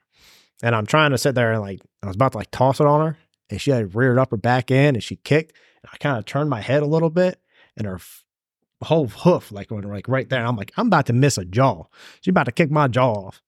And 0.62 0.74
I'm 0.74 0.86
trying 0.86 1.11
to 1.11 1.18
sit 1.18 1.34
there 1.34 1.52
and 1.52 1.61
like 1.61 1.80
I 2.02 2.07
was 2.07 2.16
about 2.16 2.32
to 2.32 2.38
like 2.38 2.50
toss 2.50 2.80
it 2.80 2.86
on 2.86 3.04
her, 3.07 3.18
and 3.50 3.61
she 3.61 3.70
had 3.72 3.94
reared 3.94 4.18
up 4.18 4.30
her 4.30 4.36
back 4.38 4.70
end 4.70 4.96
and 4.96 5.04
she 5.04 5.16
kicked. 5.16 5.52
And 5.82 5.90
I 5.92 5.96
kind 5.98 6.16
of 6.18 6.24
turned 6.24 6.48
my 6.48 6.61
head 6.62 6.82
a 6.82 6.86
little 6.86 7.11
bit, 7.11 7.38
and 7.76 7.86
her 7.86 7.96
f- 7.96 8.24
whole 8.83 9.09
hoof 9.09 9.51
like 9.53 9.70
like 9.70 10.09
right 10.09 10.29
there. 10.29 10.45
I'm 10.45 10.57
like 10.57 10.72
I'm 10.77 10.89
about 10.89 11.07
to 11.07 11.12
miss 11.12 11.39
a 11.39 11.45
jaw. 11.45 11.85
She's 12.20 12.33
about 12.33 12.45
to 12.47 12.53
kick 12.53 12.70
my 12.70 12.89
jaw 12.89 13.12
off. 13.12 13.43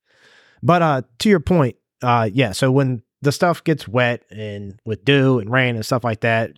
But 0.62 0.82
uh, 0.82 1.02
to 1.20 1.28
your 1.28 1.40
point, 1.40 1.76
uh, 2.02 2.28
yeah. 2.32 2.52
So 2.52 2.70
when 2.70 3.02
the 3.22 3.32
stuff 3.32 3.62
gets 3.64 3.86
wet 3.86 4.24
and 4.30 4.80
with 4.84 5.04
dew 5.04 5.38
and 5.38 5.50
rain 5.50 5.76
and 5.76 5.84
stuff 5.84 6.04
like 6.04 6.20
that, 6.20 6.52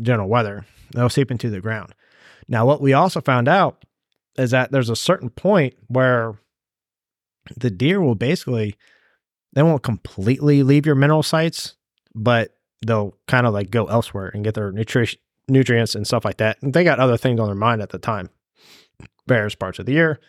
general 0.00 0.28
weather, 0.28 0.64
they'll 0.94 1.08
seep 1.08 1.30
into 1.30 1.50
the 1.50 1.60
ground. 1.60 1.94
Now, 2.48 2.66
what 2.66 2.80
we 2.80 2.92
also 2.92 3.20
found 3.20 3.48
out 3.48 3.84
is 4.36 4.50
that 4.50 4.72
there's 4.72 4.90
a 4.90 4.96
certain 4.96 5.30
point 5.30 5.74
where 5.86 6.34
the 7.56 7.70
deer 7.70 8.00
will 8.00 8.14
basically 8.14 8.74
they 9.52 9.62
won't 9.62 9.82
completely 9.82 10.62
leave 10.62 10.84
your 10.84 10.96
mineral 10.96 11.22
sites, 11.22 11.76
but 12.14 12.56
they'll 12.84 13.16
kind 13.28 13.46
of 13.46 13.54
like 13.54 13.70
go 13.70 13.86
elsewhere 13.86 14.30
and 14.34 14.44
get 14.44 14.54
their 14.54 14.72
nutrition 14.72 15.20
nutrients 15.48 15.94
and 15.94 16.06
stuff 16.06 16.24
like 16.24 16.38
that. 16.38 16.60
And 16.62 16.72
they 16.72 16.84
got 16.84 16.98
other 16.98 17.16
things 17.16 17.40
on 17.40 17.46
their 17.46 17.54
mind 17.54 17.82
at 17.82 17.90
the 17.90 17.98
time, 17.98 18.30
various 19.26 19.54
parts 19.54 19.78
of 19.78 19.86
the 19.86 19.92
year, 19.92 20.20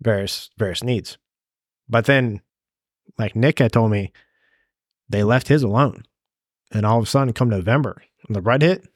various 0.00 0.50
various 0.58 0.82
needs. 0.82 1.18
But 1.88 2.06
then, 2.06 2.40
like 3.18 3.36
Nick 3.36 3.58
had 3.60 3.72
told 3.72 3.90
me, 3.90 4.12
they 5.08 5.22
left 5.22 5.48
his 5.48 5.62
alone, 5.62 6.04
and 6.72 6.84
all 6.84 6.98
of 6.98 7.04
a 7.04 7.06
sudden, 7.06 7.32
come 7.32 7.48
November, 7.48 8.02
the 8.28 8.40
rut 8.40 8.62
hit, 8.62 8.88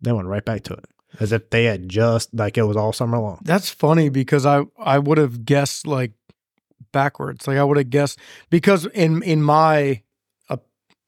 they 0.00 0.12
went 0.12 0.26
right 0.26 0.44
back 0.44 0.64
to 0.64 0.74
it 0.74 0.84
as 1.20 1.32
if 1.32 1.50
they 1.50 1.64
had 1.64 1.88
just 1.88 2.34
like 2.34 2.56
it 2.56 2.62
was 2.62 2.76
all 2.76 2.92
summer 2.92 3.18
long. 3.18 3.40
That's 3.42 3.70
funny 3.70 4.08
because 4.08 4.46
I 4.46 4.62
I 4.78 4.98
would 4.98 5.18
have 5.18 5.44
guessed 5.44 5.86
like 5.86 6.12
backwards. 6.92 7.46
Like 7.46 7.58
I 7.58 7.64
would 7.64 7.76
have 7.76 7.90
guessed 7.90 8.18
because 8.50 8.86
in 8.86 9.22
in 9.22 9.42
my 9.42 10.02
uh, 10.48 10.56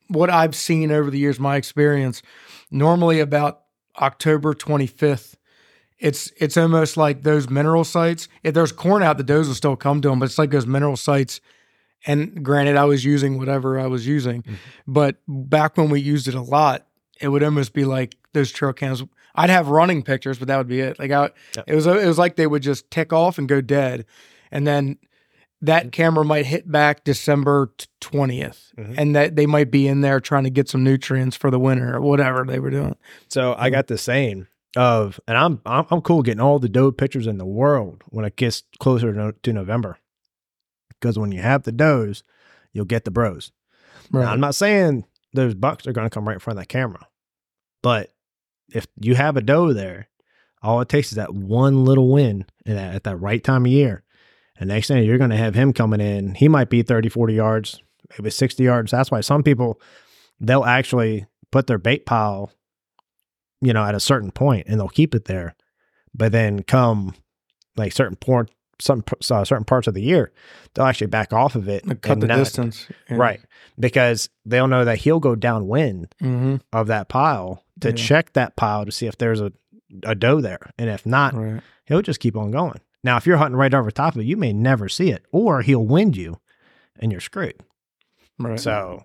what 0.08 0.30
I've 0.30 0.54
seen 0.54 0.90
over 0.90 1.10
the 1.10 1.18
years, 1.18 1.40
my 1.40 1.56
experience, 1.56 2.22
normally 2.70 3.20
about 3.20 3.62
October 4.00 4.54
25th, 4.54 5.34
it's 5.98 6.32
it's 6.38 6.56
almost 6.56 6.96
like 6.96 7.22
those 7.22 7.48
mineral 7.48 7.84
sites. 7.84 8.28
If 8.42 8.54
there's 8.54 8.72
corn 8.72 9.02
out, 9.02 9.16
the 9.16 9.22
does 9.24 9.46
will 9.48 9.54
still 9.54 9.76
come 9.76 10.00
to 10.02 10.08
them, 10.08 10.18
but 10.18 10.26
it's 10.26 10.38
like 10.38 10.50
those 10.50 10.66
mineral 10.66 10.96
sites. 10.96 11.40
And 12.06 12.44
granted, 12.44 12.76
I 12.76 12.84
was 12.84 13.04
using 13.04 13.38
whatever 13.38 13.78
I 13.80 13.86
was 13.86 14.06
using, 14.06 14.42
Mhm. 14.42 14.54
but 14.86 15.16
back 15.26 15.76
when 15.78 15.88
we 15.88 16.00
used 16.00 16.28
it 16.28 16.34
a 16.34 16.42
lot, 16.42 16.86
it 17.20 17.28
would 17.28 17.42
almost 17.42 17.72
be 17.72 17.84
like 17.84 18.16
those 18.34 18.50
trail 18.52 18.72
cams. 18.74 19.02
I'd 19.36 19.50
have 19.50 19.68
running 19.68 20.02
pictures, 20.02 20.38
but 20.38 20.48
that 20.48 20.58
would 20.58 20.68
be 20.68 20.80
it. 20.80 20.98
Like 20.98 21.10
I, 21.12 21.30
Yep. 21.56 21.64
it 21.68 21.74
was 21.74 21.86
it 21.86 22.06
was 22.06 22.18
like 22.18 22.36
they 22.36 22.46
would 22.46 22.62
just 22.62 22.90
tick 22.90 23.12
off 23.12 23.38
and 23.38 23.48
go 23.48 23.60
dead, 23.60 24.04
and 24.50 24.66
then 24.66 24.98
that 25.66 25.92
camera 25.92 26.24
might 26.24 26.46
hit 26.46 26.70
back 26.70 27.04
December 27.04 27.72
twentieth, 28.00 28.72
Mhm. 28.78 28.94
and 28.98 29.16
that 29.16 29.36
they 29.36 29.46
might 29.46 29.70
be 29.70 29.86
in 29.88 30.00
there 30.00 30.20
trying 30.20 30.44
to 30.44 30.50
get 30.50 30.68
some 30.68 30.82
nutrients 30.84 31.36
for 31.36 31.50
the 31.50 31.58
winter 31.58 31.96
or 31.96 32.00
whatever 32.00 32.44
they 32.44 32.58
were 32.58 32.70
doing. 32.70 32.96
So 33.28 33.54
I 33.58 33.70
got 33.70 33.86
the 33.86 33.98
same 33.98 34.48
of, 34.76 35.18
and 35.28 35.36
I'm 35.38 35.60
I'm, 35.66 35.86
I'm 35.90 36.00
cool 36.02 36.22
getting 36.22 36.40
all 36.40 36.58
the 36.58 36.68
doe 36.68 36.92
pictures 36.92 37.26
in 37.26 37.38
the 37.38 37.46
world 37.46 38.02
when 38.08 38.24
it 38.24 38.36
gets 38.36 38.62
closer 38.78 39.12
to, 39.12 39.18
no, 39.18 39.30
to 39.42 39.52
November, 39.52 39.98
because 40.88 41.18
when 41.18 41.32
you 41.32 41.40
have 41.42 41.62
the 41.64 41.72
does, 41.72 42.22
you'll 42.72 42.84
get 42.84 43.04
the 43.04 43.10
bros. 43.10 43.52
Now, 44.12 44.30
I'm 44.32 44.40
not 44.40 44.54
saying 44.54 45.04
those 45.32 45.54
bucks 45.54 45.86
are 45.86 45.92
going 45.92 46.06
to 46.06 46.10
come 46.14 46.26
right 46.28 46.34
in 46.34 46.40
front 46.40 46.58
of 46.58 46.62
that 46.62 46.68
camera, 46.68 47.06
but 47.82 48.10
if 48.72 48.86
you 49.00 49.14
have 49.14 49.36
a 49.36 49.42
doe 49.42 49.72
there, 49.72 50.08
all 50.62 50.80
it 50.80 50.88
takes 50.88 51.08
is 51.10 51.16
that 51.16 51.34
one 51.34 51.84
little 51.84 52.08
win 52.10 52.44
at 52.66 53.04
that 53.04 53.16
right 53.16 53.42
time 53.42 53.66
of 53.66 53.72
year, 53.72 54.03
And 54.58 54.68
next 54.68 54.88
thing 54.88 55.02
you're 55.04 55.18
going 55.18 55.30
to 55.30 55.36
have 55.36 55.54
him 55.54 55.72
coming 55.72 56.00
in. 56.00 56.34
He 56.34 56.48
might 56.48 56.70
be 56.70 56.82
30, 56.82 57.08
40 57.08 57.34
yards, 57.34 57.82
maybe 58.18 58.30
60 58.30 58.62
yards. 58.62 58.90
That's 58.92 59.10
why 59.10 59.20
some 59.20 59.42
people, 59.42 59.80
they'll 60.40 60.64
actually 60.64 61.26
put 61.50 61.66
their 61.66 61.78
bait 61.78 62.06
pile, 62.06 62.50
you 63.60 63.72
know, 63.72 63.84
at 63.84 63.94
a 63.94 64.00
certain 64.00 64.30
point 64.30 64.66
and 64.68 64.78
they'll 64.78 64.88
keep 64.88 65.14
it 65.14 65.24
there. 65.24 65.54
But 66.14 66.32
then 66.32 66.62
come 66.62 67.14
like 67.76 67.92
certain 67.92 68.16
point, 68.16 68.50
some 68.80 69.02
uh, 69.30 69.44
certain 69.44 69.64
parts 69.64 69.86
of 69.88 69.94
the 69.94 70.02
year, 70.02 70.32
they'll 70.74 70.86
actually 70.86 71.06
back 71.08 71.32
off 71.32 71.54
of 71.56 71.68
it. 71.68 71.86
Like 71.86 72.02
cut 72.02 72.12
and 72.14 72.22
the 72.22 72.26
not- 72.28 72.36
distance. 72.38 72.86
Right. 73.10 73.40
Because 73.78 74.28
they'll 74.44 74.68
know 74.68 74.84
that 74.84 74.98
he'll 74.98 75.20
go 75.20 75.34
downwind 75.34 76.14
Mm-hmm. 76.22 76.56
of 76.72 76.86
that 76.88 77.08
pile 77.08 77.64
to 77.80 77.88
Yeah. 77.88 77.94
check 77.96 78.32
that 78.34 78.54
pile 78.56 78.84
to 78.84 78.92
see 78.92 79.06
if 79.06 79.18
there's 79.18 79.40
a, 79.40 79.52
a 80.04 80.14
doe 80.14 80.40
there. 80.40 80.70
And 80.78 80.88
if 80.90 81.04
not, 81.06 81.34
Right. 81.34 81.60
he'll 81.86 82.02
just 82.02 82.20
keep 82.20 82.36
on 82.36 82.50
going. 82.52 82.80
Now, 83.04 83.16
if 83.18 83.26
you're 83.26 83.36
hunting 83.36 83.56
right 83.56 83.72
over 83.72 83.90
top 83.92 84.14
of 84.14 84.22
it, 84.22 84.24
you 84.24 84.36
may 84.36 84.52
never 84.52 84.88
see 84.88 85.10
it, 85.10 85.24
or 85.30 85.60
he'll 85.62 85.86
wind 85.86 86.16
you 86.16 86.40
and 86.98 87.12
you're 87.12 87.20
screwed. 87.20 87.60
Right. 88.38 88.58
So, 88.58 89.04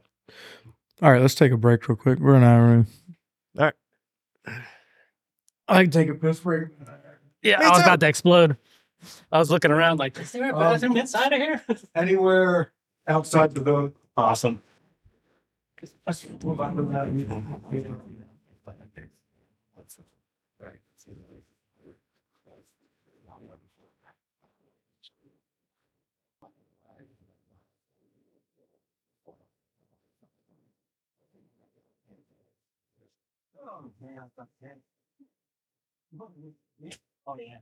all 1.02 1.12
right, 1.12 1.22
let's 1.22 1.36
take 1.36 1.52
a 1.52 1.58
break 1.58 1.88
real 1.88 1.96
quick. 1.98 2.18
We're 2.20 2.36
in 2.36 2.44
our 2.44 2.62
room. 2.62 2.88
All 3.58 3.66
right. 3.66 3.74
I 5.68 5.84
can 5.84 5.92
take 5.92 6.10
a 6.10 6.16
piss 6.16 6.40
break. 6.40 6.70
Yeah, 7.44 7.60
Me 7.60 7.66
I 7.66 7.70
was 7.70 7.78
too. 7.80 7.84
about 7.84 8.00
to 8.00 8.08
explode. 8.08 8.58
I 9.32 9.38
was 9.38 9.52
looking 9.52 9.72
around 9.72 9.98
like, 10.00 10.18
is 10.20 10.32
there 10.32 10.50
a 10.50 10.54
Um, 10.54 10.60
bathroom 10.60 10.98
inside 10.98 11.32
of 11.34 11.40
here? 11.40 11.64
Anywhere 11.96 12.72
outside 13.08 13.54
the 13.54 13.62
door. 13.62 13.92
awesome. 14.18 14.62
Oh, 34.02 34.12
yeah. 37.40 37.60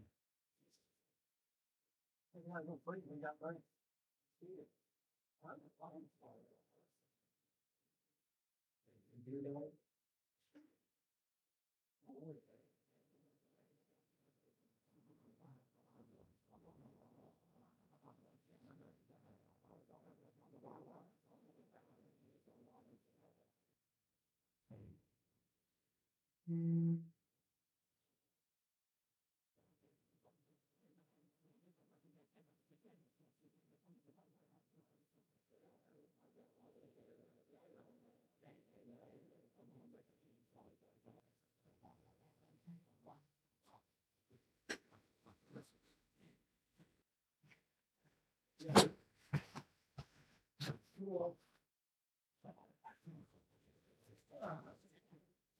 Mm. 26.49 26.99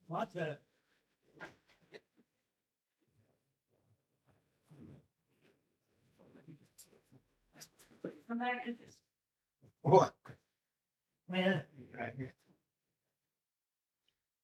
Watch 0.08 0.32
that. 0.34 0.67
What? 9.82 10.14
Man. 11.28 11.62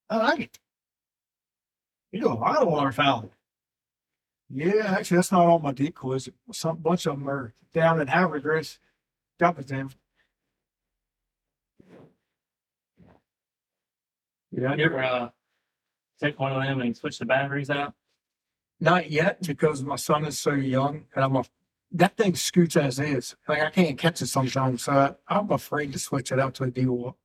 I 0.09 0.17
like 0.17 0.39
it. 0.39 0.59
You 2.11 2.21
do 2.21 2.27
a 2.27 2.33
lot 2.33 2.57
of 2.57 2.67
waterfowl. 2.67 3.29
Yeah, 4.49 4.95
actually, 4.97 5.17
that's 5.17 5.31
not 5.31 5.45
all 5.45 5.59
my 5.59 5.71
decoys. 5.71 6.29
Some 6.51 6.77
bunch 6.77 7.05
of 7.05 7.17
them 7.17 7.27
are 7.27 7.53
down 7.73 7.99
in 7.99 8.07
Havergrace. 8.07 8.77
Dump 9.39 9.59
it 9.59 9.67
them. 9.67 9.89
Yeah, 14.51 14.75
You 14.75 14.85
ever 14.85 15.03
uh, 15.03 15.29
take 16.21 16.39
one 16.39 16.53
of 16.53 16.63
them 16.63 16.79
and 16.79 16.95
switch 16.95 17.19
the 17.19 17.25
batteries 17.25 17.69
out? 17.69 17.93
Not 18.79 19.11
yet 19.11 19.41
because 19.45 19.83
my 19.83 19.97
son 19.97 20.25
is 20.25 20.39
so 20.39 20.53
young 20.53 21.05
and 21.15 21.25
I'm 21.25 21.35
a 21.35 21.43
that 21.91 22.17
thing 22.17 22.35
scoots 22.35 22.75
as 22.75 22.99
is. 22.99 23.35
Like 23.47 23.61
I 23.61 23.69
can't 23.69 23.97
catch 23.97 24.21
it 24.21 24.27
sometimes, 24.27 24.83
so 24.83 24.91
I, 25.27 25.35
I'm 25.35 25.51
afraid 25.51 25.93
to 25.93 25.99
switch 25.99 26.31
it 26.31 26.39
out 26.39 26.53
to 26.55 26.63
a 26.65 26.71
deal. 26.71 27.17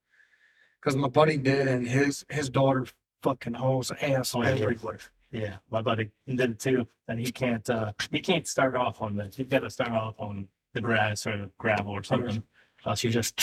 Because 0.81 0.97
my 0.97 1.09
buddy 1.09 1.37
did, 1.37 1.69
and 1.69 1.87
his 1.87 2.25
his 2.31 2.49
daughter 2.49 2.87
fucking 3.23 3.55
hauls 3.55 3.93
ass 4.01 4.35
Oh, 4.35 4.43
yeah. 4.43 4.51
everywhere. 4.51 4.99
Yeah, 5.33 5.57
my 5.71 5.81
buddy 5.83 6.11
did 6.27 6.41
it 6.41 6.59
too, 6.59 6.87
and 7.09 7.21
he 7.21 7.31
can't. 7.31 7.69
uh 7.71 7.93
He 8.11 8.21
can't 8.21 8.47
start 8.49 8.75
off 8.75 9.01
on 9.03 9.17
the. 9.17 9.31
He's 9.35 9.47
got 9.47 9.61
to 9.61 9.71
start 9.71 9.91
off 9.93 10.15
on 10.19 10.49
the 10.75 10.81
grass 10.81 11.27
or 11.27 11.37
the 11.37 11.51
gravel 11.59 11.93
or 11.93 12.03
something. 12.03 12.43
Else 12.87 13.05
you 13.05 13.11
just. 13.11 13.39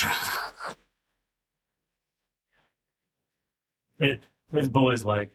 It, 4.00 4.22
his 4.54 4.70
boy's 4.70 5.04
like 5.04 5.32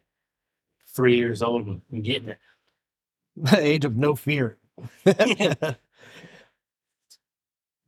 three 0.95 1.17
years 1.17 1.43
old 1.43 1.67
and 1.67 2.05
getting 2.05 2.29
it. 2.29 2.39
the 3.37 3.59
age 3.59 3.85
of 3.85 3.97
no 3.97 4.15
fear. 4.15 4.59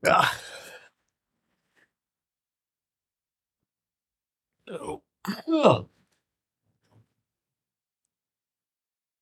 Ah. 0.06 0.38
Oh. 4.70 5.02
Oh. 5.48 5.88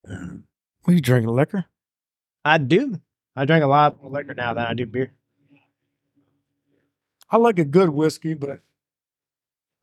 What 0.04 0.94
you 0.94 1.00
drinking 1.00 1.30
liquor? 1.30 1.66
I 2.44 2.58
do. 2.58 3.00
I 3.36 3.44
drink 3.44 3.62
a 3.62 3.68
lot 3.68 4.02
more 4.02 4.10
liquor 4.10 4.34
now 4.34 4.54
than 4.54 4.66
I 4.66 4.74
do 4.74 4.86
beer. 4.86 5.12
I 7.30 7.36
like 7.36 7.60
a 7.60 7.64
good 7.64 7.90
whiskey, 7.90 8.34
but 8.34 8.60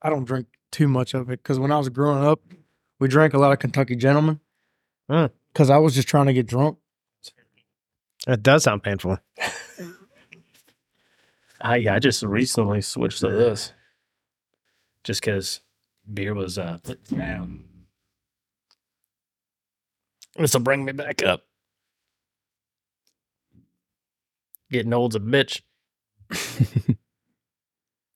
I 0.02 0.10
don't 0.10 0.26
drink 0.26 0.48
too 0.72 0.88
much 0.88 1.14
of 1.14 1.30
it. 1.30 1.42
Because 1.42 1.58
when 1.58 1.72
I 1.72 1.78
was 1.78 1.90
growing 1.90 2.24
up, 2.24 2.42
we 3.00 3.08
drank 3.08 3.34
a 3.34 3.40
lot 3.40 3.54
of 3.54 3.60
Kentucky 3.60 3.96
Gentlemen. 3.96 4.42
Because 5.08 5.70
I 5.70 5.78
was 5.78 5.96
just 5.96 6.08
trying 6.10 6.28
to 6.28 6.34
get 6.34 6.46
drunk. 6.46 6.78
It 8.28 8.44
does 8.44 8.64
sound 8.64 8.84
painful. 8.84 9.18
I 11.62 11.78
yeah, 11.78 11.96
I 11.96 12.00
just 12.00 12.24
recently 12.24 12.82
switched 12.82 13.20
to 13.20 13.30
this, 13.30 13.74
just 15.04 15.22
because 15.22 15.62
beer 16.14 16.34
was 16.34 16.58
uh 16.58 16.78
put 16.84 17.04
down. 17.06 17.66
This 20.38 20.54
will 20.54 20.62
bring 20.62 20.86
me 20.86 20.94
back 20.94 21.24
up. 21.24 21.44
Getting 24.72 24.94
old's 24.94 25.16
a 25.16 25.20
bitch. 25.20 25.62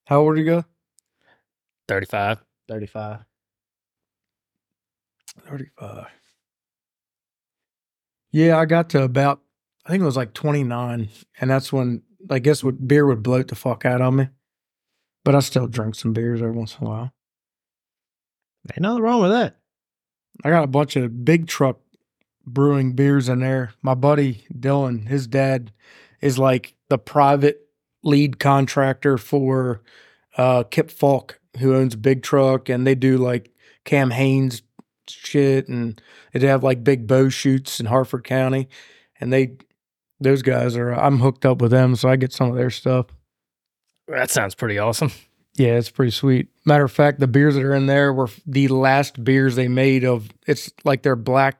How 0.06 0.20
old 0.20 0.34
are 0.34 0.36
you 0.36 0.44
go? 0.44 0.64
Thirty-five. 1.88 2.38
35. 2.68 3.20
35. 5.46 6.06
Yeah, 8.32 8.58
I 8.58 8.64
got 8.64 8.88
to 8.90 9.02
about, 9.02 9.42
I 9.84 9.90
think 9.90 10.02
it 10.02 10.06
was 10.06 10.16
like 10.16 10.32
29. 10.32 11.08
And 11.40 11.50
that's 11.50 11.72
when 11.72 12.02
I 12.30 12.38
guess 12.38 12.64
what 12.64 12.86
beer 12.86 13.06
would 13.06 13.22
bloat 13.22 13.48
the 13.48 13.54
fuck 13.54 13.84
out 13.84 14.00
of 14.00 14.14
me. 14.14 14.28
But 15.24 15.34
I 15.34 15.40
still 15.40 15.66
drink 15.66 15.94
some 15.94 16.12
beers 16.12 16.40
every 16.40 16.54
once 16.54 16.76
in 16.78 16.86
a 16.86 16.90
while. 16.90 17.12
Ain't 18.70 18.80
nothing 18.80 19.02
wrong 19.02 19.22
with 19.22 19.30
that. 19.30 19.58
I 20.42 20.50
got 20.50 20.64
a 20.64 20.68
bunch 20.68 20.96
of 20.96 21.24
big 21.24 21.46
truck 21.46 21.78
brewing 22.46 22.92
beers 22.92 23.28
in 23.28 23.40
there. 23.40 23.72
My 23.82 23.94
buddy 23.94 24.46
Dylan, 24.52 25.08
his 25.08 25.26
dad 25.26 25.72
is 26.20 26.38
like 26.38 26.74
the 26.88 26.98
private 26.98 27.68
lead 28.02 28.38
contractor 28.38 29.18
for 29.18 29.82
uh, 30.36 30.64
Kip 30.64 30.90
Falk, 30.90 31.40
who 31.58 31.74
owns 31.74 31.96
Big 31.96 32.22
Truck, 32.22 32.68
and 32.68 32.86
they 32.86 32.94
do 32.94 33.18
like 33.18 33.52
Cam 33.84 34.10
Hanes 34.10 34.62
shit, 35.08 35.68
and 35.68 36.00
they 36.32 36.46
have 36.46 36.64
like 36.64 36.84
big 36.84 37.06
bow 37.06 37.28
shoots 37.28 37.80
in 37.80 37.86
Harford 37.86 38.24
County, 38.24 38.68
and 39.20 39.32
they 39.32 39.56
those 40.20 40.42
guys 40.42 40.76
are 40.76 40.92
I'm 40.92 41.18
hooked 41.18 41.44
up 41.46 41.60
with 41.60 41.70
them, 41.70 41.96
so 41.96 42.08
I 42.08 42.16
get 42.16 42.32
some 42.32 42.50
of 42.50 42.56
their 42.56 42.70
stuff. 42.70 43.06
That 44.08 44.30
sounds 44.30 44.54
pretty 44.54 44.78
awesome. 44.78 45.10
Yeah, 45.56 45.76
it's 45.76 45.90
pretty 45.90 46.10
sweet. 46.10 46.48
Matter 46.64 46.84
of 46.84 46.92
fact, 46.92 47.20
the 47.20 47.28
beers 47.28 47.54
that 47.54 47.62
are 47.62 47.74
in 47.74 47.86
there 47.86 48.12
were 48.12 48.28
the 48.44 48.68
last 48.68 49.22
beers 49.22 49.54
they 49.54 49.68
made 49.68 50.04
of. 50.04 50.28
It's 50.46 50.72
like 50.84 51.02
their 51.02 51.16
black 51.16 51.58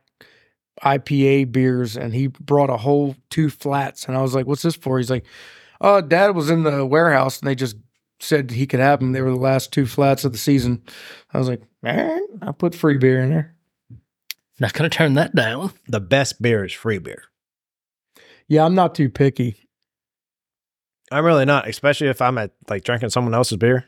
IPA 0.83 1.53
beers, 1.53 1.97
and 1.97 2.13
he 2.13 2.27
brought 2.27 2.71
a 2.71 2.77
whole 2.77 3.15
two 3.31 3.49
flats, 3.51 4.07
and 4.07 4.17
I 4.17 4.23
was 4.23 4.35
like, 4.35 4.47
"What's 4.47 4.63
this 4.63 4.75
for?" 4.75 4.99
He's 4.99 5.11
like, 5.11 5.25
"Oh, 5.81 6.01
Dad 6.01 6.35
was 6.35 6.51
in 6.51 6.65
the 6.65 6.85
warehouse, 6.85 7.39
and 7.39 7.49
they 7.49 7.55
just 7.55 7.77
said 8.19 8.51
he 8.51 8.67
could 8.67 8.81
have 8.81 8.99
them. 8.99 9.13
They 9.13 9.23
were 9.23 9.31
the 9.31 9.37
last 9.37 9.73
two 9.73 9.87
flats 9.87 10.25
of 10.25 10.33
the 10.33 10.39
season." 10.39 10.83
I 11.33 11.39
was 11.39 11.49
like, 11.49 11.63
"Man, 11.81 12.21
I 12.43 12.51
put 12.51 12.75
free 12.75 12.99
beer 12.99 13.23
in 13.23 13.31
there." 13.31 13.55
Not 14.59 14.73
gonna 14.73 14.91
turn 14.91 15.15
that 15.15 15.35
down. 15.35 15.73
The 15.87 16.01
best 16.01 16.43
beer 16.43 16.65
is 16.65 16.73
free 16.73 16.99
beer. 16.99 17.25
Yeah, 18.49 18.65
I'm 18.65 18.75
not 18.75 18.95
too 18.95 19.09
picky. 19.09 19.57
I'm 21.11 21.25
really 21.25 21.45
not, 21.45 21.69
especially 21.69 22.09
if 22.09 22.21
I'm 22.21 22.39
at 22.39 22.53
like 22.69 22.85
drinking 22.85 23.11
someone 23.11 23.35
else's 23.35 23.57
beer. 23.59 23.87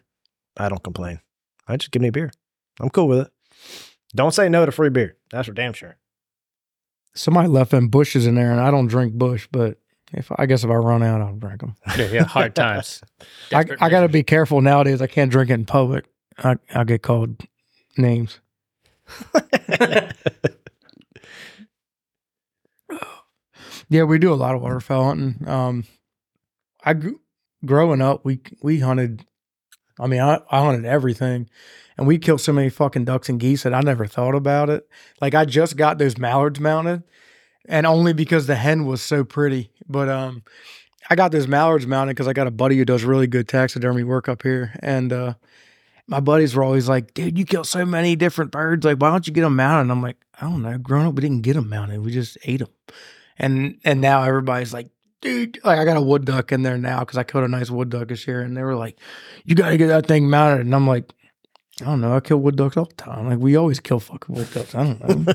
I 0.57 0.69
don't 0.69 0.83
complain. 0.83 1.21
I 1.69 1.77
just 1.77 1.91
give 1.91 2.03
me 2.03 2.09
a 2.09 2.13
beer. 2.13 2.31
I'm 2.81 2.91
cool 2.91 3.09
with 3.09 3.27
it. 3.27 3.33
Don't 4.15 4.33
say 4.33 4.49
no 4.49 4.65
to 4.65 4.73
free 4.73 4.91
beer. 4.91 5.17
That's 5.31 5.49
for 5.49 5.55
damn 5.55 5.73
sure. 5.73 5.97
Somebody 7.15 7.49
left 7.49 7.71
them 7.71 7.89
bushes 7.89 8.27
in 8.27 8.35
there, 8.35 8.51
and 8.53 8.61
I 8.61 8.71
don't 8.71 8.87
drink 8.87 9.15
Bush, 9.15 9.49
but 9.51 9.79
if 10.13 10.31
I 10.37 10.47
guess 10.47 10.65
if 10.65 10.71
I 10.71 10.75
run 10.75 11.03
out, 11.03 11.21
I'll 11.21 11.35
drink 11.35 11.61
them. 11.61 11.75
Yeah, 11.97 12.07
yeah, 12.13 12.25
hard 12.25 12.55
times. 12.55 13.03
I, 13.53 13.65
I 13.81 13.89
got 13.91 14.03
to 14.03 14.09
be 14.09 14.23
careful 14.23 14.61
nowadays. 14.61 15.01
I 15.03 15.07
can't 15.07 15.31
drink 15.31 15.51
it 15.51 15.55
in 15.55 15.65
public. 15.65 16.05
I, 16.39 16.57
I'll 16.75 16.85
get 16.85 17.03
called 17.03 17.43
names. 17.97 18.41
Yeah, 23.89 24.03
we 24.05 24.19
do 24.19 24.33
a 24.33 24.35
lot 24.35 24.55
of 24.55 24.63
waterfowl 24.63 25.05
hunting. 25.05 25.49
Um, 25.49 25.85
I 26.85 26.95
grew, 26.95 27.21
growing 27.65 28.03
up, 28.03 28.25
we 28.25 28.41
we 28.63 28.81
hunted. 28.81 29.25
I 29.99 30.07
mean, 30.07 30.21
I, 30.21 30.41
I 30.51 30.61
hunted 30.63 30.85
everything, 30.85 31.49
and 31.97 32.07
we 32.07 32.19
killed 32.19 32.41
so 32.41 32.53
many 32.53 32.69
fucking 32.69 33.05
ducks 33.05 33.29
and 33.29 33.41
geese 33.41 33.63
that 33.63 33.75
I 33.75 33.81
never 33.81 34.07
thought 34.07 34.35
about 34.35 34.71
it. 34.71 34.89
Like 35.21 35.35
I 35.35 35.45
just 35.45 35.77
got 35.77 35.99
those 35.99 36.19
mallards 36.19 36.61
mounted, 36.61 37.05
and 37.69 37.87
only 37.87 38.13
because 38.13 38.47
the 38.47 38.57
hen 38.57 38.87
was 38.87 39.03
so 39.03 39.25
pretty. 39.25 39.71
But 39.89 40.09
um, 40.09 40.43
I 41.09 41.15
got 41.15 41.33
those 41.33 41.49
mallards 41.49 41.87
mounted 41.87 42.15
because 42.15 42.29
I 42.29 42.33
got 42.33 42.49
a 42.49 42.53
buddy 42.53 42.77
who 42.77 42.85
does 42.85 43.05
really 43.05 43.27
good 43.29 43.49
taxidermy 43.49 44.03
work 44.05 44.29
up 44.29 44.43
here, 44.43 44.75
and 44.81 45.13
uh, 45.13 45.35
my 46.09 46.21
buddies 46.21 46.57
were 46.57 46.65
always 46.65 46.89
like, 46.89 47.15
"Dude, 47.15 47.39
you 47.39 47.45
kill 47.45 47.65
so 47.65 47.87
many 47.87 48.17
different 48.17 48.51
birds. 48.51 48.85
Like, 48.85 48.99
why 48.99 49.11
don't 49.11 49.27
you 49.27 49.33
get 49.33 49.43
them 49.43 49.57
mounted?" 49.57 49.83
And 49.83 49.93
I'm 49.93 50.03
like, 50.03 50.17
"I 50.41 50.51
don't 50.51 50.63
know. 50.63 50.77
Growing 50.79 51.07
up, 51.07 51.15
we 51.15 51.23
didn't 51.23 51.43
get 51.43 51.55
them 51.55 51.69
mounted. 51.69 52.01
We 52.01 52.11
just 52.13 52.37
ate 52.45 52.59
them." 52.61 52.69
And 53.39 53.79
and 53.85 54.01
now 54.01 54.23
everybody's 54.23 54.73
like, 54.73 54.89
"Dude, 55.21 55.59
like 55.65 55.79
I 55.79 55.85
got 55.85 55.97
a 55.97 56.03
wood 56.03 56.25
duck 56.25 56.53
in 56.53 56.63
there 56.63 56.79
now 56.79 57.01
because 57.01 57.19
I 57.19 57.25
killed 57.25 57.45
a 57.45 57.49
nice 57.49 57.71
wood 57.71 57.91
duck 57.91 58.09
this 58.09 58.27
year." 58.27 58.41
And 58.43 58.57
they 58.57 58.63
were 58.63 58.77
like, 58.77 58.99
"You 59.45 59.55
got 59.55 59.71
to 59.71 59.77
get 59.77 59.89
that 59.89 60.07
thing 60.07 60.31
mounted." 60.31 60.67
And 60.67 60.75
I'm 60.75 60.87
like, 60.87 61.13
"I 61.81 61.85
don't 61.85 62.01
know. 62.01 62.15
I 62.17 62.21
kill 62.21 62.39
wood 62.39 62.57
ducks 62.57 62.77
all 62.77 62.87
the 62.87 62.95
time. 62.95 63.29
Like 63.29 63.39
we 63.39 63.57
always 63.57 63.81
kill 63.81 64.01
fucking 64.01 64.35
wood 64.35 64.53
ducks. 64.53 64.75
I 64.75 64.85
don't 64.85 65.27
know." 65.27 65.35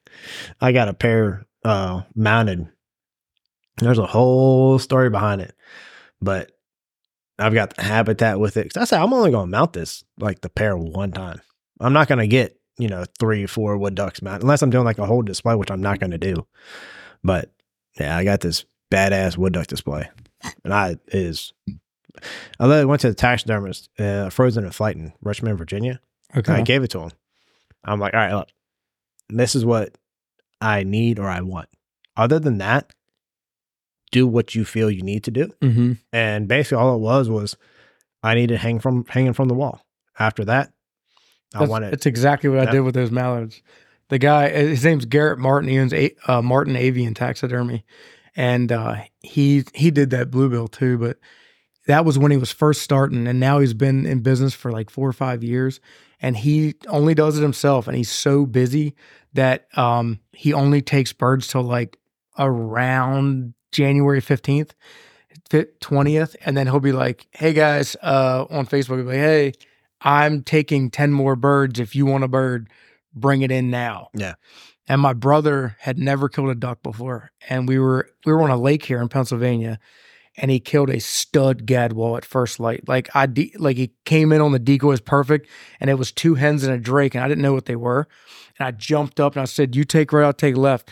I 0.60 0.72
got 0.72 0.88
a 0.88 0.94
pair 0.94 1.46
uh 1.64 2.02
mounted. 2.14 2.68
There's 3.78 3.98
a 3.98 4.06
whole 4.06 4.78
story 4.78 5.10
behind 5.10 5.40
it. 5.40 5.54
But 6.20 6.52
I've 7.38 7.54
got 7.54 7.74
the 7.76 7.82
habitat 7.82 8.38
with 8.38 8.56
it. 8.56 8.72
Cause 8.72 8.80
I 8.80 8.84
said 8.84 9.00
I'm 9.02 9.12
only 9.12 9.30
gonna 9.30 9.50
mount 9.50 9.72
this 9.72 10.04
like 10.18 10.40
the 10.40 10.48
pair 10.48 10.76
one 10.76 11.12
time. 11.12 11.40
I'm 11.80 11.92
not 11.92 12.08
gonna 12.08 12.26
get, 12.26 12.58
you 12.78 12.88
know, 12.88 13.04
three, 13.18 13.46
four 13.46 13.76
wood 13.76 13.94
ducks 13.94 14.22
mounted 14.22 14.42
unless 14.42 14.62
I'm 14.62 14.70
doing 14.70 14.84
like 14.84 14.98
a 14.98 15.06
whole 15.06 15.22
display, 15.22 15.54
which 15.54 15.70
I'm 15.70 15.82
not 15.82 15.98
gonna 15.98 16.18
do. 16.18 16.46
But 17.24 17.50
yeah, 17.98 18.16
I 18.16 18.24
got 18.24 18.40
this 18.40 18.64
badass 18.90 19.36
wood 19.36 19.52
duck 19.52 19.66
display. 19.66 20.08
And 20.64 20.74
I 20.74 20.96
is 21.08 21.52
I 22.58 22.66
literally 22.66 22.86
went 22.86 23.00
to 23.02 23.08
the 23.08 23.14
taxidermist, 23.14 23.88
uh, 23.98 24.28
frozen 24.30 24.64
and 24.64 24.74
flight 24.74 24.96
in 24.96 25.12
Richmond, 25.22 25.58
Virginia. 25.58 26.00
And 26.54 26.60
I 26.60 26.62
gave 26.62 26.82
it 26.82 26.90
to 26.90 27.00
him. 27.00 27.10
I'm 27.84 28.00
like, 28.00 28.14
all 28.14 28.20
right, 28.20 28.32
look, 28.34 28.48
this 29.28 29.54
is 29.54 29.64
what 29.64 29.96
I 30.60 30.82
need 30.84 31.18
or 31.18 31.28
I 31.28 31.40
want. 31.40 31.68
Other 32.16 32.38
than 32.38 32.58
that, 32.58 32.92
do 34.10 34.26
what 34.26 34.54
you 34.54 34.64
feel 34.64 34.90
you 34.90 35.02
need 35.02 35.24
to 35.24 35.30
do. 35.30 35.48
Mm-hmm. 35.62 35.92
And 36.12 36.46
basically, 36.46 36.78
all 36.78 36.94
it 36.94 37.00
was 37.00 37.30
was 37.30 37.56
I 38.22 38.34
needed 38.34 38.58
hang 38.58 38.78
from 38.78 39.06
hanging 39.06 39.32
from 39.32 39.48
the 39.48 39.54
wall. 39.54 39.84
After 40.18 40.44
that, 40.44 40.72
I 41.54 41.60
That's, 41.60 41.70
wanted. 41.70 41.92
that's 41.92 42.06
exactly 42.06 42.50
what 42.50 42.60
I 42.60 42.70
did 42.70 42.80
with 42.80 42.94
those 42.94 43.10
mallards. 43.10 43.62
The 44.12 44.18
guy, 44.18 44.50
uh, 44.50 44.58
his 44.66 44.84
name's 44.84 45.06
Garrett 45.06 45.38
Martin. 45.38 45.70
He 45.70 45.78
owns 45.78 45.94
a, 45.94 46.14
uh, 46.26 46.42
Martin 46.42 46.76
Avian 46.76 47.14
Taxidermy, 47.14 47.82
and 48.36 48.70
uh, 48.70 48.96
he 49.20 49.64
he 49.72 49.90
did 49.90 50.10
that 50.10 50.30
bluebill 50.30 50.68
too. 50.68 50.98
But 50.98 51.16
that 51.86 52.04
was 52.04 52.18
when 52.18 52.30
he 52.30 52.36
was 52.36 52.52
first 52.52 52.82
starting, 52.82 53.26
and 53.26 53.40
now 53.40 53.58
he's 53.58 53.72
been 53.72 54.04
in 54.04 54.20
business 54.20 54.52
for 54.52 54.70
like 54.70 54.90
four 54.90 55.08
or 55.08 55.14
five 55.14 55.42
years, 55.42 55.80
and 56.20 56.36
he 56.36 56.74
only 56.88 57.14
does 57.14 57.38
it 57.38 57.42
himself. 57.42 57.88
And 57.88 57.96
he's 57.96 58.10
so 58.10 58.44
busy 58.44 58.94
that 59.32 59.66
um, 59.78 60.20
he 60.32 60.52
only 60.52 60.82
takes 60.82 61.14
birds 61.14 61.48
till 61.48 61.62
like 61.62 61.98
around 62.38 63.54
January 63.72 64.20
fifteenth. 64.20 64.74
20th 65.50 66.34
and 66.46 66.56
then 66.56 66.66
he'll 66.66 66.80
be 66.80 66.92
like 66.92 67.26
hey 67.32 67.52
guys 67.52 67.94
uh 68.02 68.46
on 68.48 68.64
facebook 68.64 68.96
he'll 68.96 68.98
be 68.98 69.02
like 69.04 69.16
hey 69.16 69.52
i'm 70.00 70.42
taking 70.42 70.90
10 70.90 71.12
more 71.12 71.36
birds 71.36 71.78
if 71.78 71.94
you 71.94 72.06
want 72.06 72.24
a 72.24 72.28
bird 72.28 72.70
bring 73.14 73.42
it 73.42 73.50
in 73.50 73.70
now 73.70 74.08
Yeah. 74.14 74.34
and 74.88 75.00
my 75.00 75.12
brother 75.12 75.76
had 75.80 75.98
never 75.98 76.28
killed 76.28 76.48
a 76.50 76.54
duck 76.54 76.82
before 76.82 77.30
and 77.48 77.68
we 77.68 77.78
were 77.78 78.08
we 78.24 78.32
were 78.32 78.42
on 78.42 78.50
a 78.50 78.56
lake 78.56 78.84
here 78.84 79.00
in 79.00 79.08
pennsylvania 79.08 79.78
and 80.36 80.50
he 80.50 80.60
killed 80.60 80.88
a 80.90 80.98
stud 81.00 81.66
gadwall 81.66 82.16
at 82.16 82.24
first 82.24 82.58
light 82.58 82.88
like 82.88 83.14
i 83.14 83.26
de- 83.26 83.54
like 83.58 83.76
he 83.76 83.92
came 84.04 84.32
in 84.32 84.40
on 84.40 84.52
the 84.52 84.58
decoys 84.58 85.00
perfect 85.00 85.48
and 85.80 85.90
it 85.90 85.94
was 85.98 86.10
two 86.12 86.34
hens 86.36 86.64
and 86.64 86.72
a 86.72 86.78
drake 86.78 87.14
and 87.14 87.22
i 87.22 87.28
didn't 87.28 87.42
know 87.42 87.52
what 87.52 87.66
they 87.66 87.76
were 87.76 88.08
and 88.58 88.66
i 88.66 88.70
jumped 88.70 89.20
up 89.20 89.34
and 89.34 89.42
i 89.42 89.46
said 89.46 89.76
you 89.76 89.84
take 89.84 90.12
right 90.12 90.24
i'll 90.24 90.32
take 90.32 90.56
left 90.56 90.90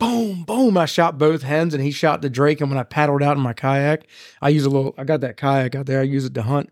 boom, 0.00 0.42
boom. 0.42 0.76
I 0.76 0.86
shot 0.86 1.18
both 1.18 1.42
hens 1.42 1.72
and 1.72 1.82
he 1.82 1.92
shot 1.92 2.20
the 2.20 2.28
drake. 2.28 2.60
And 2.60 2.68
when 2.68 2.78
I 2.78 2.82
paddled 2.82 3.22
out 3.22 3.36
in 3.36 3.42
my 3.42 3.52
kayak, 3.52 4.08
I 4.42 4.48
use 4.48 4.64
a 4.64 4.68
little, 4.68 4.92
I 4.98 5.04
got 5.04 5.20
that 5.20 5.36
kayak 5.36 5.76
out 5.76 5.86
there. 5.86 6.00
I 6.00 6.02
use 6.02 6.24
it 6.24 6.34
to 6.34 6.42
hunt. 6.42 6.70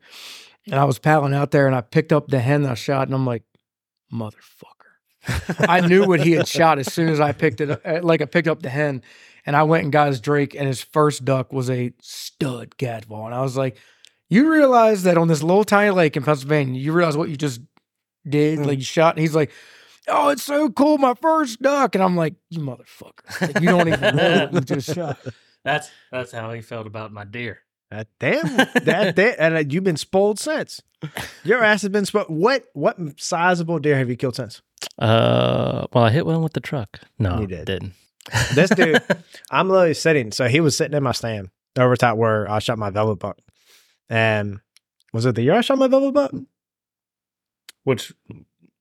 And 0.66 0.74
I 0.74 0.85
was 0.85 0.98
paddling 0.98 1.32
out 1.32 1.52
there 1.52 1.69
and 1.69 1.74
I 1.74 1.82
picked 1.82 2.12
up 2.12 2.27
the 2.28 2.40
hen 2.40 2.62
that 2.62 2.73
I 2.73 2.74
shot 2.74 3.06
and 3.06 3.14
I'm 3.14 3.24
like, 3.24 3.44
motherfucker. 4.12 4.72
I 5.59 5.81
knew 5.86 6.07
what 6.07 6.20
he 6.20 6.32
had 6.32 6.49
shot 6.49 6.78
as 6.78 6.93
soon 6.93 7.09
as 7.09 7.20
I 7.20 7.32
picked 7.32 7.61
it 7.61 7.70
up. 7.70 7.81
uh, 7.85 8.01
Like 8.03 8.20
I 8.23 8.24
picked 8.24 8.49
up 8.49 8.62
the 8.62 8.70
hen 8.70 9.03
and 9.47 9.55
I 9.57 9.62
went 9.62 9.85
and 9.85 9.93
got 9.93 10.09
his 10.09 10.20
drake 10.20 10.55
and 10.55 10.66
his 10.66 10.82
first 10.82 11.24
duck 11.24 11.53
was 11.53 11.70
a 11.70 11.93
stud 12.01 12.77
gadwall. 12.77 13.27
And 13.27 13.35
I 13.35 13.43
was 13.43 13.57
like, 13.57 13.77
you 14.28 14.51
realize 14.51 15.03
that 15.05 15.19
on 15.19 15.28
this 15.28 15.43
little 15.43 15.65
tiny 15.65 15.90
lake 15.90 16.16
in 16.16 16.23
Pennsylvania, 16.23 16.81
you 16.81 16.93
realize 16.93 17.16
what 17.16 17.28
you 17.28 17.36
just 17.36 17.61
did? 18.28 18.61
Like 18.61 18.78
you 18.78 18.85
shot. 18.85 19.15
And 19.15 19.20
he's 19.20 19.35
like, 19.35 19.51
oh, 20.09 20.31
it's 20.31 20.43
so 20.43 20.70
cool, 20.70 20.99
my 20.99 21.15
first 21.15 21.61
duck. 21.62 21.94
And 21.94 22.03
I'm 22.03 22.16
like, 22.16 22.35
you 22.51 22.61
motherfucker. 22.61 23.40
Like, 23.40 23.61
you 23.61 23.69
don't 23.69 23.89
even 23.89 24.16
know 24.16 24.49
what 24.51 24.55
you 24.55 24.61
just 24.77 24.94
shot. 24.94 25.19
That's 25.65 25.90
that's 26.11 26.32
how 26.32 26.51
he 26.53 26.61
felt 26.61 26.86
about 26.86 27.12
my 27.12 27.24
deer. 27.24 27.61
That 27.90 28.09
damn 28.19 28.57
that, 28.57 29.16
that 29.16 29.36
and 29.39 29.55
uh, 29.55 29.65
you've 29.69 29.85
been 29.85 29.97
spoiled 29.99 30.40
since. 30.40 30.81
Your 31.44 31.62
ass 31.62 31.82
has 31.82 31.90
been 31.90 32.07
spoiled. 32.07 32.28
What 32.31 32.65
what 32.73 32.97
sizable 33.20 33.78
deer 33.78 33.99
have 33.99 34.09
you 34.09 34.16
killed 34.16 34.35
since? 34.36 34.62
Uh, 34.98 35.86
well, 35.93 36.05
I 36.05 36.10
hit 36.10 36.27
one 36.27 36.43
with 36.43 36.52
the 36.52 36.60
truck. 36.60 37.01
No, 37.19 37.40
You 37.40 37.47
did. 37.47 37.66
Didn't. 37.66 37.94
This 38.55 38.70
dude, 38.70 39.02
I'm 39.51 39.69
literally 39.69 39.94
sitting. 39.94 40.32
So 40.32 40.48
he 40.48 40.60
was 40.60 40.77
sitting 40.77 40.97
in 40.97 41.02
my 41.02 41.12
stand 41.12 41.51
over 41.78 41.97
top 41.97 42.16
where 42.16 42.48
I 42.51 42.59
shot 42.59 42.78
my 42.78 42.90
velvet 42.90 43.19
buck. 43.19 43.39
And 44.09 44.60
was 45.12 45.27
it 45.27 45.35
the 45.35 45.43
year 45.43 45.55
I 45.55 45.60
shot 45.60 45.78
my 45.78 45.89
velvet 45.89 46.12
buck? 46.12 46.32
Which 47.85 48.12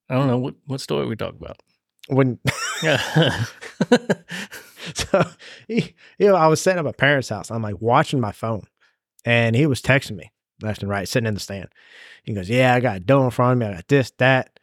I 0.09 0.15
don't 0.15 0.27
know 0.27 0.37
what 0.37 0.55
what 0.65 0.81
story 0.81 1.07
we 1.07 1.15
talk 1.15 1.35
about. 1.35 1.57
When 2.07 2.39
Yeah. 2.83 2.99
so 4.93 5.23
he, 5.67 5.95
you 6.17 6.27
know, 6.27 6.35
I 6.35 6.47
was 6.47 6.61
sitting 6.61 6.79
at 6.79 6.85
my 6.85 6.91
parents' 6.91 7.29
house. 7.29 7.51
I'm 7.51 7.61
like 7.61 7.81
watching 7.81 8.19
my 8.19 8.31
phone, 8.31 8.63
and 9.25 9.55
he 9.55 9.65
was 9.65 9.81
texting 9.81 10.15
me 10.17 10.31
left 10.61 10.81
and 10.81 10.89
right, 10.89 11.07
sitting 11.07 11.27
in 11.27 11.33
the 11.33 11.39
stand. 11.39 11.69
He 12.23 12.33
goes, 12.33 12.49
"Yeah, 12.49 12.73
I 12.73 12.79
got 12.79 12.97
a 12.97 12.99
doe 12.99 13.23
in 13.23 13.31
front 13.31 13.53
of 13.53 13.57
me. 13.59 13.65
I 13.67 13.75
got 13.75 13.87
this, 13.87 14.11
that, 14.17 14.59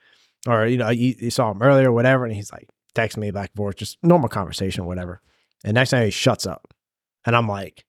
or 0.47 0.66
you 0.66 0.77
know, 0.78 0.90
you, 0.90 1.15
you 1.19 1.31
saw 1.31 1.51
him 1.51 1.62
earlier, 1.62 1.89
or 1.89 1.93
whatever." 1.93 2.24
And 2.24 2.35
he's 2.35 2.52
like 2.52 2.69
texting 2.94 3.19
me 3.19 3.31
back 3.31 3.51
and 3.51 3.56
forth, 3.56 3.77
just 3.77 3.98
normal 4.02 4.28
conversation, 4.28 4.86
whatever. 4.86 5.20
And 5.65 5.74
next 5.74 5.90
thing 5.90 6.05
he 6.05 6.10
shuts 6.10 6.47
up, 6.47 6.73
and 7.24 7.35
I'm 7.36 7.48
like, 7.48 7.85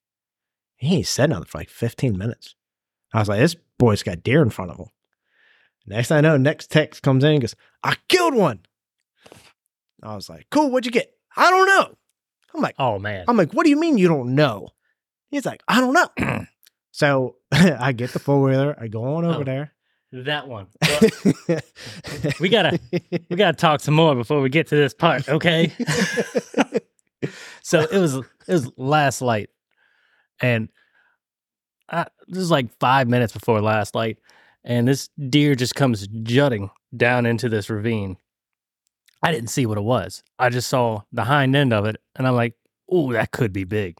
he 0.76 0.96
ain't 0.98 1.08
said 1.08 1.30
nothing 1.30 1.46
for 1.46 1.58
like 1.60 1.70
15 1.70 2.18
minutes. 2.18 2.56
I 3.14 3.20
was 3.20 3.28
like, 3.30 3.40
this 3.40 3.56
boy's 3.78 4.04
got 4.04 4.24
deer 4.24 4.42
in 4.42 4.50
front 4.50 4.72
of 4.72 4.78
him. 4.78 4.88
Next 5.88 6.10
thing 6.10 6.18
I 6.18 6.22
know, 6.22 6.38
next 6.38 6.70
text 6.72 7.02
comes 7.04 7.24
in 7.24 7.32
and 7.32 7.42
goes, 7.42 7.56
I 7.84 7.96
killed 8.08 8.36
one. 8.36 8.60
I 10.04 10.16
was 10.16 10.30
like, 10.30 10.46
cool, 10.52 10.70
what'd 10.72 10.86
you 10.86 10.92
get? 10.92 11.12
I 11.36 11.50
don't 11.50 11.66
know. 11.68 11.96
I'm 12.54 12.62
like, 12.62 12.76
oh 12.80 13.00
man. 13.00 13.26
I'm 13.28 13.38
like, 13.38 13.54
what 13.54 13.64
do 13.64 13.70
you 13.70 13.80
mean 13.80 13.98
you 13.98 14.08
don't 14.08 14.36
know? 14.36 14.70
He's 15.30 15.46
like, 15.46 15.62
I 15.68 15.80
don't 15.82 15.94
know. 15.94 16.46
so 16.92 17.36
I 17.52 17.92
get 17.92 18.12
the 18.14 18.20
four 18.20 18.42
wheeler, 18.42 18.76
I 18.80 18.88
go 18.88 19.16
on 19.16 19.26
over 19.26 19.42
Oh. 19.42 19.44
there. 19.44 19.74
That 20.12 20.48
one. 20.48 20.68
Well, 20.82 21.60
we 22.40 22.50
gotta 22.50 22.80
we 23.30 23.36
gotta 23.36 23.58
talk 23.58 23.82
some 23.82 23.94
more 23.94 24.16
before 24.16 24.42
we 24.42 24.50
get 24.50 24.68
to 24.68 24.76
this 24.76 24.94
part, 24.94 25.28
okay? 25.30 25.72
so 27.62 27.82
it 27.82 27.98
was 27.98 28.16
it 28.16 28.26
was 28.48 28.72
last 28.78 29.22
light, 29.22 29.50
and 30.42 30.70
I, 31.90 32.08
this 32.28 32.42
is 32.42 32.52
like 32.52 32.70
five 32.80 33.08
minutes 33.08 33.34
before 33.34 33.62
last 33.62 33.96
light, 33.96 34.18
and 34.64 34.88
this 34.88 35.10
deer 35.30 35.56
just 35.56 35.76
comes 35.76 36.08
jutting 36.24 36.70
down 36.96 37.26
into 37.26 37.50
this 37.50 37.70
ravine. 37.70 38.18
I 39.22 39.32
didn't 39.32 39.50
see 39.50 39.66
what 39.66 39.78
it 39.78 39.84
was. 39.84 40.24
I 40.40 40.50
just 40.50 40.70
saw 40.70 41.02
the 41.12 41.26
hind 41.26 41.56
end 41.56 41.74
of 41.74 41.86
it, 41.86 41.98
and 42.16 42.28
I'm 42.28 42.36
like, 42.36 42.56
"Oh, 42.90 43.12
that 43.14 43.32
could 43.32 43.54
be 43.54 43.64
big." 43.64 43.98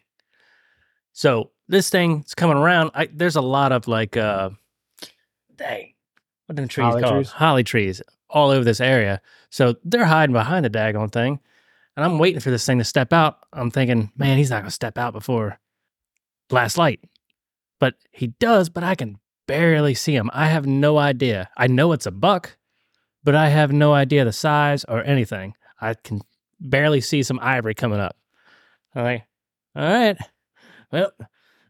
So 1.14 1.52
this 1.68 1.90
thing's 1.90 2.34
coming 2.34 2.58
around. 2.58 2.92
I, 2.94 3.08
there's 3.14 3.36
a 3.36 3.42
lot 3.42 3.72
of 3.72 3.88
like, 3.88 4.18
uh, 4.18 4.52
dang, 5.56 5.94
what 6.50 6.58
are 6.58 6.64
the 6.64 6.68
trees 6.68 6.86
Holly 6.86 7.02
called? 7.04 7.14
trees? 7.14 7.30
Holly 7.30 7.64
trees 7.64 8.02
all 8.28 8.50
over 8.50 8.66
this 8.66 8.82
area. 8.82 9.22
So 9.52 9.76
they're 9.84 10.06
hiding 10.06 10.34
behind 10.34 10.66
the 10.66 10.70
daggone 10.72 11.12
thing, 11.12 11.40
and 11.96 12.04
I'm 12.04 12.18
waiting 12.18 12.40
for 12.40 12.50
this 12.50 12.66
thing 12.66 12.80
to 12.80 12.84
step 12.84 13.14
out. 13.14 13.38
I'm 13.54 13.70
thinking, 13.70 14.12
man, 14.18 14.40
he's 14.40 14.50
not 14.50 14.62
gonna 14.62 14.72
step 14.72 14.98
out 14.98 15.14
before 15.14 15.60
last 16.50 16.76
light, 16.76 17.02
but 17.80 17.94
he 18.12 18.28
does. 18.40 18.68
But 18.70 18.84
I 18.84 18.96
can 18.96 19.20
barely 19.46 19.94
see 19.94 20.16
him. 20.16 20.32
I 20.34 20.48
have 20.48 20.66
no 20.66 20.98
idea. 20.98 21.50
I 21.56 21.68
know 21.68 21.92
it's 21.92 22.08
a 22.08 22.12
buck, 22.12 22.58
but 23.24 23.36
I 23.36 23.50
have 23.50 23.72
no 23.72 23.94
idea 23.94 24.26
the 24.26 24.34
size 24.34 24.84
or 24.86 25.04
anything. 25.04 25.54
I 25.80 25.94
can 25.94 26.22
barely 26.60 27.00
see 27.00 27.22
some 27.22 27.40
ivory 27.44 27.76
coming 27.76 28.00
up. 28.00 28.18
I'm 28.96 29.04
like, 29.04 29.24
all 29.76 29.84
right, 29.84 30.18
well, 30.92 31.12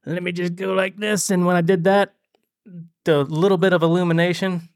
let 0.05 0.23
me 0.23 0.31
just 0.31 0.55
go 0.55 0.71
like 0.71 0.95
this. 0.95 1.31
And 1.31 1.45
when 1.45 1.57
I 1.57 1.61
did 1.61 1.83
that, 1.83 2.13
the 3.05 3.23
little 3.23 3.57
bit 3.57 3.73
of 3.73 3.83
illumination 3.83 4.69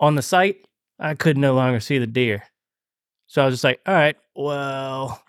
on 0.00 0.14
the 0.14 0.22
sight, 0.22 0.66
I 0.98 1.14
could 1.14 1.36
no 1.38 1.54
longer 1.54 1.80
see 1.80 1.98
the 1.98 2.06
deer. 2.06 2.44
So 3.26 3.42
I 3.42 3.46
was 3.46 3.54
just 3.54 3.64
like, 3.64 3.80
all 3.86 3.94
right, 3.94 4.16
well, 4.34 5.22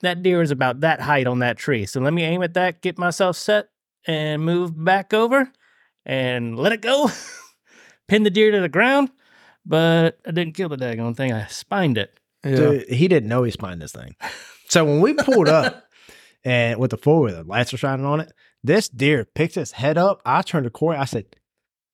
that 0.00 0.22
deer 0.22 0.42
is 0.42 0.50
about 0.50 0.80
that 0.80 1.00
height 1.00 1.26
on 1.26 1.40
that 1.40 1.58
tree. 1.58 1.86
So 1.86 2.00
let 2.00 2.12
me 2.12 2.22
aim 2.22 2.42
at 2.42 2.54
that, 2.54 2.80
get 2.80 2.98
myself 2.98 3.36
set, 3.36 3.68
and 4.06 4.42
move 4.42 4.72
back 4.84 5.12
over 5.12 5.50
and 6.04 6.58
let 6.58 6.72
it 6.72 6.80
go. 6.80 7.10
Pin 8.08 8.22
the 8.22 8.30
deer 8.30 8.52
to 8.52 8.60
the 8.60 8.68
ground, 8.68 9.10
but 9.64 10.18
I 10.26 10.30
didn't 10.30 10.54
kill 10.54 10.68
the 10.68 10.76
daggone 10.76 11.16
thing. 11.16 11.32
I 11.32 11.46
spined 11.46 11.98
it. 11.98 12.18
Yeah. 12.44 12.56
Dude, 12.56 12.88
he 12.88 13.08
didn't 13.08 13.28
know 13.28 13.42
he 13.42 13.50
spined 13.50 13.82
this 13.82 13.92
thing. 13.92 14.14
So 14.68 14.84
when 14.84 15.00
we 15.00 15.14
pulled 15.14 15.48
up 15.48 15.88
and 16.44 16.78
with 16.78 16.92
the 16.92 16.96
four 16.96 17.20
wheeler, 17.20 17.42
lights 17.42 17.72
were 17.72 17.78
shining 17.78 18.06
on 18.06 18.20
it, 18.20 18.32
this 18.66 18.88
deer 18.88 19.24
picks 19.24 19.54
his 19.54 19.72
head 19.72 19.96
up. 19.98 20.20
I 20.26 20.42
turned 20.42 20.64
to 20.64 20.70
Cory. 20.70 20.96
I 20.96 21.04
said, 21.04 21.26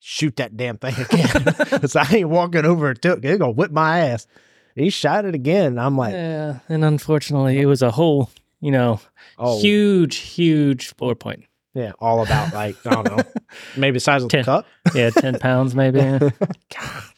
shoot 0.00 0.36
that 0.36 0.56
damn 0.56 0.78
thing 0.78 0.94
again. 0.98 1.44
Because 1.70 1.96
I 1.96 2.06
ain't 2.12 2.28
walking 2.28 2.64
over 2.64 2.90
it. 2.90 3.04
It's 3.04 3.20
going 3.20 3.38
to 3.38 3.50
whip 3.50 3.70
my 3.70 4.00
ass. 4.00 4.26
He 4.74 4.90
shot 4.90 5.24
it 5.24 5.34
again. 5.34 5.78
I'm 5.78 5.96
like, 5.96 6.12
Yeah, 6.14 6.60
and 6.68 6.84
unfortunately, 6.84 7.60
it 7.60 7.66
was 7.66 7.82
a 7.82 7.90
whole, 7.90 8.30
you 8.60 8.70
know, 8.70 9.00
oh, 9.38 9.60
huge, 9.60 10.16
huge 10.16 10.94
four 10.94 11.14
point. 11.14 11.44
yeah, 11.74 11.92
all 12.00 12.22
about 12.22 12.54
like, 12.54 12.76
I 12.86 12.90
don't 13.02 13.16
know, 13.16 13.22
maybe 13.76 13.96
the 13.96 14.00
size 14.00 14.22
of 14.22 14.30
the 14.30 14.38
Ten. 14.38 14.44
cup. 14.44 14.66
Yeah, 14.94 15.10
10 15.10 15.38
pounds 15.38 15.74
maybe. 15.74 16.00
Ah, 16.00 17.10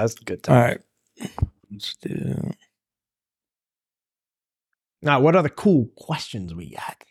that's 0.00 0.14
a 0.20 0.24
good 0.24 0.42
time. 0.42 0.56
right. 0.56 0.80
Let's 1.70 1.96
do 1.96 2.14
that. 2.14 2.56
Now, 5.02 5.20
what 5.20 5.36
are 5.36 5.42
the 5.42 5.50
cool 5.50 5.86
questions 5.96 6.54
we 6.54 6.70
got? 6.70 7.04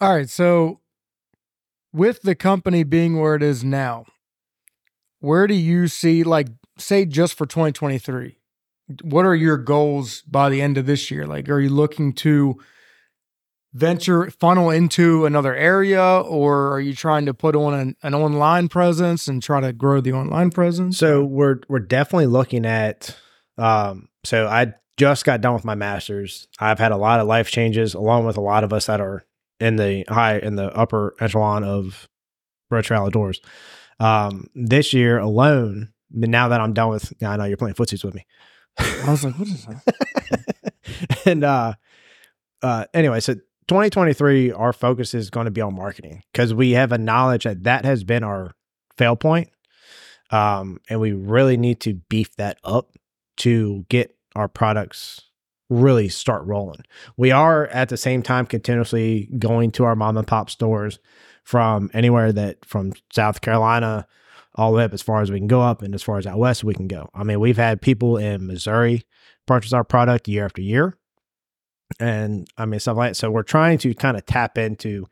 All 0.00 0.14
right. 0.14 0.28
So, 0.28 0.80
with 1.92 2.22
the 2.22 2.34
company 2.34 2.84
being 2.84 3.18
where 3.20 3.34
it 3.34 3.42
is 3.42 3.62
now, 3.62 4.06
where 5.20 5.46
do 5.46 5.54
you 5.54 5.88
see, 5.88 6.24
like, 6.24 6.48
say, 6.78 7.04
just 7.04 7.34
for 7.34 7.44
2023, 7.44 8.38
what 9.02 9.26
are 9.26 9.34
your 9.34 9.58
goals 9.58 10.22
by 10.22 10.48
the 10.48 10.62
end 10.62 10.78
of 10.78 10.86
this 10.86 11.10
year? 11.10 11.26
Like, 11.26 11.48
are 11.50 11.60
you 11.60 11.68
looking 11.68 12.14
to 12.14 12.58
venture, 13.74 14.30
funnel 14.30 14.70
into 14.70 15.26
another 15.26 15.54
area, 15.54 16.02
or 16.02 16.72
are 16.72 16.80
you 16.80 16.94
trying 16.94 17.26
to 17.26 17.34
put 17.34 17.54
on 17.54 17.74
an, 17.74 17.96
an 18.02 18.14
online 18.14 18.68
presence 18.68 19.28
and 19.28 19.42
try 19.42 19.60
to 19.60 19.72
grow 19.72 20.00
the 20.00 20.12
online 20.12 20.50
presence? 20.50 20.96
So 20.96 21.22
we're 21.24 21.60
we're 21.68 21.78
definitely 21.78 22.26
looking 22.26 22.64
at. 22.64 23.16
Um, 23.58 24.08
so 24.24 24.46
I 24.46 24.72
just 24.96 25.24
got 25.24 25.42
done 25.42 25.54
with 25.54 25.64
my 25.64 25.74
masters. 25.74 26.48
I've 26.58 26.78
had 26.78 26.92
a 26.92 26.96
lot 26.96 27.20
of 27.20 27.26
life 27.26 27.50
changes, 27.50 27.92
along 27.94 28.24
with 28.24 28.38
a 28.38 28.40
lot 28.40 28.64
of 28.64 28.72
us 28.72 28.86
that 28.86 29.00
are 29.00 29.24
in 29.60 29.76
the 29.76 30.04
high 30.08 30.38
in 30.38 30.56
the 30.56 30.74
upper 30.74 31.14
echelon 31.20 31.64
of 31.64 32.08
Red 32.70 32.84
Trail 32.84 33.04
outdoors. 33.04 33.40
Um, 33.98 34.46
this 34.54 34.92
year 34.92 35.18
alone, 35.18 35.92
now 36.10 36.48
that 36.48 36.60
I'm 36.60 36.72
done 36.72 36.88
with, 36.88 37.12
now 37.20 37.32
I 37.32 37.36
know 37.36 37.44
you're 37.44 37.56
playing 37.56 37.74
footsies 37.74 38.04
with 38.04 38.14
me. 38.14 38.26
I 38.78 39.10
was 39.10 39.24
like, 39.24 39.38
what 39.38 39.48
is 39.48 39.66
that? 39.66 41.24
and 41.26 41.44
uh, 41.44 41.74
uh, 42.62 42.86
anyway, 42.94 43.20
so 43.20 43.34
2023, 43.34 44.52
our 44.52 44.72
focus 44.72 45.14
is 45.14 45.30
going 45.30 45.44
to 45.44 45.50
be 45.50 45.60
on 45.60 45.74
marketing 45.74 46.22
because 46.32 46.54
we 46.54 46.72
have 46.72 46.92
a 46.92 46.98
knowledge 46.98 47.44
that 47.44 47.64
that 47.64 47.84
has 47.84 48.04
been 48.04 48.24
our 48.24 48.52
fail 48.96 49.16
point. 49.16 49.50
Um, 50.30 50.80
and 50.88 51.00
we 51.00 51.12
really 51.12 51.56
need 51.56 51.80
to 51.80 51.94
beef 51.94 52.36
that 52.36 52.58
up 52.64 52.92
to 53.38 53.84
get 53.88 54.16
our 54.36 54.48
products 54.48 55.29
really 55.70 56.08
start 56.08 56.44
rolling. 56.44 56.82
We 57.16 57.30
are 57.30 57.68
at 57.68 57.88
the 57.88 57.96
same 57.96 58.22
time 58.22 58.44
continuously 58.44 59.30
going 59.38 59.70
to 59.72 59.84
our 59.84 59.96
mom 59.96 60.18
and 60.18 60.26
pop 60.26 60.50
stores 60.50 60.98
from 61.44 61.90
anywhere 61.94 62.32
that 62.32 62.64
from 62.64 62.92
South 63.12 63.40
Carolina 63.40 64.06
all 64.56 64.72
the 64.72 64.78
way 64.78 64.84
up 64.84 64.92
as 64.92 65.00
far 65.00 65.22
as 65.22 65.30
we 65.30 65.38
can 65.38 65.46
go 65.46 65.62
up 65.62 65.80
and 65.80 65.94
as 65.94 66.02
far 66.02 66.18
as 66.18 66.26
out 66.26 66.38
west 66.38 66.64
we 66.64 66.74
can 66.74 66.88
go. 66.88 67.08
I 67.14 67.22
mean, 67.22 67.40
we've 67.40 67.56
had 67.56 67.80
people 67.80 68.16
in 68.16 68.46
Missouri 68.46 69.04
purchase 69.46 69.72
our 69.72 69.84
product 69.84 70.28
year 70.28 70.44
after 70.44 70.60
year. 70.60 70.98
And 71.98 72.48
I 72.58 72.66
mean, 72.66 72.80
stuff 72.80 72.96
like 72.96 73.10
that. 73.10 73.16
So 73.16 73.30
we're 73.30 73.42
trying 73.42 73.78
to 73.78 73.94
kind 73.94 74.16
of 74.16 74.26
tap 74.26 74.58
into 74.58 75.06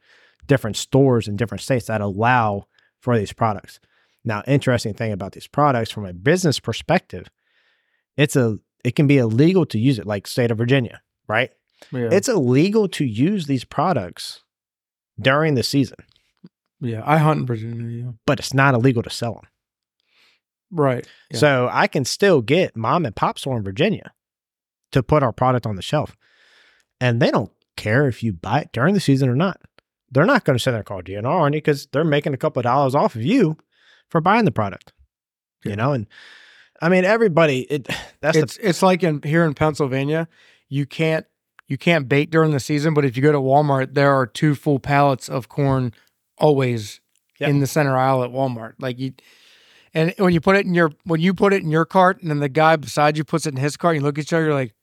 different 0.47 0.77
stores 0.77 1.29
in 1.29 1.37
different 1.37 1.63
states 1.63 1.87
that 1.87 2.01
allow 2.01 2.67
for 3.01 3.17
these 3.17 3.33
products. 3.33 3.81
Now, 4.25 4.43
interesting 4.47 4.95
thing 4.95 5.13
about 5.13 5.33
these 5.33 5.47
products 5.47 5.91
from 5.91 6.05
a 6.05 6.13
business 6.13 6.59
perspective, 6.59 7.29
it's 8.17 8.37
a 8.37 8.59
it 8.85 8.97
can 8.97 9.07
be 9.07 9.19
illegal 9.19 9.67
to 9.67 9.79
use 9.79 9.99
it, 9.99 10.07
like 10.07 10.27
state 10.27 10.51
of 10.51 10.59
Virginia, 10.59 11.01
right? 11.27 11.51
Yeah. 11.93 12.09
It's 12.11 12.29
illegal 12.29 12.89
to 12.89 13.05
use 13.05 13.47
these 13.47 13.65
products 13.65 14.43
during 15.21 15.55
the 15.55 15.63
season, 15.63 15.99
yeah. 16.81 17.03
I 17.05 17.19
hunt 17.19 17.41
in 17.41 17.47
Virginia. 17.47 18.05
Yeah. 18.05 18.11
but 18.27 18.39
it's 18.39 18.55
not 18.55 18.75
illegal 18.75 19.03
to 19.03 19.11
sell 19.11 19.35
them. 19.35 19.47
Right. 20.71 21.07
Yeah. 21.31 21.39
So 21.39 21.69
I 21.73 21.87
can 21.87 22.05
still 22.05 22.43
get 22.43 22.77
mom 22.77 23.07
and 23.07 23.17
pop 23.17 23.39
store 23.39 23.57
in 23.57 23.65
Virginia 23.65 24.13
to 24.93 25.03
put 25.03 25.23
our 25.23 25.33
product 25.33 25.67
on 25.67 25.77
the 25.77 25.83
shelf. 25.83 26.17
And 27.01 27.21
they 27.21 27.31
don't 27.31 27.53
care 27.77 28.07
if 28.07 28.23
you 28.23 28.33
buy 28.33 28.61
it 28.61 28.73
during 28.73 28.95
the 28.95 29.01
season 29.01 29.29
or 29.29 29.37
not. 29.37 29.61
They're 30.11 30.25
not 30.25 30.45
going 30.45 30.57
to 30.57 30.63
sit 30.63 30.71
there 30.71 30.81
and 30.81 30.87
call 30.87 31.03
DNR 31.03 31.27
on 31.27 31.53
you 31.53 31.59
because 31.59 31.87
they're 31.87 32.05
making 32.05 32.35
a 32.35 32.39
couple 32.39 32.61
of 32.61 32.65
dollars 32.65 32.95
off 32.95 33.15
of 33.15 33.23
you 33.23 33.57
for 34.09 34.21
buying 34.21 34.45
the 34.45 34.51
product. 34.51 34.93
You 35.65 35.75
know, 35.75 35.93
and 35.93 36.07
I 36.81 36.89
mean 36.89 37.05
everybody 37.05 37.61
it 37.63 37.89
that's 38.21 38.37
it's 38.37 38.57
it's 38.59 38.83
like 38.83 39.03
in 39.03 39.23
here 39.23 39.45
in 39.45 39.55
Pennsylvania, 39.55 40.29
you 40.69 40.87
can't 40.87 41.27
you 41.67 41.77
can't 41.77 42.09
bait 42.09 42.31
during 42.31 42.53
the 42.53 42.61
season, 42.61 42.95
but 42.95 43.05
if 43.05 43.17
you 43.17 43.23
go 43.23 43.33
to 43.33 43.39
Walmart, 43.41 43.95
there 43.95 44.13
are 44.15 44.27
two 44.27 44.55
full 44.55 44.79
pallets 44.79 45.29
of 45.29 45.49
corn 45.49 45.93
always 46.39 47.01
Yeah. 47.39 47.49
in 47.49 47.61
the 47.61 47.67
center 47.67 47.97
aisle 47.97 48.23
at 48.25 48.31
Walmart. 48.31 48.75
Like 48.79 48.99
you 48.99 49.13
and 49.95 50.15
when 50.19 50.33
you 50.33 50.41
put 50.41 50.57
it 50.57 50.67
in 50.67 50.75
your 50.75 50.93
when 51.05 51.21
you 51.21 51.35
put 51.35 51.53
it 51.53 51.63
in 51.63 51.71
your 51.71 51.85
cart 51.85 52.21
and 52.23 52.31
then 52.31 52.41
the 52.41 52.49
guy 52.49 52.77
beside 52.77 53.17
you 53.17 53.25
puts 53.25 53.47
it 53.47 53.55
in 53.55 53.61
his 53.61 53.77
cart, 53.77 53.97
you 53.97 54.03
look 54.03 54.19
at 54.19 54.23
each 54.23 54.33
other, 54.33 54.45
you're 54.47 54.55
like, 54.55 54.75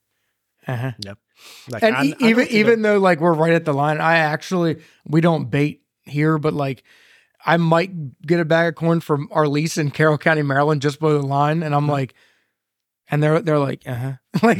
uh-huh. 0.67 0.91
the 0.99 1.17
like 1.69 1.83
And 1.83 1.95
I- 1.95 2.03
e- 2.05 2.15
I 2.19 2.21
know 2.21 2.27
even 2.29 2.47
even 2.49 2.81
though 2.81 2.97
like 2.97 3.19
we're 3.19 3.33
right 3.33 3.53
at 3.53 3.65
the 3.65 3.73
line, 3.73 3.99
I 3.99 4.17
actually 4.17 4.77
we 5.05 5.21
don't 5.21 5.49
bait 5.49 5.81
here, 6.03 6.37
but 6.37 6.53
like 6.53 6.83
I 7.45 7.57
might 7.57 8.21
get 8.21 8.39
a 8.39 8.45
bag 8.45 8.69
of 8.69 8.75
corn 8.75 8.99
from 8.99 9.29
our 9.31 9.47
lease 9.47 9.77
in 9.77 9.91
Carroll 9.91 10.17
County, 10.17 10.41
Maryland, 10.41 10.81
just 10.81 10.99
below 10.99 11.19
the 11.21 11.27
line, 11.27 11.61
and 11.63 11.75
I'm 11.75 11.87
like, 11.87 12.15
and 13.09 13.21
they're 13.21 13.41
they're 13.41 13.59
like, 13.59 13.83
uh 13.87 13.93
huh, 13.93 14.13
like 14.43 14.59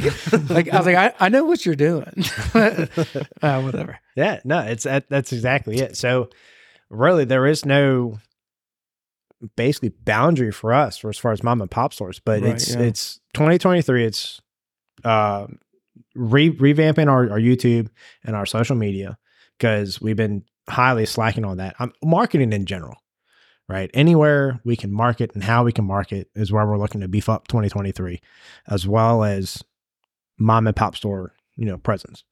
like 0.50 0.70
I 0.72 0.78
was 0.78 0.86
like, 0.86 0.96
I, 0.96 1.14
I 1.20 1.30
know 1.30 1.46
what 1.46 1.66
you're 1.66 1.76
doing, 1.76 2.14
uh, 2.54 3.62
whatever. 3.62 4.00
Yeah, 4.16 4.40
no, 4.44 4.60
it's 4.60 4.84
that, 4.84 5.10
that's 5.10 5.34
exactly 5.34 5.80
it. 5.80 5.98
So 5.98 6.30
really 6.90 7.26
there 7.26 7.48
is 7.48 7.66
no 7.66 8.20
basically 9.56 9.90
boundary 9.90 10.52
for 10.52 10.74
us 10.74 10.98
for 10.98 11.10
as 11.10 11.18
far 11.18 11.32
as 11.32 11.44
mom 11.44 11.62
and 11.62 11.70
pop 11.72 11.94
stores, 11.94 12.20
but 12.20 12.42
Right, 12.42 12.54
it's 12.54 12.74
yeah. 12.74 12.82
it's 12.82 13.20
2023 13.34 14.06
it's 14.06 14.42
uh 15.04 15.48
re- 16.16 16.56
revamping 16.56 17.10
our, 17.10 17.30
our 17.32 17.40
YouTube 17.40 17.90
and 18.24 18.36
our 18.36 18.46
social 18.46 18.76
media 18.76 19.18
because 19.58 20.00
we've 20.02 20.16
been 20.16 20.44
highly 20.68 21.06
slacking 21.06 21.46
on 21.46 21.58
that. 21.58 21.76
I'm 21.80 21.92
marketing 22.04 22.54
in 22.54 22.66
general, 22.66 22.96
right? 23.70 23.90
Anywhere 23.94 24.60
we 24.64 24.76
can 24.76 24.92
market 24.92 25.32
and 25.34 25.44
how 25.44 25.64
we 25.64 25.72
can 25.72 25.86
market 25.86 26.30
is 26.36 26.52
where 26.52 26.66
we're 26.66 26.78
looking 26.78 27.02
to 27.02 27.08
beef 27.08 27.30
up 27.30 27.48
2023 27.48 28.20
as 28.68 28.88
well 28.88 29.24
as 29.24 29.64
mom 30.38 30.68
and 30.68 30.76
pop 30.76 30.96
store, 30.96 31.34
you 31.56 31.66
know, 31.66 31.78
presence. 31.78 32.24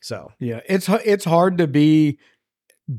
So, 0.00 0.32
Yeah, 0.38 0.60
it's 0.68 0.88
it's 0.88 1.24
hard 1.24 1.58
to 1.58 1.66
be 1.66 2.18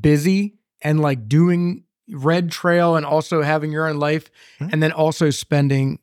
busy 0.00 0.56
and 0.82 1.00
like 1.00 1.28
doing 1.28 1.84
Red 2.10 2.50
Trail 2.50 2.96
and 2.96 3.04
also 3.06 3.42
having 3.42 3.72
your 3.72 3.86
own 3.88 3.98
life, 3.98 4.30
Mhm. 4.60 4.72
and 4.72 4.82
then 4.82 4.92
also 4.92 5.30
spending. 5.30 5.98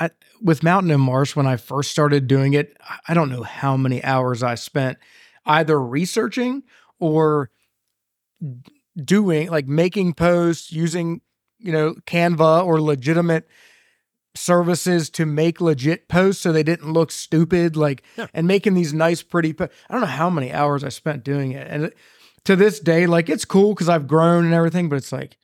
I, 0.00 0.10
with 0.40 0.62
Mountain 0.62 0.92
and 0.92 1.02
Marsh, 1.02 1.34
when 1.34 1.46
I 1.48 1.56
first 1.56 1.90
started 1.90 2.28
doing 2.28 2.54
it, 2.54 2.76
I- 3.08 3.14
don't 3.14 3.30
know 3.30 3.42
how 3.42 3.76
many 3.76 4.02
hours 4.04 4.42
I 4.44 4.54
spent 4.54 4.98
either 5.44 5.80
researching 5.80 6.62
or 7.00 7.50
doing 9.04 9.50
like 9.50 9.66
making 9.66 10.14
posts 10.14 10.72
using 10.72 11.20
you 11.58 11.72
know 11.72 11.94
Canva 12.06 12.64
or 12.64 12.80
legitimate 12.80 13.48
services 14.34 15.10
to 15.10 15.26
make 15.26 15.60
legit 15.60 16.08
posts 16.08 16.42
so 16.42 16.52
they 16.52 16.62
didn't 16.62 16.92
look 16.92 17.10
stupid 17.10 17.76
like 17.76 18.02
Yeah. 18.16 18.26
and 18.34 18.46
making 18.46 18.74
these 18.74 18.92
nice 18.92 19.22
pretty 19.22 19.52
po- 19.52 19.68
I 19.88 19.92
don't 19.92 20.00
know 20.00 20.06
how 20.06 20.30
many 20.30 20.52
hours 20.52 20.84
I 20.84 20.90
spent 20.90 21.24
doing 21.24 21.52
it 21.52 21.66
and 21.68 21.92
to 22.44 22.54
this 22.54 22.78
day 22.78 23.06
like 23.06 23.28
it's 23.28 23.44
cool 23.44 23.74
cuz 23.74 23.88
I've 23.88 24.06
grown 24.06 24.44
and 24.44 24.54
everything 24.54 24.88
but 24.88 24.96
it's 24.96 25.10
like 25.12 25.36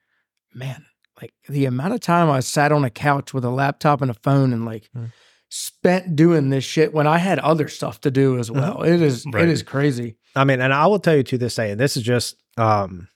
man 0.55 0.85
like 1.21 1.33
the 1.49 1.65
amount 1.65 1.95
of 1.95 2.01
time 2.01 2.31
I 2.31 2.41
sat 2.41 2.71
on 2.71 2.85
a 2.85 2.91
couch 2.91 3.35
with 3.35 3.45
a 3.45 3.51
laptop 3.51 4.01
and 4.01 4.11
a 4.11 4.15
phone 4.23 4.53
and 4.53 4.65
like 4.65 4.89
Mm. 4.95 5.13
spent 5.49 6.15
doing 6.15 6.51
this 6.51 6.65
shit 6.65 6.93
when 6.93 7.07
I 7.09 7.19
had 7.19 7.39
other 7.41 7.67
stuff 7.69 8.01
to 8.03 8.11
do 8.13 8.39
as 8.39 8.49
well 8.51 8.83
it 8.83 9.03
is 9.03 9.25
Right. 9.27 9.43
it 9.45 9.49
is 9.49 9.63
crazy 9.63 10.17
I 10.37 10.43
mean, 10.45 10.61
and 10.61 10.73
I 10.75 10.87
will 10.89 10.99
tell 10.99 11.17
you 11.17 11.23
to 11.23 11.39
this 11.39 11.55
day, 11.55 11.71
and 11.71 11.81
this 11.81 11.97
is 11.97 12.03
just 12.03 12.35
um, 12.57 13.09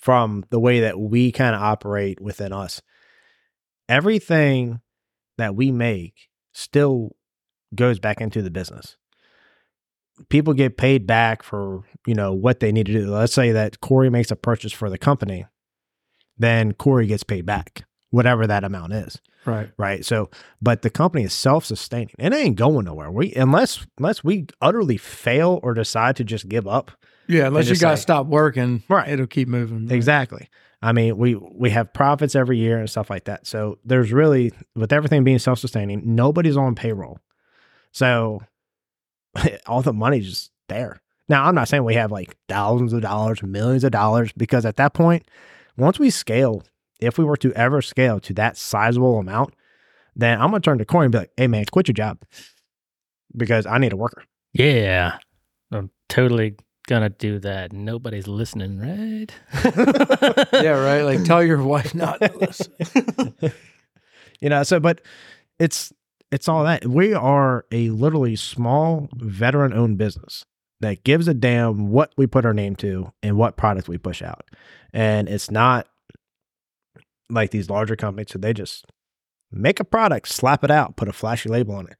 from 0.00 0.44
the 0.50 0.60
way 0.60 0.80
that 0.80 0.98
we 0.98 1.32
kind 1.32 1.54
of 1.54 1.62
operate 1.62 2.20
within 2.20 2.52
us. 2.52 2.82
Everything 3.88 4.80
that 5.38 5.54
we 5.54 5.70
make 5.70 6.28
still 6.52 7.16
goes 7.74 7.98
back 7.98 8.20
into 8.20 8.42
the 8.42 8.50
business. 8.50 8.96
People 10.28 10.54
get 10.54 10.76
paid 10.76 11.06
back 11.06 11.42
for 11.42 11.82
you 12.06 12.14
know 12.14 12.32
what 12.32 12.60
they 12.60 12.70
need 12.70 12.86
to 12.86 12.92
do. 12.92 13.10
Let's 13.10 13.32
say 13.32 13.52
that 13.52 13.80
Cory 13.80 14.10
makes 14.10 14.30
a 14.30 14.36
purchase 14.36 14.72
for 14.72 14.90
the 14.90 14.98
company, 14.98 15.46
then 16.38 16.72
Cory 16.72 17.06
gets 17.06 17.24
paid 17.24 17.46
back 17.46 17.84
whatever 18.10 18.46
that 18.46 18.62
amount 18.62 18.92
is 18.92 19.20
right 19.44 19.70
right? 19.76 20.04
So, 20.04 20.30
but 20.60 20.82
the 20.82 20.90
company 20.90 21.24
is 21.24 21.32
self-sustaining. 21.32 22.14
It 22.18 22.32
ain't 22.32 22.56
going 22.56 22.84
nowhere. 22.84 23.10
We 23.10 23.32
unless 23.34 23.86
unless 23.98 24.22
we 24.22 24.46
utterly 24.60 24.96
fail 24.96 25.60
or 25.62 25.74
decide 25.74 26.16
to 26.16 26.24
just 26.24 26.48
give 26.48 26.66
up. 26.66 26.92
Yeah 27.28 27.46
unless 27.46 27.66
you 27.66 27.72
just 27.72 27.80
got 27.82 27.92
to 27.92 27.96
stop 27.96 28.26
working 28.26 28.82
Right. 28.88 29.08
it'll 29.08 29.26
keep 29.26 29.48
moving 29.48 29.90
Exactly. 29.90 30.48
I 30.84 30.92
mean, 30.92 31.16
we 31.16 31.36
we 31.36 31.70
have 31.70 31.92
profits 31.92 32.34
every 32.34 32.58
year 32.58 32.78
and 32.78 32.90
stuff 32.90 33.08
like 33.08 33.24
that. 33.24 33.46
So 33.46 33.78
there's 33.84 34.12
really 34.12 34.50
with 34.74 34.92
everything 34.92 35.22
being 35.22 35.38
self-sustaining, 35.38 36.02
nobody's 36.04 36.56
on 36.56 36.74
payroll. 36.74 37.18
So 37.92 38.40
all 39.66 39.82
the 39.82 39.92
money's 39.92 40.28
just 40.28 40.50
there. 40.68 41.00
Now, 41.28 41.44
I'm 41.44 41.54
not 41.54 41.68
saying 41.68 41.84
we 41.84 41.94
have 41.94 42.10
like 42.10 42.36
thousands 42.48 42.92
of 42.92 43.00
dollars, 43.00 43.42
millions 43.44 43.84
of 43.84 43.92
dollars, 43.92 44.32
because 44.32 44.66
at 44.66 44.76
that 44.76 44.92
point, 44.92 45.24
once 45.76 45.98
we 46.00 46.10
scale, 46.10 46.64
if 47.00 47.16
we 47.16 47.24
were 47.24 47.36
to 47.38 47.52
ever 47.54 47.80
scale 47.80 48.18
to 48.20 48.34
that 48.34 48.56
sizable 48.56 49.18
amount, 49.18 49.54
then 50.16 50.40
I'm 50.40 50.50
gonna 50.50 50.60
turn 50.60 50.78
to 50.78 50.84
Cory 50.84 51.06
and 51.06 51.12
be 51.12 51.18
like, 51.18 51.30
"Hey, 51.36 51.46
man, 51.46 51.64
quit 51.70 51.86
your 51.88 51.94
job 51.94 52.18
because 53.36 53.66
I 53.66 53.78
need 53.78 53.92
a 53.92 53.96
worker." 53.96 54.24
Yeah. 54.52 55.18
I'm 55.70 55.90
totally 56.08 56.56
gonna 56.86 57.10
do 57.10 57.38
that. 57.40 57.72
Nobody's 57.72 58.26
listening, 58.26 58.78
right? 58.78 59.32
yeah 60.52 60.70
right 60.70 61.02
like 61.02 61.24
tell 61.24 61.42
your 61.42 61.62
wife 61.62 61.94
not 61.94 62.20
to 62.20 62.32
listen 62.38 62.72
you 64.42 64.48
know, 64.48 64.62
so 64.64 64.80
but 64.80 65.00
it's 65.58 65.92
it's 66.30 66.48
all 66.48 66.64
that 66.64 66.84
we 66.86 67.14
are 67.14 67.64
a 67.70 67.90
literally 67.90 68.36
small 68.36 69.08
veteran-owned 69.14 69.96
business 69.96 70.44
that 70.80 71.04
gives 71.04 71.28
a 71.28 71.34
damn 71.34 71.90
what 71.90 72.12
we 72.16 72.26
put 72.26 72.44
our 72.44 72.52
name 72.52 72.74
to 72.74 73.12
and 73.22 73.36
what 73.36 73.56
product 73.56 73.88
we 73.88 73.96
push 73.96 74.20
out, 74.20 74.44
and 74.92 75.28
it's 75.28 75.50
not 75.50 75.86
like 77.30 77.50
these 77.50 77.70
larger 77.70 77.94
companies. 77.96 78.32
So 78.32 78.38
they 78.38 78.52
just 78.52 78.84
make 79.52 79.78
a 79.78 79.84
product, 79.84 80.28
slap 80.28 80.64
it 80.64 80.70
out, 80.70 80.96
put 80.96 81.08
a 81.08 81.12
flashy 81.12 81.48
label 81.48 81.76
on 81.76 81.86
it. 81.86 81.96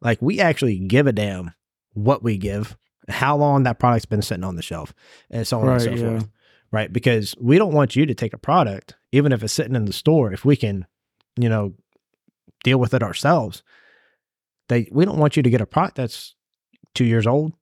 Like 0.00 0.20
we 0.20 0.40
actually 0.40 0.78
give 0.78 1.06
a 1.06 1.12
damn 1.12 1.52
what 1.92 2.24
we 2.24 2.36
give, 2.36 2.76
how 3.08 3.36
long 3.36 3.64
that 3.64 3.78
product's 3.78 4.06
been 4.06 4.22
sitting 4.22 4.44
on 4.44 4.56
the 4.56 4.62
shelf, 4.62 4.94
and 5.30 5.46
so 5.46 5.60
on 5.60 5.68
and 5.68 5.82
so 5.82 5.90
yeah. 5.90 6.08
forth. 6.10 6.28
Right. 6.72 6.92
Because 6.92 7.36
we 7.40 7.56
don't 7.56 7.72
want 7.72 7.94
you 7.94 8.04
to 8.04 8.14
take 8.14 8.32
a 8.32 8.38
product, 8.38 8.96
even 9.12 9.30
if 9.30 9.44
it's 9.44 9.52
sitting 9.52 9.76
in 9.76 9.84
the 9.84 9.92
store, 9.92 10.32
if 10.32 10.44
we 10.44 10.56
can, 10.56 10.86
you 11.36 11.48
know, 11.48 11.74
deal 12.64 12.78
with 12.78 12.94
it 12.94 13.02
ourselves. 13.02 13.62
They 14.68 14.88
we 14.90 15.04
don't 15.04 15.18
want 15.18 15.36
you 15.36 15.42
to 15.44 15.50
get 15.50 15.60
a 15.60 15.66
product 15.66 15.96
that's 15.96 16.34
two 16.94 17.04
years 17.04 17.26
old, 17.26 17.52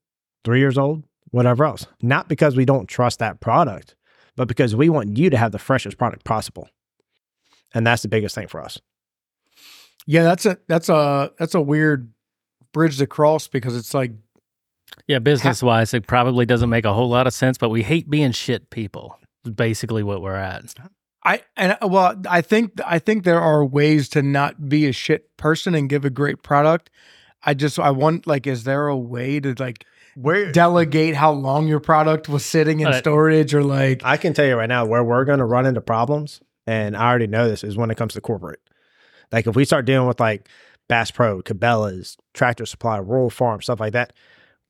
three 0.44 0.60
years 0.60 0.78
old, 0.78 1.02
whatever 1.30 1.64
else. 1.64 1.86
Not 2.00 2.28
because 2.28 2.56
we 2.56 2.64
don't 2.64 2.86
trust 2.86 3.18
that 3.18 3.40
product, 3.40 3.96
but 4.36 4.48
because 4.48 4.74
we 4.74 4.88
want 4.88 5.18
you 5.18 5.28
to 5.28 5.36
have 5.36 5.52
the 5.52 5.58
freshest 5.58 5.98
product 5.98 6.24
possible. 6.24 6.70
And 7.74 7.86
that's 7.86 8.02
the 8.02 8.08
biggest 8.08 8.34
thing 8.34 8.48
for 8.48 8.62
us. 8.62 8.80
yeah 10.06 10.22
that's 10.22 10.46
a 10.46 10.58
that's 10.68 10.88
a 10.88 11.32
that's 11.38 11.54
a 11.54 11.60
weird 11.60 12.12
bridge 12.72 12.98
to 12.98 13.06
cross 13.06 13.48
because 13.48 13.76
it's 13.76 13.92
like 13.94 14.12
yeah, 15.06 15.18
business 15.18 15.62
wise, 15.62 15.94
it 15.94 16.06
probably 16.06 16.46
doesn't 16.46 16.70
make 16.70 16.84
a 16.84 16.92
whole 16.92 17.08
lot 17.08 17.26
of 17.26 17.34
sense, 17.34 17.58
but 17.58 17.70
we 17.70 17.82
hate 17.82 18.08
being 18.08 18.32
shit 18.32 18.70
people. 18.70 19.18
Is 19.44 19.50
basically 19.50 20.02
what 20.04 20.22
we're 20.22 20.36
at. 20.36 20.72
I 21.24 21.42
and 21.56 21.76
uh, 21.80 21.88
well, 21.88 22.20
I 22.28 22.42
think 22.42 22.80
I 22.86 22.98
think 22.98 23.24
there 23.24 23.40
are 23.40 23.64
ways 23.64 24.08
to 24.10 24.22
not 24.22 24.68
be 24.68 24.86
a 24.86 24.92
shit 24.92 25.36
person 25.36 25.74
and 25.74 25.88
give 25.88 26.04
a 26.04 26.10
great 26.10 26.42
product. 26.42 26.90
I 27.44 27.54
just 27.54 27.78
I 27.78 27.90
want 27.90 28.26
like, 28.26 28.46
is 28.46 28.64
there 28.64 28.86
a 28.86 28.96
way 28.96 29.40
to 29.40 29.54
like 29.58 29.84
Where 30.14 30.52
delegate 30.52 31.16
how 31.16 31.32
long 31.32 31.66
your 31.66 31.80
product 31.80 32.28
was 32.28 32.44
sitting 32.44 32.80
in 32.80 32.88
Uh, 32.88 32.92
storage 32.92 33.52
or 33.52 33.64
like 33.64 34.02
I 34.04 34.16
can 34.16 34.32
tell 34.32 34.46
you 34.46 34.54
right 34.54 34.68
now 34.68 34.84
where 34.84 35.02
we're 35.02 35.24
going 35.24 35.40
to 35.40 35.44
run 35.44 35.66
into 35.66 35.80
problems, 35.80 36.40
and 36.66 36.96
I 36.96 37.08
already 37.08 37.26
know 37.26 37.48
this 37.48 37.64
is 37.64 37.76
when 37.76 37.90
it 37.90 37.96
comes 37.96 38.14
to 38.14 38.20
corporate. 38.20 38.60
Like 39.32 39.48
if 39.48 39.56
we 39.56 39.64
start 39.64 39.86
dealing 39.86 40.06
with 40.06 40.20
like 40.20 40.48
Bass 40.88 41.10
Pro, 41.10 41.42
Cabela's, 41.42 42.16
Tractor 42.32 42.66
Supply, 42.66 42.98
Rural 42.98 43.30
Farm, 43.30 43.60
stuff 43.60 43.80
like 43.80 43.94
that. 43.94 44.12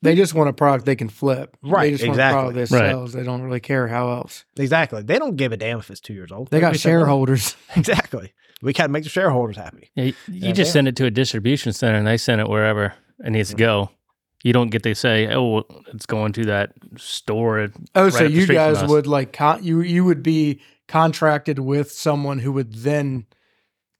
They 0.02 0.14
just 0.14 0.34
want 0.34 0.50
a 0.50 0.52
product 0.52 0.84
they 0.84 0.96
can 0.96 1.08
flip. 1.08 1.56
Right, 1.62 1.84
They 1.84 1.90
just 1.92 2.06
want 2.06 2.20
a 2.20 2.30
product 2.30 2.56
exactly. 2.58 2.78
that 2.78 2.84
Right. 2.84 2.90
sells. 2.90 3.12
They 3.12 3.22
don't 3.22 3.42
really 3.42 3.60
care 3.60 3.88
how 3.88 4.10
else. 4.10 4.44
Exactly. 4.56 5.02
They 5.02 5.18
don't 5.18 5.36
give 5.36 5.52
a 5.52 5.56
damn 5.56 5.78
if 5.78 5.90
it's 5.90 6.00
two 6.00 6.12
years 6.14 6.30
old. 6.32 6.50
They 6.50 6.60
got 6.60 6.72
We 6.72 6.78
said 6.78 6.90
no. 6.92 6.98
shareholders. 6.98 7.56
Exactly. 7.76 8.32
We 8.60 8.72
got 8.72 8.84
to 8.84 8.88
make 8.90 9.04
the 9.04 9.08
shareholders 9.10 9.56
happy. 9.56 9.90
Yeah, 9.94 10.04
you 10.04 10.14
Yeah, 10.28 10.52
just 10.52 10.68
they- 10.70 10.78
send 10.78 10.88
it 10.88 10.96
to 10.96 11.06
a 11.06 11.10
distribution 11.10 11.72
center 11.72 11.98
and 11.98 12.06
they 12.06 12.16
send 12.16 12.40
it 12.40 12.48
wherever 12.48 12.94
it 13.24 13.30
needs 13.30 13.48
to 13.50 13.54
mm-hmm. 13.56 13.64
go. 13.64 13.90
You 14.44 14.52
don't 14.52 14.70
get 14.70 14.82
to 14.82 14.94
say, 14.96 15.32
"Oh, 15.32 15.62
it's 15.94 16.04
going 16.04 16.32
to 16.32 16.44
that 16.46 16.72
store." 16.96 17.68
Oh, 17.94 18.04
right 18.04 18.12
so 18.12 18.26
up 18.26 18.32
you 18.32 18.42
street 18.42 18.56
guys 18.56 18.82
would 18.84 19.06
like 19.06 19.32
con- 19.32 19.62
you 19.62 19.82
you 19.82 20.04
would 20.04 20.20
be 20.24 20.60
contracted 20.88 21.60
with 21.60 21.92
someone 21.92 22.40
who 22.40 22.50
would 22.50 22.74
then 22.74 23.26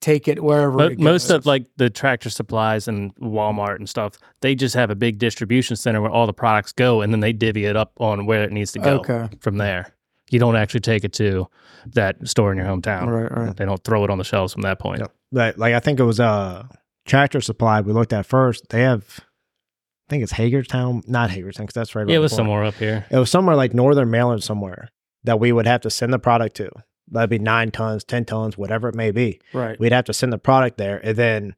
take 0.02 0.28
it 0.28 0.42
wherever. 0.42 0.76
But 0.76 0.92
it 0.92 1.00
most 1.00 1.30
of 1.30 1.46
like 1.46 1.64
the 1.76 1.88
tractor 1.88 2.28
supplies 2.28 2.88
and 2.88 3.14
Walmart 3.16 3.76
and 3.76 3.88
stuff, 3.88 4.18
they 4.42 4.54
just 4.54 4.74
have 4.74 4.90
a 4.90 4.94
big 4.94 5.18
distribution 5.18 5.76
center 5.76 6.02
where 6.02 6.10
all 6.10 6.26
the 6.26 6.34
products 6.34 6.72
go, 6.72 7.00
and 7.00 7.12
then 7.12 7.20
they 7.20 7.32
divvy 7.32 7.64
it 7.64 7.76
up 7.76 7.92
on 7.98 8.26
where 8.26 8.42
it 8.42 8.52
needs 8.52 8.72
to 8.72 8.78
go 8.78 8.98
okay, 8.98 9.28
from 9.40 9.56
there. 9.56 9.94
You 10.30 10.38
don't 10.38 10.56
actually 10.56 10.80
take 10.80 11.04
it 11.04 11.12
to 11.14 11.46
that 11.86 12.26
store 12.26 12.52
in 12.52 12.58
your 12.58 12.66
hometown. 12.66 13.06
right, 13.06 13.30
right. 13.32 13.56
They 13.56 13.64
don't 13.64 13.82
throw 13.84 14.04
it 14.04 14.10
on 14.10 14.18
the 14.18 14.24
shelves 14.24 14.52
from 14.52 14.62
that 14.62 14.78
point. 14.78 15.00
Yep. 15.00 15.14
Like, 15.32 15.58
like 15.58 15.74
I 15.74 15.80
think 15.80 16.00
it 16.00 16.04
was 16.04 16.20
uh 16.20 16.66
Tractor 17.06 17.40
Supply 17.40 17.80
we 17.80 17.92
looked 17.92 18.12
at 18.12 18.26
first. 18.26 18.68
They 18.68 18.82
have, 18.82 19.20
I 19.20 20.10
think 20.10 20.22
it's 20.22 20.32
Hagerstown, 20.32 21.02
not 21.06 21.30
Hagerstown, 21.30 21.66
because 21.66 21.74
that's 21.74 21.94
right. 21.94 22.08
Yeah, 22.08 22.16
it 22.16 22.20
was 22.20 22.32
the 22.32 22.36
somewhere 22.36 22.64
up 22.64 22.74
here. 22.74 23.06
It 23.10 23.18
was 23.18 23.30
somewhere 23.30 23.56
like 23.56 23.74
Northern 23.74 24.10
Maryland 24.10 24.42
somewhere 24.42 24.90
that 25.24 25.38
we 25.38 25.52
would 25.52 25.66
have 25.66 25.80
to 25.82 25.90
send 25.90 26.12
the 26.12 26.18
product 26.18 26.56
to. 26.56 26.70
That'd 27.12 27.30
be 27.30 27.38
nine 27.38 27.70
tons, 27.70 28.04
ten 28.04 28.24
tons, 28.24 28.58
whatever 28.58 28.88
it 28.88 28.94
may 28.94 29.10
be. 29.10 29.40
Right. 29.52 29.78
We'd 29.78 29.92
have 29.92 30.06
to 30.06 30.12
send 30.12 30.32
the 30.32 30.38
product 30.38 30.78
there, 30.78 30.98
and 31.04 31.16
then 31.16 31.54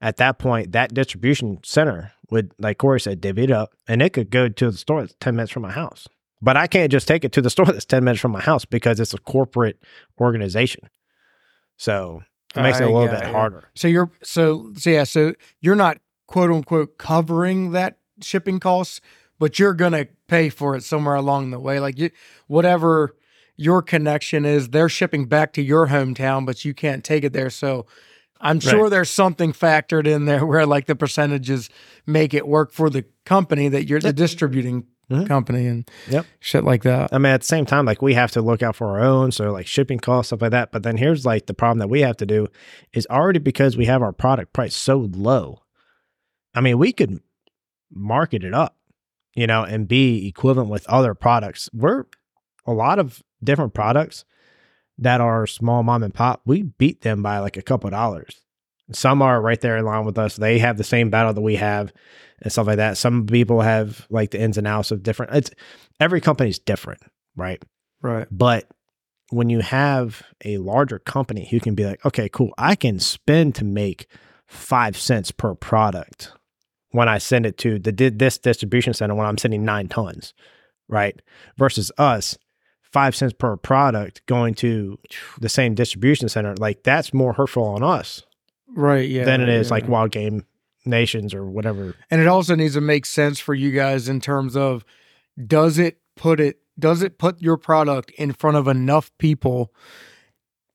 at 0.00 0.16
that 0.18 0.38
point, 0.38 0.72
that 0.72 0.92
distribution 0.92 1.60
center 1.64 2.12
would, 2.30 2.52
like 2.58 2.78
Cory 2.78 3.00
said, 3.00 3.20
divvy 3.20 3.44
it 3.44 3.50
up, 3.50 3.72
and 3.88 4.02
it 4.02 4.12
could 4.12 4.30
go 4.30 4.48
to 4.48 4.70
the 4.70 4.76
store 4.76 5.00
that's 5.00 5.14
ten 5.20 5.36
minutes 5.36 5.52
from 5.52 5.62
my 5.62 5.70
house. 5.70 6.06
But 6.42 6.56
I 6.56 6.66
can't 6.66 6.92
just 6.92 7.08
take 7.08 7.24
it 7.24 7.32
to 7.32 7.40
the 7.40 7.50
store 7.54 7.66
that's 7.66 7.84
ten 7.84 8.04
minutes 8.04 8.20
from 8.20 8.32
my 8.32 8.40
house 8.40 8.64
because 8.64 9.00
it's 9.00 9.14
a 9.14 9.18
corporate 9.18 9.78
organization. 10.20 10.90
So 11.76 12.22
it 12.54 12.62
makes 12.62 12.80
it 12.80 12.84
a 12.84 12.86
little 12.86 13.06
got 13.06 13.20
bit 13.20 13.28
you. 13.28 13.32
harder. 13.32 13.70
So 13.74 13.88
you're 13.88 14.10
so 14.22 14.72
so 14.76 14.90
yeah. 14.90 15.04
So 15.04 15.34
you're 15.60 15.76
not 15.76 15.98
quote 16.26 16.50
unquote 16.50 16.98
covering 16.98 17.72
that 17.72 17.98
shipping 18.20 18.60
costs, 18.60 19.00
but 19.38 19.58
you're 19.58 19.74
gonna 19.74 20.06
pay 20.28 20.48
for 20.48 20.76
it 20.76 20.82
somewhere 20.82 21.14
along 21.14 21.50
the 21.50 21.60
way. 21.60 21.80
Like 21.80 21.98
you, 21.98 22.10
whatever 22.46 23.16
your 23.56 23.82
connection 23.82 24.44
is, 24.44 24.70
they're 24.70 24.88
shipping 24.88 25.26
back 25.26 25.52
to 25.54 25.62
your 25.62 25.88
hometown, 25.88 26.44
but 26.46 26.64
you 26.64 26.74
can't 26.74 27.04
take 27.04 27.24
it 27.24 27.32
there. 27.32 27.50
So 27.50 27.86
I'm 28.40 28.60
sure 28.60 28.82
Right. 28.84 28.90
there's 28.90 29.10
something 29.10 29.52
factored 29.52 30.06
in 30.06 30.24
there 30.26 30.44
where 30.46 30.66
like 30.66 30.86
the 30.86 30.96
percentages 30.96 31.70
make 32.06 32.34
it 32.34 32.46
work 32.48 32.72
for 32.72 32.90
the 32.90 33.04
company 33.24 33.68
that 33.68 33.88
you're 33.88 34.00
the 34.00 34.12
distributing 34.12 34.86
Mhm. 35.10 35.26
company 35.28 35.66
and 35.66 35.88
Yep. 36.08 36.26
shit 36.40 36.64
like 36.64 36.82
that. 36.82 37.10
I 37.12 37.18
mean, 37.18 37.32
at 37.32 37.42
the 37.42 37.46
same 37.46 37.66
time, 37.66 37.84
like 37.84 38.00
we 38.00 38.14
have 38.14 38.30
to 38.32 38.40
look 38.42 38.62
out 38.62 38.74
for 38.74 38.88
our 38.98 39.00
own, 39.04 39.32
so 39.32 39.52
like 39.52 39.66
shipping 39.66 39.98
costs, 39.98 40.30
stuff 40.30 40.40
like 40.42 40.50
that. 40.52 40.72
But 40.72 40.82
then 40.82 40.96
here's 40.96 41.24
like 41.26 41.44
the 41.46 41.52
problem 41.54 41.78
that 41.78 41.88
we 41.88 42.00
have 42.00 42.16
to 42.16 42.26
do 42.26 42.48
is 42.94 43.06
already 43.10 43.38
because 43.38 43.76
we 43.76 43.84
have 43.84 44.02
our 44.02 44.12
product 44.12 44.52
price 44.54 44.74
so 44.74 45.10
low. 45.12 45.60
I 46.54 46.60
mean, 46.62 46.78
we 46.78 46.92
could 46.92 47.20
market 47.92 48.44
it 48.44 48.54
up, 48.54 48.76
you 49.34 49.46
know, 49.46 49.62
and 49.62 49.86
be 49.86 50.26
equivalent 50.26 50.70
with 50.70 50.86
other 50.88 51.14
products. 51.14 51.68
We're 51.72 52.04
a 52.66 52.72
lot 52.72 52.98
of 52.98 53.22
different 53.44 53.74
products 53.74 54.24
that 54.98 55.20
are 55.20 55.46
small 55.46 55.82
mom 55.82 56.02
and 56.02 56.14
pop. 56.14 56.42
We 56.44 56.62
beat 56.62 57.02
them 57.02 57.22
by 57.22 57.38
like 57.40 57.56
a 57.56 57.62
couple 57.62 57.90
dollars 57.90 58.40
Some 58.92 59.22
are 59.22 59.40
right 59.40 59.60
there 59.60 59.76
in 59.76 59.84
line 59.84 60.04
with 60.04 60.18
us. 60.18 60.36
They 60.36 60.58
have 60.58 60.76
the 60.76 60.84
same 60.84 61.10
battle 61.10 61.32
that 61.32 61.40
we 61.40 61.56
have 61.56 61.92
and 62.42 62.52
stuff 62.52 62.66
like 62.66 62.76
that. 62.76 62.96
Some 62.98 63.26
people 63.26 63.60
have 63.62 64.06
like 64.10 64.30
the 64.30 64.40
ins 64.40 64.58
and 64.58 64.66
outs 64.66 64.90
of 64.90 65.02
different. 65.02 65.34
It's 65.34 65.50
every 66.00 66.20
company's 66.20 66.58
different, 66.58 67.00
right? 67.36 67.62
Right. 68.02 68.26
But 68.30 68.68
when 69.30 69.48
you 69.48 69.60
have 69.60 70.22
a 70.44 70.58
larger 70.58 70.98
company 70.98 71.48
who 71.50 71.60
can 71.60 71.74
be 71.74 71.84
like, 71.86 72.04
okay, 72.04 72.28
cool, 72.28 72.52
I 72.58 72.76
can 72.76 73.00
spend 73.00 73.54
to 73.56 73.64
make 73.64 74.06
five 74.46 74.96
cents 74.96 75.30
per 75.30 75.54
product 75.54 76.32
when 76.90 77.08
I 77.08 77.18
send 77.18 77.46
it 77.46 77.56
to 77.58 77.78
the 77.78 77.90
did 77.90 78.18
this 78.18 78.38
distribution 78.38 78.92
center 78.92 79.14
when 79.14 79.26
I'm 79.26 79.38
sending 79.38 79.64
nine 79.64 79.88
tons, 79.88 80.34
right? 80.88 81.20
Versus 81.56 81.90
us, 81.98 82.36
five 82.94 83.14
cents 83.14 83.32
per 83.32 83.56
product 83.56 84.24
going 84.26 84.54
to 84.54 84.98
the 85.40 85.48
same 85.48 85.74
distribution 85.74 86.28
center, 86.28 86.54
like 86.56 86.82
that's 86.84 87.12
more 87.12 87.32
hurtful 87.34 87.64
on 87.64 87.82
us 87.82 88.22
Right. 88.74 89.08
Yeah. 89.08 89.24
than 89.24 89.40
it 89.40 89.48
is 89.48 89.68
yeah. 89.68 89.74
like 89.74 89.88
wild 89.88 90.10
game 90.12 90.46
nations 90.86 91.34
or 91.34 91.44
whatever. 91.44 91.94
And 92.10 92.20
it 92.20 92.26
also 92.28 92.54
needs 92.54 92.74
to 92.74 92.80
make 92.80 93.04
sense 93.06 93.40
for 93.40 93.54
you 93.54 93.70
guys 93.72 94.08
in 94.08 94.20
terms 94.20 94.56
of 94.56 94.84
does 95.46 95.78
it 95.78 95.98
put 96.16 96.38
it 96.40 96.58
does 96.78 97.02
it 97.02 97.18
put 97.18 97.40
your 97.42 97.56
product 97.56 98.10
in 98.12 98.32
front 98.32 98.56
of 98.56 98.68
enough 98.68 99.10
people 99.18 99.72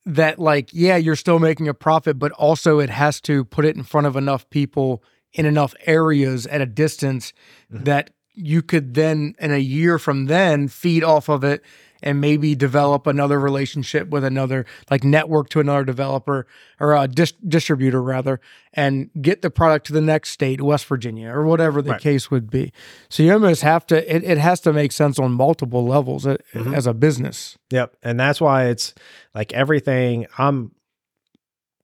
that 0.05 0.39
like 0.39 0.69
yeah 0.73 0.95
you're 0.97 1.15
still 1.15 1.39
making 1.39 1.67
a 1.67 1.73
profit 1.73 2.17
but 2.17 2.31
also 2.33 2.79
it 2.79 2.89
has 2.89 3.21
to 3.21 3.43
put 3.45 3.65
it 3.65 3.75
in 3.75 3.83
front 3.83 4.07
of 4.07 4.15
enough 4.15 4.49
people 4.49 5.03
in 5.33 5.45
enough 5.45 5.73
areas 5.85 6.47
at 6.47 6.61
a 6.61 6.65
distance 6.65 7.33
Mhm. 7.71 7.85
that 7.85 8.09
you 8.33 8.61
could 8.61 8.93
then 8.95 9.35
in 9.39 9.51
a 9.51 9.57
year 9.59 9.99
from 9.99 10.25
then 10.25 10.67
feed 10.67 11.03
off 11.03 11.29
of 11.29 11.43
it 11.43 11.61
and 12.01 12.19
maybe 12.21 12.55
develop 12.55 13.07
another 13.07 13.39
relationship 13.39 14.09
with 14.09 14.23
another 14.23 14.65
like 14.89 15.03
network 15.03 15.49
to 15.49 15.59
another 15.59 15.84
developer 15.84 16.47
or 16.80 16.95
a 16.95 17.07
dis- 17.07 17.34
distributor 17.47 18.01
rather 18.01 18.39
and 18.73 19.09
get 19.21 19.41
the 19.41 19.49
product 19.49 19.88
to 19.88 19.93
the 19.93 20.01
next 20.01 20.30
state 20.31 20.61
west 20.61 20.85
virginia 20.85 21.30
or 21.30 21.43
whatever 21.45 21.81
the 21.81 21.91
Right. 21.91 22.01
case 22.01 22.30
would 22.31 22.49
be 22.49 22.71
so 23.09 23.23
you 23.23 23.34
almost 23.34 23.61
have 23.63 23.85
to 23.88 24.15
it, 24.15 24.23
it 24.23 24.38
has 24.38 24.59
to 24.61 24.73
make 24.73 24.91
sense 24.91 25.19
on 25.19 25.31
multiple 25.34 25.85
levels 25.85 26.26
a- 26.26 26.38
Mhm. 26.53 26.76
as 26.76 26.88
a 26.88 26.93
business 26.93 27.57
Yep. 27.71 27.95
And 28.03 28.19
that's 28.19 28.39
why 28.41 28.65
it's 28.67 28.93
like 29.35 29.53
everything 29.53 30.26
I'm 30.38 30.71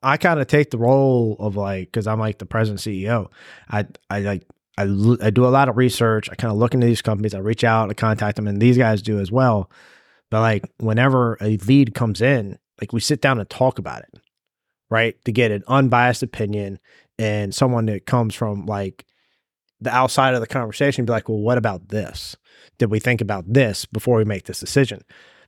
I 0.04 0.18
kind 0.18 0.40
of 0.40 0.48
take 0.48 0.70
the 0.72 0.78
role 0.78 1.36
of 1.40 1.56
like 1.56 1.92
cuz 1.92 2.06
I'm 2.08 2.20
like 2.20 2.38
the 2.38 2.46
president 2.46 2.80
CEO. 2.82 3.30
I 3.70 3.86
I 4.10 4.20
like 4.22 4.44
I, 4.78 4.84
I 5.22 5.30
do 5.30 5.46
a 5.46 5.48
lot 5.48 5.70
of 5.70 5.78
research. 5.78 6.30
I 6.30 6.36
kind 6.36 6.52
of 6.52 6.58
look 6.58 6.74
into 6.74 6.86
these 6.86 7.02
companies. 7.02 7.34
I 7.34 7.40
reach 7.40 7.64
out, 7.64 7.90
I 7.90 7.94
contact 7.94 8.36
them 8.36 8.46
and 8.48 8.62
these 8.62 8.78
guys 8.78 9.02
do 9.02 9.20
as 9.20 9.32
well. 9.32 9.70
But 10.32 10.42
like 10.42 10.66
whenever 10.80 11.38
a 11.42 11.58
lead 11.58 11.94
comes 11.94 12.22
in, 12.22 12.58
like 12.82 12.94
we 12.94 13.00
sit 13.00 13.22
down 13.22 13.40
and 13.40 13.50
talk 13.50 13.80
about 13.80 14.02
it. 14.02 14.20
Right? 14.90 15.16
To 15.26 15.32
get 15.32 15.52
an 15.52 15.64
unbiased 15.68 16.24
opinion 16.24 16.80
and 17.18 17.54
someone 17.54 17.88
that 17.88 18.06
comes 18.06 18.36
from 18.36 18.66
like 18.66 19.06
the 19.82 19.94
outside 19.94 20.36
of 20.36 20.42
the 20.42 20.48
conversation 20.48 21.06
be 21.06 21.12
like, 21.12 21.28
"Well, 21.28 21.40
what 21.40 21.58
about 21.58 21.90
this? 21.90 22.36
Did 22.78 22.92
we 22.92 23.00
think 23.00 23.20
about 23.20 23.52
this 23.52 23.86
before 23.86 24.18
we 24.18 24.26
make 24.26 24.46
this 24.46 24.60
decision?" 24.60 25.02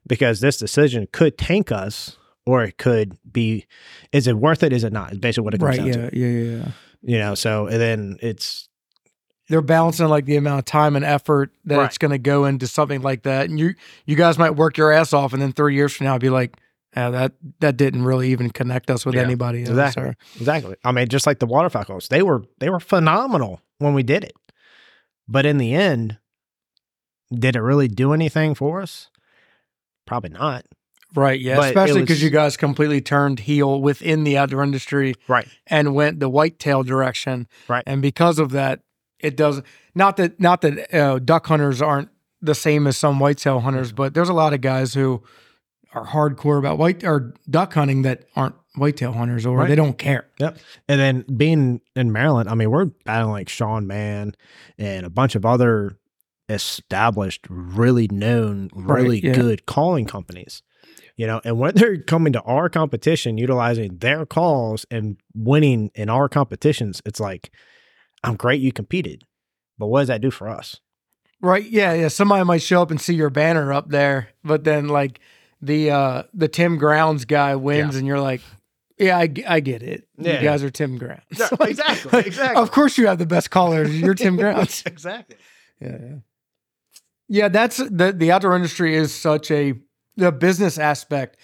because 0.08 0.40
this 0.40 0.58
decision 0.58 1.08
could 1.12 1.38
tank 1.38 1.72
us 1.72 2.18
or 2.46 2.64
it 2.64 2.78
could 2.78 3.18
be 3.30 3.66
is 4.12 4.28
it 4.28 4.38
worth 4.38 4.64
it 4.64 4.74
is 4.74 4.84
it 4.84 4.94
not 4.94 5.12
is 5.12 5.20
basically 5.20 5.44
what 5.44 5.54
it 5.54 5.60
comes 5.60 5.78
right 5.78 5.92
down 5.92 6.04
yeah, 6.04 6.10
to 6.10 6.18
yeah 6.18 6.28
yeah 6.28 6.58
yeah 6.58 6.72
you 7.02 7.20
know 7.20 7.36
so 7.36 7.68
and 7.68 7.80
then 7.80 8.18
it's 8.22 8.67
they're 9.50 9.62
balancing 9.62 10.08
like 10.08 10.26
the 10.26 10.36
amount 10.36 10.60
of 10.60 10.66
time 10.66 10.96
and 10.96 11.06
effort 11.06 11.52
that 11.66 11.78
Right. 11.78 11.86
it's 11.86 11.98
going 11.98 12.12
to 12.12 12.18
go 12.18 12.46
into 12.46 12.68
something 12.68 13.02
like 13.02 13.24
that 13.24 13.50
and 13.50 13.60
you 13.60 13.76
you 14.06 14.16
guys 14.16 14.38
might 14.38 14.52
work 14.56 14.78
your 14.78 14.92
ass 14.92 15.14
off 15.14 15.34
and 15.34 15.42
then 15.42 15.52
three 15.54 15.76
years 15.76 15.94
from 15.94 16.06
now 16.06 16.18
be 16.18 16.30
like 16.30 16.58
ah, 16.96 17.10
that 17.12 17.34
that 17.60 17.78
didn't 17.78 18.04
really 18.04 18.32
even 18.32 18.50
connect 18.50 18.90
us 18.90 19.06
with 19.06 19.16
Yeah, 19.16 19.22
anybody 19.22 19.60
else 19.62 19.70
exactly. 19.70 20.04
or- 20.04 20.16
exactly 20.36 20.76
i 20.84 20.92
mean 20.92 21.08
just 21.08 21.26
like 21.28 21.40
the 21.40 21.46
waterfowl 21.46 21.86
calls 21.86 22.08
they 22.10 22.22
were 22.22 22.44
they 22.60 22.70
were 22.70 22.80
phenomenal 22.80 23.62
when 23.80 23.94
we 23.94 24.04
did 24.04 24.24
it 24.24 24.34
but 25.28 25.46
in 25.46 25.58
the 25.58 25.74
end 25.74 26.18
did 27.34 27.56
it 27.56 27.62
really 27.62 27.88
do 27.88 28.14
anything 28.14 28.56
for 28.56 28.82
us 28.82 29.10
probably 30.06 30.30
not 30.32 30.66
Right, 31.16 31.40
yeah, 31.40 31.56
But 31.56 31.70
especially 31.70 32.02
because 32.02 32.22
you 32.22 32.30
guys 32.30 32.58
completely 32.58 33.00
turned 33.00 33.40
heel 33.40 33.82
within 33.82 34.26
the 34.26 34.38
outdoor 34.38 34.62
industry 34.62 35.16
right 35.30 35.48
and 35.66 35.96
went 35.96 36.20
the 36.20 36.28
whitetail 36.28 36.84
direction. 36.84 37.48
Right. 37.70 37.82
and 37.88 38.02
because 38.02 38.40
of 38.40 38.52
that, 38.52 38.82
it 39.20 39.36
does 39.38 39.62
not 39.96 40.18
that 40.18 40.40
not 40.40 40.62
that 40.62 40.94
uh, 40.94 41.20
duck 41.20 41.48
hunters 41.48 41.82
aren't 41.82 42.10
the 42.42 42.56
same 42.56 42.86
as 42.88 42.98
some 42.98 43.20
whitetail 43.20 43.60
hunters, 43.62 43.92
but 43.92 44.14
there's 44.14 44.30
a 44.30 44.34
lot 44.34 44.54
of 44.54 44.62
guys 44.62 44.94
who 44.94 45.24
are 45.94 46.06
hardcore 46.06 46.60
about 46.60 46.78
white 46.78 47.04
or 47.04 47.34
duck 47.50 47.74
hunting 47.74 48.04
that 48.04 48.26
aren't 48.36 48.56
whitetail 48.76 49.14
hunters 49.14 49.46
or 49.46 49.58
Right. 49.58 49.70
they 49.70 49.76
don't 49.76 49.98
care. 49.98 50.28
Yep. 50.40 50.58
And 50.88 51.00
then 51.00 51.26
being 51.36 51.82
in 51.96 52.12
Maryland, 52.12 52.48
I 52.50 52.54
mean, 52.54 52.70
we're 52.70 52.86
battling 52.86 53.32
like 53.32 53.50
Sean 53.50 53.88
Mann 53.88 54.36
and 54.78 55.06
a 55.06 55.10
bunch 55.10 55.34
of 55.36 55.46
other 55.46 55.98
established, 56.50 57.46
really 57.50 58.08
known, 58.12 58.70
Right, 58.74 59.02
really 59.02 59.20
yeah. 59.26 59.34
good 59.34 59.66
calling 59.66 60.06
companies. 60.06 60.62
You 61.16 61.26
know, 61.26 61.42
and 61.44 61.58
when 61.58 61.74
they're 61.76 61.98
coming 61.98 62.34
to 62.34 62.42
our 62.44 62.70
competition, 62.70 63.38
utilizing 63.40 63.98
their 63.98 64.26
calls 64.26 64.86
and 64.92 65.18
winning 65.34 65.90
in 65.96 66.10
our 66.10 66.30
competitions, 66.30 67.02
it's 67.06 67.20
like, 67.20 67.50
I'm 68.28 68.36
great 68.36 68.62
you 68.62 68.72
competed. 68.72 69.24
But 69.78 69.88
what 69.88 70.02
does 70.02 70.08
that 70.10 70.22
do 70.22 70.32
for 70.32 70.50
us? 70.50 70.80
Right. 71.42 71.64
Yeah. 71.66 71.94
Yeah. 71.94 72.08
Somebody 72.08 72.44
might 72.44 72.62
show 72.64 72.82
up 72.82 72.90
and 72.92 73.00
see 73.00 73.14
your 73.14 73.30
banner 73.30 73.72
up 73.72 73.90
there, 73.90 74.30
but 74.44 74.64
then 74.64 74.88
like 74.88 75.20
the 75.62 75.92
uh 75.92 76.24
the 76.34 76.48
Tim 76.48 76.78
Grounds 76.78 77.26
guy 77.26 77.56
wins, 77.56 77.96
and 77.96 78.08
you're 78.08 78.20
like, 78.20 78.42
yeah, 78.98 79.18
I, 79.18 79.32
I 79.48 79.60
get 79.60 79.84
it. 79.84 80.08
Yeah. 80.18 80.38
You 80.40 80.44
guys 80.44 80.64
are 80.64 80.72
Tim 80.72 80.98
Grounds. 80.98 81.22
Yeah, 81.38 81.50
Like- 81.60 81.70
exactly, 81.72 82.12
like, 82.12 82.26
exactly. 82.28 82.62
Of 82.62 82.72
course, 82.72 82.98
you 82.98 83.06
have 83.08 83.20
the 83.20 83.28
best 83.28 83.52
callers. 83.52 84.00
You're 84.00 84.16
Tim 84.16 84.36
Grounds. 84.38 84.82
exactly. 84.86 85.38
yeah. 85.80 85.98
Yeah. 86.02 86.16
Yeah. 87.28 87.48
That's 87.50 87.78
the 87.78 88.14
the 88.16 88.32
outdoor 88.32 88.56
industry 88.56 88.96
is 88.96 89.14
such 89.14 89.52
a 89.52 89.74
the 90.16 90.32
business 90.32 90.80
aspect 90.80 91.38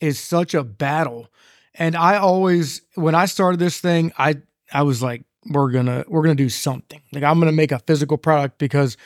is 0.00 0.20
such 0.20 0.54
a 0.54 0.62
battle, 0.62 1.28
and 1.74 1.96
I 1.96 2.18
always 2.18 2.82
when 2.94 3.14
I 3.16 3.24
started 3.26 3.58
this 3.58 3.80
thing, 3.80 4.12
I 4.16 4.36
I 4.72 4.82
was 4.82 5.02
like, 5.02 5.24
we're 5.46 5.70
gonna 5.70 6.04
we're 6.08 6.22
gonna 6.22 6.34
do 6.34 6.48
something. 6.48 7.00
Like 7.12 7.24
I'm 7.24 7.38
gonna 7.38 7.52
make 7.52 7.72
a 7.72 7.78
physical 7.80 8.16
product 8.16 8.58
because 8.58 8.96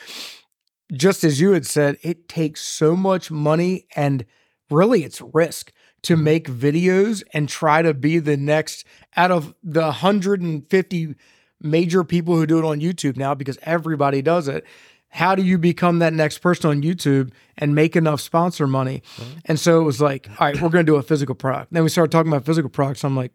just 0.93 1.23
as 1.23 1.41
you 1.41 1.51
had 1.51 1.65
said, 1.65 1.97
it 2.01 2.29
takes 2.29 2.61
so 2.61 2.95
much 2.95 3.29
money 3.29 3.87
and 3.95 4.25
really 4.69 5.03
it's 5.03 5.21
risk 5.33 5.71
to 6.03 6.15
mm-hmm. 6.15 6.23
make 6.23 6.49
videos 6.49 7.23
and 7.33 7.49
try 7.49 7.81
to 7.81 7.93
be 7.93 8.19
the 8.19 8.37
next 8.37 8.85
out 9.15 9.31
of 9.31 9.53
the 9.63 9.81
150 9.81 11.15
major 11.61 12.03
people 12.03 12.35
who 12.35 12.45
do 12.45 12.59
it 12.59 12.65
on 12.65 12.79
YouTube 12.79 13.17
now 13.17 13.33
because 13.33 13.57
everybody 13.63 14.21
does 14.21 14.47
it. 14.47 14.65
How 15.09 15.35
do 15.35 15.41
you 15.41 15.57
become 15.57 15.99
that 15.99 16.13
next 16.13 16.39
person 16.39 16.69
on 16.69 16.81
YouTube 16.83 17.31
and 17.57 17.73
make 17.73 17.95
enough 17.95 18.21
sponsor 18.21 18.67
money? 18.67 19.03
Mm-hmm. 19.15 19.39
And 19.45 19.59
so 19.59 19.79
it 19.79 19.83
was 19.83 20.01
like, 20.01 20.29
all 20.29 20.47
right, 20.47 20.61
we're 20.61 20.69
going 20.69 20.85
to 20.85 20.91
do 20.91 20.97
a 20.97 21.01
physical 21.01 21.33
product. 21.33 21.73
Then 21.73 21.83
we 21.83 21.89
started 21.89 22.11
talking 22.11 22.31
about 22.31 22.45
physical 22.45 22.69
products. 22.69 23.03
I'm 23.03 23.15
like, 23.15 23.31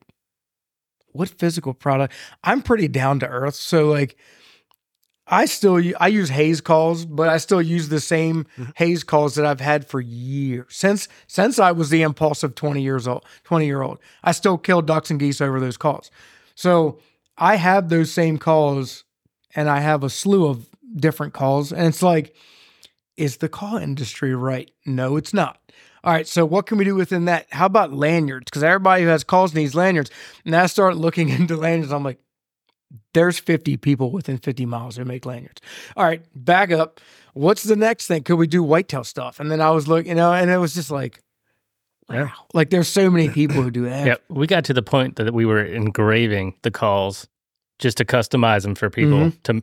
what 1.12 1.28
physical 1.28 1.74
product? 1.74 2.12
I'm 2.44 2.62
pretty 2.62 2.88
down 2.88 3.20
to 3.20 3.28
earth. 3.28 3.54
So 3.54 3.86
like 3.88 4.16
I 5.26 5.44
still 5.44 5.80
I 6.00 6.08
use 6.08 6.30
haze 6.30 6.60
calls, 6.60 7.04
but 7.06 7.28
I 7.28 7.38
still 7.38 7.62
use 7.62 7.88
the 7.88 8.00
same 8.00 8.44
Mhm. 8.58 8.72
haze 8.76 9.04
calls 9.04 9.36
that 9.36 9.46
I've 9.46 9.60
had 9.60 9.86
for 9.86 10.00
years 10.00 10.66
since 10.70 11.08
since 11.26 11.58
I 11.58 11.70
was 11.72 11.90
the 11.90 12.02
impulsive 12.02 12.54
20 12.54 12.82
years 12.82 13.06
old, 13.06 13.24
20 13.44 13.66
year 13.66 13.82
old. 13.82 13.98
I 14.24 14.32
still 14.32 14.58
kill 14.58 14.82
ducks 14.82 15.10
and 15.10 15.20
geese 15.20 15.40
over 15.40 15.60
those 15.60 15.76
calls. 15.76 16.10
So 16.54 16.98
I 17.38 17.56
have 17.56 17.88
those 17.88 18.10
same 18.12 18.36
calls 18.36 19.04
and 19.54 19.68
I 19.70 19.80
have 19.80 20.02
a 20.02 20.10
slew 20.10 20.46
of 20.48 20.66
different 20.96 21.32
calls. 21.32 21.72
And 21.72 21.86
it's 21.86 22.02
like, 22.02 22.34
is 23.16 23.38
the 23.38 23.48
call 23.48 23.76
industry 23.76 24.34
right? 24.34 24.70
No, 24.84 25.16
it's 25.16 25.32
not. 25.32 25.58
All 26.04 26.12
right, 26.12 26.26
so 26.26 26.44
what 26.44 26.66
can 26.66 26.78
we 26.78 26.84
do 26.84 26.94
within 26.96 27.26
that? 27.26 27.46
How 27.50 27.66
about 27.66 27.92
lanyards? 27.92 28.46
Because 28.46 28.62
everybody 28.62 29.02
who 29.04 29.08
has 29.08 29.22
calls 29.22 29.54
needs 29.54 29.74
lanyards. 29.74 30.10
And 30.44 30.54
I 30.56 30.66
start 30.66 30.96
looking 30.96 31.28
into 31.38 31.56
lanyards. 31.56 31.92
I'm 31.92 32.02
like, 32.02 32.18
there's 33.14 33.38
50 33.38 33.76
people 33.78 34.10
within 34.10 34.38
50 34.38 34.66
miles 34.66 34.96
who 34.96 35.04
make 35.04 35.24
lanyards. 35.24 35.60
All 35.96 36.04
right, 36.04 36.22
back 36.34 36.70
up. 36.72 37.00
What's 37.34 37.62
the 37.62 37.76
next 37.76 38.06
thing? 38.06 38.22
Could 38.22 38.36
we 38.36 38.46
do 38.46 38.62
whitetail 38.62 39.04
stuff? 39.04 39.40
And 39.40 39.50
then 39.50 39.60
I 39.60 39.70
was 39.70 39.88
looking, 39.88 40.10
you 40.10 40.14
know, 40.16 40.32
and 40.32 40.50
it 40.50 40.58
was 40.58 40.74
just 40.74 40.90
like, 40.90 41.20
wow. 42.08 42.30
Like 42.52 42.70
there's 42.70 42.88
so 42.88 43.10
many 43.10 43.28
people 43.30 43.62
who 43.62 43.70
do 43.70 43.84
that. 43.84 44.06
Yep. 44.06 44.22
We 44.28 44.46
got 44.46 44.64
to 44.66 44.74
the 44.74 44.82
point 44.82 45.16
that 45.16 45.32
we 45.32 45.46
were 45.46 45.62
engraving 45.64 46.54
the 46.62 46.70
calls 46.70 47.26
just 47.78 47.96
to 47.98 48.04
customize 48.04 48.62
them 48.62 48.74
for 48.74 48.90
people 48.90 49.18
Mm-hmm. 49.18 49.60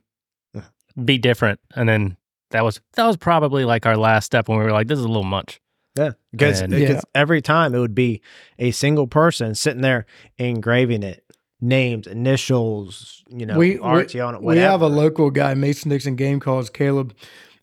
to 0.55 0.63
be 1.03 1.17
different. 1.17 1.59
And 1.75 1.87
then 1.87 2.17
that 2.51 2.63
was 2.63 2.81
that 2.93 3.05
was 3.05 3.15
probably 3.17 3.63
like 3.65 3.85
our 3.85 3.95
last 3.97 4.25
step 4.25 4.49
when 4.49 4.57
we 4.57 4.63
were 4.63 4.71
like, 4.71 4.87
this 4.87 4.97
is 4.99 5.05
a 5.05 5.07
little 5.07 5.23
much. 5.23 5.61
Yeah, 5.97 6.11
because, 6.31 6.61
And- 6.61 6.71
because 6.71 6.95
Yeah. 6.97 7.01
every 7.15 7.41
time 7.41 7.73
it 7.75 7.79
would 7.79 7.95
be 7.95 8.21
a 8.57 8.71
single 8.71 9.07
person 9.07 9.55
sitting 9.55 9.81
there 9.81 10.05
engraving 10.37 11.03
it, 11.03 11.23
names, 11.61 12.07
initials, 12.07 13.23
you 13.29 13.45
know, 13.45 13.57
We- 13.57 13.77
we- 13.79 13.89
RT 14.01 14.19
on 14.19 14.35
it. 14.35 14.41
We 14.41 14.57
have 14.59 14.81
a 14.81 14.87
local 14.87 15.29
guy, 15.31 15.53
Mason 15.55 15.89
Dixon 15.89 16.15
Game 16.15 16.39
Calls, 16.39 16.69
Caleb. 16.69 17.13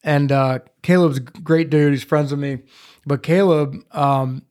And 0.04 0.30
uh, 0.30 0.60
Caleb's 0.82 1.16
a 1.18 1.20
great 1.20 1.70
dude. 1.70 1.92
He's 1.92 2.04
friends 2.04 2.30
with 2.30 2.40
me. 2.40 2.58
But 3.06 3.22
Caleb 3.22 3.76
um, 3.92 4.42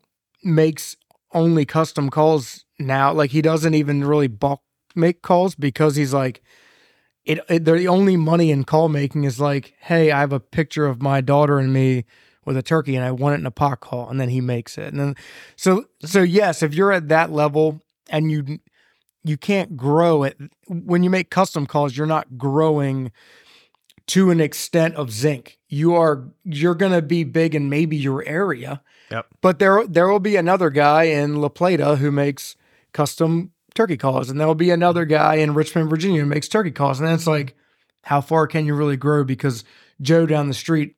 makes 0.44 0.96
only 1.34 1.66
custom 1.66 2.10
calls 2.10 2.66
now. 2.80 3.14
Like 3.14 3.32
he 3.32 3.42
doesn't 3.42 3.74
even 3.74 4.04
really 4.04 4.28
bulk 4.28 4.62
make 4.96 5.22
calls 5.22 5.56
because 5.56 5.96
he's 5.96 6.14
like, 6.14 6.42
it, 7.24 7.40
it. 7.50 7.66
They're 7.66 7.78
the 7.78 7.88
only 7.88 8.18
money 8.18 8.52
in 8.52 8.64
call 8.64 8.90
making 8.90 9.24
is 9.26 9.40
like, 9.40 9.74
hey, 9.80 10.12
I 10.12 10.20
have 10.20 10.34
a 10.34 10.40
picture 10.40 10.86
of 10.86 11.02
my 11.02 11.22
daughter 11.22 11.58
and 11.60 11.72
me 11.74 12.06
with 12.46 12.58
a 12.58 12.64
turkey, 12.64 12.96
and 12.96 13.04
I 13.04 13.12
want 13.12 13.36
it 13.36 13.40
in 13.40 13.46
a 13.46 13.52
pot 13.52 13.80
call, 13.80 14.10
and 14.10 14.20
then 14.20 14.30
he 14.30 14.42
makes 14.42 14.78
it, 14.78 14.94
and 14.94 15.00
then 15.00 15.16
so 15.56 15.86
so 16.04 16.22
yes, 16.22 16.64
if 16.64 16.74
you're 16.74 16.92
at 16.92 17.10
that 17.10 17.32
level 17.32 17.82
and 18.10 18.32
you 18.32 18.60
you 19.24 19.38
can't 19.38 19.76
grow 19.76 20.24
it 20.24 20.38
when 20.68 21.04
you 21.04 21.10
make 21.10 21.30
custom 21.30 21.66
calls, 21.66 21.98
you're 21.98 22.06
not 22.06 22.38
growing 22.38 23.12
to 24.08 24.30
an 24.30 24.40
extent 24.40 24.96
of 24.96 25.12
zinc. 25.12 25.58
You 25.68 25.96
are 25.96 26.26
you're 26.44 26.76
going 26.76 26.92
to 26.92 27.02
be 27.02 27.24
big 27.24 27.56
in 27.56 27.70
maybe 27.70 27.98
your 27.98 28.24
area. 28.26 28.82
Yep. 29.12 29.28
But 29.42 29.60
there 29.60 29.86
there 29.88 30.08
will 30.08 30.20
be 30.20 30.36
another 30.36 30.70
guy 30.70 31.04
in 31.04 31.36
La 31.38 31.50
Plata 31.50 31.96
who 31.98 32.12
makes 32.12 32.56
custom 32.94 33.52
turkey 33.74 33.98
calls 33.98 34.30
and 34.30 34.40
there 34.40 34.48
will 34.48 34.56
be 34.56 34.70
another 34.70 35.06
guy 35.06 35.36
in 35.36 35.54
Richmond, 35.54 35.90
Virginia 35.90 36.22
who 36.22 36.28
makes 36.28 36.48
turkey 36.48 36.72
calls 36.72 37.00
and 37.00 37.08
then 37.08 37.16
it's 37.16 37.28
like 37.28 37.56
how 38.04 38.22
far 38.22 38.48
can 38.48 38.66
you 38.66 38.76
really 38.76 38.96
grow 38.96 39.24
because 39.24 39.64
Joe 40.02 40.26
down 40.26 40.48
the 40.48 40.54
street 40.54 40.95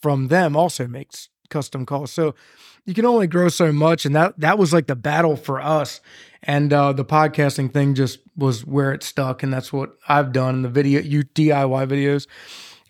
from 0.00 0.28
them 0.28 0.56
also 0.56 0.86
makes 0.86 1.28
custom 1.48 1.84
calls. 1.84 2.12
So 2.12 2.34
you 2.84 2.94
can 2.94 3.04
only 3.04 3.26
grow 3.26 3.48
so 3.48 3.72
much 3.72 4.04
and 4.04 4.14
that 4.14 4.38
that 4.40 4.58
was 4.58 4.72
like 4.72 4.86
the 4.86 4.96
battle 4.96 5.36
for 5.36 5.60
us 5.60 6.00
and 6.42 6.72
uh, 6.72 6.92
the 6.92 7.04
podcasting 7.04 7.72
thing 7.72 7.94
just 7.94 8.18
was 8.36 8.64
where 8.64 8.92
it 8.92 9.02
stuck 9.02 9.42
and 9.42 9.52
that's 9.52 9.72
what 9.72 9.96
i've 10.08 10.32
done 10.32 10.56
in 10.56 10.62
the 10.62 10.68
video 10.68 11.00
you 11.00 11.22
diy 11.22 11.86
videos 11.86 12.26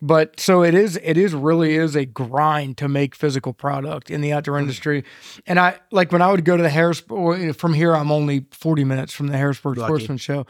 but 0.01 0.39
so 0.39 0.63
it 0.63 0.73
is 0.73 0.99
it 1.03 1.17
is 1.17 1.33
really 1.33 1.75
is 1.75 1.95
a 1.95 2.05
grind 2.05 2.77
to 2.77 2.87
make 2.87 3.13
physical 3.15 3.53
product 3.53 4.09
in 4.09 4.21
the 4.21 4.33
outdoor 4.33 4.57
hmm. 4.57 4.63
industry. 4.63 5.03
And 5.45 5.59
i 5.59 5.79
like 5.91 6.11
when 6.11 6.21
i 6.21 6.31
would 6.31 6.43
go 6.43 6.57
to 6.57 6.63
the 6.63 6.69
harrisburg 6.69 7.55
from 7.55 7.73
here 7.73 7.95
i'm 7.95 8.11
only 8.11 8.45
40 8.51 8.83
minutes 8.83 9.13
from 9.13 9.27
the 9.27 9.37
harrisburg 9.37 9.77
Lucky. 9.77 9.89
sportsman 9.89 10.17
show. 10.17 10.45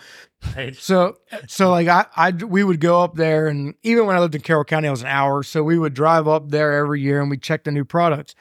Right. 0.56 0.76
so 0.76 1.18
so 1.48 1.69
like 1.69 1.88
I 1.88 2.06
I 2.15 2.32
we 2.32 2.64
would 2.64 2.80
go 2.80 3.02
up 3.02 3.15
there 3.15 3.48
and 3.48 3.76
even 3.84 4.07
when 4.07 4.15
I 4.15 4.19
lived 4.19 4.34
in 4.34 4.41
Carroll 4.41 4.64
County 4.64 4.88
I 4.88 4.91
was 4.91 5.02
an 5.02 5.07
hour 5.07 5.44
so 5.44 5.64
we 5.64 5.78
would 5.78 5.94
drive 5.94 6.28
up 6.28 6.49
there 6.49 6.73
every 6.73 7.02
year 7.02 7.22
and 7.22 7.30
we'd 7.30 7.44
check 7.44 7.64
the 7.64 7.72
new 7.72 7.86
products. 7.86 8.34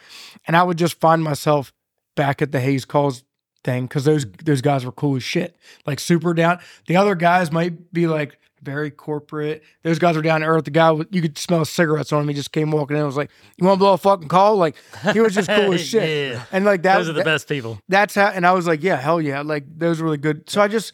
And 0.47 0.57
I 0.57 0.63
would 0.63 0.79
just 0.79 0.99
find 0.99 1.23
myself 1.23 1.75
back 2.17 2.41
at 2.41 2.53
the 2.53 2.61
Hayes 2.61 2.87
calls 2.87 3.25
thing 3.65 3.85
because 3.87 4.05
those 4.05 4.27
those 4.45 4.63
guys 4.63 4.85
were 4.85 4.93
cool 4.93 5.17
as 5.17 5.23
shit. 5.23 5.57
Like 5.87 6.01
super 6.01 6.35
down. 6.35 6.61
The 6.87 6.97
other 6.97 7.15
guys 7.15 7.53
might 7.53 7.93
be 7.93 8.07
like 8.07 8.39
very 8.63 8.91
corporate. 8.91 9.63
Those 9.83 9.99
guys 9.99 10.17
were 10.17 10.23
down 10.23 10.41
to 10.43 10.47
earth 10.47 10.65
the 10.65 10.71
guy 10.71 10.93
you 11.11 11.23
could 11.23 11.39
smell 11.39 11.65
cigarettes 11.65 12.13
on 12.13 12.23
him. 12.23 12.29
He 12.29 12.35
just 12.35 12.53
came 12.53 12.71
walking 12.71 12.97
in 12.97 13.01
and 13.01 13.07
was 13.07 13.17
like 13.17 13.31
you 13.57 13.67
want 13.67 13.77
to 13.77 13.81
blow 13.81 13.93
a 13.95 13.99
fucking 13.99 14.29
call? 14.29 14.57
Like 14.57 14.77
he 15.13 15.21
was 15.21 15.35
just 15.35 15.49
cool 15.49 15.73
as 15.73 15.81
shit. 15.87 16.33
Yeah. 16.35 16.43
and 16.53 16.65
like 16.65 16.83
that 16.83 16.99
Those 16.99 17.09
are 17.09 17.13
the 17.13 17.19
that- 17.21 17.25
best 17.25 17.49
people. 17.49 17.81
that's 17.89 18.15
how 18.15 18.27
and 18.29 18.47
i 18.47 18.53
was 18.53 18.67
like 18.67 18.83
yeah 18.83 18.97
hell 18.97 19.21
yeah. 19.21 19.43
Like 19.43 19.65
those 19.79 20.01
were 20.01 20.05
really 20.07 20.19
good. 20.19 20.49
So 20.51 20.61
i 20.61 20.69
just 20.69 20.93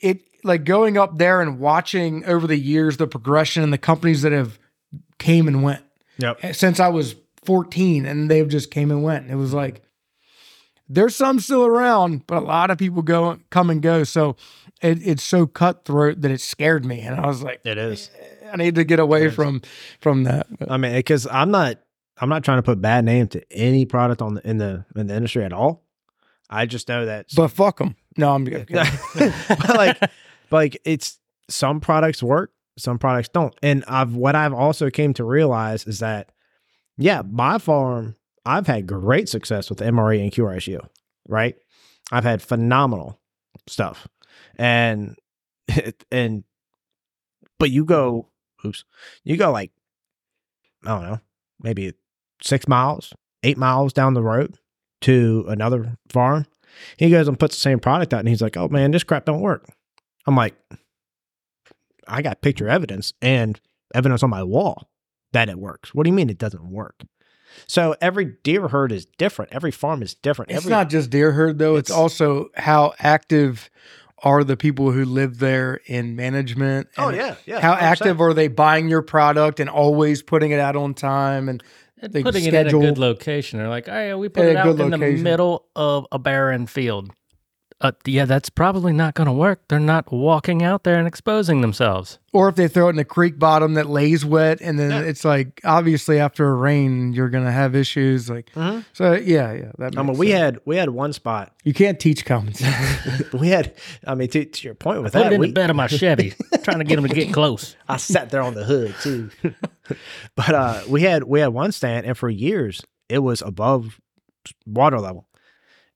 it 0.00 0.20
like 0.44 0.64
going 0.64 0.96
up 0.96 1.18
there 1.18 1.40
and 1.40 1.58
watching 1.58 2.24
over 2.24 2.46
the 2.46 2.56
years 2.58 2.96
the 2.96 3.06
progression 3.08 3.62
and 3.64 3.72
the 3.72 3.78
companies 3.78 4.22
that 4.22 4.32
have 4.32 4.58
came 5.18 5.48
and 5.48 5.62
went. 5.62 5.82
Yep. 6.18 6.38
Eh, 6.42 6.52
since 6.52 6.78
i 6.80 6.88
was 6.88 7.16
14 7.44 8.06
and 8.06 8.30
they've 8.30 8.48
just 8.48 8.70
came 8.70 8.90
and 8.90 9.02
went. 9.02 9.30
It 9.30 9.34
was 9.36 9.52
like 9.52 9.82
there's 10.88 11.14
some 11.16 11.38
still 11.40 11.66
around 11.66 12.26
but 12.26 12.38
a 12.38 12.46
lot 12.46 12.70
of 12.70 12.78
people 12.78 13.02
go 13.02 13.38
come 13.50 13.70
and 13.70 13.82
go. 13.82 14.04
So 14.04 14.36
it, 14.82 14.98
it's 15.06 15.22
so 15.22 15.46
cutthroat 15.46 16.20
that 16.22 16.30
it 16.30 16.40
scared 16.40 16.84
me 16.84 17.00
and 17.00 17.18
i 17.18 17.26
was 17.26 17.42
like 17.42 17.60
It 17.64 17.78
is. 17.78 18.10
Eh, 18.18 18.50
i 18.52 18.56
need 18.56 18.74
to 18.76 18.84
get 18.84 18.98
away 18.98 19.30
from 19.30 19.62
from 20.00 20.24
that 20.24 20.46
I 20.68 20.76
mean, 20.76 20.92
because 20.94 21.26
I'm 21.30 21.50
not, 21.50 21.78
I'm 22.18 22.28
not 22.28 22.44
trying 22.44 22.58
to 22.58 22.62
put 22.62 22.80
bad 22.80 23.04
name 23.04 23.28
to 23.28 23.42
any 23.52 23.84
product 23.86 24.22
on 24.22 24.34
the 24.34 24.48
in 24.48 24.58
the 24.58 24.84
in 24.96 25.06
the 25.06 25.14
industry 25.14 25.44
at 25.44 25.52
all. 25.52 25.84
I 26.50 26.64
just 26.66 26.88
know 26.88 27.04
that, 27.06 27.26
but 27.36 27.48
fuck 27.48 27.78
them 27.78 27.94
no 28.16 28.34
i'm 28.34 28.44
kidding. 28.46 28.66
but 28.74 29.76
like, 29.76 30.00
but 30.00 30.10
like 30.50 30.80
it's 30.84 31.18
some 31.48 31.80
products 31.80 32.22
work, 32.22 32.52
some 32.78 32.98
products 32.98 33.28
don't. 33.28 33.54
And 33.62 33.84
I've 33.86 34.14
what 34.14 34.34
I've 34.34 34.54
also 34.54 34.90
came 34.90 35.14
to 35.14 35.24
realize 35.24 35.86
is 35.86 35.98
that, 36.00 36.30
yeah, 36.96 37.22
my 37.28 37.58
farm, 37.58 38.16
I've 38.44 38.66
had 38.66 38.86
great 38.86 39.28
success 39.28 39.68
with 39.70 39.78
MRE 39.80 40.22
and 40.22 40.32
QRSU, 40.32 40.86
right? 41.28 41.54
I've 42.10 42.24
had 42.24 42.40
phenomenal 42.42 43.20
stuff, 43.66 44.08
and 44.58 45.16
and 46.10 46.44
but 47.58 47.70
you 47.70 47.84
go, 47.84 48.28
oops, 48.64 48.84
you 49.24 49.36
go 49.36 49.50
like, 49.50 49.70
I 50.84 50.88
don't 50.88 51.02
know, 51.02 51.20
maybe 51.60 51.92
six 52.42 52.68
miles, 52.68 53.12
eight 53.42 53.58
miles 53.58 53.92
down 53.92 54.14
the 54.14 54.22
road 54.22 54.56
to 55.02 55.44
another 55.48 55.96
farm. 56.10 56.46
He 56.96 57.10
goes 57.10 57.26
and 57.28 57.38
puts 57.38 57.56
the 57.56 57.60
same 57.60 57.80
product 57.80 58.14
out, 58.14 58.20
and 58.20 58.28
he's 58.28 58.42
like, 58.42 58.56
"Oh 58.56 58.68
man, 58.68 58.90
this 58.92 59.02
crap 59.04 59.24
don't 59.24 59.40
work." 59.40 59.66
I'm 60.26 60.36
like, 60.36 60.54
I 62.06 62.22
got 62.22 62.42
picture 62.42 62.68
evidence 62.68 63.12
and 63.20 63.60
evidence 63.94 64.22
on 64.22 64.30
my 64.30 64.42
wall 64.42 64.88
that 65.32 65.48
it 65.48 65.58
works. 65.58 65.94
What 65.94 66.04
do 66.04 66.10
you 66.10 66.14
mean 66.14 66.30
it 66.30 66.38
doesn't 66.38 66.70
work? 66.70 67.02
So 67.66 67.96
every 68.00 68.36
deer 68.44 68.68
herd 68.68 68.92
is 68.92 69.06
different. 69.06 69.52
Every 69.52 69.70
farm 69.70 70.02
is 70.02 70.14
different. 70.14 70.50
It's 70.50 70.58
every, 70.58 70.70
not 70.70 70.90
just 70.90 71.10
deer 71.10 71.32
herd 71.32 71.58
though. 71.58 71.76
It's, 71.76 71.90
It's- 71.90 71.98
also 72.00 72.48
how 72.54 72.92
active 72.98 73.70
are 74.22 74.44
the 74.44 74.56
people 74.56 74.90
who 74.90 75.04
live 75.04 75.38
there 75.38 75.80
in 75.86 76.16
management. 76.16 76.88
Oh 76.96 77.10
yeah, 77.10 77.36
yeah. 77.46 77.60
How 77.60 77.74
100%. 77.74 77.80
active 77.80 78.20
are 78.20 78.34
they 78.34 78.48
buying 78.48 78.88
your 78.88 79.02
product 79.02 79.60
and 79.60 79.70
always 79.70 80.22
putting 80.22 80.50
it 80.50 80.60
out 80.60 80.76
on 80.76 80.94
time? 80.94 81.48
And 81.48 81.62
And 82.00 82.12
They 82.12 82.22
putting 82.22 82.44
it 82.44 82.54
in 82.54 82.66
a 82.66 82.70
good 82.70 82.98
location. 82.98 83.58
They're 83.58 83.68
like, 83.68 83.88
oh, 83.88 83.92
yeah, 83.92 84.14
we 84.14 84.28
put 84.28 84.44
At 84.44 84.50
it 84.50 84.56
out 84.56 84.76
good 84.76 84.92
in 84.92 85.00
the 85.00 85.22
middle 85.22 85.66
of 85.74 86.06
a 86.12 86.18
barren 86.18 86.66
field. 86.66 87.10
Uh, 87.80 87.92
yeah, 88.04 88.24
that's 88.24 88.50
probably 88.50 88.92
not 88.92 89.14
going 89.14 89.28
to 89.28 89.32
work. 89.32 89.60
They're 89.68 89.78
not 89.78 90.10
walking 90.12 90.64
out 90.64 90.82
there 90.82 90.98
and 90.98 91.06
exposing 91.06 91.60
themselves. 91.60 92.18
or 92.32 92.48
if 92.48 92.56
they 92.56 92.66
throw 92.68 92.88
it 92.88 92.90
in 92.90 92.98
a 92.98 93.04
creek 93.04 93.38
bottom 93.38 93.74
that 93.74 93.88
lays 93.88 94.24
wet, 94.24 94.60
and 94.60 94.78
then 94.78 94.90
Yeah. 94.90 95.00
it's 95.08 95.24
like 95.24 95.60
obviously 95.64 96.18
after 96.20 96.48
a 96.50 96.54
rain 96.54 97.12
you're 97.12 97.28
gonna 97.30 97.50
have 97.52 97.74
issues. 97.76 98.28
Like 98.28 98.50
Mhm. 98.54 98.84
so, 98.92 99.12
yeah, 99.14 99.52
yeah. 99.52 99.72
That 99.78 99.94
I 99.96 99.98
mean, 100.02 100.08
makes 100.08 100.18
we 100.18 100.26
sense. 100.30 100.40
had 100.40 100.58
we 100.64 100.76
had 100.76 100.90
one 100.90 101.12
spot. 101.12 101.52
you 101.64 101.72
can't 101.72 101.98
teach 102.00 102.24
common 102.26 102.52
sense. 102.54 103.32
we 103.32 103.48
had. 103.48 103.74
I 104.06 104.14
mean, 104.16 104.28
to, 104.30 104.44
to 104.44 104.64
your 104.64 104.74
point 104.74 105.02
with 105.02 105.12
Put 105.12 105.20
that, 105.22 105.32
it 105.32 105.34
in 105.36 105.40
we, 105.40 105.46
the 105.48 105.52
bed 105.52 105.70
of 105.70 105.76
my 105.76 105.86
Chevy, 105.86 106.34
trying 106.64 106.78
to 106.78 106.84
get 106.84 106.96
them 106.96 107.06
to 107.08 107.14
get 107.14 107.32
close. 107.32 107.76
I 107.88 107.96
sat 107.96 108.30
there 108.30 108.42
on 108.42 108.54
the 108.54 108.64
hood 108.64 108.94
too. 109.02 109.30
but 110.36 110.52
uh 110.54 110.80
we 110.88 111.02
had 111.02 111.24
we 111.24 111.38
had 111.40 111.48
one 111.48 111.70
stand 111.72 112.06
and 112.06 112.18
for 112.18 112.28
years 112.28 112.82
it 113.08 113.20
was 113.20 113.40
above 113.40 114.00
water 114.66 114.98
level. 115.00 115.27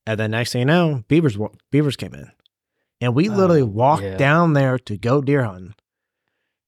And 0.07 0.19
then 0.19 0.33
next 0.33 0.53
thing 0.53 0.61
you 0.61 0.67
know, 0.67 1.05
beavers 1.09 1.37
beavers 1.71 1.97
came 1.97 2.15
in. 2.15 2.31
And 3.01 3.15
we 3.15 3.29
literally 3.29 3.63
Oh, 3.63 3.67
walked 3.67 4.03
yeah. 4.03 4.17
down 4.17 4.53
there 4.53 4.79
to 4.79 4.97
go 4.97 5.21
deer 5.21 5.45
hunting. 5.45 5.75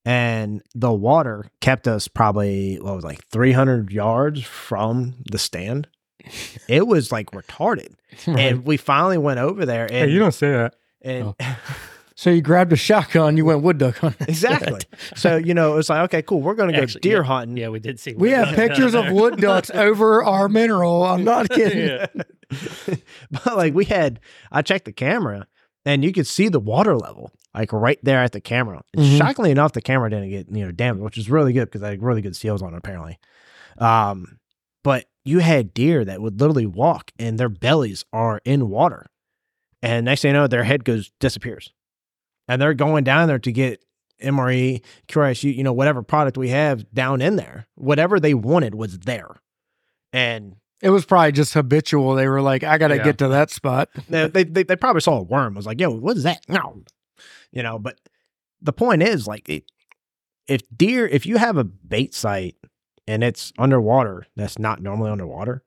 And 0.04 0.62
the 0.74 0.92
water 0.92 1.46
kept 1.60 1.88
us 1.88 2.08
probably 2.08 2.76
what 2.80 2.94
was 2.96 3.04
like 3.04 3.24
300 3.28 3.90
yards 3.90 4.42
from 4.44 5.14
the 5.30 5.38
stand. 5.38 5.88
It 6.68 6.86
was 6.86 7.12
like 7.12 7.30
retarded. 7.32 7.94
And 8.26 8.64
we 8.64 8.76
finally 8.78 9.18
went 9.18 9.40
over 9.40 9.66
there 9.66 9.86
and 9.90 10.10
you 10.10 10.18
don't 10.18 10.32
say 10.32 10.50
that. 10.52 10.74
and 11.02 11.34
oh. 11.38 11.56
So 12.16 12.30
you 12.30 12.42
grabbed 12.42 12.72
a 12.72 12.76
shotgun, 12.76 13.36
you 13.36 13.44
went 13.44 13.62
wood 13.62 13.78
duck 13.78 13.96
hunting. 13.98 14.26
exactly. 14.28 14.80
so, 15.16 15.36
you 15.36 15.52
know, 15.52 15.72
it 15.72 15.76
was 15.76 15.88
like, 15.90 16.00
okay, 16.04 16.22
cool, 16.22 16.40
we're 16.40 16.54
going 16.54 16.70
to 16.70 16.76
go 16.76 16.82
Actually, 16.84 17.00
deer 17.00 17.18
yeah. 17.18 17.22
hunting. 17.24 17.56
Yeah, 17.56 17.68
we 17.70 17.80
did 17.80 17.98
see. 17.98 18.14
We 18.14 18.30
have 18.30 18.54
pictures 18.54 18.94
of 18.94 19.10
wood 19.10 19.38
ducks 19.38 19.70
over 19.74 20.22
our 20.22 20.48
mineral. 20.48 21.02
I'm 21.02 21.24
not 21.24 21.48
kidding. 21.50 21.88
Yeah. 21.88 22.06
but 23.30 23.56
like 23.56 23.74
we 23.74 23.84
had, 23.84 24.20
I 24.52 24.62
checked 24.62 24.84
the 24.84 24.92
camera 24.92 25.46
and 25.84 26.04
you 26.04 26.12
could 26.12 26.26
see 26.26 26.48
the 26.48 26.60
water 26.60 26.96
level 26.96 27.32
like 27.52 27.72
right 27.72 27.98
there 28.02 28.22
at 28.22 28.32
the 28.32 28.40
camera. 28.40 28.82
And 28.94 29.04
Mhm. 29.04 29.18
shockingly 29.18 29.50
enough, 29.50 29.72
the 29.72 29.82
camera 29.82 30.08
didn't 30.10 30.30
get 30.30 30.48
you 30.50 30.64
know 30.64 30.72
damaged, 30.72 31.02
which 31.04 31.18
is 31.18 31.28
really 31.28 31.52
good 31.52 31.64
because 31.66 31.82
I 31.82 31.90
had 31.90 32.02
really 32.02 32.22
good 32.22 32.36
seals 32.36 32.62
on 32.62 32.74
it 32.74 32.78
apparently. 32.78 33.18
Um, 33.78 34.38
but 34.84 35.06
you 35.24 35.38
had 35.40 35.74
deer 35.74 36.04
that 36.04 36.20
would 36.20 36.40
literally 36.40 36.66
walk 36.66 37.10
and 37.18 37.38
their 37.38 37.48
bellies 37.48 38.04
are 38.12 38.40
in 38.44 38.68
water, 38.68 39.06
and 39.82 40.04
next 40.04 40.22
thing 40.22 40.30
you 40.30 40.32
know, 40.34 40.46
their 40.46 40.64
head 40.64 40.84
goes 40.84 41.10
disappears, 41.20 41.72
and 42.48 42.60
they're 42.60 42.74
going 42.74 43.04
down 43.04 43.28
there 43.28 43.38
to 43.38 43.52
get 43.52 43.84
MRE, 44.22 44.82
QRSU, 45.08 45.54
you 45.54 45.62
know, 45.64 45.72
whatever 45.72 46.02
product 46.02 46.36
we 46.38 46.48
have 46.50 46.90
down 46.94 47.20
in 47.20 47.36
there, 47.36 47.66
whatever 47.74 48.18
they 48.20 48.34
wanted 48.34 48.74
was 48.74 48.98
there, 49.00 49.36
and 50.12 50.56
It 50.82 50.90
was 50.90 51.04
probably 51.04 51.32
just 51.32 51.54
habitual. 51.54 52.14
They 52.14 52.28
were 52.28 52.42
like, 52.42 52.62
I 52.62 52.78
got 52.78 52.88
to 52.88 52.96
Yeah. 52.96 53.04
get 53.04 53.18
to 53.18 53.28
that 53.28 53.50
spot. 53.50 53.88
they, 54.08 54.28
they, 54.28 54.44
they, 54.44 54.62
they 54.62 54.76
probably 54.76 55.00
saw 55.00 55.18
a 55.18 55.22
worm. 55.22 55.54
Was 55.54 55.66
like, 55.66 55.80
yo, 55.80 55.90
what 55.90 56.16
is 56.16 56.22
that? 56.24 56.40
No, 56.48 56.82
you 57.52 57.62
know. 57.62 57.78
But 57.78 57.98
the 58.60 58.72
point 58.72 59.02
is, 59.02 59.26
like, 59.26 59.48
it, 59.48 59.64
if 60.46 60.60
deer, 60.74 61.06
if 61.06 61.24
you 61.26 61.38
have 61.38 61.56
a 61.56 61.64
bait 61.64 62.14
site 62.14 62.56
and 63.06 63.24
it's 63.24 63.52
underwater, 63.58 64.26
that's 64.36 64.58
not 64.58 64.80
normally 64.82 65.10
underwater, 65.10 65.62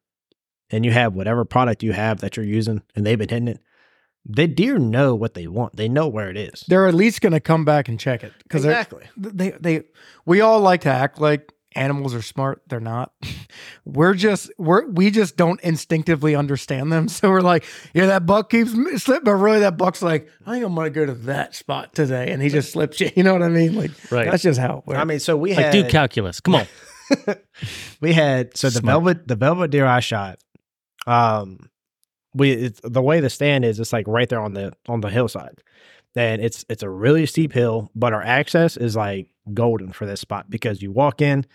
and 0.69 0.85
you 0.85 0.91
have 0.91 1.15
whatever 1.15 1.45
product 1.45 1.81
you 1.83 1.93
have 1.93 2.19
that 2.21 2.37
you're 2.37 2.45
using, 2.45 2.81
and 2.95 3.05
they've 3.05 3.17
been 3.17 3.29
hitting 3.29 3.47
it, 3.47 3.59
the 4.29 4.45
deer 4.47 4.77
know 4.77 5.15
what 5.15 5.33
they 5.33 5.47
want. 5.47 5.75
They 5.77 5.87
know 5.87 6.07
where 6.07 6.29
it 6.29 6.35
is. 6.37 6.63
They're 6.67 6.85
at 6.87 6.93
least 6.93 7.21
going 7.21 7.33
to 7.33 7.39
come 7.39 7.63
back 7.65 7.87
and 7.87 7.97
check 7.99 8.23
it 8.23 8.33
because 8.43 8.65
exactly. 8.65 9.05
they, 9.15 9.51
they, 9.51 9.83
we 10.25 10.41
all 10.41 10.59
like 10.59 10.81
to 10.81 10.89
act 10.89 11.21
like 11.21 11.53
animals 11.75 12.13
are 12.13 12.21
smart. 12.21 12.61
They're 12.67 12.79
not. 12.81 13.13
we're 13.85 14.15
just 14.15 14.51
we're 14.57 14.85
we 14.87 15.11
just 15.11 15.37
don't 15.37 15.61
instinctively 15.61 16.35
understand 16.35 16.91
them. 16.91 17.07
So 17.17 17.29
we're 17.29 17.41
like, 17.41 17.63
yeah, 17.93 18.07
that 18.07 18.25
buck 18.25 18.49
keeps 18.49 18.73
m- 18.73 18.97
slipping, 18.97 19.23
but 19.25 19.35
really 19.35 19.59
that 19.59 19.77
buck's 19.77 20.01
like, 20.01 20.27
I 20.45 20.51
think 20.51 20.65
I'm 20.65 20.75
gonna 20.75 20.89
go 20.89 21.05
to 21.05 21.13
that 21.13 21.55
spot 21.55 21.93
today, 21.93 22.31
and 22.31 22.41
he 22.41 22.49
just 22.49 22.71
slips 22.71 22.99
you. 22.99 23.09
You 23.15 23.23
know 23.23 23.33
what 23.33 23.43
I 23.43 23.49
mean? 23.49 23.75
Like 23.75 23.91
Right. 24.11 24.29
that's 24.29 24.43
just 24.43 24.59
how 24.59 24.79
it 24.79 24.87
works. 24.87 24.99
I 24.99 25.03
mean, 25.05 25.19
so 25.19 25.37
we 25.37 25.55
Like 25.55 25.65
had 25.65 25.71
do 25.71 25.87
calculus. 25.87 26.39
Come 26.41 26.55
on. 26.55 26.65
we 28.01 28.11
had 28.13 28.57
so 28.57 28.67
the 28.67 28.79
Smart. 28.79 28.91
velvet 29.03 29.27
the 29.27 29.35
velvet 29.35 29.71
deer 29.71 29.85
I 29.85 30.01
shot. 30.01 30.39
Um, 31.05 31.69
we 32.37 32.71
the 32.83 33.01
way 33.01 33.19
the 33.19 33.29
stand 33.29 33.65
is, 33.65 33.79
it's 33.79 33.93
like 33.93 34.07
right 34.07 34.29
there 34.29 34.41
on 34.41 34.53
the 34.53 34.73
on 34.87 35.01
the 35.01 35.09
hillside, 35.09 35.61
and 36.15 36.41
it's 36.41 36.65
it's 36.69 36.83
a 36.83 36.89
really 36.89 37.25
steep 37.25 37.53
hill, 37.53 37.91
but 37.95 38.13
our 38.13 38.21
access 38.21 38.77
is 38.77 38.95
like 38.95 39.27
golden 39.53 39.91
for 39.91 40.05
this 40.05 40.21
spot 40.21 40.49
because 40.49 40.81
you 40.81 40.91
walk 40.91 41.21
in, 41.21 41.45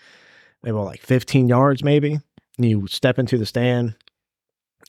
maybe 0.62 0.76
like 0.76 1.00
15 1.00 1.48
yards, 1.48 1.82
maybe, 1.82 2.18
and 2.58 2.66
you 2.66 2.86
step 2.86 3.18
into 3.18 3.38
the 3.38 3.46
stand, 3.46 3.94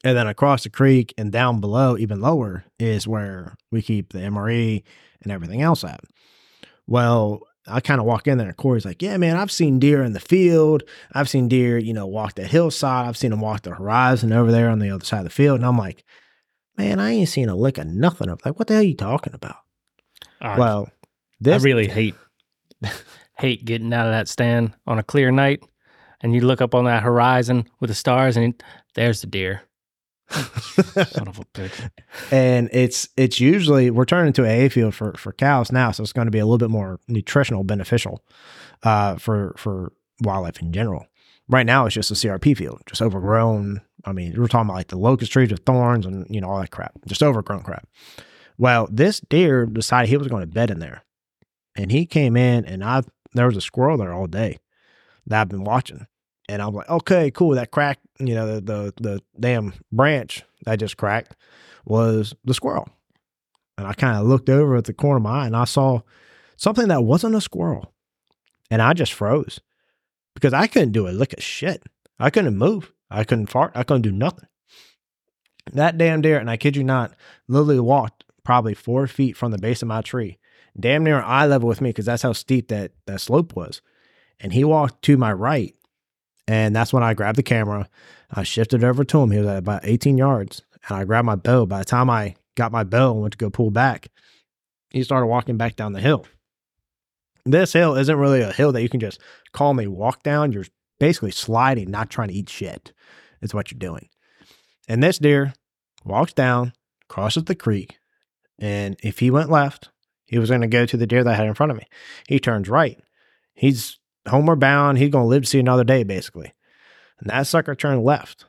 and 0.03 0.18
then 0.18 0.28
across 0.28 0.64
the 0.64 0.70
creek 0.70 1.14
and 1.18 1.32
down 1.32 1.60
below, 1.61 1.98
even 1.98 2.22
lower, 2.22 2.65
is 2.80 3.07
where 3.07 3.56
we 3.72 3.82
keep 3.82 4.14
the 4.14 4.20
MRE 4.20 4.84
and 5.22 5.32
everything 5.32 5.61
else 5.61 5.84
at. 5.84 6.02
Well, 6.88 7.41
I 7.68 7.80
kind 7.80 7.99
of 8.02 8.06
walk 8.06 8.27
in 8.27 8.38
there, 8.38 8.48
and 8.49 8.57
Cory's 8.57 8.85
like, 8.85 9.02
"Yeah, 9.02 9.15
man, 9.18 9.38
I've 9.38 9.52
seen 9.52 9.80
deer 9.80 10.03
in 10.03 10.14
the 10.14 10.19
field. 10.19 10.84
I've 11.14 11.30
seen 11.30 11.48
deer, 11.48 11.77
you 11.77 11.94
know, 11.94 12.06
walk 12.06 12.35
the 12.35 12.44
hillside. 12.45 13.07
I've 13.07 13.18
seen 13.18 13.31
them 13.31 13.40
walk 13.40 13.61
the 13.61 13.76
horizon 13.76 14.34
over 14.34 14.52
there 14.52 14.69
on 14.69 14.80
the 14.80 14.90
other 14.90 15.06
side 15.06 15.19
of 15.19 15.23
the 15.26 15.30
field." 15.30 15.60
And 15.60 15.65
I'm 15.65 15.77
like, 15.77 16.03
"Man, 16.77 16.99
I 16.99 17.11
ain't 17.11 17.30
seen 17.30 17.48
a 17.49 17.56
lick 17.56 17.77
of 17.77 17.88
nothing." 17.88 18.30
I'm 18.30 18.38
like, 18.44 18.60
"What 18.60 18.68
the 18.68 18.73
hell 18.73 18.81
are 18.84 18.85
you 18.85 18.95
talking 18.95 19.34
about?" 19.34 19.56
I- 20.41 20.60
well, 20.60 20.90
I 21.64 21.65
really 21.65 21.88
hate 21.88 22.15
hate 23.38 23.65
getting 23.65 23.94
out 23.94 24.07
of 24.07 24.11
that 24.11 24.27
stand 24.27 24.73
on 24.85 24.99
a 24.99 25.03
clear 25.03 25.31
night, 25.31 25.64
and 26.22 26.34
you 26.34 26.41
look 26.41 26.61
up 26.61 26.76
on 26.76 26.85
that 26.85 27.03
horizon 27.03 27.68
with 27.80 27.90
the 27.90 27.95
stars, 27.95 28.35
and 28.38 28.61
there's 28.95 29.22
the 29.22 29.27
deer. 29.27 29.61
Son 30.34 31.28
of 31.28 31.40
a 31.40 31.46
bitch. 31.54 31.90
and 32.32 32.70
it's 32.72 33.08
it's 33.18 33.40
usually 33.40 33.92
we're 33.92 34.06
turning 34.06 34.28
into 34.28 34.46
a 34.46 34.70
field 34.70 34.96
for 34.96 35.14
for 35.14 35.32
cows 35.34 35.72
now, 35.72 35.92
so 35.92 36.04
it's 36.04 36.14
going 36.14 36.28
to 36.28 36.32
be 36.32 36.40
a 36.40 36.46
little 36.46 36.58
bit 36.58 36.70
more 36.70 37.00
nutritional 37.08 37.64
beneficial 37.64 38.24
uh, 38.84 39.16
for 39.18 39.54
for 39.58 39.94
wildlife 40.22 40.62
in 40.62 40.72
general. 40.72 41.06
Right 41.50 41.66
now, 41.66 41.86
it's 41.86 41.96
just 41.96 42.12
a 42.12 42.14
CRP 42.14 42.58
field, 42.58 42.82
just 42.86 43.02
overgrown. 43.02 43.82
I 44.06 44.14
mean, 44.14 44.34
we're 44.38 44.48
talking 44.48 44.68
about 44.68 44.78
like 44.78 44.88
the 44.88 44.98
locust 44.98 45.32
trees 45.32 45.52
with 45.52 45.66
thorns 45.66 46.06
and 46.06 46.26
you 46.30 46.42
know 46.42 46.50
all 46.50 46.60
that 46.60 46.72
crap, 46.72 46.94
just 47.08 47.24
overgrown 47.24 47.64
crap. 47.64 47.88
Well, 48.58 48.88
this 48.92 49.20
deer 49.20 49.66
decided 49.66 50.10
he 50.10 50.18
was 50.18 50.28
going 50.28 50.42
to 50.42 50.48
bed 50.48 50.72
in 50.72 50.80
there, 50.80 51.04
and 51.76 51.92
he 51.92 52.06
came 52.06 52.36
in, 52.36 52.66
and 52.66 52.84
I 52.84 53.04
there 53.34 53.48
was 53.48 53.58
a 53.58 53.62
squirrel 53.62 53.98
there 53.98 54.14
all 54.14 54.28
day 54.28 54.60
that 55.28 55.42
I've 55.42 55.50
been 55.50 55.64
watching, 55.64 56.08
and 56.49 56.61
I'm 56.61 56.74
like, 56.74 56.90
okay, 56.90 57.32
cool. 57.32 57.56
That 57.56 57.72
crack, 57.72 57.99
you 58.20 58.36
know, 58.36 58.60
the 58.60 58.61
the, 58.61 58.94
the 59.02 59.22
damn 59.40 59.74
branch 59.91 60.44
that 60.65 60.78
just 60.78 60.98
cracked 60.98 61.36
was 61.86 62.34
the 62.44 62.53
squirrel. 62.53 62.88
And 63.78 63.88
I 63.88 63.94
kind 63.94 64.18
of 64.18 64.28
looked 64.28 64.49
over 64.49 64.76
at 64.76 64.86
the 64.86 64.94
corner 64.94 65.18
of 65.18 65.24
my 65.24 65.44
eye 65.44 65.48
and 65.48 65.56
I 65.56 65.65
saw 65.65 66.02
something 66.57 66.88
that 66.90 67.03
wasn't 67.03 67.36
a 67.36 67.41
squirrel. 67.41 67.94
And 68.70 68.82
I 68.82 68.94
just 68.94 69.14
froze 69.14 69.60
because 70.34 70.53
I 70.53 70.68
couldn't 70.68 70.91
do 70.91 71.07
a 71.07 71.10
lick 71.10 71.34
of 71.34 71.44
shit. 71.44 71.84
I 72.20 72.30
couldn't 72.30 72.57
move. 72.57 72.91
I 73.10 73.24
couldn't 73.24 73.48
fart. 73.48 73.72
I 73.76 73.84
couldn't 73.84 74.02
do 74.03 74.11
nothing. 74.11 74.48
That 75.72 75.98
damn 75.98 76.22
deer, 76.22 76.40
and 76.40 76.49
I 76.49 76.57
kid 76.57 76.76
you 76.76 76.84
not, 76.84 77.14
literally 77.48 77.80
walked 77.80 78.26
probably 78.44 78.74
four 78.74 79.07
feet 79.07 79.38
from 79.38 79.52
the 79.52 79.57
base 79.57 79.82
of 79.82 79.88
my 79.88 80.02
tree, 80.02 80.38
damn 80.78 81.03
near 81.03 81.22
eye 81.22 81.45
level 81.45 81.70
with 81.70 81.82
me 81.82 81.90
because 81.90 82.06
that's 82.06 82.24
how 82.24 82.34
steep 82.34 82.68
that, 82.68 82.91
that 83.06 83.22
slope 83.22 83.56
was. 83.56 83.82
And 84.40 84.53
he 84.53 84.64
walked 84.64 85.03
to 85.03 85.18
my 85.18 85.32
right. 85.32 85.76
And 86.48 86.76
that's 86.76 86.91
when 86.91 87.03
I 87.03 87.14
grabbed 87.14 87.38
the 87.38 87.44
camera. 87.44 87.90
I 88.32 88.44
shifted 88.44 88.84
over 88.84 89.03
to 89.03 89.22
him. 89.22 89.32
He 89.32 89.40
was 89.40 89.48
at 89.48 89.57
about 89.57 89.86
18 89.86 90.18
yards. 90.18 90.61
And 90.88 90.98
I 90.98 91.06
grabbed 91.06 91.26
my 91.26 91.36
bow. 91.36 91.65
By 91.65 91.80
the 91.80 91.86
time 91.86 92.10
I 92.10 92.36
got 92.56 92.72
my 92.72 92.84
bow 92.84 93.14
and 93.14 93.22
went 93.22 93.32
to 93.34 93.38
go 93.38 93.49
pull 93.49 93.72
back, 93.72 94.10
he 94.90 95.03
started 95.03 95.28
walking 95.28 95.57
back 95.57 95.76
down 95.76 95.94
the 95.94 96.02
hill. 96.02 96.26
This 97.45 97.74
hill 97.74 97.95
isn't 97.95 98.18
really 98.18 98.41
a 98.41 98.52
hill 98.52 98.72
that 98.72 98.82
you 98.82 98.90
can 98.90 98.99
just 98.99 99.20
calmly 99.52 99.88
walk 99.88 100.24
down. 100.24 100.52
You're 100.52 100.65
basically 100.99 101.32
sliding, 101.32 101.91
not 101.91 102.10
trying 102.10 102.30
to 102.30 102.34
eat 102.34 102.49
shit. 102.49 102.94
Is 103.41 103.53
what 103.53 103.72
you're 103.72 103.80
doing. 103.80 104.07
And 104.88 105.03
this 105.03 105.18
deer 105.18 105.53
walks 106.06 106.32
down, 106.32 106.72
crosses 107.10 107.44
the 107.44 107.56
creek, 107.56 107.98
and 108.57 108.95
if 109.03 109.20
he 109.20 109.30
went 109.30 109.49
left, 109.49 109.90
he 110.26 110.40
was 110.40 110.49
going 110.49 110.61
to 110.61 110.68
go 110.68 110.86
to 110.86 110.95
the 110.95 111.06
deer 111.06 111.24
that 111.24 111.34
I 111.34 111.36
had 111.36 111.48
in 111.48 111.53
front 111.53 111.72
of 111.72 111.78
me. 111.78 111.84
He 112.28 112.40
turns 112.40 112.70
right. 112.70 112.99
He's 113.53 113.99
homeward 114.28 114.60
bound. 114.60 114.98
He's 114.98 115.10
going 115.10 115.24
to 115.26 115.30
live 115.30 115.44
to 115.44 115.50
see 115.50 115.60
another 115.60 115.84
day, 115.84 116.04
basically. 116.04 116.54
And 117.20 117.30
that 117.30 117.48
sucker 117.48 117.76
turned 117.76 118.04
left. 118.04 118.45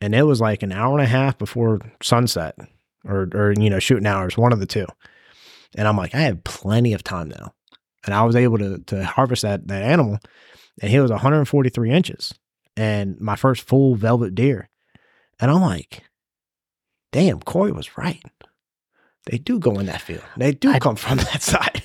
And 0.00 0.14
it 0.14 0.24
was 0.24 0.40
like 0.40 0.62
an 0.62 0.72
hour 0.72 0.92
and 0.98 1.02
a 1.06 1.10
half 1.10 1.38
before 1.38 1.80
sunset 2.02 2.56
or, 3.04 3.28
or, 3.34 3.54
you 3.58 3.70
know, 3.70 3.78
shooting 3.78 4.06
hours, 4.06 4.36
one 4.36 4.52
of 4.52 4.60
the 4.60 4.66
two. 4.66 4.86
And 5.76 5.88
I'm 5.88 5.96
like, 5.96 6.14
I 6.14 6.20
have 6.22 6.44
plenty 6.44 6.92
of 6.92 7.02
time 7.02 7.28
now. 7.28 7.52
And 8.04 8.14
I 8.14 8.22
was 8.24 8.36
able 8.36 8.58
to, 8.58 8.78
to 8.78 9.04
harvest 9.04 9.42
that, 9.42 9.66
that 9.68 9.82
animal. 9.82 10.18
And 10.82 10.90
he 10.90 11.00
was 11.00 11.10
143 11.10 11.90
inches 11.90 12.34
and 12.76 13.18
my 13.20 13.36
first 13.36 13.62
full 13.62 13.94
velvet 13.94 14.34
deer. 14.34 14.68
And 15.40 15.50
I'm 15.50 15.62
like, 15.62 16.02
damn, 17.12 17.40
Cory 17.40 17.72
was 17.72 17.96
right. 17.96 18.22
They 19.26 19.38
do 19.38 19.58
go 19.58 19.78
in 19.78 19.86
that 19.86 20.02
field. 20.02 20.24
They 20.36 20.52
do 20.52 20.70
I- 20.70 20.78
come 20.78 20.96
from 20.96 21.16
that 21.18 21.42
side. 21.42 21.82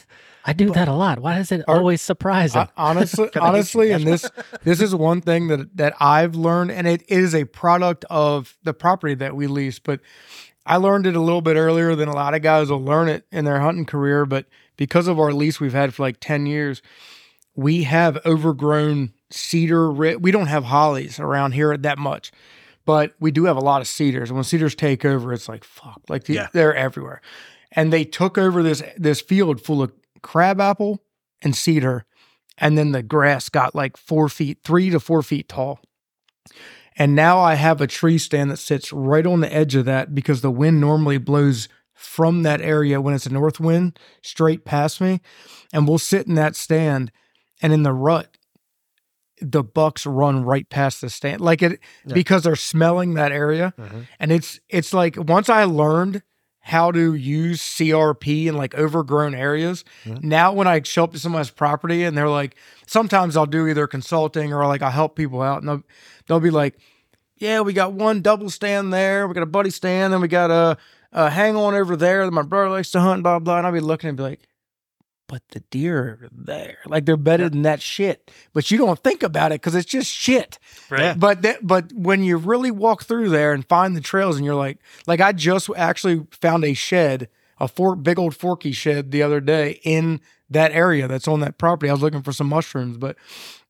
I 0.49 0.53
do 0.53 0.71
that 0.71 0.87
a 0.87 0.93
lot. 0.93 1.19
Why 1.19 1.37
is 1.39 1.51
it 1.51 1.61
Are- 1.67 1.77
always 1.77 2.01
surprising? 2.01 2.61
Uh, 2.67 2.67
honestly, 2.75 3.25
I 3.27 3.31
get 3.31 3.41
honestly, 3.43 3.91
and 3.91 4.05
this 4.05 4.29
this 4.63 4.81
is 4.81 4.95
one 4.95 5.21
thing 5.21 5.47
that 5.49 5.77
that 5.77 5.93
I've 5.99 6.35
learned, 6.35 6.71
and 6.71 6.87
it 6.87 7.03
is 7.07 7.35
a 7.35 7.45
product 7.45 8.03
of 8.09 8.57
the 8.63 8.73
property 8.73 9.13
that 9.15 9.35
we 9.35 9.45
lease. 9.47 9.77
But 9.79 9.99
I 10.65 10.77
learned 10.77 11.05
it 11.05 11.15
a 11.15 11.21
little 11.21 11.41
bit 11.41 11.55
earlier 11.55 11.95
than 11.95 12.09
a 12.09 12.15
lot 12.15 12.33
of 12.33 12.41
guys 12.41 12.69
will 12.71 12.81
learn 12.83 13.09
it 13.09 13.25
in 13.31 13.45
their 13.45 13.59
hunting 13.59 13.85
career. 13.85 14.25
But 14.25 14.45
because 14.77 15.07
of 15.07 15.19
our 15.19 15.31
lease 15.33 15.59
we've 15.59 15.73
had 15.73 15.93
for 15.93 16.01
like 16.03 16.17
ten 16.19 16.45
years, 16.47 16.81
we 17.55 17.83
have 17.83 18.17
overgrown 18.25 19.13
cedar. 19.29 19.91
We 19.91 20.31
don't 20.31 20.47
have 20.47 20.65
hollies 20.65 21.19
around 21.19 21.51
here 21.51 21.77
that 21.77 21.97
much, 21.99 22.31
but 22.85 23.13
we 23.19 23.29
do 23.31 23.45
have 23.45 23.57
a 23.57 23.61
lot 23.61 23.81
of 23.81 23.87
cedars. 23.87 24.29
And 24.29 24.37
when 24.37 24.43
cedars 24.43 24.73
take 24.75 25.05
over, 25.05 25.31
it's 25.33 25.47
like 25.47 25.63
fuck, 25.63 26.01
like 26.09 26.23
the- 26.23 26.33
Yeah. 26.33 26.47
they're 26.53 26.73
everywhere. 26.75 27.21
And 27.71 27.93
they 27.93 28.03
took 28.03 28.37
over 28.39 28.63
this 28.63 28.81
this 28.97 29.21
field 29.21 29.61
full 29.61 29.83
of 29.83 29.91
crabapple 30.19 31.01
and 31.41 31.55
cedar, 31.55 32.05
and 32.57 32.77
then 32.77 32.91
the 32.91 33.03
grass 33.03 33.49
got 33.49 33.73
like 33.75 33.97
four 33.97 34.29
feet, 34.29 34.59
three 34.63 34.89
to 34.89 34.99
four 34.99 35.21
feet 35.23 35.47
tall. 35.49 35.79
And 36.97 37.15
now 37.15 37.39
I 37.39 37.55
have 37.55 37.79
a 37.79 37.87
tree 37.87 38.17
stand 38.17 38.51
that 38.51 38.57
sits 38.57 38.91
right 38.91 39.25
on 39.25 39.39
the 39.39 39.53
edge 39.53 39.75
of 39.75 39.85
that 39.85 40.13
because 40.13 40.41
the 40.41 40.51
wind 40.51 40.81
normally 40.81 41.17
blows 41.17 41.69
from 41.93 42.43
that 42.43 42.61
area 42.61 42.99
when 42.99 43.13
it's 43.13 43.25
a 43.25 43.31
north 43.31 43.59
wind 43.59 43.97
straight 44.21 44.65
past 44.65 44.99
me. 44.99 45.21
And 45.71 45.87
we'll 45.87 45.97
sit 45.97 46.27
in 46.27 46.35
that 46.35 46.55
stand 46.55 47.11
and 47.61 47.71
in 47.71 47.83
the 47.83 47.93
rut, 47.93 48.37
the 49.41 49.63
bucks 49.63 50.05
run 50.05 50.43
right 50.43 50.69
past 50.69 50.99
the 50.99 51.09
stand. 51.09 51.39
Like 51.39 51.61
it 51.61 51.79
Yeah. 52.05 52.13
because 52.13 52.43
they're 52.43 52.55
smelling 52.57 53.13
that 53.13 53.31
area. 53.31 53.73
Mm-hmm. 53.77 54.01
And 54.19 54.31
it's 54.33 54.59
it's 54.67 54.93
like 54.93 55.15
once 55.17 55.47
I 55.49 55.63
learned 55.63 56.21
how 56.69 56.91
to 56.91 57.13
use 57.13 57.61
CRP 57.61 58.45
in 58.47 58.55
like 58.55 58.73
overgrown 58.75 59.35
areas. 59.35 59.83
Mhm. 60.05 60.23
Now 60.23 60.53
when 60.53 60.67
I 60.67 60.81
show 60.83 61.03
up 61.03 61.11
to 61.13 61.19
somebody's 61.19 61.49
property 61.51 62.03
and 62.03 62.17
they're 62.17 62.29
like, 62.29 62.55
sometimes 62.87 63.35
I'll 63.35 63.45
do 63.45 63.67
either 63.67 63.85
consulting 63.87 64.53
or 64.53 64.65
like 64.67 64.81
I'll 64.81 64.91
help 64.91 65.15
people 65.15 65.41
out 65.41 65.59
and 65.61 65.67
they'll, 65.67 65.83
they'll 66.27 66.39
be 66.39 66.49
like, 66.51 66.75
yeah, 67.37 67.61
we 67.61 67.73
got 67.73 67.93
one 67.93 68.21
double 68.21 68.49
stand 68.49 68.91
there, 68.93 69.27
we 69.27 69.33
got 69.33 69.43
a 69.43 69.47
buddy 69.47 69.69
stand, 69.69 70.13
and 70.13 70.21
we 70.21 70.27
got 70.27 70.51
a, 70.51 70.77
a 71.13 71.29
hang 71.29 71.55
on 71.55 71.73
over 71.73 71.95
there 71.95 72.25
that 72.25 72.31
my 72.31 72.41
brother 72.41 72.69
likes 72.69 72.91
to 72.91 72.99
hunt, 72.99 73.23
blah 73.23 73.39
blah. 73.39 73.57
And 73.59 73.67
I'll 73.67 73.73
be 73.73 73.79
looking 73.79 74.09
and 74.09 74.17
be 74.17 74.23
like, 74.23 74.41
but 75.29 75.43
the 75.49 75.59
deer 75.69 75.99
are 75.99 76.29
there, 76.31 76.79
like 76.87 77.05
they're 77.05 77.15
better 77.15 77.47
than 77.47 77.61
that 77.61 77.81
shit. 77.81 78.31
But 78.51 78.71
you 78.71 78.79
don't 78.79 78.99
think 78.99 79.21
about 79.21 79.51
it 79.51 79.61
because 79.61 79.75
it's 79.75 79.89
just 79.89 80.11
shit. 80.11 80.57
Yeah. 80.91 81.13
But 81.13 81.43
that, 81.43 81.65
but 81.65 81.93
when 81.93 82.23
you 82.23 82.35
really 82.35 82.71
walk 82.71 83.03
through 83.03 83.29
there 83.29 83.53
and 83.53 83.63
find 83.69 83.95
the 83.95 84.01
trails, 84.01 84.37
and 84.37 84.43
you're 84.43 84.55
like, 84.55 84.79
like 85.05 85.21
I 85.21 85.31
just 85.31 85.69
actually 85.77 86.25
found 86.31 86.65
a 86.65 86.73
shed, 86.73 87.29
a 87.59 87.67
fork, 87.67 88.01
big 88.03 88.17
old 88.19 88.35
forky 88.35 88.71
shed 88.71 89.11
the 89.11 89.21
other 89.23 89.39
day 89.41 89.79
in 89.83 90.21
that 90.49 90.71
area 90.71 91.07
that's 91.07 91.27
on 91.27 91.39
that 91.41 91.57
property. 91.57 91.89
I 91.89 91.93
was 91.93 92.01
looking 92.01 92.21
for 92.23 92.31
some 92.31 92.47
mushrooms, 92.47 92.97
but 92.97 93.15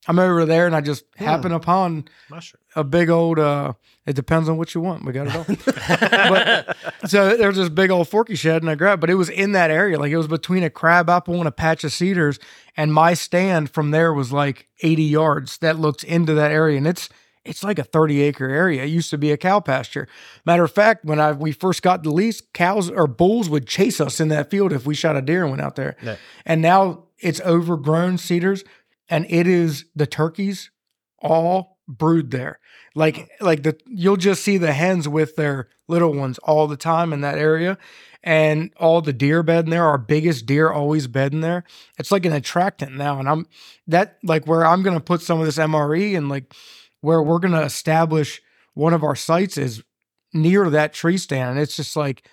I'm 0.07 0.18
over 0.20 0.45
there 0.45 0.66
and 0.66 0.76
I 0.76 0.82
just 0.82 1.03
Hmm. 1.18 1.26
happen 1.26 1.52
upon 1.52 2.06
Mushroom. 2.30 2.61
a 2.76 2.84
big 2.84 3.10
old. 3.10 3.38
uh 3.40 3.74
It 4.06 4.16
depends 4.16 4.48
on 4.49 4.57
what 4.57 4.74
you 4.74 4.82
want. 4.82 5.06
We 5.06 5.11
got 5.11 5.28
it 5.28 5.36
all. 5.36 5.45
but 6.30 6.78
so 7.06 7.36
there's 7.36 7.57
this 7.57 7.70
big 7.70 7.91
old 7.91 8.07
forky 8.07 8.36
shed, 8.36 8.61
and 8.64 8.70
I 8.72 8.76
grabbed. 8.76 9.02
But 9.02 9.10
it 9.10 9.16
was 9.16 9.30
in 9.30 9.52
that 9.52 9.70
area, 9.72 9.99
like 9.99 10.11
it 10.11 10.18
was 10.18 10.28
between 10.28 10.64
a 10.64 10.70
crab 10.70 11.10
apple 11.10 11.36
and 11.36 11.48
a 11.48 11.52
patch 11.52 11.84
of 11.84 11.91
cedars, 11.91 12.40
and 12.78 12.94
my 12.94 13.14
stand 13.14 13.70
from 13.72 13.91
there 13.91 14.14
was 14.14 14.32
like 14.32 14.68
80 14.82 15.03
yards 15.03 15.57
that 15.60 15.78
looks 15.80 16.03
into 16.03 16.34
that 16.34 16.52
area, 16.52 16.78
and 16.78 16.88
it's 16.88 17.10
it's 17.50 17.64
like 17.64 17.80
a 17.80 17.84
30 17.84 18.22
acre 18.22 18.48
area. 18.48 18.84
It 18.84 18.88
used 18.88 19.10
to 19.10 19.18
be 19.18 19.32
a 19.32 19.38
cow 19.38 19.60
pasture. 19.60 20.08
Matter 20.46 20.64
of 20.64 20.72
fact, 20.72 21.04
when 21.04 21.20
I 21.20 21.32
we 21.32 21.52
first 21.52 21.82
got 21.82 22.04
the 22.04 22.12
lease, 22.12 22.42
cows 22.54 22.90
or 22.90 23.08
bulls 23.08 23.50
would 23.50 23.68
chase 23.68 24.00
us 24.00 24.20
in 24.20 24.28
that 24.30 24.50
field 24.50 24.72
if 24.72 24.86
we 24.86 24.94
shot 24.96 25.16
a 25.16 25.22
deer 25.22 25.42
and 25.42 25.52
went 25.52 25.62
out 25.62 25.76
there. 25.76 25.96
Yeah. 26.02 26.16
And 26.46 26.62
now 26.62 27.06
it's 27.18 27.42
overgrown 27.42 28.18
cedars. 28.18 28.64
and 29.10 29.26
it 29.30 29.48
is 29.48 29.86
the 29.96 30.06
turkeys 30.06 30.70
all 31.22 31.80
brood 31.88 32.32
there. 32.32 32.60
Like 32.96 33.30
like 33.42 33.64
the 33.64 33.78
you'll 33.88 34.18
just 34.18 34.44
see 34.44 34.58
the 34.58 34.74
hens 34.74 35.08
with 35.08 35.36
their 35.36 35.68
little 35.88 36.14
ones 36.14 36.38
all 36.40 36.68
the 36.68 36.78
time 36.78 37.12
in 37.12 37.22
that 37.22 37.38
area. 37.38 37.78
And 38.22 38.74
all 38.78 39.02
the 39.02 39.14
deer 39.14 39.44
bed 39.44 39.66
in 39.66 39.72
there, 39.72 39.86
our 39.86 39.98
biggest 39.98 40.46
deer 40.46 40.70
always 40.70 41.08
bed 41.08 41.34
in 41.34 41.40
there. 41.40 41.64
It's 41.98 42.12
like 42.12 42.26
an 42.26 42.34
attractant 42.34 42.96
now. 42.96 43.18
And 43.20 43.30
I'm 43.30 43.48
that 43.88 44.18
like 44.24 44.46
where 44.46 44.66
I'm 44.66 44.84
gonna 44.84 45.00
put 45.00 45.22
some 45.22 45.40
of 45.40 45.46
this 45.46 45.58
MRE 45.58 46.16
and 46.18 46.30
like 46.30 46.54
where 47.02 47.22
we're 47.22 47.40
gonna 47.40 47.62
establish 47.62 48.42
one 48.74 48.94
of 48.94 49.04
our 49.04 49.16
sites 49.16 49.58
is 49.58 49.84
near 50.34 50.70
that 50.70 50.94
tree 50.94 51.18
stand. 51.18 51.52
And 51.52 51.60
it's 51.60 51.76
just 51.76 51.96
like 51.96 52.28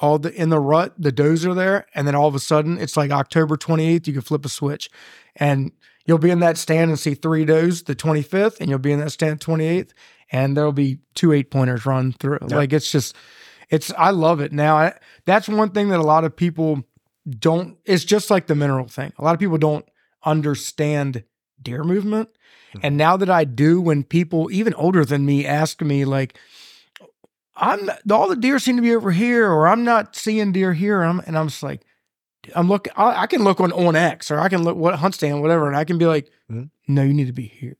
all 0.00 0.18
the 0.18 0.32
in 0.32 0.48
the 0.48 0.60
rut, 0.60 0.94
the 0.96 1.12
does 1.12 1.44
are 1.44 1.54
there, 1.54 1.86
and 1.94 2.06
then 2.06 2.14
all 2.14 2.28
of 2.28 2.34
a 2.34 2.40
sudden 2.40 2.78
it's 2.78 2.96
like 2.96 3.10
October 3.10 3.56
28th, 3.56 4.06
you 4.06 4.12
can 4.12 4.22
flip 4.22 4.44
a 4.44 4.48
switch. 4.48 4.90
And 5.36 5.72
you'll 6.06 6.18
be 6.18 6.30
in 6.30 6.40
that 6.40 6.56
stand 6.56 6.90
and 6.90 6.98
see 6.98 7.14
three 7.14 7.44
does 7.44 7.82
the 7.84 7.94
25th, 7.94 8.60
and 8.60 8.68
you'll 8.70 8.78
be 8.78 8.92
in 8.92 9.00
that 9.00 9.12
stand 9.12 9.40
28th, 9.40 9.90
and 10.30 10.56
there'll 10.56 10.72
be 10.72 11.00
two 11.14 11.32
eight 11.32 11.50
pointers 11.50 11.86
run 11.86 12.12
through. 12.12 12.38
Yeah. 12.48 12.56
Like 12.56 12.72
it's 12.72 12.90
just 12.90 13.14
it's 13.70 13.92
I 13.96 14.10
love 14.10 14.40
it. 14.40 14.52
Now 14.52 14.76
I, 14.76 14.98
that's 15.26 15.48
one 15.48 15.70
thing 15.70 15.88
that 15.88 16.00
a 16.00 16.02
lot 16.02 16.24
of 16.24 16.34
people 16.34 16.84
don't 17.38 17.76
it's 17.84 18.04
just 18.04 18.30
like 18.30 18.46
the 18.46 18.54
mineral 18.54 18.88
thing. 18.88 19.12
A 19.18 19.24
lot 19.24 19.34
of 19.34 19.40
people 19.40 19.58
don't 19.58 19.84
understand 20.24 21.24
deer 21.60 21.84
movement. 21.84 22.30
Mhm. 22.74 22.80
And 22.82 22.96
now 22.96 23.16
that 23.16 23.30
I 23.30 23.44
do, 23.44 23.80
when 23.80 24.02
people 24.04 24.50
even 24.50 24.74
older 24.74 25.04
than 25.04 25.24
me 25.26 25.46
ask 25.46 25.80
me 25.82 26.04
like, 26.04 26.38
I'm 27.56 27.90
all 28.10 28.28
the 28.28 28.36
deer 28.36 28.58
seem 28.58 28.76
to 28.76 28.82
be 28.82 28.94
over 28.94 29.10
here, 29.10 29.50
or 29.50 29.66
I'm 29.66 29.84
not 29.84 30.14
seeing 30.14 30.52
deer 30.52 30.72
here. 30.74 31.02
And 31.02 31.10
I'm, 31.10 31.20
and 31.26 31.36
I'm 31.38 31.48
just 31.48 31.62
like, 31.62 31.82
I'm 32.54 32.68
looking, 32.68 32.92
I, 32.96 33.22
I 33.22 33.26
can 33.26 33.42
look 33.42 33.60
on 33.60 33.70
onX 33.72 34.30
or 34.30 34.38
I 34.38 34.48
can 34.48 34.62
look 34.62 34.76
what 34.76 34.94
HuntStand, 34.94 35.40
whatever, 35.42 35.66
and 35.66 35.76
I 35.76 35.84
can 35.84 35.98
be 35.98 36.06
like, 36.06 36.30
Mhm. 36.50 36.70
no, 36.86 37.02
you 37.02 37.12
need 37.12 37.26
to 37.26 37.32
be 37.32 37.46
here. 37.46 37.76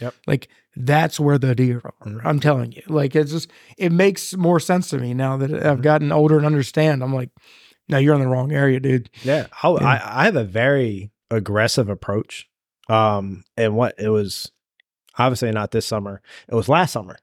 Yep. 0.00 0.14
Like 0.26 0.48
that's 0.76 1.20
where 1.20 1.38
the 1.38 1.54
deer 1.54 1.80
are. 1.84 2.08
Mhm. 2.08 2.20
I'm 2.24 2.40
telling 2.40 2.72
you. 2.72 2.82
Like 2.88 3.14
it's 3.14 3.30
just 3.30 3.50
it 3.78 3.92
makes 3.92 4.36
more 4.36 4.58
sense 4.58 4.88
to 4.90 4.98
me 4.98 5.14
now 5.14 5.36
that 5.36 5.52
I've 5.54 5.78
Mhm. 5.78 5.82
gotten 5.82 6.12
older 6.12 6.36
and 6.36 6.46
understand. 6.46 7.02
I'm 7.02 7.14
like, 7.14 7.30
no, 7.88 7.98
you're 7.98 8.14
in 8.14 8.20
the 8.20 8.26
wrong 8.28 8.50
area, 8.52 8.80
dude. 8.80 9.10
Yeah, 9.22 9.46
Yeah. 9.62 9.68
I 9.86 10.22
I 10.22 10.24
have 10.24 10.36
a 10.36 10.44
very 10.44 11.10
aggressive 11.30 11.88
approach. 11.88 12.48
Um, 12.90 13.44
and 13.56 13.74
what 13.76 13.94
it 13.98 14.08
was 14.08 14.50
obviously 15.18 15.50
not 15.52 15.70
this 15.70 15.86
summer. 15.86 16.22
It 16.48 16.54
was 16.54 16.68
last 16.68 16.92
summer 16.92 17.18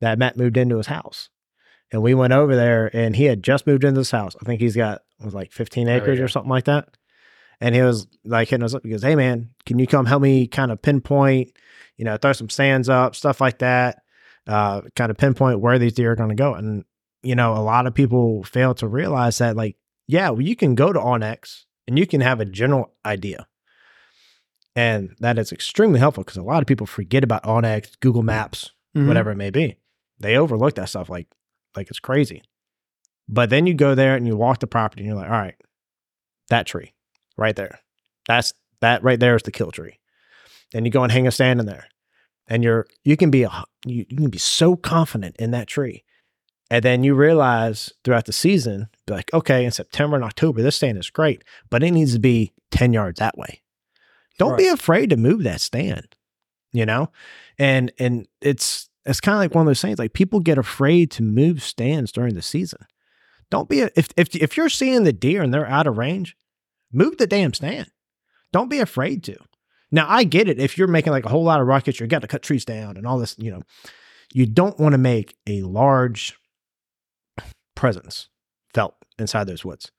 that 0.00 0.18
Matt 0.18 0.36
moved 0.36 0.56
into 0.56 0.76
his 0.76 0.86
house, 0.88 1.28
and 1.92 2.02
we 2.02 2.14
went 2.14 2.32
over 2.32 2.54
there, 2.56 2.90
and 2.94 3.16
he 3.16 3.24
had 3.24 3.42
just 3.42 3.66
moved 3.66 3.84
into 3.84 4.00
this 4.00 4.10
house. 4.10 4.34
I 4.40 4.44
think 4.44 4.60
he's 4.60 4.76
got 4.76 5.02
was 5.22 5.34
like 5.34 5.52
15 5.52 5.88
Oh, 5.88 5.92
acres 5.96 6.18
yeah. 6.18 6.24
or 6.24 6.28
something 6.28 6.50
like 6.50 6.64
that. 6.64 6.96
And 7.60 7.74
he 7.74 7.82
was 7.82 8.06
like 8.24 8.48
hitting 8.48 8.64
us 8.64 8.74
up. 8.74 8.82
He 8.84 8.90
goes, 8.90 9.02
"Hey 9.02 9.14
man, 9.16 9.50
can 9.66 9.78
you 9.78 9.86
come 9.86 10.06
help 10.06 10.22
me 10.22 10.46
kind 10.46 10.72
of 10.72 10.80
pinpoint, 10.80 11.52
you 11.96 12.04
know, 12.04 12.16
throw 12.16 12.32
some 12.32 12.48
stands 12.48 12.88
up, 12.88 13.14
stuff 13.14 13.40
like 13.40 13.58
that, 13.58 14.02
uh, 14.46 14.80
kind 14.96 15.10
of 15.10 15.18
pinpoint 15.18 15.60
where 15.60 15.78
these 15.78 15.92
deer 15.92 16.12
are 16.12 16.16
going 16.16 16.30
to 16.30 16.34
go." 16.34 16.54
And 16.54 16.84
you 17.22 17.34
know, 17.34 17.52
a 17.52 17.60
lot 17.60 17.86
of 17.86 17.94
people 17.94 18.42
fail 18.44 18.74
to 18.76 18.88
realize 18.88 19.36
that, 19.38 19.54
like, 19.56 19.76
yeah, 20.06 20.30
well, 20.30 20.40
you 20.40 20.56
can 20.56 20.74
go 20.74 20.90
to 20.90 20.98
OnX 20.98 21.64
and 21.86 21.98
you 21.98 22.06
can 22.06 22.22
have 22.22 22.40
a 22.40 22.46
general 22.46 22.94
idea. 23.04 23.46
And 24.76 25.14
that 25.20 25.38
is 25.38 25.52
extremely 25.52 25.98
helpful 25.98 26.22
because 26.24 26.36
a 26.36 26.42
lot 26.42 26.62
of 26.62 26.66
people 26.66 26.86
forget 26.86 27.24
about 27.24 27.42
OnX, 27.44 27.98
Google 28.00 28.22
Maps, 28.22 28.70
Mhm. 28.96 29.06
whatever 29.08 29.30
it 29.30 29.36
may 29.36 29.50
be. 29.50 29.76
They 30.18 30.36
overlook 30.36 30.74
that 30.76 30.88
stuff 30.88 31.08
like 31.08 31.28
like 31.76 31.88
it's 31.88 32.00
crazy. 32.00 32.42
But 33.28 33.48
then 33.50 33.66
you 33.66 33.74
go 33.74 33.94
there 33.94 34.16
and 34.16 34.26
you 34.26 34.36
walk 34.36 34.58
the 34.58 34.66
property 34.66 35.02
and 35.02 35.06
you're 35.08 35.16
like, 35.16 35.30
all 35.30 35.38
right, 35.38 35.54
that 36.48 36.66
tree 36.66 36.94
right 37.36 37.54
there. 37.54 37.78
That's 38.26 38.52
that 38.80 39.02
right 39.04 39.20
there 39.20 39.36
is 39.36 39.42
the 39.44 39.52
kill 39.52 39.70
tree. 39.70 39.98
And 40.74 40.84
you 40.86 40.90
go 40.92 41.02
and 41.04 41.12
hang 41.12 41.26
a 41.26 41.30
stand 41.30 41.60
in 41.60 41.66
there. 41.66 41.86
And 42.48 42.64
you're 42.64 42.86
you 43.04 43.16
can 43.16 43.30
be 43.30 43.44
a, 43.44 43.64
you, 43.86 44.04
you 44.08 44.16
can 44.16 44.30
be 44.30 44.38
so 44.38 44.74
confident 44.76 45.36
in 45.36 45.52
that 45.52 45.68
tree. 45.68 46.04
And 46.72 46.84
then 46.84 47.02
you 47.04 47.14
realize 47.14 47.92
throughout 48.04 48.26
the 48.26 48.32
season, 48.32 48.88
be 49.06 49.12
like, 49.14 49.32
okay, 49.34 49.64
in 49.64 49.70
September 49.72 50.14
and 50.16 50.24
October, 50.24 50.62
this 50.62 50.76
stand 50.76 50.98
is 50.98 51.10
great, 51.10 51.42
but 51.68 51.82
it 51.82 51.90
needs 51.90 52.12
to 52.14 52.20
be 52.20 52.52
10 52.70 52.92
yards 52.92 53.18
that 53.18 53.36
way. 53.38 53.60
Don't 54.40 54.56
be 54.56 54.68
afraid 54.68 55.10
to 55.10 55.16
move 55.16 55.42
that 55.42 55.60
stand, 55.60 56.16
you 56.72 56.86
know? 56.86 57.10
And 57.58 57.92
and 57.98 58.26
it's 58.40 58.88
it's 59.04 59.20
kind 59.20 59.34
of 59.34 59.40
like 59.40 59.54
one 59.54 59.62
of 59.62 59.66
those 59.66 59.82
things 59.82 59.98
like 59.98 60.14
people 60.14 60.40
get 60.40 60.56
afraid 60.56 61.10
to 61.12 61.22
move 61.22 61.62
stands 61.62 62.10
during 62.10 62.34
the 62.34 62.42
season. 62.42 62.80
Don't 63.50 63.68
be 63.68 63.82
a, 63.82 63.90
if 63.96 64.08
if 64.16 64.34
if 64.34 64.56
you're 64.56 64.70
seeing 64.70 65.04
the 65.04 65.12
deer 65.12 65.42
and 65.42 65.52
they're 65.52 65.68
out 65.68 65.86
of 65.86 65.98
range, 65.98 66.36
move 66.92 67.18
the 67.18 67.26
damn 67.26 67.52
stand. 67.52 67.90
Don't 68.52 68.70
be 68.70 68.78
afraid 68.78 69.22
to. 69.24 69.36
Now 69.90 70.06
I 70.08 70.24
get 70.24 70.48
it. 70.48 70.58
If 70.58 70.78
you're 70.78 70.88
making 70.88 71.12
like 71.12 71.26
a 71.26 71.30
whole 71.30 71.44
lot 71.44 71.60
of 71.60 71.66
rockets, 71.66 72.00
you 72.00 72.06
got 72.06 72.22
to 72.22 72.28
cut 72.28 72.42
trees 72.42 72.64
down 72.64 72.96
and 72.96 73.06
all 73.06 73.18
this. 73.18 73.36
You 73.38 73.50
know, 73.50 73.62
you 74.32 74.46
don't 74.46 74.78
want 74.78 74.92
to 74.92 74.98
make 74.98 75.36
a 75.46 75.62
large 75.62 76.38
presence 77.74 78.28
felt 78.72 78.94
inside 79.18 79.44
those 79.44 79.64
woods, 79.64 79.90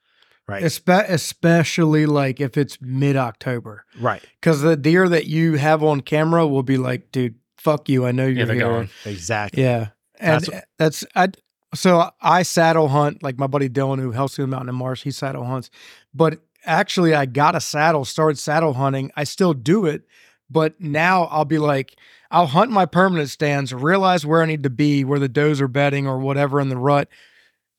right? 0.48 0.64
Espe- 0.64 1.10
especially 1.10 2.06
like 2.06 2.40
if 2.40 2.58
it's 2.58 2.78
mid 2.82 3.16
October, 3.16 3.86
right. 4.00 4.22
because 4.40 4.62
the 4.62 4.76
deer 4.76 5.08
that 5.10 5.28
you 5.28 5.56
have 5.58 5.84
on 5.84 6.02
camera 6.02 6.48
will 6.48 6.64
be 6.64 6.78
like, 6.78 7.12
dude, 7.12 7.36
fuck 7.58 7.90
you. 7.90 8.06
I 8.06 8.12
know 8.12 8.26
you're 8.26 8.40
Yeah, 8.40 8.46
they're 8.46 8.56
here. 8.56 8.64
gone. 8.66 8.90
Exactly. 9.06 9.64
Yeah, 9.64 9.90
and 10.20 10.44
That's- 10.44 10.64
that's, 10.78 11.06
I. 11.16 11.30
So 11.74 12.10
I 12.20 12.44
saddle 12.44 12.90
hunt 12.90 13.24
like 13.24 13.40
my 13.40 13.48
buddy 13.48 13.70
Dylan 13.70 14.00
who 14.00 14.12
helps 14.12 14.38
me 14.38 14.44
in 14.44 14.50
Mountain 14.50 14.68
and 14.68 14.78
Marsh. 14.78 15.04
He 15.04 15.12
saddle 15.12 15.46
hunts, 15.46 15.70
but 16.14 16.40
actually 16.66 17.16
I 17.16 17.26
got 17.26 17.56
a 17.56 17.62
saddle, 17.62 18.04
started 18.04 18.38
saddle 18.38 18.74
hunting. 18.74 19.10
I 19.16 19.24
still 19.24 19.54
do 19.54 19.86
it, 19.86 20.04
but 20.50 20.82
now 20.82 21.24
I'll 21.32 21.46
be 21.46 21.60
like, 21.60 21.96
I'll 22.30 22.48
hunt 22.48 22.72
my 22.72 22.86
permanent 22.86 23.30
stands, 23.30 23.74
realize 23.74 24.26
where 24.26 24.42
I 24.42 24.48
need 24.48 24.64
to 24.64 24.70
be, 24.70 25.06
where 25.06 25.18
the 25.18 25.30
does 25.30 25.62
are 25.62 25.70
bedding 25.70 26.08
or 26.08 26.20
whatever 26.20 26.60
in 26.60 26.68
the 26.68 26.76
rut, 26.76 27.08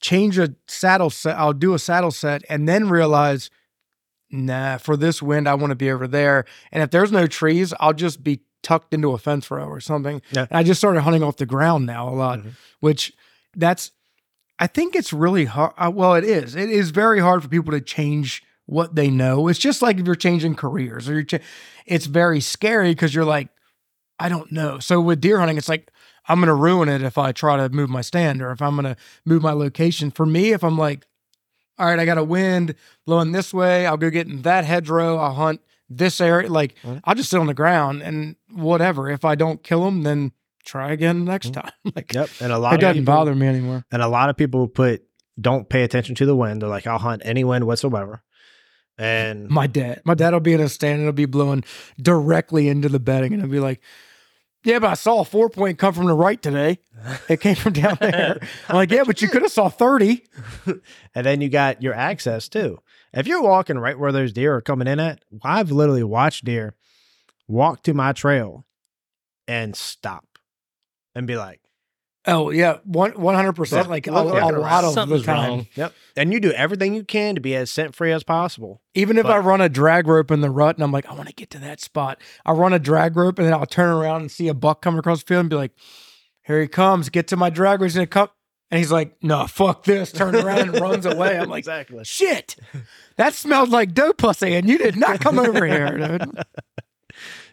change 0.03 0.39
a 0.39 0.55
saddle 0.69 1.09
set. 1.11 1.39
I'll 1.39 1.55
do 1.55 1.73
a 1.73 1.79
saddle 1.79 2.11
set, 2.11 2.43
and 2.51 2.69
then 2.69 2.89
realize, 2.91 3.49
nah, 4.31 4.77
for 4.79 4.97
this 4.97 5.23
wind 5.23 5.49
I 5.49 5.55
want 5.55 5.71
to 5.71 5.77
be 5.77 5.91
over 5.91 6.07
there. 6.07 6.45
And 6.71 6.83
if 6.83 6.91
there's 6.91 7.13
no 7.13 7.27
trees, 7.27 7.73
I'll 7.81 7.93
just 7.95 8.23
be 8.23 8.43
tucked 8.63 8.93
into 8.95 9.13
a 9.13 9.19
fence 9.19 9.51
row 9.51 9.65
or 9.65 9.81
something. 9.81 10.23
Yeah. 10.31 10.47
And 10.51 10.59
I 10.59 10.63
just 10.63 10.81
started 10.81 11.01
hunting 11.01 11.23
off 11.23 11.37
the 11.37 11.47
ground 11.47 11.87
now 11.87 12.09
a 12.09 12.15
lot, 12.15 12.41
Mhm. 12.41 12.53
which 12.81 13.13
that's 13.57 13.93
I 14.59 14.69
think 14.69 14.95
it's 14.95 15.13
really 15.13 15.47
hard. 15.47 15.73
Uh, 15.77 15.91
well, 15.93 16.15
it 16.15 16.23
is. 16.25 16.55
It 16.55 16.71
is 16.71 16.91
very 16.91 17.19
hard 17.19 17.43
for 17.43 17.49
people 17.49 17.73
to 17.73 17.81
change 17.81 18.45
what 18.67 18.95
they 18.95 19.11
know. 19.11 19.49
It's 19.49 19.59
just 19.59 19.83
like 19.83 19.99
if 19.99 20.07
you're 20.07 20.15
changing 20.15 20.55
careers 20.55 21.09
or 21.09 21.15
you're. 21.15 21.25
Cha- 21.25 21.39
it's 21.85 22.07
very 22.07 22.41
scary 22.41 22.91
because 22.91 23.13
you're 23.13 23.25
like, 23.25 23.49
I 24.21 24.29
don't 24.29 24.53
know. 24.53 24.79
So 24.79 25.01
with 25.01 25.21
deer 25.21 25.41
hunting, 25.41 25.57
it's 25.57 25.69
like 25.69 25.91
I'm 26.29 26.39
going 26.39 26.47
to 26.49 26.55
ruin 26.55 26.89
it 26.89 27.03
if 27.03 27.19
I 27.19 27.33
try 27.33 27.57
to 27.57 27.69
move 27.69 27.91
my 27.91 28.01
stand 28.01 28.41
or 28.43 28.51
if 28.53 28.63
I'm 28.63 28.75
going 28.77 28.95
to 28.95 28.97
move 29.25 29.43
my 29.43 29.53
location. 29.53 30.11
For 30.11 30.25
me, 30.27 30.53
if 30.53 30.63
I'm 30.63 30.79
like, 30.79 31.07
all 31.79 31.87
right, 31.87 31.99
I 31.99 32.05
got 32.05 32.19
a 32.19 32.25
wind 32.25 32.75
blowing 33.07 33.33
this 33.33 33.53
way, 33.53 33.87
I'll 33.87 33.97
go 33.97 34.09
get 34.11 34.29
in 34.29 34.43
that 34.43 34.65
hedgerow. 34.65 35.17
I'll 35.17 35.35
hunt 35.35 35.61
this 35.91 36.21
area. 36.21 36.49
Like 36.51 36.77
Mhm. 36.85 37.01
I'll 37.05 37.15
just 37.15 37.31
sit 37.31 37.41
on 37.41 37.47
the 37.47 37.55
ground 37.55 38.03
and 38.03 38.37
whatever. 38.53 39.11
If 39.11 39.25
I 39.25 39.35
don't 39.35 39.63
kill 39.63 39.85
them, 39.85 40.03
then 40.05 40.33
try 40.65 40.93
again 40.93 41.25
next 41.25 41.49
Mhm. 41.49 41.63
time. 41.63 41.73
like 41.97 42.13
Yep. 42.15 42.31
And 42.41 42.53
a 42.53 42.59
lot 42.59 42.75
it 42.75 42.77
of 42.77 42.81
doesn't 42.83 43.03
people, 43.03 43.15
bother 43.15 43.35
me 43.35 43.47
anymore. 43.49 43.85
And 43.91 44.01
a 44.01 44.09
lot 44.09 44.31
of 44.31 44.37
people 44.37 44.69
put 44.69 45.03
don't 45.41 45.69
pay 45.69 45.83
attention 45.83 46.15
to 46.17 46.27
the 46.27 46.37
wind. 46.37 46.63
They're 46.63 46.69
like, 46.69 46.87
I'll 46.87 46.99
hunt 46.99 47.23
any 47.25 47.43
wind 47.43 47.67
whatsoever. 47.67 48.23
And 48.99 49.49
My 49.49 49.67
dad, 49.67 50.03
my 50.05 50.15
dad 50.15 50.33
will 50.35 50.41
be 50.41 50.53
in 50.53 50.61
a 50.61 50.69
stand 50.69 50.95
and 51.01 51.03
it'll 51.03 51.13
be 51.15 51.25
blowing 51.25 51.65
directly 52.01 52.69
into 52.69 52.89
the 52.91 53.01
bedding, 53.01 53.33
and 53.33 53.43
it'll 53.43 53.51
be 53.51 53.59
like, 53.59 53.81
"Yeah, 54.65 54.79
but 54.79 54.91
I 54.91 54.95
saw 54.95 55.21
a 55.21 55.25
four 55.25 55.49
point 55.49 55.79
come 55.79 55.95
from 55.95 56.07
the 56.07 56.15
right 56.15 56.41
today. 56.41 56.79
It 57.29 57.41
came 57.41 57.57
from 57.57 57.73
down 57.73 57.97
there." 58.01 58.39
I'm 58.69 58.77
like, 58.77 58.91
"Yeah, 58.91 59.05
but 59.05 59.23
you 59.23 59.29
could 59.29 59.43
have 59.43 59.53
saw 59.53 59.69
30. 59.69 60.25
and 61.15 61.27
then 61.27 61.41
you 61.41 61.49
got 61.49 61.83
your 61.83 61.95
access 61.95 62.49
too. 62.49 62.79
If 63.13 63.27
you're 63.27 63.43
walking 63.43 63.79
right 63.79 63.99
where 63.99 64.13
those 64.13 64.33
deer 64.33 64.55
are 64.57 64.61
coming 64.61 64.89
in 64.89 65.01
at, 65.01 65.23
I've 65.43 65.71
literally 65.71 66.05
watched 66.05 66.45
deer 66.45 66.75
walk 67.49 67.83
to 67.83 67.95
my 67.95 68.13
trail 68.13 68.65
and 69.47 69.77
stop 69.77 70.39
and 71.15 71.27
be 71.27 71.37
like, 71.37 71.61
Oh 72.25 72.51
yeah, 72.51 72.79
one 72.85 73.13
one 73.13 73.35
hundred 73.35 73.55
percent. 73.55 73.91
Like 73.91 74.07
a, 74.07 74.13
look 74.13 74.33
a 74.35 74.37
around. 74.39 74.59
lot 74.61 74.85
of 74.85 75.09
the 75.09 75.23
time. 75.23 75.49
wrong. 75.51 75.67
"Yep." 75.75 75.93
And 76.17 76.33
you 76.33 76.39
do 76.39 76.53
everything 76.53 76.95
you 76.95 77.03
can 77.03 77.35
to 77.35 77.41
be 77.41 77.57
as 77.57 77.69
scent 77.71 77.97
free 77.97 78.13
as 78.13 78.23
possible. 78.23 78.81
Even 78.95 79.19
if 79.19 79.25
But- 79.25 79.33
I 79.33 79.39
run 79.39 79.61
a 79.61 79.69
drag 79.69 80.07
rope 80.07 80.31
in 80.31 80.41
the 80.41 80.51
rut 80.51 80.77
and 80.77 80.85
I'm 80.85 80.93
like, 80.93 81.07
I 81.11 81.15
want 81.15 81.29
to 81.29 81.35
get 81.35 81.51
to 81.51 81.59
that 81.59 81.81
spot, 81.81 82.21
I'll 82.47 82.55
run 82.55 82.73
a 82.73 82.79
drag 82.79 83.17
rope 83.17 83.39
and 83.39 83.47
then 83.49 83.55
I'll 83.55 83.67
turn 83.67 83.89
around 83.93 84.21
and 84.21 84.31
see 84.31 84.47
a 84.49 84.55
buck 84.55 84.83
coming 84.83 84.99
across 85.01 85.21
the 85.23 85.27
field 85.27 85.41
and 85.41 85.51
be 85.51 85.57
like, 85.57 85.73
here 86.45 86.61
he 86.61 86.69
comes, 86.69 87.09
get 87.09 87.27
to 87.29 87.37
my 87.37 87.51
drag 87.51 87.81
rope, 87.81 87.87
he's 87.87 87.95
gonna 87.95 88.07
come. 88.07 88.29
And 88.71 88.79
he's 88.79 88.93
like, 88.93 89.17
no, 89.23 89.47
fuck 89.49 89.85
this, 89.85 90.13
Turn 90.13 90.35
around 90.35 90.61
and 90.71 90.81
runs 90.81 91.05
away. 91.05 91.37
I'm 91.39 91.49
like, 91.51 91.59
exactly. 91.61 92.05
shit, 92.05 92.57
that 93.17 93.35
smelled 93.35 93.71
like 93.71 93.95
doe 93.95 94.13
pussy 94.13 94.55
and 94.55 94.69
you 94.69 94.79
did 94.79 94.97
not 94.97 95.21
come 95.21 95.39
over 95.41 95.67
here, 95.67 95.99
dude. 95.99 96.23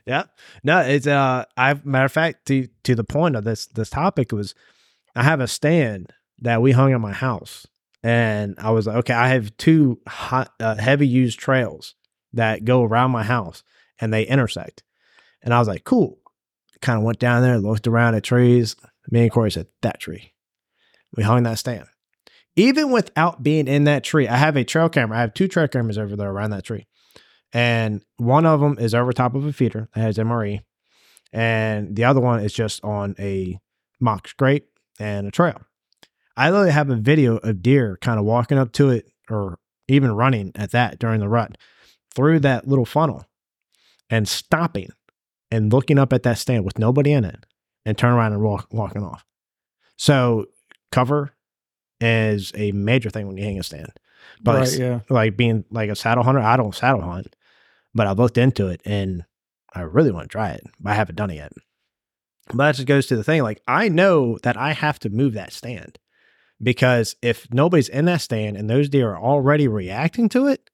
Yeah. 0.06 0.24
No, 0.64 0.80
it's 0.80 1.08
uh 1.08 1.46
I've 1.58 1.86
matter 1.86 2.06
of 2.06 2.12
fact, 2.12 2.46
to 2.48 2.68
to 2.84 2.96
the 2.96 3.04
point 3.04 3.36
of 3.36 3.44
this 3.44 3.68
this 3.68 3.90
topic 3.90 4.32
was 4.32 4.56
I 5.16 5.24
have 5.24 5.40
a 5.40 5.48
stand 5.48 6.14
that 6.40 6.62
we 6.62 6.72
hung 6.72 6.94
at 6.94 7.02
my 7.02 7.14
house. 7.14 7.68
And 8.02 8.56
I 8.60 8.72
was 8.72 8.88
like, 8.88 8.96
okay, 8.98 9.14
I 9.14 9.28
have 9.28 9.56
two 9.58 10.00
hot, 10.08 10.54
uh, 10.62 10.76
heavy 10.76 11.06
used 11.06 11.38
trails 11.38 11.96
that 12.32 12.64
go 12.64 12.84
around 12.84 13.12
my 13.12 13.24
house. 13.24 13.62
and 14.00 14.14
they 14.14 14.24
intersect. 14.24 14.84
And 15.42 15.54
I 15.54 15.60
was 15.60 15.68
like, 15.68 15.84
cool. 15.84 16.20
Kind 16.82 16.98
of 16.98 17.04
went 17.04 17.20
down 17.20 17.42
there, 17.42 17.58
looked 17.60 17.88
around 17.88 18.16
at 18.16 18.24
trees. 18.24 18.76
Me 19.12 19.24
and 19.24 19.32
Cory 19.32 19.52
said, 19.52 19.68
that 19.82 20.00
tree. 20.00 20.34
We 21.16 21.24
hung 21.24 21.44
that 21.44 21.60
stand. 21.60 21.86
Even 22.56 22.92
without 22.92 23.44
being 23.44 23.68
in 23.68 23.86
that 23.86 24.04
tree, 24.04 24.28
I 24.28 24.38
have 24.38 24.56
a 24.56 24.64
trail 24.64 24.90
camera. 24.90 25.18
I 25.18 25.22
have 25.22 25.34
two 25.34 25.48
trail 25.48 25.68
cameras 25.68 25.98
over 25.98 26.16
there 26.16 26.30
around 26.30 26.52
that 26.52 26.64
tree. 26.64 26.88
And 27.54 28.04
one 28.18 28.46
of 28.46 28.60
them 28.60 28.78
is 28.80 28.94
over 28.94 29.12
top 29.12 29.36
of 29.36 29.46
a 29.46 29.54
feeder 29.54 29.90
that 29.94 30.02
has 30.02 30.18
MRE. 30.18 30.62
And 31.34 31.96
the 31.96 32.04
other 32.06 32.20
one 32.20 32.42
is 32.44 32.54
just 32.54 32.84
on 32.84 33.16
a 33.20 33.60
mock 34.00 34.28
scrape 34.28 34.68
and 35.00 35.28
a 35.28 35.32
trail. 35.32 35.62
I 36.38 36.50
literally 36.50 36.72
have 36.72 36.90
a 36.90 36.96
video 36.96 37.38
of 37.38 37.62
deer 37.62 37.98
kind 38.02 38.20
of 38.20 38.26
walking 38.26 38.58
up 38.58 38.72
to 38.74 38.90
it 38.90 39.12
or 39.30 39.60
even 39.88 40.12
running 40.12 40.52
at 40.56 40.72
that 40.72 41.00
during 41.00 41.20
the 41.20 41.28
rut 41.28 41.58
through 42.16 42.40
that 42.42 42.68
little 42.68 42.86
funnel 42.86 43.26
and 44.10 44.28
stopping 44.28 44.90
and 45.52 45.74
looking 45.74 45.98
up 46.00 46.14
at 46.14 46.24
that 46.24 46.38
stand 46.38 46.64
with 46.64 46.80
nobody 46.80 47.12
in 47.12 47.26
it 47.26 47.46
and 47.86 47.98
turn 47.98 48.14
around 48.14 48.34
and 48.34 48.42
walk 48.42 48.68
walking 48.72 49.04
off. 49.04 49.26
So 49.98 50.46
cover 50.92 51.34
is 52.00 52.52
a 52.56 52.72
major 52.72 53.10
thing 53.10 53.28
when 53.28 53.38
you 53.38 53.44
hang 53.44 53.60
a 53.60 53.64
stand. 53.64 53.92
But 54.42 54.52
right, 54.56 54.62
it's- 54.68 54.78
yeah. 54.80 55.00
like 55.10 55.36
being 55.36 55.66
like 55.72 55.90
a 55.90 55.96
saddle 55.96 56.24
hunter, 56.24 56.40
I 56.40 56.56
don't 56.58 56.74
saddle 56.76 57.02
hunt, 57.02 57.36
but 57.94 58.08
I 58.08 58.12
looked 58.12 58.38
into 58.38 58.68
it 58.68 58.82
and 58.86 59.26
I 59.74 59.82
really 59.82 60.12
want 60.12 60.26
to 60.26 60.32
try 60.32 60.50
it. 60.50 60.62
But 60.80 60.92
I 60.92 60.96
haven't 60.96 61.16
done 61.16 61.30
it 61.32 61.36
yet. 61.36 61.52
But 62.48 62.58
that 62.58 62.76
just 62.76 62.88
goes 62.88 63.06
to 63.08 63.16
the 63.16 63.24
thing. 63.24 63.44
Like 63.44 63.62
I 63.68 63.90
know 63.90 64.38
that 64.44 64.58
I 64.58 64.74
have 64.74 65.00
to 65.00 65.10
move 65.10 65.34
that 65.34 65.54
stand 65.54 66.00
because 66.62 67.16
if 67.22 67.48
nobody's 67.54 67.90
in 67.90 68.06
that 68.06 68.22
stand 68.22 68.58
and 68.58 68.70
those 68.70 68.90
deer 68.90 69.12
are 69.12 69.20
already 69.22 69.68
reacting 69.68 70.30
to 70.30 70.48
it, 70.48 70.70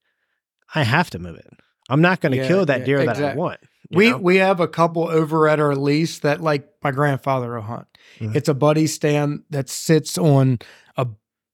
I 0.74 0.84
have 0.84 1.10
to 1.12 1.20
move 1.20 1.36
it. 1.38 1.48
I'm 1.90 2.02
not 2.02 2.22
going 2.22 2.32
to 2.32 2.40
Yeah, 2.40 2.48
kill 2.48 2.66
that 2.66 2.80
yeah, 2.80 2.86
deer 2.86 3.06
that 3.06 3.22
I 3.22 3.36
want. 3.36 3.60
We 3.92 4.10
know? 4.10 4.18
we 4.18 4.38
have 4.38 4.60
a 4.60 4.68
couple 4.68 5.08
over 5.08 5.48
at 5.48 5.60
our 5.60 5.76
lease 5.76 6.20
that 6.20 6.42
like 6.42 6.68
my 6.84 6.92
grandfather 6.92 7.54
will 7.54 7.62
hunt. 7.62 7.88
Mhm. 8.20 8.36
It's 8.36 8.50
a 8.50 8.56
buddy 8.56 8.88
stand 8.88 9.44
that 9.52 9.70
sits 9.70 10.18
on 10.18 10.58
a 10.98 11.08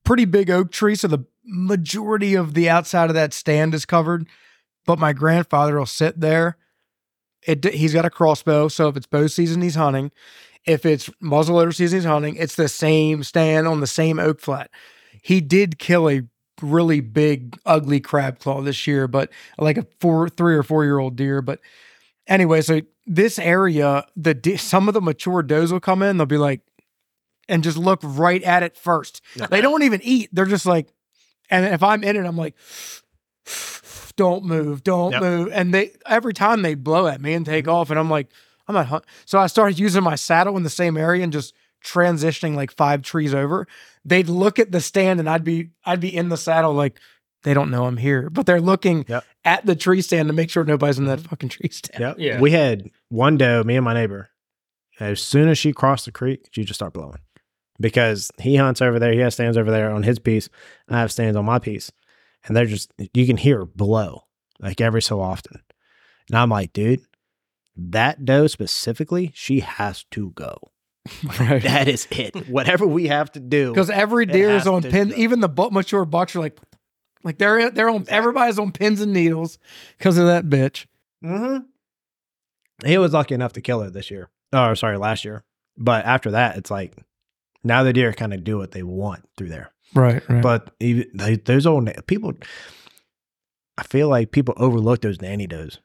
pretty 0.04 0.24
big 0.24 0.48
oak 0.50 0.72
tree, 0.72 0.94
so 0.94 1.08
the 1.08 1.26
majority 1.44 2.34
of 2.34 2.54
the 2.54 2.70
outside 2.70 3.10
of 3.10 3.14
that 3.14 3.34
stand 3.34 3.74
is 3.74 3.84
covered. 3.84 4.26
But 4.86 4.98
my 4.98 5.12
grandfather 5.12 5.78
will 5.78 5.86
sit 5.86 6.20
there. 6.20 6.56
It 7.46 7.64
he's 7.64 7.92
got 7.92 8.04
a 8.04 8.10
crossbow, 8.10 8.68
so 8.68 8.88
if 8.88 8.96
it's 8.96 9.06
bow 9.06 9.26
season, 9.26 9.62
he's 9.62 9.74
hunting. 9.74 10.12
If 10.64 10.86
it's 10.86 11.08
muzzleloader 11.20 11.74
season, 11.74 11.98
he's 11.98 12.06
hunting. 12.06 12.36
It's 12.36 12.54
the 12.54 12.68
same 12.68 13.24
stand 13.24 13.66
on 13.66 13.80
the 13.80 13.86
same 13.86 14.18
oak 14.18 14.40
flat. 14.40 14.70
He 15.22 15.40
did 15.40 15.78
kill 15.78 16.08
a 16.08 16.22
really 16.60 17.00
big, 17.00 17.58
ugly 17.66 18.00
crab 18.00 18.38
claw 18.38 18.60
this 18.60 18.86
year, 18.86 19.08
but 19.08 19.30
like 19.58 19.76
a 19.76 19.86
four, 20.00 20.28
three 20.28 20.54
or 20.54 20.62
four 20.62 20.84
year 20.84 20.98
old 20.98 21.16
deer. 21.16 21.42
But 21.42 21.60
anyway, 22.28 22.60
so 22.60 22.82
this 23.06 23.38
area, 23.38 24.04
the 24.16 24.56
some 24.56 24.86
of 24.88 24.94
the 24.94 25.00
mature 25.00 25.42
does 25.42 25.72
will 25.72 25.80
come 25.80 26.02
in. 26.02 26.16
They'll 26.16 26.26
be 26.26 26.38
like, 26.38 26.60
and 27.48 27.64
just 27.64 27.76
look 27.76 28.00
right 28.02 28.42
at 28.42 28.62
it 28.62 28.76
first. 28.76 29.20
They 29.48 29.60
don't 29.60 29.82
even 29.82 30.00
eat. 30.04 30.30
They're 30.32 30.46
just 30.46 30.66
like, 30.66 30.88
and 31.50 31.66
if 31.66 31.82
I'm 31.82 32.04
in 32.04 32.16
it, 32.16 32.24
I'm 32.24 32.36
like, 32.36 32.54
don't 34.22 34.44
move, 34.44 34.84
don't 34.84 35.10
Yep. 35.10 35.22
move. 35.22 35.48
And 35.52 35.74
they 35.74 35.90
every 36.06 36.32
time 36.32 36.62
they 36.62 36.76
blow 36.76 37.08
at 37.08 37.20
me 37.20 37.34
and 37.34 37.44
take 37.44 37.64
mm-hmm. 37.64 37.74
off, 37.74 37.90
and 37.90 37.98
I'm 37.98 38.08
like, 38.08 38.28
I'm 38.68 38.74
not. 38.76 38.86
Hunt-. 38.86 39.04
So 39.24 39.40
I 39.40 39.48
started 39.48 39.80
using 39.80 40.04
my 40.04 40.14
saddle 40.14 40.56
in 40.56 40.62
the 40.62 40.70
same 40.70 40.96
area 40.96 41.24
and 41.24 41.32
just 41.32 41.54
transitioning 41.84 42.54
like 42.54 42.70
five 42.70 43.02
trees 43.02 43.34
over. 43.34 43.66
They'd 44.04 44.28
look 44.28 44.60
at 44.60 44.70
the 44.70 44.80
stand, 44.80 45.18
and 45.18 45.28
I'd 45.28 45.42
be 45.42 45.70
I'd 45.84 45.98
be 46.00 46.14
in 46.16 46.28
the 46.28 46.36
saddle 46.36 46.72
like. 46.72 47.00
They 47.44 47.54
don't 47.54 47.72
know 47.72 47.86
I'm 47.86 47.96
here, 47.96 48.30
but 48.30 48.46
they're 48.46 48.60
looking 48.60 49.04
Yep. 49.08 49.24
at 49.44 49.66
the 49.66 49.74
tree 49.74 50.00
stand 50.00 50.28
to 50.28 50.32
make 50.32 50.48
sure 50.48 50.62
nobody's 50.62 51.00
in 51.00 51.06
that 51.06 51.18
mm-hmm. 51.18 51.28
fucking 51.28 51.48
tree 51.48 51.70
stand. 51.72 52.00
Yep. 52.00 52.16
Yeah. 52.20 52.40
We 52.40 52.52
had 52.52 52.88
one 53.08 53.36
doe, 53.36 53.64
me 53.64 53.74
and 53.74 53.84
my 53.84 53.94
neighbor. 53.94 54.30
As 55.00 55.20
soon 55.20 55.48
as 55.48 55.58
she 55.58 55.72
crossed 55.72 56.04
the 56.04 56.12
creek, 56.12 56.46
she 56.52 56.62
just 56.62 56.78
start 56.78 56.92
blowing 56.92 57.18
because 57.80 58.30
he 58.38 58.54
hunts 58.54 58.80
over 58.80 59.00
there. 59.00 59.12
He 59.12 59.18
has 59.18 59.34
stands 59.34 59.56
over 59.56 59.72
there 59.72 59.90
on 59.90 60.04
his 60.04 60.20
piece. 60.20 60.48
I 60.88 61.00
have 61.00 61.10
stands 61.10 61.36
on 61.36 61.44
my 61.44 61.58
piece, 61.58 61.90
and 62.44 62.56
they're 62.56 62.66
just 62.66 62.92
you 63.14 63.26
can 63.26 63.36
hear 63.36 63.58
her 63.58 63.66
blow 63.66 64.24
like 64.60 64.80
every 64.80 65.02
so 65.02 65.20
often. 65.20 65.60
And 66.28 66.38
I'm 66.38 66.50
like, 66.50 66.72
dude, 66.72 67.00
that 67.76 68.24
doe 68.24 68.46
specifically, 68.46 69.32
she 69.34 69.60
has 69.60 70.04
to 70.12 70.30
go. 70.30 70.56
Right. 71.40 71.62
That 71.62 71.88
is 71.88 72.06
it. 72.12 72.48
Whatever 72.48 72.86
we 72.86 73.08
have 73.08 73.32
to 73.32 73.40
do. 73.40 73.70
Because 73.70 73.90
every 73.90 74.24
deer 74.24 74.50
is 74.50 74.68
on 74.68 74.82
to 74.82 74.90
pin. 74.90 75.08
go. 75.08 75.16
Even 75.16 75.40
the 75.40 75.48
bu- 75.48 75.70
mature 75.70 76.04
bucks 76.04 76.36
are 76.36 76.40
like, 76.40 76.58
like 77.24 77.38
they're 77.38 77.70
they're 77.70 77.90
on. 77.90 78.04
Everybody's 78.08 78.58
on 78.58 78.70
pins 78.70 79.00
and 79.00 79.12
needles 79.12 79.58
because 79.98 80.16
of 80.16 80.26
that 80.26 80.44
bitch. 80.44 80.86
Mm-hmm. 81.24 82.86
He 82.86 82.98
was 82.98 83.12
lucky 83.12 83.34
enough 83.34 83.52
to 83.54 83.60
kill 83.60 83.80
her 83.80 83.90
this 83.90 84.10
year. 84.10 84.28
Oh, 84.52 84.74
sorry, 84.74 84.96
last 84.96 85.24
year. 85.24 85.44
But 85.76 86.04
after 86.04 86.32
that, 86.32 86.56
it's 86.56 86.70
like 86.70 86.94
now 87.64 87.82
the 87.82 87.92
deer 87.92 88.12
kind 88.12 88.32
of 88.34 88.44
do 88.44 88.58
what 88.58 88.70
they 88.72 88.82
want 88.82 89.28
through 89.36 89.48
there. 89.48 89.71
Right. 89.94 90.22
Right. 90.28 90.42
But 90.42 90.74
even 90.80 91.06
they, 91.14 91.36
those 91.36 91.66
old 91.66 91.90
people, 92.06 92.32
I 93.78 93.82
feel 93.82 94.08
like 94.08 94.32
people 94.32 94.54
overlook 94.56 95.02
those 95.02 95.20
nanny 95.20 95.46
does 95.46 95.80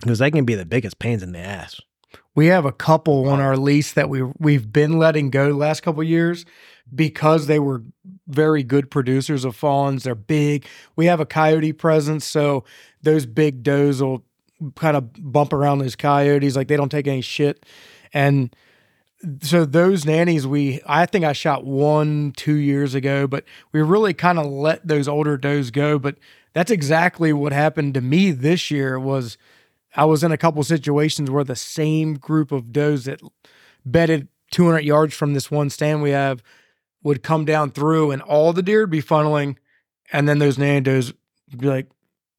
because 0.00 0.18
they 0.18 0.30
can 0.30 0.44
be 0.44 0.54
the 0.54 0.64
biggest 0.66 0.98
pains 0.98 1.22
in 1.22 1.32
the 1.32 1.38
ass. 1.38 1.80
we 2.34 2.46
have 2.46 2.64
a 2.64 2.72
couple 2.72 3.28
on 3.28 3.40
our 3.40 3.56
lease 3.56 3.92
that 3.92 4.08
we 4.08 4.22
we've 4.38 4.72
been 4.72 4.98
letting 4.98 5.30
go 5.30 5.48
the 5.48 5.56
last 5.56 5.82
couple 5.82 6.02
years 6.02 6.44
because 6.94 7.46
they 7.46 7.58
were 7.58 7.82
very 8.26 8.62
good 8.62 8.90
producers 8.90 9.44
of 9.44 9.54
fawns. 9.56 10.04
They're 10.04 10.14
big. 10.14 10.66
We 10.96 11.06
have 11.06 11.20
a 11.20 11.26
coyote 11.26 11.72
presence, 11.72 12.24
so 12.24 12.64
those 13.02 13.26
big 13.26 13.62
does 13.62 14.02
will 14.02 14.24
kind 14.76 14.96
of 14.96 15.12
bump 15.18 15.52
around 15.52 15.78
those 15.78 15.96
coyotes 15.96 16.56
like 16.56 16.68
they 16.68 16.76
don't 16.76 16.90
take 16.90 17.06
any 17.06 17.20
shit. 17.20 17.64
And 18.12 18.54
so 19.40 19.64
those 19.64 20.04
nannies 20.04 20.46
we 20.46 20.80
I 20.86 21.06
think 21.06 21.24
I 21.24 21.32
shot 21.32 21.64
one 21.64 22.32
2 22.36 22.54
years 22.54 22.94
ago, 22.94 23.26
but 23.26 23.44
we 23.72 23.82
really 23.82 24.14
kind 24.14 24.38
of 24.38 24.46
let 24.46 24.86
those 24.86 25.08
older 25.08 25.36
does 25.36 25.70
go, 25.70 25.98
but 25.98 26.16
that's 26.52 26.70
exactly 26.70 27.32
what 27.32 27.52
happened 27.52 27.94
to 27.94 28.00
me 28.00 28.30
this 28.30 28.70
year 28.70 28.98
was 28.98 29.38
I 29.94 30.04
was 30.04 30.24
in 30.24 30.32
a 30.32 30.38
couple 30.38 30.62
situations 30.64 31.30
where 31.30 31.44
the 31.44 31.56
same 31.56 32.14
group 32.14 32.52
of 32.52 32.72
does 32.72 33.04
that 33.04 33.20
bedded 33.84 34.28
200 34.50 34.80
yards 34.80 35.14
from 35.14 35.34
this 35.34 35.50
one 35.50 35.70
stand 35.70 36.02
we 36.02 36.10
have 36.10 36.42
would 37.02 37.22
come 37.22 37.44
down 37.44 37.70
through 37.70 38.10
and 38.10 38.22
all 38.22 38.52
the 38.52 38.62
deer 38.62 38.80
would 38.80 38.90
be 38.90 39.02
funneling. 39.02 39.56
And 40.12 40.28
then 40.28 40.38
those 40.38 40.58
nanny 40.58 40.80
does 40.80 41.12
would 41.50 41.60
be 41.60 41.66
like, 41.66 41.88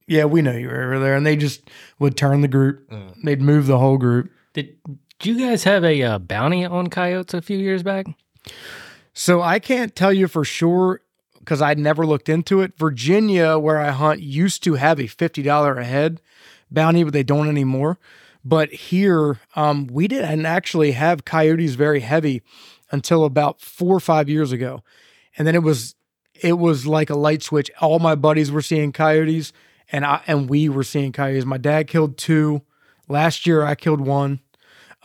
yeah, 0.07 0.25
we 0.25 0.41
know 0.41 0.55
you 0.55 0.67
were 0.67 0.83
over 0.83 0.99
there. 0.99 1.15
And 1.15 1.25
they 1.25 1.35
just 1.35 1.69
would 1.99 2.15
turn 2.15 2.41
the 2.41 2.47
group. 2.47 2.89
Mm. 2.89 3.15
They'd 3.23 3.41
move 3.41 3.67
the 3.67 3.79
whole 3.79 3.97
group. 3.97 4.31
Did, 4.53 4.75
did 5.23 5.37
you 5.37 5.47
guys 5.47 5.63
have 5.63 5.85
a 5.85 6.03
uh, 6.03 6.19
bounty 6.19 6.65
on 6.65 6.87
coyotes 6.87 7.33
a 7.33 7.41
few 7.41 7.57
years 7.57 7.81
back? 7.81 8.07
So 9.13 9.41
I 9.41 9.57
can't 9.57 9.95
tell 9.95 10.11
you 10.11 10.27
for 10.27 10.43
sure 10.43 10.99
because 11.39 11.61
I'd 11.61 11.79
never 11.79 12.05
looked 12.05 12.27
into 12.27 12.59
it. 12.59 12.77
Virginia, 12.77 13.57
where 13.57 13.79
I 13.79 13.91
hunt, 13.91 14.19
used 14.19 14.63
to 14.63 14.73
have 14.73 14.99
a 14.99 15.03
$50 15.03 15.79
a 15.79 15.83
head 15.85 16.19
bounty, 16.69 17.05
but 17.05 17.13
they 17.13 17.23
don't 17.23 17.47
anymore. 17.47 17.99
But 18.43 18.73
here, 18.73 19.39
um, 19.55 19.87
we 19.87 20.09
didn't 20.09 20.45
actually 20.45 20.91
have 20.91 21.23
coyotes 21.23 21.75
very 21.75 22.01
heavy 22.01 22.41
until 22.91 23.23
about 23.23 23.61
four 23.61 23.95
or 23.95 24.01
five 24.01 24.27
years 24.27 24.51
ago. 24.51 24.83
And 25.37 25.47
then 25.47 25.55
it 25.55 25.63
was 25.63 25.95
it 26.35 26.57
was 26.59 26.85
like 26.85 27.09
a 27.09 27.15
light 27.15 27.43
switch. 27.43 27.71
All 27.79 27.99
my 27.99 28.15
buddies 28.15 28.51
were 28.51 28.61
seeing 28.61 28.91
coyotes 28.91 29.53
and 29.89 30.03
I 30.05 30.21
and 30.27 30.49
we 30.49 30.67
were 30.67 30.83
seeing 30.83 31.13
coyotes. 31.13 31.45
My 31.45 31.57
dad 31.57 31.87
killed 31.87 32.17
two. 32.17 32.63
Last 33.07 33.47
year 33.47 33.63
I 33.63 33.75
killed 33.75 34.01
one. 34.01 34.41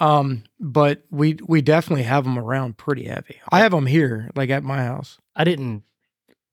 Um, 0.00 0.44
but 0.60 1.02
we 1.10 1.38
we 1.46 1.60
definitely 1.60 2.04
have 2.04 2.24
them 2.24 2.38
around 2.38 2.76
pretty 2.76 3.04
heavy. 3.04 3.40
I 3.50 3.60
have 3.60 3.72
them 3.72 3.86
here, 3.86 4.30
like 4.34 4.50
at 4.50 4.62
my 4.62 4.84
house. 4.84 5.18
I 5.34 5.44
didn't 5.44 5.82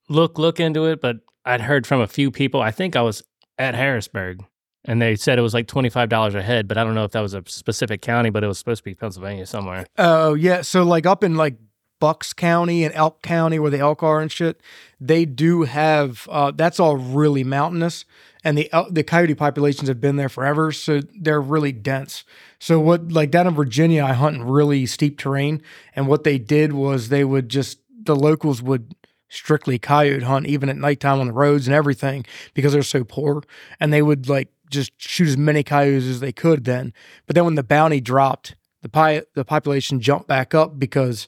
look 0.10 0.38
look 0.40 0.60
into 0.60 0.86
it, 0.86 1.02
but 1.02 1.18
I'd 1.46 1.62
heard 1.62 1.86
from 1.86 2.02
a 2.02 2.08
few 2.08 2.32
people. 2.32 2.62
I 2.62 2.72
think 2.72 2.96
I 2.96 3.02
was 3.02 3.24
at 3.58 3.76
Harrisburg, 3.76 4.44
and 4.84 5.02
they 5.02 5.16
said 5.16 5.38
it 5.38 5.44
was 5.44 5.54
like 5.54 5.68
twenty 5.68 5.90
five 5.90 6.10
dollars 6.10 6.36
a 6.36 6.42
head. 6.42 6.68
But 6.68 6.78
I 6.78 6.84
don't 6.84 6.96
know 6.96 7.04
if 7.04 7.12
that 7.12 7.22
was 7.22 7.34
a 7.34 7.44
specific 7.46 8.02
county, 8.02 8.32
but 8.32 8.44
it 8.44 8.48
was 8.48 8.58
supposed 8.58 8.80
to 8.80 8.86
be 8.86 8.96
Pennsylvania 8.96 9.46
somewhere. 9.46 9.86
Oh 9.98 10.34
yeah, 10.34 10.62
so 10.62 10.84
like 10.84 11.06
up 11.06 11.24
in 11.24 11.36
like 11.36 11.58
Bucks 12.00 12.34
County 12.34 12.84
and 12.84 12.94
Elk 12.96 13.22
County, 13.22 13.60
where 13.60 13.72
the 13.72 13.80
elk 13.80 14.04
are 14.04 14.22
and 14.22 14.32
shit, 14.32 14.60
they 15.00 15.26
do 15.26 15.64
have. 15.64 16.28
Uh, 16.32 16.52
that's 16.52 16.80
all 16.80 16.98
really 16.98 17.44
mountainous, 17.44 18.06
and 18.46 18.58
the 18.58 18.72
uh, 18.72 18.86
the 18.90 19.04
coyote 19.04 19.34
populations 19.34 19.90
have 19.90 20.00
been 20.00 20.16
there 20.16 20.30
forever, 20.30 20.72
so 20.72 21.02
they're 21.20 21.42
really 21.42 21.72
dense. 21.72 22.24
So 22.60 22.80
what, 22.80 23.12
like 23.12 23.32
down 23.32 23.48
in 23.48 23.56
Virginia, 23.56 24.06
I 24.06 24.14
hunt 24.14 24.36
in 24.38 24.44
really 24.44 24.86
steep 24.86 25.18
terrain, 25.18 25.62
and 25.96 26.08
what 26.08 26.24
they 26.24 26.38
did 26.38 26.72
was 26.72 27.10
they 27.10 27.26
would 27.26 27.50
just 27.50 27.80
the 27.90 28.16
locals 28.16 28.62
would 28.62 28.96
strictly 29.30 29.80
coyote 29.80 30.24
hunt 30.24 30.46
even 30.46 30.70
at 30.70 30.78
nighttime 30.78 31.20
on 31.20 31.28
the 31.28 31.34
roads 31.34 31.68
and 31.68 31.76
everything 31.76 32.24
because 32.54 32.72
they're 32.72 32.84
so 32.84 33.04
poor, 33.04 33.42
and 33.80 33.92
they 33.92 34.04
would 34.04 34.30
like 34.30 34.50
just 34.70 34.92
shoot 34.98 35.28
as 35.28 35.38
many 35.38 35.64
coyotes 35.64 36.06
as 36.06 36.20
they 36.20 36.32
could 36.32 36.66
then. 36.66 36.94
But 37.26 37.36
then 37.36 37.46
when 37.46 37.56
the 37.56 37.64
bounty 37.64 38.00
dropped, 38.00 38.56
the 38.84 38.90
pi- 38.90 39.24
the 39.34 39.44
population 39.44 40.00
jumped 40.00 40.28
back 40.28 40.54
up 40.54 40.78
because 40.78 41.28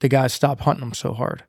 the 0.00 0.08
guys 0.08 0.32
stopped 0.32 0.62
hunting 0.62 0.80
them 0.80 0.94
so 0.94 1.12
hard. 1.12 1.44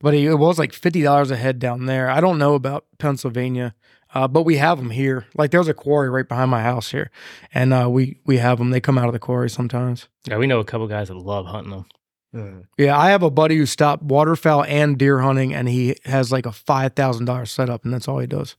But 0.00 0.14
it 0.14 0.34
was 0.36 0.58
like 0.58 0.72
fifty 0.72 1.02
dollars 1.02 1.30
a 1.30 1.36
head 1.36 1.58
down 1.58 1.84
there. 1.84 2.08
I 2.08 2.22
don't 2.22 2.38
know 2.38 2.54
about 2.54 2.86
Pennsylvania. 2.96 3.74
Uh, 4.14 4.26
but 4.26 4.42
we 4.42 4.56
have 4.56 4.78
them 4.78 4.90
here. 4.90 5.26
Like 5.36 5.50
there's 5.50 5.68
a 5.68 5.74
quarry 5.74 6.10
right 6.10 6.28
behind 6.28 6.50
my 6.50 6.62
house 6.62 6.90
here, 6.90 7.10
and 7.54 7.72
uh, 7.72 7.88
we 7.90 8.18
we 8.24 8.38
have 8.38 8.58
them. 8.58 8.70
They 8.70 8.80
come 8.80 8.98
out 8.98 9.06
of 9.06 9.12
the 9.12 9.18
quarry 9.18 9.50
sometimes. 9.50 10.08
Yeah, 10.26 10.38
we 10.38 10.46
know 10.46 10.60
a 10.60 10.64
couple 10.64 10.88
guys 10.88 11.08
that 11.08 11.16
love 11.16 11.46
hunting 11.46 11.70
them. 11.70 11.86
Mm. 12.34 12.64
Yeah, 12.78 12.96
I 12.96 13.10
have 13.10 13.22
a 13.24 13.30
buddy 13.30 13.56
who 13.56 13.66
stopped 13.66 14.04
waterfowl 14.04 14.64
and 14.64 14.96
deer 14.96 15.20
hunting, 15.20 15.52
and 15.52 15.68
he 15.68 15.96
has 16.04 16.30
like 16.30 16.46
a 16.46 16.52
five 16.52 16.94
thousand 16.94 17.24
dollars 17.26 17.50
setup, 17.50 17.84
and 17.84 17.92
that's 17.92 18.08
all 18.08 18.18
he 18.18 18.26
does 18.26 18.56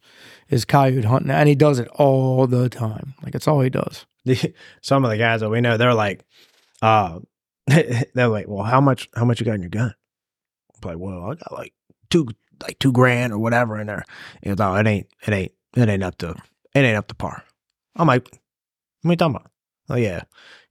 is 0.49 0.65
coyote 0.65 1.05
hunting, 1.05 1.31
and 1.31 1.47
he 1.47 1.55
does 1.55 1.79
it 1.79 1.87
all 1.89 2.47
the 2.47 2.69
time. 2.69 3.13
Like 3.23 3.35
it's 3.35 3.47
all 3.47 3.61
he 3.61 3.69
does. 3.69 4.05
Some 4.81 5.03
of 5.03 5.11
the 5.11 5.17
guys 5.17 5.39
that 5.41 5.49
we 5.49 5.61
know, 5.61 5.77
they're 5.77 5.93
like, 5.93 6.23
uh, 6.81 7.19
they're 7.67 8.27
like, 8.27 8.47
well, 8.47 8.63
how 8.63 8.81
much, 8.81 9.09
how 9.15 9.25
much 9.25 9.39
you 9.39 9.45
got 9.45 9.55
in 9.55 9.61
your 9.61 9.69
gun? 9.69 9.95
I'm 10.75 10.89
like, 10.89 10.99
well, 10.99 11.31
I 11.31 11.35
got 11.35 11.53
like 11.53 11.73
two, 12.09 12.27
like 12.61 12.79
two 12.79 12.91
grand 12.91 13.33
or 13.33 13.39
whatever 13.39 13.79
in 13.79 13.87
there. 13.87 14.03
He 14.41 14.49
goes, 14.49 14.57
oh, 14.59 14.75
it 14.75 14.87
ain't, 14.87 15.07
it 15.25 15.33
ain't, 15.33 15.51
it 15.75 15.89
ain't 15.89 16.03
up 16.03 16.17
to, 16.19 16.35
it 16.75 16.79
ain't 16.79 16.97
up 16.97 17.07
to 17.07 17.15
par. 17.15 17.43
I'm 17.95 18.07
like, 18.07 18.23
what 19.01 19.09
are 19.09 19.13
you 19.13 19.17
talking 19.17 19.35
about? 19.35 19.51
Oh 19.89 19.95
yeah, 19.95 20.23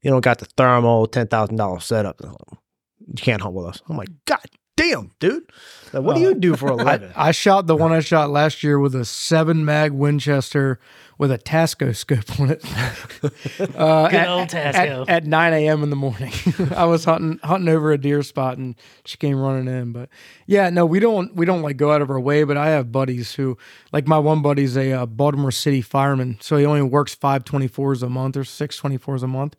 you 0.02 0.10
don't 0.10 0.24
got 0.24 0.38
the 0.38 0.46
thermal 0.56 1.06
ten 1.06 1.26
thousand 1.26 1.56
dollar 1.56 1.80
setup. 1.80 2.20
You 2.20 3.14
can't 3.16 3.44
with 3.52 3.66
us. 3.66 3.82
I'm 3.88 3.96
like, 3.96 4.08
God 4.26 4.40
damn, 4.80 5.10
dude. 5.18 5.50
Like, 5.92 6.02
what 6.02 6.14
do 6.16 6.22
you 6.22 6.34
do 6.34 6.56
for 6.56 6.68
a 6.68 6.74
living? 6.84 7.10
I 7.16 7.32
shot 7.32 7.66
the 7.66 7.76
one 7.76 7.92
I 7.92 8.00
shot 8.00 8.30
last 8.30 8.62
year 8.62 8.78
with 8.78 8.94
a 8.94 9.04
seven 9.04 9.64
mag 9.64 9.92
Winchester 9.92 10.78
with 11.18 11.30
a 11.30 11.38
Tasco 11.38 11.94
scope 11.94 12.40
on 12.40 12.50
it. 12.50 12.64
uh, 13.76 14.08
Good 14.08 14.14
at, 14.20 14.28
old 14.28 14.54
at- 14.54 14.74
Tasco. 14.74 15.04
At, 15.06 15.26
9 15.26 15.52
a.m. 15.52 15.82
in 15.82 15.90
the 15.90 15.96
morning. 15.96 16.32
I 16.74 16.86
was 16.86 17.04
hunting 17.04 17.38
hunting 17.42 17.68
over 17.68 17.92
a 17.92 17.98
deer 17.98 18.22
spot 18.22 18.56
and 18.56 18.74
she 19.04 19.18
came 19.18 19.38
running 19.38 19.68
in. 19.68 19.92
But 19.92 20.08
yeah, 20.46 20.70
no, 20.70 20.86
we 20.86 20.98
don't 20.98 21.34
we 21.36 21.44
don't 21.44 21.60
like 21.62 21.76
go 21.76 21.92
out 21.92 22.00
of 22.00 22.10
our 22.10 22.20
way. 22.20 22.44
But 22.44 22.56
I 22.56 22.68
have 22.68 22.90
buddies 22.90 23.34
who 23.34 23.58
like 23.92 24.06
my 24.08 24.18
one 24.18 24.40
buddy's 24.40 24.76
a 24.76 24.92
uh, 24.92 25.06
Baltimore 25.06 25.50
City 25.50 25.82
fireman, 25.82 26.38
so 26.40 26.56
he 26.56 26.64
only 26.64 26.82
works 26.82 27.14
five 27.14 27.44
twenty 27.44 27.68
fours 27.68 28.02
a 28.02 28.08
month 28.08 28.36
or 28.36 28.44
six 28.44 28.76
twenty 28.76 28.96
fours 28.96 29.22
a 29.22 29.28
month. 29.28 29.56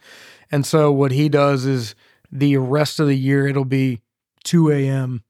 And 0.52 0.66
so 0.66 0.92
what 0.92 1.12
he 1.12 1.30
does 1.30 1.66
is 1.66 1.94
the 2.32 2.58
rest 2.58 3.00
of 3.00 3.08
the 3.08 3.16
year 3.16 3.48
it'll 3.48 3.66
be 3.66 4.00
2 4.44 4.72
a.m. 4.72 5.24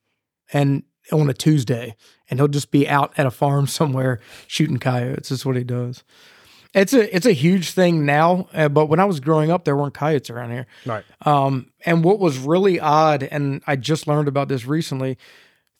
and 0.54 0.84
on 1.12 1.30
a 1.30 1.34
Tuesday, 1.34 1.96
and 2.30 2.40
he'll 2.40 2.48
just 2.48 2.72
be 2.72 2.88
out 2.88 3.14
at 3.18 3.26
a 3.26 3.32
farm 3.32 3.68
somewhere 3.68 4.20
shooting 4.48 4.78
coyotes. 4.78 5.30
That's 5.30 5.46
what 5.46 5.56
he 5.56 5.64
does. 5.64 6.04
It's 6.74 6.94
a 6.94 7.14
it's 7.14 7.26
a 7.26 7.34
huge 7.34 7.72
thing 7.72 8.06
now, 8.06 8.48
uh, 8.54 8.70
but 8.70 8.86
when 8.86 9.02
I 9.02 9.06
was 9.06 9.20
growing 9.20 9.52
up, 9.52 9.66
there 9.66 9.76
weren't 9.76 9.94
coyotes 9.94 10.30
around 10.30 10.52
here. 10.52 10.68
right. 10.86 11.04
Um, 11.26 11.72
and 11.86 12.02
what 12.02 12.20
was 12.20 12.38
really 12.38 12.80
odd, 12.80 13.24
and 13.24 13.62
I 13.68 13.76
just 13.76 14.08
learned 14.08 14.30
about 14.30 14.48
this 14.48 14.66
recently 14.66 15.18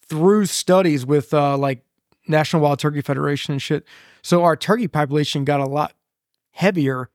through 0.10 0.48
studies 0.48 1.06
with 1.06 1.34
uh, 1.34 1.58
like 1.58 1.86
National 2.28 2.62
Wild 2.62 2.80
Turkey 2.80 3.02
Federation 3.02 3.54
and 3.54 3.62
shit. 3.62 3.86
So 4.22 4.44
our 4.44 4.58
turkey 4.58 4.90
population 4.90 5.46
got 5.46 5.62
a 5.62 5.66
lot 5.66 5.94
heavier 6.52 7.10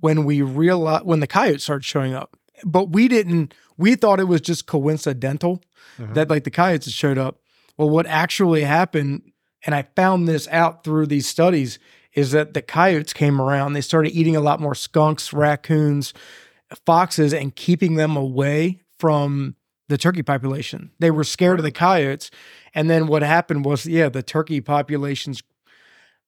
when 0.00 0.24
we 0.24 0.42
realized 0.42 1.04
when 1.04 1.20
the 1.20 1.28
coyotes 1.28 1.62
started 1.62 1.84
showing 1.84 2.14
up. 2.14 2.36
But 2.64 2.90
we 2.90 3.08
didn't. 3.08 3.54
We 3.76 3.94
thought 3.94 4.20
it 4.20 4.24
was 4.28 4.40
just 4.40 4.66
coincidental 4.66 5.62
Mhm. 5.98 6.14
that 6.14 6.28
like 6.30 6.44
the 6.44 6.50
coyotes 6.50 6.90
showed 6.92 7.18
up. 7.18 7.40
Well, 7.76 7.88
what 7.90 8.06
actually 8.06 8.62
happened, 8.62 9.22
and 9.64 9.74
I 9.74 9.86
found 9.96 10.28
this 10.28 10.46
out 10.48 10.84
through 10.84 11.06
these 11.06 11.26
studies, 11.26 11.78
is 12.14 12.32
that 12.32 12.54
the 12.54 12.62
coyotes 12.62 13.12
came 13.12 13.40
around. 13.40 13.72
They 13.72 13.80
started 13.80 14.10
eating 14.12 14.36
a 14.36 14.40
lot 14.40 14.60
more 14.60 14.74
skunks, 14.74 15.32
raccoons, 15.32 16.12
foxes, 16.86 17.32
and 17.32 17.54
keeping 17.54 17.94
them 17.94 18.16
away 18.16 18.80
from 18.98 19.54
the 19.88 19.98
turkey 19.98 20.22
population. 20.22 20.90
They 21.00 21.10
were 21.10 21.24
scared 21.24 21.58
of 21.58 21.64
the 21.64 21.72
coyotes. 21.72 22.30
And 22.74 22.88
then 22.88 23.06
what 23.06 23.22
happened 23.22 23.64
was, 23.64 23.86
yeah, 23.86 24.08
the 24.08 24.22
turkey 24.22 24.60
populations. 24.60 25.42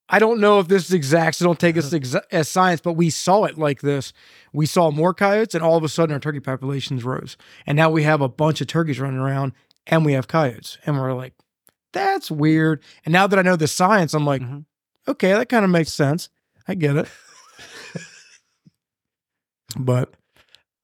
I 0.09 0.19
don't 0.19 0.41
know 0.41 0.59
if 0.59 0.69
this 0.69 0.85
is 0.87 0.93
exact, 0.93 1.37
so 1.37 1.47
don't 1.47 1.59
take 1.59 1.77
us 1.79 1.91
exa- 1.91 2.25
as 2.31 2.49
science, 2.49 2.81
but 2.83 2.95
we 2.95 3.09
saw 3.09 3.45
it 3.45 3.57
like 3.57 3.81
this. 3.81 4.13
We 4.53 4.67
saw 4.67 4.91
more 4.91 5.15
coyotes, 5.15 5.55
and 5.55 5.65
all 5.65 5.77
of 5.79 5.85
a 5.85 5.89
sudden 5.89 6.13
our 6.13 6.21
turkey 6.21 6.41
populations 6.41 7.03
rose. 7.05 7.37
And 7.67 7.77
now 7.77 7.89
we 7.91 8.03
have 8.03 8.21
a 8.21 8.29
bunch 8.29 8.61
of 8.61 8.67
turkeys 8.67 9.01
running 9.01 9.19
around, 9.21 9.53
and 9.87 10.05
we 10.05 10.13
have 10.13 10.29
coyotes. 10.29 10.77
And 10.85 10.99
we're 11.01 11.15
like, 11.15 11.33
that's 11.93 12.31
weird. 12.31 12.83
And 13.07 13.13
now 13.13 13.27
that 13.27 13.39
I 13.39 13.43
know 13.43 13.57
the 13.57 13.69
science, 13.69 14.13
I'm 14.13 14.27
like, 14.27 14.43
Mhm. 14.43 14.65
okay, 15.09 15.33
that 15.33 15.49
kind 15.49 15.65
of 15.65 15.71
makes 15.71 15.93
sense. 15.93 16.29
I 16.69 16.75
get 16.75 16.97
it. 16.97 17.09
but 19.79 20.15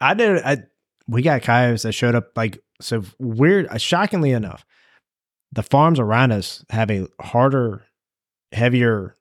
I 0.01 0.15
did. 0.15 0.43
I 0.43 0.59
we 1.07 1.23
got 1.23 1.43
coyotes 1.43 1.83
that 1.83 1.93
showed 1.93 2.15
up 2.15 2.31
like 2.37 2.59
so 2.81 3.03
weird. 3.19 3.67
Uh, 3.69 3.79
shockingly 3.79 4.31
enough, 4.33 4.65
the 5.53 5.63
farms 5.63 5.99
around 6.01 6.33
us 6.33 6.65
have 6.71 6.91
a 6.91 7.07
harder, 7.21 7.85
heavier 8.53 9.17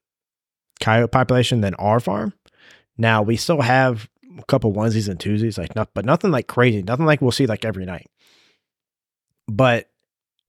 coyote 0.79 1.11
population 1.11 1.61
than 1.61 1.75
our 1.75 1.99
farm. 1.99 2.33
Now 2.97 3.21
we 3.21 3.35
still 3.35 3.61
have 3.61 4.09
a 4.39 4.45
couple 4.45 4.73
onesies 4.73 5.09
and 5.09 5.19
twosies, 5.19 5.57
like 5.57 5.75
not, 5.75 5.89
but 5.93 6.05
nothing 6.05 6.31
like 6.31 6.47
crazy. 6.47 6.83
Nothing 6.83 7.05
like 7.05 7.21
we'll 7.21 7.31
see 7.31 7.47
like 7.47 7.65
every 7.65 7.85
night. 7.85 8.07
But 9.47 9.89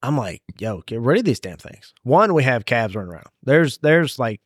I'm 0.01 0.17
like, 0.17 0.41
yo, 0.57 0.81
get 0.85 1.01
rid 1.01 1.19
of 1.19 1.25
these 1.25 1.39
damn 1.39 1.57
things. 1.57 1.93
One, 2.03 2.33
we 2.33 2.43
have 2.43 2.65
calves 2.65 2.95
running 2.95 3.11
around. 3.11 3.27
There's 3.43 3.77
there's 3.79 4.19
like 4.19 4.41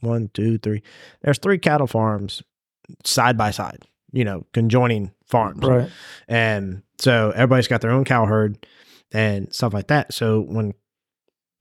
one, 0.00 0.30
two, 0.32 0.58
three. 0.58 0.82
There's 1.22 1.38
three 1.38 1.58
cattle 1.58 1.86
farms 1.86 2.42
side 3.04 3.36
by 3.36 3.50
side, 3.50 3.86
you 4.12 4.24
know, 4.24 4.46
conjoining 4.52 5.12
farms. 5.26 5.62
right. 5.62 5.90
And 6.28 6.82
so 6.98 7.30
everybody's 7.30 7.68
got 7.68 7.80
their 7.80 7.90
own 7.90 8.04
cow 8.04 8.26
herd 8.26 8.66
and 9.12 9.52
stuff 9.54 9.72
like 9.72 9.88
that. 9.88 10.12
So 10.12 10.40
when 10.40 10.74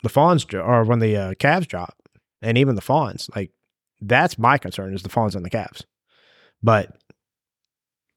the 0.04 0.10
fawns 0.10 0.46
dro- 0.46 0.64
or 0.64 0.84
when 0.84 1.00
the 1.00 1.16
uh, 1.18 1.34
calves 1.36 1.68
drop, 1.68 1.96
and 2.42 2.58
even 2.58 2.76
the 2.76 2.82
fawns, 2.82 3.30
like 3.36 3.52
that's 4.02 4.38
my 4.38 4.58
concern 4.58 4.94
is 4.94 5.04
the 5.04 5.10
fawns 5.10 5.36
and 5.36 5.46
the 5.46 5.50
calves. 5.50 5.86
But 6.64 6.96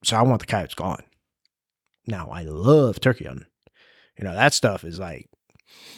so 0.05 0.17
I 0.17 0.23
want 0.23 0.41
the 0.41 0.47
coyotes 0.47 0.75
gone. 0.75 1.03
Now 2.07 2.29
I 2.31 2.43
love 2.43 3.01
turkey 3.01 3.25
hunting. 3.25 3.47
You 4.19 4.25
know 4.25 4.35
that 4.35 4.55
stuff 4.55 4.85
is 4.85 4.99
like. 4.99 5.29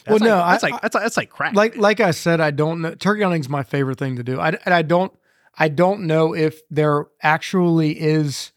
Well, 0.07 0.19
that's 0.19 0.23
no, 0.23 0.37
like, 0.39 0.47
that's 0.51 0.65
I- 0.65 0.69
like 0.71 0.81
that's 0.83 0.95
like 0.95 1.05
that's 1.05 1.17
like 1.17 1.31
crack. 1.31 1.55
like 1.55 1.77
like 1.77 2.01
I 2.01 2.11
said, 2.13 2.41
I 2.41 2.51
don't 2.51 2.81
know. 2.83 2.95
Turkey 2.95 3.23
hunting's 3.23 3.49
my 3.49 3.63
favorite 3.63 3.99
thing 3.99 4.17
to 4.17 4.23
do. 4.23 4.39
I 4.39 4.51
and 4.65 4.75
I 4.75 4.83
don't 4.83 5.13
I 5.59 5.69
don't 5.69 6.07
know 6.07 6.35
if 6.35 6.61
there 6.71 7.07
actually 7.23 8.01
is 8.01 8.53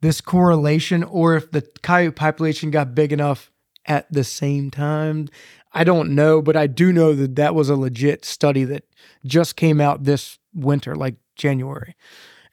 this 0.00 0.20
correlation 0.20 1.02
or 1.04 1.36
if 1.36 1.50
the 1.50 1.62
coyote 1.82 2.14
population 2.14 2.70
got 2.70 2.94
big 2.94 3.12
enough 3.12 3.50
at 3.86 4.10
the 4.12 4.24
same 4.24 4.70
time. 4.70 5.28
I 5.72 5.84
don't 5.84 6.14
know, 6.14 6.42
but 6.42 6.56
I 6.56 6.66
do 6.66 6.92
know 6.92 7.14
that 7.14 7.36
that 7.36 7.54
was 7.54 7.68
a 7.68 7.76
legit 7.76 8.24
study 8.24 8.64
that 8.64 8.84
just 9.24 9.56
came 9.56 9.80
out 9.80 10.04
this 10.04 10.38
winter, 10.54 10.96
like 10.96 11.14
January, 11.36 11.94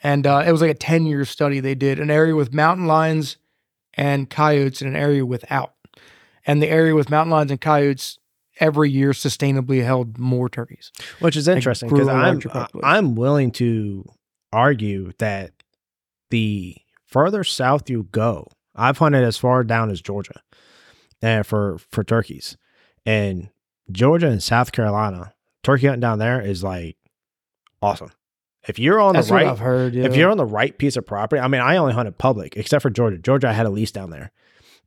and 0.03 0.27
uh, 0.27 0.44
it 0.45 0.52
was 0.52 0.61
like 0.61 0.72
a 0.72 0.76
ten 0.76 1.06
year 1.06 1.26
study 1.26 1.60
they 1.60 1.76
did 1.76 1.99
an 1.99 2.11
area 2.11 2.35
with 2.35 2.53
mountain 2.53 2.85
lions 2.85 3.38
and 3.95 4.30
coyotes 4.30 4.81
and 4.81 4.95
an 4.95 5.02
area 5.02 5.26
without, 5.26 5.73
and 6.45 6.61
the 6.61 6.69
area 6.69 6.94
with 6.94 7.10
mountain 7.10 7.31
lions 7.31 7.49
and 7.49 7.60
coyotes 7.60 8.19
every 8.60 8.89
year 8.89 9.11
sustainably 9.11 9.84
held 9.84 10.18
more 10.18 10.49
turkeys. 10.49 10.91
which 11.19 11.35
is 11.35 11.48
interesting 11.48 11.89
because 11.89 12.07
I'm. 12.07 12.39
I'm 12.84 13.15
willing 13.15 13.52
to 13.53 14.06
argue 14.53 15.11
that 15.18 15.52
the 16.30 16.76
further 17.06 17.44
south 17.44 17.89
you 17.89 18.03
go, 18.11 18.48
I've 18.76 18.98
hunted 18.99 19.23
as 19.23 19.38
far 19.38 19.64
down 19.64 19.89
as 19.89 20.02
Georgia, 20.02 20.41
and 21.22 21.45
for 21.45 21.80
for 21.91 22.03
turkeys, 22.03 22.57
and 23.08 23.50
Georgia 23.90 24.28
and 24.28 24.44
South 24.44 24.74
Carolina, 24.74 25.34
turkey 25.64 25.88
hunting 25.88 26.02
down 26.02 26.20
there 26.20 26.42
is 26.42 26.62
like 26.62 26.98
awesome. 27.82 28.12
If 28.68 28.78
you're 28.78 29.00
on 29.00 29.14
That's 29.14 29.30
the 29.30 29.34
right, 29.34 29.48
I've 29.48 29.60
heard. 29.60 29.96
Yeah. 29.96 30.06
if 30.06 30.16
you're 30.18 30.30
on 30.30 30.36
the 30.38 30.46
right 30.46 30.78
piece 30.78 30.98
of 30.98 31.06
property, 31.06 31.40
I 31.40 31.48
mean, 31.48 31.62
I 31.62 31.78
only 31.78 31.94
hunted 31.94 32.18
public 32.18 32.58
except 32.58 32.82
for 32.82 32.90
Georgia. 32.90 33.18
Georgia, 33.18 33.48
I 33.48 33.54
had 33.54 33.66
a 33.66 33.70
lease 33.70 33.92
down 33.92 34.10
there, 34.10 34.32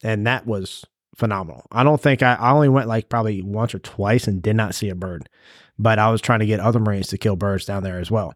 and 0.02 0.26
that 0.26 0.46
was 0.46 0.84
phenomenal. 1.16 1.64
I 1.72 1.82
don't 1.82 2.00
think 2.00 2.22
I, 2.22 2.34
I 2.34 2.52
only 2.52 2.68
went 2.68 2.88
like 2.88 3.08
probably 3.08 3.40
once 3.40 3.74
or 3.74 3.78
twice 3.78 4.26
and 4.26 4.42
did 4.42 4.54
not 4.54 4.74
see 4.74 4.90
a 4.90 4.94
bird, 4.94 5.30
but 5.78 5.98
I 5.98 6.10
was 6.10 6.20
trying 6.20 6.40
to 6.40 6.46
get 6.46 6.60
other 6.60 6.78
Marines 6.78 7.08
to 7.08 7.18
kill 7.18 7.36
birds 7.36 7.64
down 7.64 7.82
there 7.82 7.98
as 7.98 8.10
well. 8.10 8.34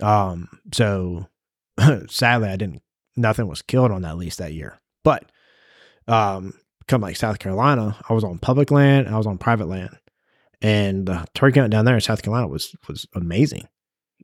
Um, 0.00 0.48
so 0.72 1.26
sadly, 2.08 2.48
I 2.48 2.56
didn't. 2.56 2.82
Nothing 3.16 3.48
was 3.48 3.62
killed 3.62 3.90
on 3.90 4.02
that 4.02 4.18
lease 4.18 4.36
that 4.36 4.52
year. 4.52 4.78
But 5.02 5.24
um, 6.06 6.54
come 6.88 7.00
like 7.00 7.16
South 7.16 7.38
Carolina, 7.38 7.96
I 8.08 8.12
was 8.12 8.24
on 8.24 8.38
public 8.38 8.70
land, 8.70 9.08
I 9.08 9.16
was 9.16 9.26
on 9.26 9.38
private 9.38 9.68
land, 9.68 9.96
and 10.62 11.06
the 11.06 11.26
turkey 11.34 11.60
hunt 11.60 11.72
down 11.72 11.84
there 11.84 11.94
in 11.94 12.00
South 12.00 12.22
Carolina 12.22 12.48
was 12.48 12.74
was 12.88 13.06
amazing. 13.14 13.68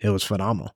It 0.00 0.10
was 0.10 0.24
phenomenal. 0.24 0.74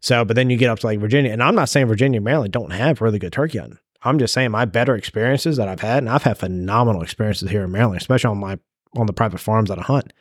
So, 0.00 0.24
but 0.24 0.36
then 0.36 0.50
you 0.50 0.56
get 0.56 0.70
up 0.70 0.80
to 0.80 0.86
like 0.86 1.00
Virginia, 1.00 1.32
and 1.32 1.42
I'm 1.42 1.54
not 1.54 1.68
saying 1.68 1.86
Virginia 1.86 2.18
and 2.18 2.24
Maryland 2.24 2.52
don't 2.52 2.72
have 2.72 3.00
really 3.00 3.18
good 3.18 3.32
turkey 3.32 3.58
hunting. 3.58 3.78
I'm 4.02 4.18
just 4.18 4.34
saying 4.34 4.50
my 4.50 4.66
better 4.66 4.94
experiences 4.94 5.56
that 5.56 5.68
I've 5.68 5.80
had, 5.80 5.98
and 5.98 6.10
I've 6.10 6.24
had 6.24 6.36
phenomenal 6.36 7.02
experiences 7.02 7.50
here 7.50 7.64
in 7.64 7.72
Maryland, 7.72 8.00
especially 8.00 8.30
on 8.30 8.38
my 8.38 8.58
on 8.96 9.06
the 9.06 9.12
private 9.12 9.40
farms 9.40 9.70
that 9.70 9.78
I 9.78 9.82
hunt. 9.82 10.12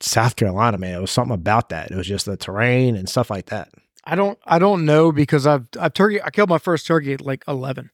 South 0.00 0.34
Carolina, 0.34 0.78
man, 0.78 0.96
it 0.96 1.00
was 1.00 1.10
something 1.10 1.34
about 1.34 1.68
that. 1.68 1.90
It 1.90 1.96
was 1.96 2.06
just 2.06 2.26
the 2.26 2.36
terrain 2.36 2.96
and 2.96 3.08
stuff 3.08 3.30
like 3.30 3.46
that. 3.46 3.68
I 4.04 4.14
don't 4.14 4.38
I 4.44 4.58
don't 4.58 4.84
know 4.84 5.12
because 5.12 5.46
I've 5.46 5.66
I've 5.78 5.94
turkey 5.94 6.20
I 6.22 6.30
killed 6.30 6.48
my 6.48 6.58
first 6.58 6.86
turkey 6.86 7.12
at 7.12 7.20
like 7.20 7.44
eleven. 7.46 7.90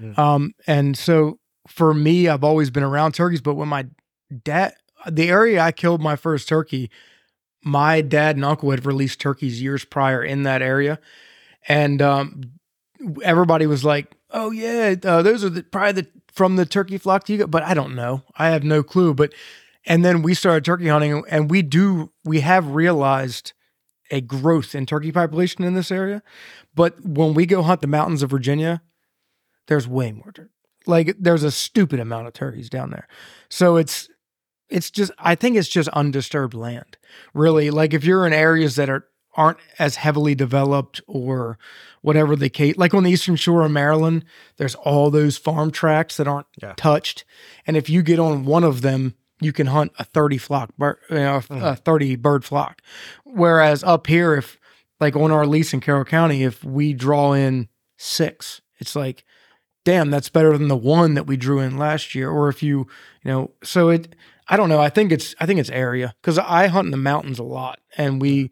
Mm. 0.00 0.18
Um 0.18 0.54
and 0.66 0.96
so 0.96 1.38
for 1.66 1.94
me 1.94 2.28
I've 2.28 2.44
always 2.44 2.70
been 2.70 2.82
around 2.82 3.12
turkeys, 3.12 3.40
but 3.40 3.54
when 3.54 3.68
my 3.68 3.86
dad 4.44 4.74
the 5.10 5.28
area 5.28 5.60
I 5.60 5.72
killed 5.72 6.00
my 6.00 6.16
first 6.16 6.48
turkey 6.48 6.90
my 7.66 8.00
dad 8.00 8.36
and 8.36 8.44
uncle 8.44 8.70
had 8.70 8.86
released 8.86 9.20
turkeys 9.20 9.60
years 9.60 9.84
prior 9.84 10.22
in 10.22 10.44
that 10.44 10.62
area, 10.62 11.00
and 11.66 12.00
um, 12.00 12.52
everybody 13.22 13.66
was 13.66 13.84
like, 13.84 14.14
"Oh 14.30 14.52
yeah, 14.52 14.94
uh, 15.02 15.20
those 15.22 15.44
are 15.44 15.48
the, 15.48 15.64
probably 15.64 16.02
the 16.02 16.08
from 16.32 16.54
the 16.54 16.64
turkey 16.64 16.96
flock 16.96 17.28
you 17.28 17.38
got." 17.38 17.50
But 17.50 17.64
I 17.64 17.74
don't 17.74 17.96
know. 17.96 18.22
I 18.36 18.50
have 18.50 18.62
no 18.62 18.84
clue. 18.84 19.14
But 19.14 19.34
and 19.84 20.04
then 20.04 20.22
we 20.22 20.32
started 20.32 20.64
turkey 20.64 20.86
hunting, 20.86 21.24
and 21.28 21.50
we 21.50 21.62
do 21.62 22.12
we 22.24 22.40
have 22.40 22.68
realized 22.68 23.52
a 24.10 24.20
growth 24.20 24.74
in 24.74 24.86
turkey 24.86 25.12
population 25.12 25.64
in 25.64 25.74
this 25.74 25.90
area. 25.90 26.22
But 26.74 27.04
when 27.04 27.34
we 27.34 27.46
go 27.46 27.62
hunt 27.62 27.80
the 27.80 27.86
mountains 27.86 28.22
of 28.22 28.30
Virginia, 28.30 28.82
there's 29.68 29.88
way 29.88 30.12
more 30.12 30.32
turkey. 30.32 30.50
Like 30.86 31.16
there's 31.18 31.42
a 31.42 31.50
stupid 31.50 31.98
amount 31.98 32.28
of 32.28 32.32
turkeys 32.32 32.70
down 32.70 32.90
there. 32.90 33.08
So 33.48 33.76
it's 33.76 34.08
it's 34.68 34.90
just 34.90 35.12
I 35.18 35.34
think 35.34 35.56
it's 35.56 35.68
just 35.68 35.88
undisturbed 35.90 36.54
land. 36.54 36.96
Really, 37.34 37.70
like 37.70 37.92
if 37.94 38.04
you're 38.04 38.26
in 38.26 38.32
areas 38.32 38.76
that 38.76 38.88
are 38.88 39.06
aren't 39.36 39.58
as 39.78 39.96
heavily 39.96 40.34
developed 40.34 41.00
or 41.06 41.58
whatever 42.00 42.36
the 42.36 42.48
case 42.48 42.76
like 42.78 42.94
on 42.94 43.02
the 43.02 43.10
eastern 43.10 43.36
shore 43.36 43.64
of 43.64 43.70
Maryland, 43.70 44.24
there's 44.56 44.74
all 44.76 45.10
those 45.10 45.36
farm 45.36 45.70
tracts 45.70 46.16
that 46.16 46.26
aren't 46.28 46.46
Yeah. 46.62 46.72
touched. 46.76 47.24
And 47.66 47.76
if 47.76 47.90
you 47.90 48.02
get 48.02 48.18
on 48.18 48.44
one 48.44 48.64
of 48.64 48.80
them, 48.82 49.14
you 49.40 49.52
can 49.52 49.66
hunt 49.68 49.92
a 49.98 50.04
30 50.04 50.38
flock 50.38 50.74
bird, 50.76 50.98
you 51.10 51.16
know, 51.16 51.42
a 51.50 51.76
30 51.76 52.16
bird 52.16 52.44
flock. 52.44 52.80
Whereas 53.24 53.84
up 53.84 54.06
here, 54.06 54.34
if 54.34 54.58
like 55.00 55.14
on 55.16 55.30
our 55.30 55.46
lease 55.46 55.74
in 55.74 55.80
Carroll 55.80 56.04
County, 56.04 56.42
if 56.42 56.64
we 56.64 56.92
draw 56.94 57.32
in 57.32 57.68
six, 57.98 58.60
it's 58.78 58.96
like, 58.96 59.24
damn, 59.84 60.10
that's 60.10 60.28
better 60.30 60.56
than 60.56 60.68
the 60.68 60.76
one 60.76 61.14
that 61.14 61.26
we 61.26 61.36
drew 61.36 61.58
in 61.60 61.76
last 61.76 62.14
year. 62.14 62.30
Or 62.30 62.48
if 62.48 62.62
you, 62.62 62.86
you 63.22 63.30
know, 63.30 63.50
so 63.62 63.90
it, 63.90 64.16
I 64.48 64.56
don't 64.56 64.68
know. 64.68 64.80
I 64.80 64.88
think 64.88 65.12
it's, 65.12 65.34
I 65.38 65.46
think 65.46 65.60
it's 65.60 65.70
area 65.70 66.14
because 66.22 66.38
I 66.38 66.68
hunt 66.68 66.86
in 66.86 66.90
the 66.92 66.96
mountains 66.96 67.38
a 67.38 67.42
lot 67.44 67.80
and 67.96 68.20
we, 68.20 68.50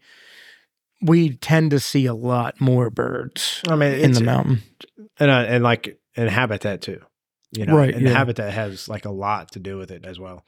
we 1.01 1.31
tend 1.37 1.71
to 1.71 1.81
see 1.81 2.07
a 2.07 2.15
lot 2.15 2.61
more 2.61 2.89
birds 2.91 3.63
I 3.69 3.77
mean, 3.77 3.93
in 3.93 4.13
the 4.13 4.23
mountain. 4.23 4.63
and 5.19 5.31
uh, 5.31 5.45
and 5.47 5.63
like 5.63 5.99
and 6.17 6.31
habitat 6.31 6.81
too. 6.83 7.01
You 7.53 7.67
know, 7.67 7.77
Right, 7.77 7.95
and 7.95 8.03
yeah. 8.03 8.13
habitat 8.13 8.53
has 8.53 8.89
like 8.89 9.05
a 9.05 9.11
lot 9.11 9.53
to 9.53 9.59
do 9.61 9.77
with 9.77 9.91
it 9.91 10.05
as 10.05 10.19
well. 10.19 10.45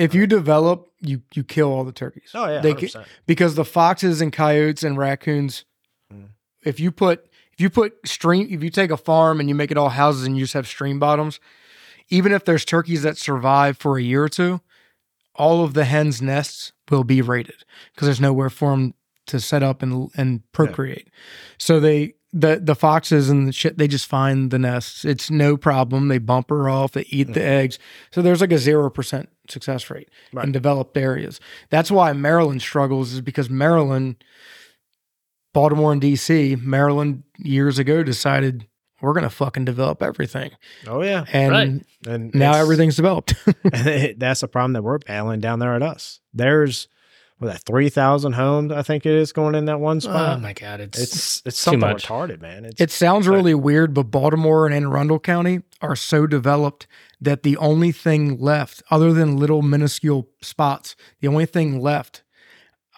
If 0.00 0.14
you 0.14 0.26
develop, 0.26 0.88
you, 1.00 1.22
you 1.34 1.44
kill 1.44 1.70
all 1.72 1.84
the 1.84 1.92
turkeys. 1.92 2.30
Oh 2.34 2.46
yeah, 2.48 2.60
They 2.60 2.74
100%. 2.74 2.92
ca- 2.92 3.04
because 3.26 3.54
the 3.54 3.64
foxes 3.64 4.20
and 4.20 4.32
coyotes 4.32 4.82
and 4.82 4.96
raccoons 4.98 5.64
Mm. 6.12 6.30
if 6.64 6.80
you 6.80 6.90
put 6.90 7.26
if 7.52 7.60
you 7.60 7.70
put 7.70 7.94
stream 8.04 8.48
if 8.50 8.64
you 8.64 8.70
take 8.70 8.90
a 8.90 8.96
farm 8.96 9.38
and 9.38 9.48
you 9.48 9.54
make 9.54 9.70
it 9.70 9.76
all 9.78 9.90
houses 9.90 10.24
and 10.26 10.36
you 10.36 10.42
just 10.44 10.54
have 10.54 10.66
stream 10.66 10.98
bottoms 10.98 11.38
even 12.08 12.32
if 12.32 12.44
there's 12.44 12.64
turkeys 12.64 13.02
that 13.04 13.16
survive 13.16 13.78
for 13.78 13.96
a 13.96 14.02
year 14.02 14.24
or 14.24 14.28
two 14.28 14.60
all 15.36 15.62
of 15.62 15.74
the 15.74 15.84
hens 15.84 16.20
nests 16.20 16.72
will 16.90 17.04
be 17.04 17.22
raided 17.22 17.64
because 17.94 18.06
there's 18.06 18.20
nowhere 18.20 18.50
for 18.50 18.70
them 18.72 18.94
to 19.26 19.38
set 19.38 19.62
up 19.62 19.82
and 19.82 20.10
and 20.16 20.42
procreate. 20.50 21.08
So 21.58 21.78
they 21.78 22.14
the 22.32 22.60
the 22.60 22.74
foxes 22.74 23.30
and 23.30 23.46
the 23.46 23.52
shit 23.52 23.78
they 23.78 23.86
just 23.86 24.06
find 24.06 24.50
the 24.50 24.58
nests. 24.58 25.04
It's 25.04 25.30
no 25.30 25.56
problem. 25.56 26.08
They 26.08 26.18
bump 26.18 26.50
her 26.50 26.68
off. 26.68 26.90
They 26.92 27.06
eat 27.10 27.32
the 27.34 27.44
eggs. 27.44 27.78
So 28.10 28.20
there's 28.22 28.40
like 28.40 28.50
a 28.52 28.56
0% 28.56 29.26
success 29.50 29.90
rate 29.90 30.08
in 30.42 30.52
developed 30.52 30.96
areas. 30.96 31.40
That's 31.70 31.90
why 31.90 32.12
maryland 32.12 32.62
struggles 32.62 33.12
is 33.12 33.20
because 33.20 33.50
maryland 33.50 34.22
baltimore 35.52 35.92
and 35.92 36.00
dc 36.00 36.62
maryland 36.62 37.22
years 37.38 37.78
ago 37.78 38.02
decided 38.02 38.66
we're 39.02 39.14
going 39.14 39.24
to 39.24 39.30
fucking 39.30 39.64
develop 39.64 40.02
everything. 40.02 40.50
Oh 40.86 41.02
yeah, 41.02 41.24
and 41.32 41.50
Right. 41.52 41.86
and 42.06 42.34
now 42.34 42.52
everything's 42.54 42.96
developed. 42.96 43.34
And 43.72 44.14
that's 44.18 44.42
a 44.42 44.48
problem 44.48 44.74
that 44.74 44.82
we're 44.82 44.98
battling 44.98 45.40
down 45.40 45.58
there 45.58 45.74
at 45.74 45.82
us. 45.82 46.20
There's 46.34 46.86
what 47.40 47.48
that 47.48 47.62
three 47.62 47.88
thousand 47.88 48.34
homes 48.34 48.70
I 48.70 48.82
think 48.82 49.06
it 49.06 49.14
is 49.14 49.32
going 49.32 49.54
in 49.54 49.64
that 49.64 49.80
one 49.80 50.00
spot. 50.02 50.36
Oh 50.36 50.40
my 50.40 50.52
god, 50.52 50.80
it's, 50.80 50.98
it's 50.98 51.42
it's 51.46 51.58
something 51.58 51.80
much. 51.80 52.06
retarded, 52.06 52.42
man. 52.42 52.66
It's 52.66 52.80
It 52.80 52.90
sounds 52.90 53.26
really 53.26 53.54
weird, 53.54 53.94
but 53.94 54.04
Baltimore 54.04 54.66
and 54.66 54.74
Anne 54.74 54.84
Arundel 54.84 55.18
County 55.18 55.62
are 55.80 55.96
so 55.96 56.26
developed 56.26 56.86
that 57.18 57.42
the 57.42 57.56
only 57.56 57.92
thing 57.92 58.38
left, 58.38 58.82
other 58.90 59.14
than 59.14 59.38
little 59.38 59.62
minuscule 59.62 60.28
spots, 60.42 60.96
the 61.20 61.28
only 61.28 61.46
thing 61.46 61.80
left. 61.80 62.22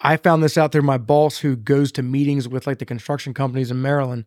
I 0.01 0.17
found 0.17 0.43
this 0.43 0.57
out 0.57 0.73
through 0.73 0.81
my 0.81 0.97
boss 0.97 1.37
who 1.37 1.55
goes 1.55 1.93
to 1.93 2.03
meetings 2.03 2.45
with 2.45 2.67
like 2.67 2.79
the 2.79 2.85
construction 2.85 3.33
companies 3.33 3.71
in 3.71 3.81
Maryland. 3.81 4.25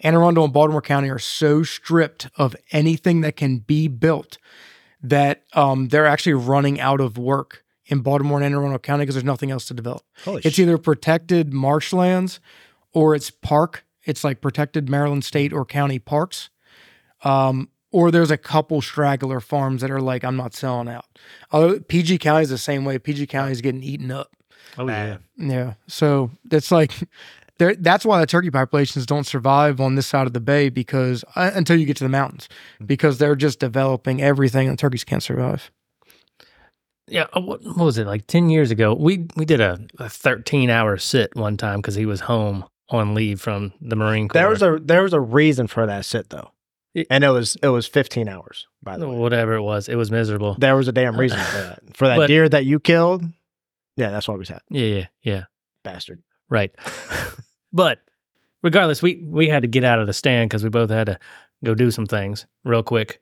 Anne 0.00 0.14
Arundel 0.14 0.44
and 0.44 0.52
Baltimore 0.52 0.82
County 0.82 1.08
are 1.08 1.18
so 1.18 1.62
stripped 1.62 2.28
of 2.36 2.54
anything 2.70 3.22
that 3.22 3.36
can 3.36 3.60
be 3.60 3.88
built 3.88 4.36
that 5.02 5.44
um, 5.54 5.88
they're 5.88 6.06
actually 6.06 6.34
running 6.34 6.78
out 6.78 7.00
of 7.00 7.16
work 7.16 7.63
in 7.86 8.00
Baltimore 8.00 8.38
and 8.38 8.44
Anne 8.46 8.54
Arundel 8.54 8.78
County 8.78 9.02
because 9.02 9.14
there's 9.14 9.24
nothing 9.24 9.50
else 9.50 9.66
to 9.66 9.74
develop. 9.74 10.02
holy 10.24 10.42
It's 10.44 10.56
shit. 10.56 10.64
either 10.66 10.78
protected 10.78 11.52
marshlands 11.52 12.40
or 12.92 13.14
it's 13.14 13.30
park. 13.30 13.84
It's 14.04 14.24
like 14.24 14.40
protected 14.40 14.88
Maryland 14.88 15.24
state 15.24 15.52
or 15.52 15.64
county 15.64 15.98
parks. 15.98 16.50
Um, 17.22 17.68
or 17.90 18.10
there's 18.10 18.30
a 18.30 18.36
couple 18.36 18.82
straggler 18.82 19.40
farms 19.40 19.80
that 19.80 19.90
are 19.90 20.00
like, 20.00 20.24
I'm 20.24 20.36
not 20.36 20.52
selling 20.54 20.88
out. 20.88 21.06
Although 21.52 21.80
PG 21.80 22.18
County 22.18 22.42
is 22.42 22.50
the 22.50 22.58
same 22.58 22.84
way. 22.84 22.98
PG 22.98 23.26
County 23.28 23.52
is 23.52 23.60
getting 23.60 23.82
eaten 23.82 24.10
up. 24.10 24.30
oh 24.78 24.88
yeah. 24.88 25.18
Yeah. 25.36 25.74
So 25.86 26.30
that's 26.44 26.70
like, 26.72 26.92
there. 27.58 27.74
that's 27.76 28.04
why 28.04 28.18
the 28.20 28.26
turkey 28.26 28.50
populations 28.50 29.06
don't 29.06 29.24
survive 29.26 29.80
on 29.80 29.94
this 29.94 30.06
side 30.08 30.26
of 30.26 30.32
the 30.32 30.40
bay 30.40 30.68
because 30.70 31.24
uh, 31.36 31.50
until 31.54 31.76
you 31.78 31.86
get 31.86 31.96
to 31.98 32.04
the 32.04 32.10
mountains, 32.10 32.48
because 32.84 33.18
they're 33.18 33.36
just 33.36 33.60
developing 33.60 34.20
everything 34.20 34.68
and 34.68 34.78
turkeys 34.78 35.04
can't 35.04 35.22
survive. 35.22 35.70
Yeah, 37.06 37.26
uh, 37.34 37.40
what, 37.40 37.62
what 37.64 37.76
was 37.76 37.98
it 37.98 38.06
like 38.06 38.26
ten 38.26 38.48
years 38.50 38.70
ago? 38.70 38.94
We 38.94 39.26
we 39.36 39.44
did 39.44 39.60
a, 39.60 39.78
a 39.98 40.08
thirteen 40.08 40.70
hour 40.70 40.96
sit 40.96 41.34
one 41.36 41.56
time 41.56 41.80
because 41.80 41.94
he 41.94 42.06
was 42.06 42.20
home 42.20 42.64
on 42.90 43.14
leave 43.14 43.40
from 43.40 43.72
the 43.80 43.96
Marine 43.96 44.28
Corps. 44.28 44.38
There 44.40 44.48
was 44.48 44.62
a 44.62 44.78
there 44.82 45.02
was 45.02 45.12
a 45.12 45.20
reason 45.20 45.66
for 45.66 45.86
that 45.86 46.04
sit 46.04 46.30
though, 46.30 46.50
It- 46.94 47.06
and 47.10 47.22
it 47.24 47.28
was 47.30 47.56
it 47.62 47.68
was 47.68 47.86
15 47.86 48.28
hours. 48.28 48.66
By 48.82 48.96
the 48.98 49.08
way, 49.08 49.16
whatever 49.16 49.54
it 49.54 49.62
was. 49.62 49.88
It 49.88 49.96
was 49.96 50.10
miserable. 50.10 50.54
there 50.58 50.76
was 50.76 50.88
a 50.88 50.92
damn 50.92 51.18
reason 51.18 51.38
for 51.38 51.56
that. 51.58 51.96
For 51.96 52.06
that 52.08 52.16
But- 52.16 52.26
deer 52.28 52.48
that 52.48 52.64
you 52.66 52.78
killed, 52.80 53.24
yeah, 53.96 54.10
that's 54.10 54.26
what 54.28 54.38
we 54.38 54.44
said, 54.44 54.60
Yeah, 54.70 54.86
yeah, 54.86 55.06
yeah. 55.22 55.44
bastard. 55.82 56.22
Right. 56.50 56.74
but 57.72 58.00
regardless, 58.62 59.02
we 59.02 59.22
we 59.26 59.48
had 59.48 59.62
to 59.62 59.68
get 59.68 59.84
out 59.84 59.98
of 59.98 60.06
the 60.06 60.12
stand 60.12 60.48
because 60.50 60.62
we 60.64 60.70
both 60.70 60.90
had 60.90 61.06
to 61.06 61.18
go 61.64 61.74
do 61.74 61.90
some 61.90 62.06
things 62.06 62.46
real 62.64 62.82
quick, 62.82 63.20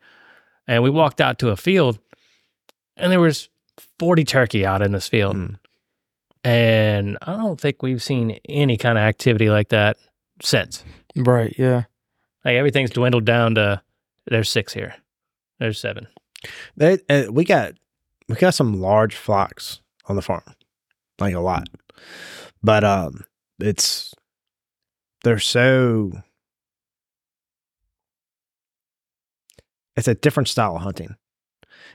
and 0.69 0.83
we 0.83 0.91
walked 0.91 1.21
out 1.21 1.39
to 1.41 1.51
a 1.51 1.57
field, 1.57 1.99
and 2.97 3.11
there 3.13 3.21
was 3.21 3.49
forty 3.99 4.25
turkey 4.25 4.65
out 4.67 4.83
in 4.83 4.93
this 4.93 5.09
field, 5.09 5.37
Mm. 5.37 5.59
and 6.45 7.19
I 7.23 7.37
don't 7.37 7.61
think 7.61 7.83
we've 7.83 8.03
seen 8.03 8.39
any 8.49 8.77
kind 8.77 8.99
of 8.99 9.03
activity 9.03 9.49
like 9.51 9.69
that 9.71 9.97
since. 10.43 10.85
Right. 11.17 11.55
Yeah. 11.59 11.85
Like 12.45 12.55
everything's 12.55 12.91
dwindled 12.91 13.25
down 13.25 13.55
to 13.57 13.81
there's 14.27 14.49
six 14.49 14.73
here, 14.73 14.95
there's 15.61 15.79
seven. 15.81 16.09
They, 16.77 16.99
uh, 17.09 17.31
we 17.31 17.45
got 17.45 17.75
we 18.29 18.35
got 18.37 18.55
some 18.55 18.81
large 18.81 19.15
flocks 19.15 19.81
on 20.07 20.17
the 20.17 20.23
farm, 20.23 20.43
like 21.21 21.35
a 21.35 21.41
lot, 21.41 21.69
but 22.63 22.83
um, 22.83 23.25
it's 23.61 24.13
they're 25.23 25.39
so 25.39 26.11
it's 29.97 30.09
a 30.09 30.15
different 30.15 30.49
style 30.49 30.77
of 30.77 30.83
hunting. 30.83 31.15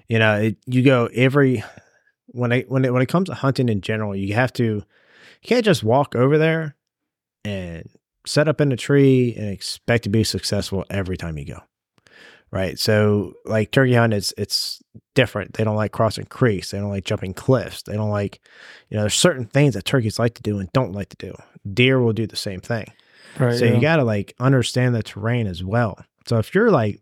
You 0.07 0.19
know, 0.19 0.35
it, 0.39 0.57
you 0.65 0.83
go 0.83 1.07
every 1.13 1.63
when 2.27 2.51
it 2.51 2.69
when 2.69 2.85
it 2.85 2.93
when 2.93 3.01
it 3.01 3.09
comes 3.09 3.29
to 3.29 3.35
hunting 3.35 3.69
in 3.69 3.81
general, 3.81 4.15
you 4.15 4.33
have 4.33 4.53
to 4.53 4.63
you 4.63 4.83
can't 5.43 5.65
just 5.65 5.83
walk 5.83 6.15
over 6.15 6.37
there 6.37 6.75
and 7.43 7.89
set 8.25 8.47
up 8.47 8.59
in 8.59 8.71
a 8.71 8.77
tree 8.77 9.33
and 9.37 9.49
expect 9.49 10.03
to 10.03 10.09
be 10.09 10.23
successful 10.23 10.85
every 10.89 11.17
time 11.17 11.37
you 11.37 11.45
go 11.45 11.61
right? 12.51 12.79
So 12.79 13.33
like 13.45 13.71
turkey 13.71 13.93
hunt, 13.93 14.13
it's 14.13 14.33
it's 14.37 14.81
different. 15.15 15.53
They 15.53 15.63
don't 15.63 15.75
like 15.75 15.91
crossing 15.91 16.25
creeks. 16.25 16.71
They 16.71 16.79
don't 16.79 16.89
like 16.89 17.05
jumping 17.05 17.33
cliffs. 17.33 17.83
They 17.83 17.93
don't 17.93 18.09
like, 18.09 18.39
you 18.89 18.95
know, 18.95 19.03
there's 19.03 19.15
certain 19.15 19.45
things 19.45 19.73
that 19.73 19.85
turkeys 19.85 20.19
like 20.19 20.35
to 20.35 20.41
do 20.41 20.59
and 20.59 20.71
don't 20.73 20.93
like 20.93 21.09
to 21.09 21.17
do. 21.17 21.35
Deer 21.73 21.99
will 21.99 22.13
do 22.13 22.27
the 22.27 22.35
same 22.35 22.61
thing. 22.61 22.91
Right. 23.39 23.57
So 23.57 23.65
yeah. 23.65 23.73
you 23.73 23.81
got 23.81 23.97
to 23.97 24.03
like 24.03 24.33
understand 24.39 24.95
the 24.95 25.03
terrain 25.03 25.47
as 25.47 25.63
well. 25.63 25.97
So 26.25 26.37
if 26.37 26.55
you're 26.55 26.71
like 26.71 27.01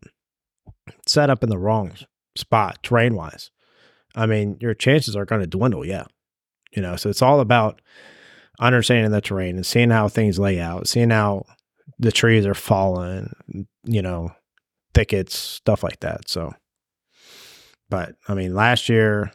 set 1.06 1.30
up 1.30 1.44
in 1.44 1.50
the 1.50 1.58
wrong 1.58 1.94
spot 2.36 2.80
terrain 2.84 3.16
wise, 3.16 3.52
I 4.16 4.26
mean, 4.26 4.58
your 4.60 4.74
chances 4.74 5.16
are 5.16 5.26
going 5.26 5.42
to 5.42 5.48
dwindle. 5.48 5.86
Yeah. 5.86 6.06
You 6.72 6.82
know, 6.82 6.96
so 6.96 7.10
it's 7.10 7.22
all 7.22 7.40
about 7.40 7.82
understanding 8.60 9.12
the 9.12 9.22
terrain 9.22 9.56
and 9.56 9.66
seeing 9.66 9.90
how 9.90 10.08
things 10.08 10.40
lay 10.40 10.60
out, 10.60 10.88
seeing 10.88 11.10
how 11.10 11.46
the 12.00 12.12
trees 12.12 12.46
are 12.46 12.54
falling, 12.54 13.34
you 13.84 14.02
know, 14.02 14.32
thickets, 14.94 15.38
stuff 15.38 15.84
like 15.84 16.00
that. 16.02 16.30
So, 16.30 16.54
but 17.90 18.16
I 18.28 18.34
mean, 18.34 18.56
last 18.56 18.90
year 18.90 19.32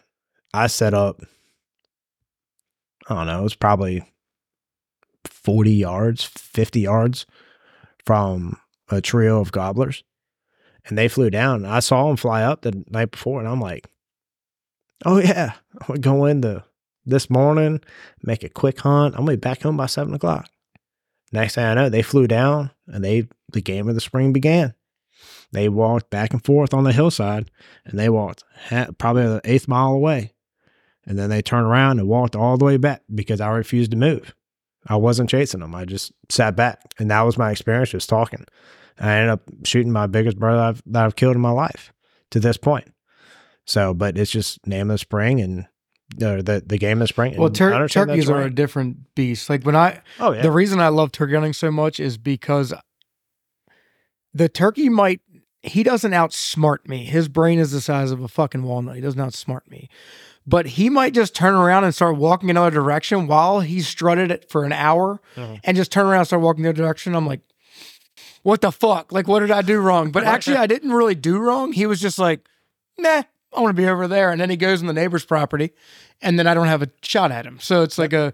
I 0.53 0.67
set 0.67 0.95
up, 0.95 1.21
I 3.09 3.15
don't 3.15 3.27
know, 3.27 3.41
it 3.41 3.45
was 3.45 3.55
probably 3.55 4.05
40 5.25 5.71
yards, 5.71 6.25
50 6.25 6.81
yards 6.81 7.27
from 8.05 8.57
a 8.91 9.01
trio 9.01 9.41
of 9.41 9.53
gobblers. 9.53 10.03
And 10.87 10.97
they 10.97 11.09
flew 11.09 11.31
down. 11.31 11.67
I 11.67 11.81
saw 11.81 12.09
them 12.09 12.17
fly 12.17 12.43
up 12.43 12.63
the 12.63 12.83
night 12.89 13.11
before, 13.11 13.39
and 13.39 13.49
I'm 13.49 13.61
like, 13.61 13.87
oh, 15.05 15.19
yeah, 15.19 15.55
going 16.01 16.43
to 16.43 16.65
this 17.07 17.31
morning, 17.31 17.81
make 18.23 18.43
a 18.43 18.49
quick 18.49 18.81
hunt. 18.81 19.15
I'm 19.15 19.23
gonna 19.25 19.33
be 19.33 19.41
back 19.41 19.63
home 19.63 19.77
by 19.77 19.87
seven 19.87 20.15
o'clock. 20.15 20.49
Next 21.33 21.55
thing 21.55 21.65
I 21.65 21.75
know, 21.75 21.89
they 21.89 22.03
flew 22.03 22.27
down 22.27 22.71
and 22.87 23.05
they 23.05 23.29
the 23.53 23.61
game 23.61 23.89
of 23.89 23.95
the 23.95 24.01
spring 24.01 24.33
began. 24.33 24.75
They 25.53 25.69
walked 25.69 26.11
back 26.11 26.33
and 26.33 26.45
forth 26.45 26.73
on 26.73 26.85
the 26.85 26.93
hillside, 26.93 27.51
and 27.85 27.99
they 27.99 28.09
walked 28.09 28.45
probably 28.99 29.25
the 29.25 29.41
eighth 29.45 29.67
mile 29.67 29.93
away, 29.93 30.33
and 31.05 31.19
then 31.19 31.29
they 31.29 31.43
turned 31.43 31.67
around 31.67 31.99
and 31.99 32.09
walked 32.09 32.37
all 32.37 32.57
the 32.57 32.65
way 32.65 32.77
back 32.77 33.03
because 33.13 33.41
I 33.41 33.49
refused 33.49 33.91
to 33.91 33.97
move. 33.97 34.35
I 34.87 34.97
wasn't 34.97 35.29
chasing 35.29 35.61
them. 35.61 35.75
I 35.75 35.85
just 35.85 36.13
sat 36.29 36.57
back, 36.57 36.81
and 36.99 37.11
that 37.11 37.23
was 37.23 37.37
my 37.37 37.51
experience 37.51 37.91
just 37.91 38.09
talking. 38.09 38.47
I 38.99 39.15
ended 39.15 39.31
up 39.31 39.43
shooting 39.65 39.93
my 39.93 40.07
biggest 40.07 40.39
brother 40.39 40.61
I've, 40.61 40.83
that 40.87 41.05
I've 41.05 41.17
killed 41.17 41.35
in 41.35 41.43
my 41.43 41.51
life 41.51 41.93
to 42.31 42.41
this 42.41 42.57
point. 42.57 42.93
So, 43.71 43.95
but 43.95 44.19
it's 44.19 44.31
just 44.33 44.67
name 44.67 44.91
of 44.91 44.95
the 44.95 44.99
spring 44.99 45.41
and 45.41 45.61
uh, 46.21 46.43
the 46.43 46.63
the 46.67 46.77
game 46.77 46.99
of 46.99 47.05
the 47.05 47.07
spring. 47.07 47.37
Well, 47.39 47.51
tur- 47.51 47.87
turkeys 47.87 48.29
are 48.29 48.43
a 48.43 48.51
different 48.51 49.15
beast. 49.15 49.49
Like 49.49 49.63
when 49.65 49.77
I, 49.77 50.01
oh 50.19 50.33
yeah, 50.33 50.43
the 50.43 50.51
reason 50.51 50.81
I 50.81 50.89
love 50.89 51.13
turkey 51.13 51.35
hunting 51.35 51.53
so 51.53 51.71
much 51.71 52.01
is 52.01 52.19
because 52.19 52.75
the 54.35 54.49
turkey 54.49 54.89
might, 54.89 55.21
he 55.63 55.83
doesn't 55.83 56.11
outsmart 56.13 56.89
me. 56.89 57.05
His 57.05 57.29
brain 57.29 57.59
is 57.61 57.71
the 57.73 57.81
size 57.81 58.11
of 58.11 58.21
a 58.23 58.29
fucking 58.29 58.63
walnut. 58.65 58.97
He 58.97 59.01
doesn't 59.01 59.21
outsmart 59.21 59.69
me. 59.69 59.89
But 60.47 60.67
he 60.67 60.89
might 60.91 61.15
just 61.15 61.35
turn 61.35 61.55
around 61.55 61.85
and 61.85 61.95
start 61.95 62.17
walking 62.17 62.51
another 62.51 62.71
direction 62.71 63.27
while 63.27 63.61
he 63.61 63.81
strutted 63.83 64.31
it 64.33 64.51
for 64.51 64.65
an 64.65 64.73
hour 64.73 65.21
Mhm. 65.37 65.61
and 65.65 65.77
just 65.77 65.93
turn 65.93 66.07
around 66.07 66.21
and 66.21 66.27
start 66.27 66.43
walking 66.43 66.63
the 66.65 66.71
other 66.71 66.83
direction. 66.83 67.15
I'm 67.15 67.27
like, 67.27 67.43
what 68.43 68.63
the 68.63 68.73
fuck? 68.73 69.13
Like, 69.13 69.29
what 69.29 69.41
did 69.41 69.51
I 69.51 69.63
do 69.63 69.79
wrong? 69.79 70.11
But 70.11 70.25
actually, 70.25 70.57
I 70.57 70.67
didn't 70.67 70.93
really 70.93 71.15
do 71.15 71.39
wrong. 71.39 71.73
He 71.73 71.85
was 71.87 72.01
just 72.01 72.19
like, 72.19 72.49
nah, 72.99 73.25
I 73.55 73.61
want 73.61 73.77
to 73.77 73.83
be 73.83 73.89
over 73.89 74.07
there. 74.07 74.31
And 74.31 74.41
then 74.41 74.51
he 74.51 74.57
goes 74.57 74.81
in 74.81 74.87
the 74.87 74.93
neighbor's 74.93 75.25
property, 75.25 75.73
and 76.23 76.39
then 76.39 76.47
I 76.47 76.55
don't 76.55 76.69
have 76.69 76.83
a 76.83 76.91
shot 77.03 77.33
at 77.33 77.47
him. 77.47 77.59
So 77.61 77.83
it's 77.83 77.99
like 77.99 78.13
a, 78.13 78.33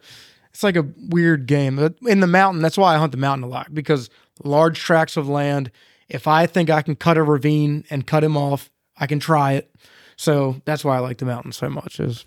it's 0.50 0.62
like 0.62 0.76
a 0.76 0.86
weird 1.08 1.46
game. 1.46 1.76
But 1.76 1.94
in 2.06 2.20
the 2.20 2.26
mountain, 2.26 2.62
that's 2.62 2.78
why 2.78 2.94
I 2.94 2.98
hunt 2.98 3.12
the 3.12 3.18
mountain 3.18 3.44
a 3.44 3.48
lot 3.48 3.74
because 3.74 4.10
large 4.42 4.78
tracts 4.78 5.16
of 5.16 5.28
land. 5.28 5.70
If 6.08 6.26
I 6.28 6.46
think 6.46 6.70
I 6.70 6.82
can 6.82 6.96
cut 6.96 7.16
a 7.16 7.22
ravine 7.22 7.84
and 7.90 8.06
cut 8.06 8.22
him 8.22 8.36
off, 8.36 8.70
I 8.96 9.06
can 9.06 9.18
try 9.18 9.52
it. 9.52 9.74
So 10.16 10.60
that's 10.64 10.84
why 10.84 10.96
I 10.96 11.00
like 11.00 11.18
the 11.18 11.24
mountain 11.24 11.52
so 11.52 11.68
much. 11.68 11.98
Is 11.98 12.26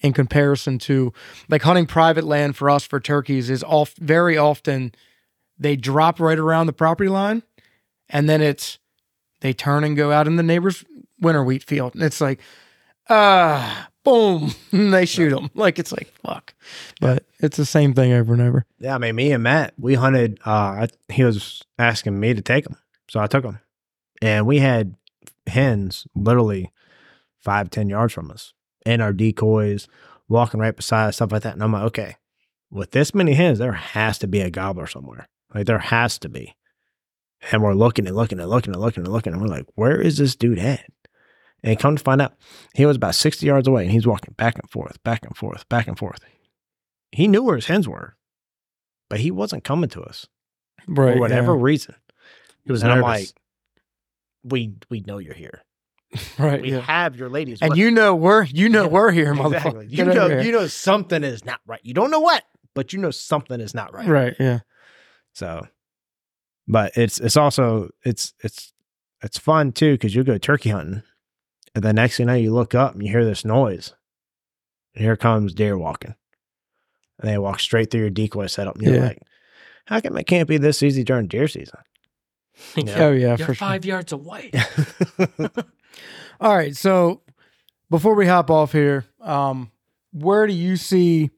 in 0.00 0.12
comparison 0.12 0.78
to 0.78 1.12
like 1.48 1.62
hunting 1.62 1.86
private 1.86 2.24
land 2.24 2.56
for 2.56 2.70
us 2.70 2.84
for 2.84 2.98
turkeys 2.98 3.50
is 3.50 3.62
off 3.64 3.94
very 3.98 4.36
often 4.36 4.92
they 5.58 5.76
drop 5.76 6.18
right 6.18 6.38
around 6.38 6.66
the 6.66 6.72
property 6.72 7.08
line 7.08 7.42
and 8.08 8.28
then 8.28 8.40
it's 8.40 8.78
they 9.40 9.52
turn 9.52 9.84
and 9.84 9.96
go 9.96 10.10
out 10.12 10.26
in 10.26 10.36
the 10.36 10.42
neighbor's 10.42 10.84
winter 11.20 11.44
wheat 11.44 11.62
field 11.62 11.94
and 11.94 12.02
it's 12.02 12.20
like 12.20 12.40
ah 13.08 13.88
boom 14.04 14.52
and 14.72 14.92
they 14.92 15.04
shoot 15.04 15.30
them 15.30 15.50
like 15.54 15.78
it's 15.78 15.92
like 15.92 16.12
fuck 16.24 16.54
but 17.00 17.24
it's 17.40 17.56
the 17.56 17.66
same 17.66 17.92
thing 17.94 18.12
over 18.12 18.32
and 18.32 18.42
over 18.42 18.64
Yeah, 18.78 18.94
I 18.94 18.98
mean, 18.98 19.16
me 19.16 19.32
and 19.32 19.42
Matt, 19.42 19.74
we 19.78 19.94
hunted. 19.94 20.38
Uh, 20.44 20.50
I, 20.50 20.88
he 21.08 21.24
was 21.24 21.62
asking 21.78 22.18
me 22.18 22.34
to 22.34 22.42
take 22.42 22.66
him, 22.66 22.76
so 23.08 23.20
I 23.20 23.26
took 23.26 23.44
him, 23.44 23.58
and 24.22 24.46
we 24.46 24.58
had 24.58 24.94
hens 25.46 26.06
literally 26.14 26.70
five, 27.42 27.70
ten 27.70 27.88
yards 27.88 28.12
from 28.12 28.30
us, 28.30 28.52
and 28.84 29.00
our 29.02 29.12
decoys 29.12 29.88
walking 30.28 30.60
right 30.60 30.76
beside 30.76 31.08
us, 31.08 31.16
stuff 31.16 31.32
like 31.32 31.42
that. 31.42 31.54
And 31.54 31.62
I'm 31.62 31.72
like, 31.72 31.84
okay, 31.84 32.16
with 32.70 32.90
this 32.92 33.14
many 33.14 33.32
hens, 33.34 33.58
there 33.58 33.72
has 33.72 34.18
to 34.18 34.26
be 34.28 34.40
a 34.40 34.50
gobbler 34.50 34.86
somewhere. 34.86 35.28
Like 35.54 35.66
there 35.66 35.78
has 35.78 36.18
to 36.20 36.28
be. 36.28 36.54
And 37.50 37.62
we're 37.62 37.74
looking 37.74 38.06
and 38.06 38.14
looking 38.14 38.38
and 38.38 38.50
looking 38.50 38.74
and 38.74 38.82
looking 38.82 39.02
and 39.04 39.12
looking, 39.12 39.32
and 39.32 39.40
we're 39.40 39.48
like, 39.48 39.66
where 39.74 40.00
is 40.00 40.18
this 40.18 40.36
dude 40.36 40.58
at? 40.58 40.84
And 41.62 41.78
come 41.78 41.96
to 41.96 42.02
find 42.02 42.22
out, 42.22 42.34
he 42.74 42.86
was 42.86 42.96
about 42.96 43.14
60 43.14 43.44
yards 43.44 43.68
away, 43.68 43.82
and 43.82 43.92
he's 43.92 44.06
walking 44.06 44.34
back 44.38 44.58
and 44.58 44.70
forth, 44.70 45.02
back 45.02 45.24
and 45.24 45.36
forth, 45.36 45.68
back 45.68 45.88
and 45.88 45.98
forth. 45.98 46.20
He 47.12 47.28
knew 47.28 47.42
where 47.42 47.56
his 47.56 47.66
hens 47.66 47.86
were 47.88 48.16
but 49.10 49.20
he 49.20 49.30
wasn't 49.30 49.64
coming 49.64 49.90
to 49.90 50.00
us 50.00 50.26
right 50.88 51.12
for 51.14 51.20
whatever 51.20 51.54
reason. 51.54 51.94
He 52.64 52.72
was 52.72 52.82
and 52.82 52.92
I'm 52.92 53.00
nervous. 53.00 53.20
like, 53.20 53.28
we 54.42 54.74
we 54.88 55.00
know 55.00 55.18
you're 55.18 55.34
here. 55.34 55.62
right 56.38 56.62
We 56.62 56.72
yeah. 56.72 56.80
have 56.80 57.16
your 57.16 57.28
ladies, 57.28 57.60
and 57.60 57.70
with 57.70 57.78
you 57.78 57.90
know 57.90 58.14
we're 58.14 58.44
you 58.44 58.68
know 58.68 58.84
Yeah, 58.84 58.88
we're 58.88 59.10
here 59.10 59.34
motherfucker 59.34 59.82
exactly. 59.82 59.86
You 59.88 60.04
Get 60.04 60.14
know 60.14 60.40
you 60.40 60.52
know 60.52 60.66
something 60.66 61.22
is 61.22 61.44
not 61.44 61.60
right. 61.66 61.80
You 61.82 61.92
don't 61.92 62.10
know 62.10 62.20
what, 62.20 62.44
but 62.74 62.92
you 62.92 62.98
know 62.98 63.10
something 63.10 63.60
is 63.60 63.74
not 63.74 63.92
right. 63.92 64.08
right 64.08 64.34
yeah 64.40 64.60
So, 65.34 65.66
but 66.66 66.92
it's 66.96 67.20
it's 67.20 67.36
also 67.36 67.90
it's 68.04 68.32
it's 68.40 68.72
it's 69.22 69.38
fun 69.38 69.72
too 69.72 69.94
because 69.94 70.14
you 70.14 70.24
go 70.24 70.38
turkey 70.38 70.70
hunting, 70.70 71.02
and 71.74 71.84
the 71.84 71.92
next 71.92 72.16
thing 72.16 72.24
you 72.28 72.32
know, 72.32 72.38
you 72.38 72.52
look 72.52 72.74
up 72.74 72.94
and 72.94 73.02
you 73.04 73.10
hear 73.10 73.24
this 73.24 73.44
noise, 73.44 73.94
and 74.94 75.04
here 75.04 75.16
comes 75.16 75.54
deer 75.54 75.76
walking, 75.78 76.14
and 77.18 77.30
they 77.30 77.38
walk 77.38 77.60
straight 77.60 77.90
through 77.90 78.00
your 78.00 78.10
decoy 78.10 78.46
setup. 78.46 78.76
And 78.76 78.84
you're 78.84 78.94
Yeah. 78.96 79.02
like, 79.08 79.22
how 79.86 80.00
come 80.00 80.16
it 80.16 80.24
can't 80.26 80.48
be 80.48 80.58
this 80.58 80.82
easy 80.82 81.04
during 81.04 81.26
deer 81.26 81.48
season? 81.48 81.78
Yeah. 82.76 83.04
oh 83.06 83.12
yeah 83.12 83.28
You're 83.36 83.38
for 83.38 83.54
sure 83.54 83.66
five 83.68 83.84
yards 83.86 84.12
away. 84.12 84.50
All 86.40 86.54
right. 86.56 86.76
So 86.76 87.22
before 87.88 88.14
we 88.14 88.26
hop 88.26 88.50
off 88.50 88.72
here, 88.72 89.04
um, 89.20 89.70
where 90.12 90.46
do 90.46 90.52
you 90.52 90.76
see 90.76 91.30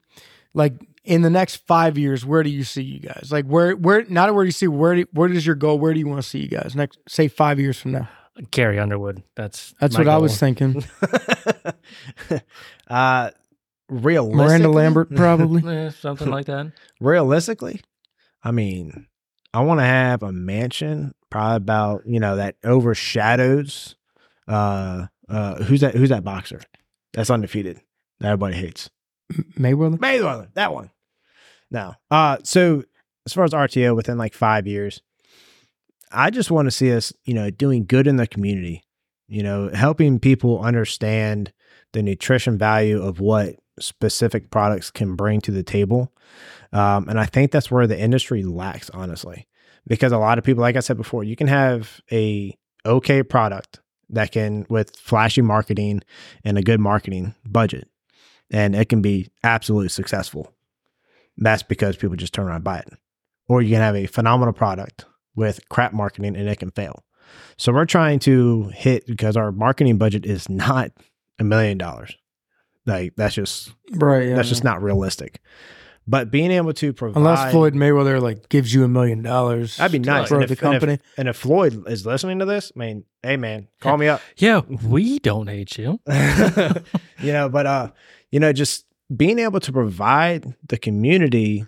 like 0.55 0.75
in 1.05 1.23
the 1.23 1.31
next 1.31 1.57
five 1.67 1.97
years, 1.99 2.25
where 2.25 2.43
do 2.43 2.51
you 2.51 2.65
see 2.65 2.83
you 2.83 2.99
guys? 3.01 3.29
Like 3.31 3.45
where 3.47 3.77
where 3.77 4.05
not 4.09 4.35
where 4.35 4.45
do 4.45 4.49
you 4.49 4.53
see 4.53 4.67
where 4.69 4.97
do, 4.97 5.07
where 5.13 5.31
is 5.31 5.47
your 5.47 5.55
goal? 5.55 5.79
Where 5.79 5.93
do 5.93 6.01
you 6.01 6.07
want 6.09 6.23
to 6.23 6.29
see 6.29 6.41
you 6.41 6.49
guys 6.49 6.75
next 6.75 6.99
say 7.09 7.29
five 7.29 7.61
years 7.61 7.79
from 7.79 7.93
now? 7.93 8.09
Carrie 8.51 8.79
Underwood. 8.79 9.23
That's 9.37 9.75
That's 9.81 9.95
my 9.95 10.01
what 10.01 10.09
I 10.09 10.19
was 10.19 10.39
thinking. 10.39 10.85
uh, 12.89 13.31
realistically, 13.89 14.37
Miranda 14.37 14.69
Lambert, 14.71 15.11
probably. 15.15 15.67
Eh, 15.67 15.91
something 15.91 16.31
like 16.31 16.47
that. 16.47 16.73
realistically, 17.01 17.81
I 18.43 18.51
mean, 18.51 19.07
I 19.53 19.61
want 19.61 19.81
to 19.81 19.85
have 19.85 20.23
a 20.23 20.33
mansion, 20.33 21.15
probably 21.31 21.57
about 21.57 22.03
you 22.07 22.21
know 22.21 22.37
that 22.37 22.57
overshadows. 22.65 23.97
Uh, 24.49 25.07
uh, 25.29 25.63
who's 25.65 25.81
that? 25.83 25.95
Who's 25.95 26.09
that 26.11 26.25
boxer? 26.25 26.61
That's 27.13 27.31
undefeated. 27.31 27.81
That 28.21 28.29
everybody 28.29 28.57
hates. 28.57 28.91
Mayweather. 29.59 29.99
Mayweather, 29.99 30.49
that 30.55 30.73
one. 30.73 30.91
No. 31.71 31.95
Uh, 32.11 32.39
so 32.45 32.85
as 33.27 33.33
far 33.33 33.45
as 33.45 33.53
RTO, 33.53 33.97
within 33.97 34.19
like 34.19 34.35
five 34.35 34.67
years, 34.67 35.03
I 36.13 36.31
just 36.31 36.51
want 36.51 36.67
to 36.67 36.71
see 36.71 36.93
us, 36.93 37.13
you 37.25 37.35
know, 37.35 37.51
doing 37.51 37.85
good 37.85 38.07
in 38.07 38.17
the 38.17 38.27
community. 38.27 38.85
You 39.29 39.43
know, 39.43 39.71
helping 39.71 40.19
people 40.19 40.61
understand 40.61 41.53
the 41.93 42.03
nutrition 42.03 42.59
value 42.59 43.03
of 43.03 43.21
what 43.21 43.57
specific 43.79 44.51
products 44.51 44.91
can 44.91 45.17
bring 45.17 45.41
to 45.43 45.51
the 45.51 45.63
table. 45.63 46.13
Um, 46.73 47.09
and 47.09 47.19
I 47.19 47.27
think 47.27 47.51
that's 47.51 47.71
where 47.71 47.87
the 47.87 47.99
industry 47.99 48.43
lacks, 48.43 48.91
honestly, 48.91 49.47
because 49.87 50.13
a 50.13 50.19
lot 50.19 50.39
of 50.39 50.45
people, 50.45 50.63
like 50.63 50.77
I 50.77 50.81
said 50.81 50.97
before, 50.97 51.25
you 51.25 51.37
can 51.37 51.47
have 51.47 52.01
a 52.11 52.57
okay 52.85 53.23
product 53.23 53.81
that 54.11 54.33
can 54.33 54.67
with 54.69 54.97
flashy 54.97 55.43
marketing 55.43 56.03
and 56.45 56.59
a 56.59 56.63
good 56.63 56.81
marketing 56.81 57.35
budget, 57.47 57.89
and 58.51 58.75
it 58.75 58.89
can 58.89 59.01
be 59.01 59.29
absolutely 59.43 59.89
successful. 59.89 60.53
That's 61.39 61.63
because 61.63 61.97
people 61.97 62.17
just 62.17 62.35
turn 62.35 62.47
around 62.47 62.57
and 62.57 62.65
buy 62.65 62.79
it. 62.79 62.89
Or 63.49 63.63
you 63.63 63.71
can 63.71 63.81
have 63.81 63.97
a 63.97 64.07
phenomenal 64.07 64.53
product 64.53 65.07
with 65.35 65.61
crap 65.69 65.93
marketing 65.93 66.37
and 66.37 66.49
it 66.49 66.59
can 66.59 66.71
fail. 66.71 67.05
So 67.57 67.73
we're 67.73 67.87
trying 67.87 68.19
to 68.21 68.71
hit 68.75 69.07
because 69.07 69.37
our 69.37 69.53
marketing 69.53 69.99
budget 69.99 70.27
is 70.27 70.49
not 70.49 70.91
a 71.39 71.45
million 71.45 71.79
dollars. 71.79 72.15
Like 72.87 73.15
that's 73.17 73.35
just 73.35 73.73
Right. 73.93 74.29
Yeah. 74.29 74.37
that's 74.37 74.49
just 74.49 74.65
not 74.65 74.83
realistic. 74.83 75.41
But 76.05 76.33
being 76.33 76.51
able 76.51 76.73
to 76.75 76.93
provide 76.93 77.17
Unless 77.21 77.53
Floyd 77.53 77.75
Mayweather 77.75 78.21
like 78.21 78.49
gives 78.49 78.75
you 78.75 78.83
a 78.83 78.89
million 78.89 79.23
dollars. 79.23 79.77
that'd 79.77 79.93
be 79.93 80.05
nice. 80.05 80.29
for 80.29 80.41
And 80.41 80.49
the 80.49 80.53
if, 80.53 80.63
and 80.63 80.75
if- 80.75 80.81
company. 80.81 80.99
and 81.17 81.29
if 81.29 81.37
Floyd 81.37 81.85
is 81.87 82.05
listening 82.05 82.41
to 82.41 82.45
this, 82.45 82.73
I 82.75 82.79
mean, 82.81 83.05
hey 83.23 83.37
man, 83.37 83.69
call 83.81 83.97
me 83.97 84.09
up. 84.09 84.21
Yeah, 84.37 84.63
we 84.85 85.21
don't 85.21 85.47
hate 85.47 85.79
you. 85.79 86.01
you 87.21 87.33
know, 87.33 87.49
but 87.49 87.67
uh, 87.67 87.91
you 88.31 88.41
know, 88.41 88.53
just 88.53 88.85
being 89.15 89.39
able 89.39 89.61
to 89.61 89.73
provide 89.73 90.55
the 90.67 90.77
community 90.79 91.67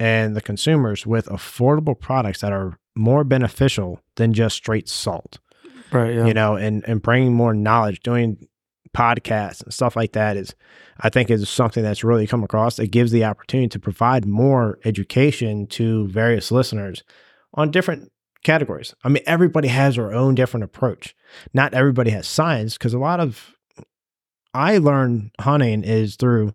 and 0.00 0.34
the 0.36 0.40
consumers 0.42 1.06
with 1.06 1.26
affordable 1.26 1.98
products 1.98 2.40
that 2.40 2.52
are 2.52 2.78
more 2.96 3.24
beneficial 3.24 4.00
than 4.16 4.32
just 4.32 4.56
straight 4.56 4.88
salt. 4.88 5.38
Right. 5.92 6.14
Yeah. 6.14 6.26
You 6.26 6.34
know, 6.34 6.56
and 6.56 6.84
and 6.88 7.00
bringing 7.00 7.34
more 7.34 7.54
knowledge, 7.54 8.00
doing 8.00 8.48
podcasts 8.96 9.62
and 9.62 9.72
stuff 9.72 9.94
like 9.94 10.12
that 10.12 10.36
is, 10.36 10.54
I 11.00 11.10
think, 11.10 11.30
is 11.30 11.48
something 11.48 11.82
that's 11.82 12.02
really 12.02 12.26
come 12.26 12.42
across. 12.42 12.78
It 12.78 12.88
gives 12.88 13.12
the 13.12 13.24
opportunity 13.24 13.68
to 13.68 13.78
provide 13.78 14.24
more 14.24 14.78
education 14.84 15.66
to 15.68 16.08
various 16.08 16.50
listeners 16.50 17.04
on 17.54 17.70
different 17.70 18.10
categories. 18.42 18.94
I 19.04 19.08
mean, 19.08 19.22
everybody 19.26 19.68
has 19.68 19.96
their 19.96 20.14
own 20.14 20.34
different 20.34 20.64
approach. 20.64 21.14
Not 21.52 21.74
everybody 21.74 22.10
has 22.10 22.26
science 22.26 22.78
because 22.78 22.94
a 22.94 22.98
lot 22.98 23.20
of 23.20 23.52
I 24.54 24.78
learn 24.78 25.30
hunting 25.38 25.84
is 25.84 26.16
through 26.16 26.54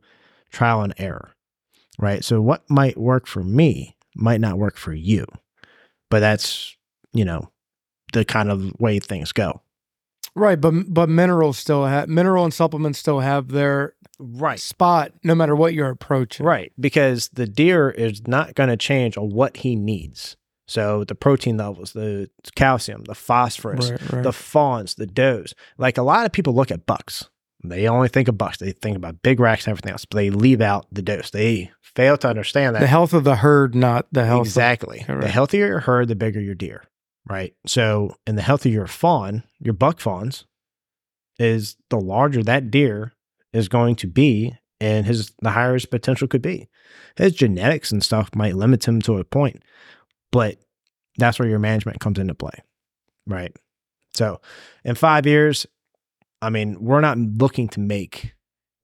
trial 0.51 0.81
and 0.81 0.93
error, 0.97 1.35
right? 1.99 2.23
So 2.23 2.41
what 2.41 2.63
might 2.69 2.97
work 2.97 3.27
for 3.27 3.43
me 3.43 3.95
might 4.15 4.41
not 4.41 4.57
work 4.57 4.77
for 4.77 4.93
you, 4.93 5.25
but 6.11 6.19
that's 6.19 6.77
you 7.13 7.25
know 7.25 7.49
the 8.13 8.23
kind 8.23 8.51
of 8.51 8.79
way 8.79 8.99
things 8.99 9.31
go. 9.31 9.61
Right, 10.35 10.61
but 10.61 10.93
but 10.93 11.09
minerals 11.09 11.57
still 11.57 11.85
have 11.85 12.07
mineral 12.07 12.45
and 12.45 12.53
supplements 12.53 12.99
still 12.99 13.19
have 13.21 13.47
their 13.47 13.95
right. 14.19 14.59
spot 14.59 15.11
no 15.23 15.33
matter 15.33 15.55
what 15.55 15.73
you're 15.73 15.89
approaching. 15.89 16.45
Right. 16.45 16.71
Because 16.79 17.29
the 17.33 17.47
deer 17.47 17.89
is 17.89 18.27
not 18.27 18.55
going 18.55 18.69
to 18.69 18.77
change 18.77 19.17
on 19.17 19.31
what 19.31 19.57
he 19.57 19.75
needs. 19.75 20.37
So 20.67 21.03
the 21.03 21.15
protein 21.15 21.57
levels, 21.57 21.91
the 21.91 22.29
calcium, 22.55 23.03
the 23.03 23.15
phosphorus, 23.15 23.91
Right, 23.91 24.11
right. 24.13 24.23
the 24.23 24.31
fawns, 24.31 24.95
the 24.95 25.07
does. 25.07 25.53
Like 25.77 25.97
a 25.97 26.03
lot 26.03 26.25
of 26.25 26.31
people 26.31 26.53
look 26.53 26.71
at 26.71 26.85
bucks. 26.85 27.29
They 27.63 27.87
only 27.87 28.07
think 28.07 28.27
of 28.27 28.37
bucks. 28.37 28.57
They 28.57 28.71
think 28.71 28.97
about 28.97 29.21
big 29.21 29.39
racks 29.39 29.65
and 29.65 29.71
everything 29.71 29.91
else, 29.91 30.05
but 30.05 30.17
they 30.17 30.29
leave 30.29 30.61
out 30.61 30.87
the 30.91 31.01
dose. 31.01 31.29
They 31.29 31.71
fail 31.81 32.17
to 32.17 32.29
understand 32.29 32.75
that. 32.75 32.79
the 32.79 32.87
health 32.87 33.13
of 33.13 33.23
the 33.23 33.35
herd, 33.35 33.75
not 33.75 34.07
the 34.11 34.25
health. 34.25 34.45
exactly. 34.45 35.03
Correct. 35.05 35.21
The 35.21 35.29
healthier 35.29 35.67
your 35.67 35.79
herd, 35.79 36.07
the 36.07 36.15
bigger 36.15 36.41
your 36.41 36.55
deer. 36.55 36.83
Right. 37.29 37.53
So, 37.67 38.15
and 38.25 38.37
the 38.37 38.41
healthier 38.41 38.73
your 38.73 38.87
fawn, 38.87 39.43
your 39.59 39.75
buck 39.75 39.99
fawns, 39.99 40.45
is 41.37 41.75
the 41.89 41.99
larger 41.99 42.43
that 42.43 42.71
deer 42.71 43.13
is 43.53 43.67
going 43.67 43.95
to 43.97 44.07
be, 44.07 44.55
and 44.79 45.05
his 45.05 45.31
the 45.41 45.51
higher 45.51 45.73
his 45.73 45.85
potential 45.85 46.27
could 46.27 46.41
be. 46.41 46.67
His 47.15 47.33
genetics 47.33 47.91
and 47.91 48.03
stuff 48.03 48.33
might 48.35 48.55
limit 48.55 48.87
him 48.87 49.01
to 49.03 49.17
a 49.17 49.23
point, 49.23 49.61
but 50.31 50.57
that's 51.17 51.37
where 51.37 51.47
your 51.47 51.59
management 51.59 51.99
comes 51.99 52.17
into 52.17 52.33
play. 52.33 52.63
Right. 53.27 53.55
So, 54.13 54.41
in 54.83 54.95
five 54.95 55.25
years, 55.27 55.67
I 56.41 56.49
mean, 56.49 56.77
we're 56.79 57.01
not 57.01 57.17
looking 57.17 57.67
to 57.69 57.79
make 57.79 58.33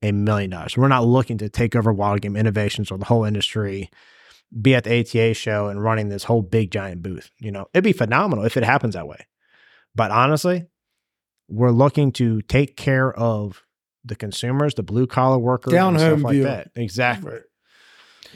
a 0.01 0.11
million 0.11 0.51
dollars. 0.51 0.77
We're 0.77 0.87
not 0.87 1.05
looking 1.05 1.37
to 1.39 1.49
take 1.49 1.75
over 1.75 1.93
Wildgame 1.93 2.37
Innovations 2.37 2.91
or 2.91 2.97
the 2.97 3.05
whole 3.05 3.23
industry 3.23 3.89
be 4.61 4.75
at 4.75 4.85
the 4.85 4.99
ATA 4.99 5.33
show 5.33 5.67
and 5.67 5.83
running 5.83 6.09
this 6.09 6.23
whole 6.23 6.41
big 6.41 6.71
giant 6.71 7.01
booth. 7.01 7.31
You 7.39 7.51
know, 7.51 7.67
it'd 7.73 7.83
be 7.83 7.91
phenomenal 7.93 8.45
if 8.45 8.55
it 8.57 8.63
happens 8.63 8.93
that 8.93 9.07
way. 9.07 9.25
But 9.95 10.11
honestly, 10.11 10.67
we're 11.49 11.71
looking 11.71 12.11
to 12.13 12.41
take 12.43 12.77
care 12.77 13.11
of 13.11 13.63
the 14.05 14.15
consumers, 14.15 14.75
the 14.75 14.83
blue 14.83 15.07
collar 15.07 15.37
workers, 15.37 15.73
Down 15.73 15.93
and 15.95 15.99
stuff 15.99 16.11
home 16.11 16.21
like 16.21 16.33
view. 16.33 16.43
that. 16.43 16.71
Exactly. 16.75 17.39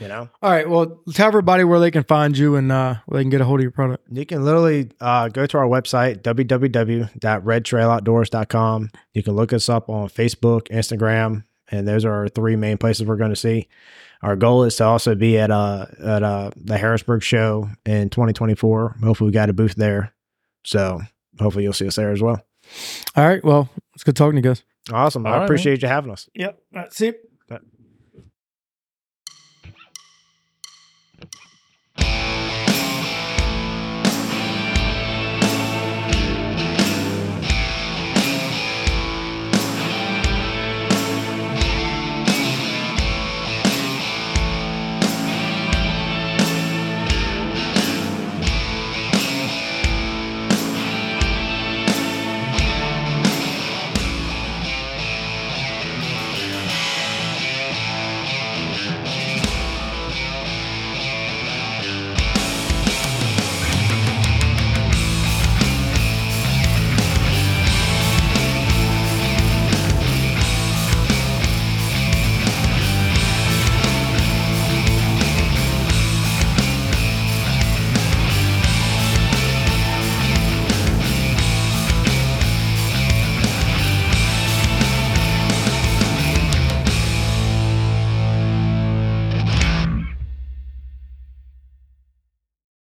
You 0.02 0.08
know, 0.08 0.30
All 0.42 0.52
right. 0.52 0.68
Well, 0.68 1.00
tell 1.14 1.28
everybody 1.28 1.64
where 1.64 1.80
they 1.80 1.92
can 1.92 2.04
find 2.04 2.36
you 2.36 2.56
and 2.56 2.72
uh, 2.72 2.96
where 3.06 3.20
they 3.20 3.24
can 3.24 3.30
get 3.30 3.40
a 3.40 3.46
hold 3.46 3.60
of 3.60 3.64
your 3.64 3.70
product. 3.72 4.04
you 4.12 4.26
can 4.26 4.44
literally 4.44 4.90
uh, 5.00 5.28
go 5.28 5.46
to 5.46 5.58
our 5.60 5.68
website, 5.68 6.24
www.redtrailoutdoors.com. 6.24 8.90
You 9.14 9.24
can 9.24 9.36
look 9.36 9.54
us 9.54 9.70
up 9.70 9.90
on 9.90 10.10
Facebook, 10.10 10.68
Instagram, 10.70 11.44
and 11.70 11.88
those 11.88 12.04
are 12.06 12.14
our 12.14 12.28
three 12.30 12.56
main 12.56 12.78
places 12.78 13.06
we're 13.06 13.18
going 13.18 13.30
to 13.30 13.36
see. 13.36 13.68
Our 14.24 14.36
goal 14.36 14.64
is 14.64 14.76
to 14.78 14.86
also 14.86 15.14
be 15.16 15.38
at 15.40 15.50
uh 15.52 15.86
at 16.04 16.22
uh 16.24 16.52
the 16.56 16.78
Harrisburg 16.78 17.24
show 17.24 17.70
in 17.86 18.10
2024. 18.10 18.98
Hopefully, 19.04 19.30
we 19.30 19.34
got 19.34 19.50
a 19.50 19.54
booth 19.54 19.76
there. 19.76 20.14
So 20.64 21.02
hopefully, 21.40 21.64
you'll 21.64 21.74
see 21.74 21.88
us 21.88 21.96
there 21.96 22.12
as 22.12 22.22
well. 22.22 22.46
All 23.16 23.28
right. 23.28 23.44
Well, 23.44 23.68
it's 23.96 24.04
good 24.04 24.16
talking 24.16 24.40
to 24.42 24.48
you 24.48 24.54
guys. 24.56 24.64
Awesome. 24.92 25.26
All 25.26 25.34
I 25.34 25.38
right, 25.38 25.44
appreciate 25.46 25.82
you 25.82 25.88
having 25.88 26.12
us. 26.12 26.30
Yep. 26.36 26.60
See 26.92 27.08
you. 27.08 27.14